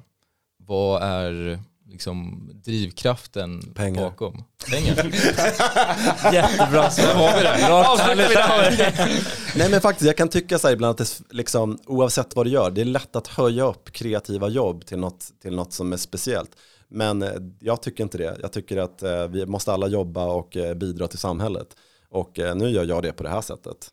vad 0.57 1.03
är 1.03 1.59
liksom 1.89 2.49
drivkraften 2.53 3.73
Pengar. 3.73 4.01
bakom? 4.01 4.43
Pengar. 4.69 4.95
Jättebra 6.33 6.91
svar. 6.91 7.05
Där 7.07 7.15
har 7.15 7.37
vi 7.37 7.43
det. 7.43 7.69
Rakt 7.69 7.89
Avslutar 7.89 8.69
vi 8.69 8.75
där. 8.75 9.23
Nej 9.55 9.69
men 9.69 9.81
faktiskt, 9.81 10.07
jag 10.07 10.17
kan 10.17 10.29
tycka 10.29 10.59
så 10.59 10.67
här 10.67 10.73
ibland 10.73 10.91
att 10.91 10.97
det, 10.97 11.35
liksom, 11.35 11.79
oavsett 11.85 12.35
vad 12.35 12.45
du 12.45 12.49
gör, 12.49 12.71
det 12.71 12.81
är 12.81 12.85
lätt 12.85 13.15
att 13.15 13.27
höja 13.27 13.63
upp 13.63 13.91
kreativa 13.91 14.49
jobb 14.49 14.85
till 14.85 14.97
något, 14.97 15.31
till 15.41 15.55
något 15.55 15.73
som 15.73 15.93
är 15.93 15.97
speciellt. 15.97 16.51
Men 16.87 17.21
eh, 17.21 17.33
jag 17.59 17.81
tycker 17.81 18.03
inte 18.03 18.17
det. 18.17 18.37
Jag 18.41 18.51
tycker 18.51 18.77
att 18.77 19.03
eh, 19.03 19.27
vi 19.27 19.45
måste 19.45 19.73
alla 19.73 19.87
jobba 19.87 20.25
och 20.25 20.57
eh, 20.57 20.73
bidra 20.73 21.07
till 21.07 21.19
samhället. 21.19 21.67
Och 22.09 22.39
nu 22.55 22.69
gör 22.69 22.83
jag 22.83 23.03
det 23.03 23.13
på 23.13 23.23
det 23.23 23.29
här 23.29 23.41
sättet. 23.41 23.89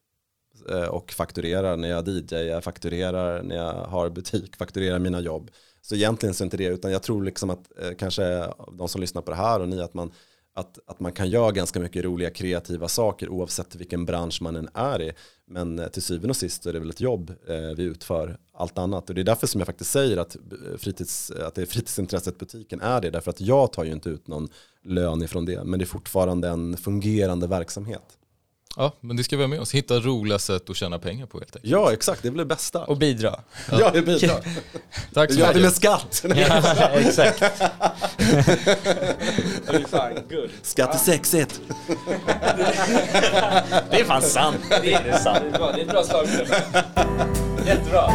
Och 0.90 1.12
fakturerar 1.12 1.76
när 1.76 1.88
jag 1.88 2.08
DJar, 2.08 2.60
fakturerar 2.60 3.42
när 3.42 3.56
jag 3.56 3.72
har 3.72 4.10
butik, 4.10 4.56
fakturerar 4.56 4.98
mina 4.98 5.20
jobb. 5.20 5.50
Så 5.80 5.94
egentligen 5.94 6.34
så 6.34 6.42
är 6.42 6.46
inte 6.46 6.56
det, 6.56 6.66
utan 6.66 6.92
jag 6.92 7.02
tror 7.02 7.22
liksom 7.22 7.50
att 7.50 7.72
kanske 7.98 8.46
de 8.78 8.88
som 8.88 9.00
lyssnar 9.00 9.22
på 9.22 9.30
det 9.30 9.36
här 9.36 9.60
och 9.60 9.68
ni, 9.68 9.80
att 9.80 9.94
man 9.94 10.12
att, 10.54 10.78
att 10.86 11.00
man 11.00 11.12
kan 11.12 11.30
göra 11.30 11.50
ganska 11.50 11.80
mycket 11.80 12.04
roliga 12.04 12.30
kreativa 12.30 12.88
saker 12.88 13.28
oavsett 13.28 13.74
vilken 13.74 14.04
bransch 14.04 14.42
man 14.42 14.56
än 14.56 14.68
är 14.74 15.02
i. 15.02 15.12
Men 15.52 15.78
eh, 15.78 15.88
till 15.88 16.02
syvende 16.02 16.28
och 16.28 16.36
sist 16.36 16.66
är 16.66 16.72
det 16.72 16.78
väl 16.78 16.90
ett 16.90 17.00
jobb 17.00 17.30
eh, 17.48 17.56
vi 17.76 17.82
utför 17.82 18.38
allt 18.54 18.78
annat. 18.78 19.08
Och 19.08 19.14
det 19.14 19.20
är 19.20 19.24
därför 19.24 19.46
som 19.46 19.60
jag 19.60 19.66
faktiskt 19.66 19.90
säger 19.90 20.16
att, 20.16 20.36
eh, 20.36 20.76
fritids, 20.78 21.30
att 21.30 21.54
det 21.54 21.62
är 21.62 21.66
fritidsintresset 21.66 22.38
butiken 22.38 22.80
är 22.80 23.00
det. 23.00 23.10
Därför 23.10 23.30
att 23.30 23.40
jag 23.40 23.72
tar 23.72 23.84
ju 23.84 23.92
inte 23.92 24.08
ut 24.10 24.28
någon 24.28 24.48
lön 24.82 25.22
ifrån 25.22 25.44
det. 25.44 25.64
Men 25.64 25.78
det 25.78 25.84
är 25.84 25.86
fortfarande 25.86 26.48
en 26.48 26.76
fungerande 26.76 27.46
verksamhet. 27.46 28.18
Ja, 28.76 28.92
men 29.00 29.16
det 29.16 29.24
ska 29.24 29.36
vi 29.36 29.42
ha 29.42 29.48
med 29.48 29.60
oss. 29.60 29.74
Hitta 29.74 29.94
roliga 29.94 30.38
sätt 30.38 30.70
att 30.70 30.76
tjäna 30.76 30.98
pengar 30.98 31.26
på 31.26 31.38
helt 31.38 31.56
enkelt. 31.56 31.72
Ja, 31.72 31.92
exakt. 31.92 32.22
Det 32.22 32.28
är 32.28 32.30
väl 32.30 32.38
det 32.38 32.44
bästa. 32.44 32.84
Och 32.84 32.96
bidra. 32.96 33.40
Ja, 33.70 33.90
det 33.90 34.02
bidrar. 34.02 34.40
Tack 35.14 35.32
så 35.32 35.38
Gör 35.38 35.46
det 35.46 35.54
mycket. 35.54 35.62
med 35.62 35.72
skatt. 35.72 36.24
Ja, 36.36 36.88
exakt. 36.88 37.42
Skatt 40.62 40.94
är 40.94 40.98
sexigt. 40.98 41.60
Det 43.90 44.00
är 44.00 44.04
fan 44.04 44.22
sant. 44.22 44.56
Det 44.82 44.92
är 44.92 45.04
det 45.04 45.18
sant. 45.18 45.38
Det 45.42 45.48
är 45.48 45.52
bra, 45.58 45.72
det 45.72 45.80
är 45.80 45.84
ett 45.84 45.90
bra 45.90 46.04
slagord. 46.04 46.48
Jättebra. 47.66 48.12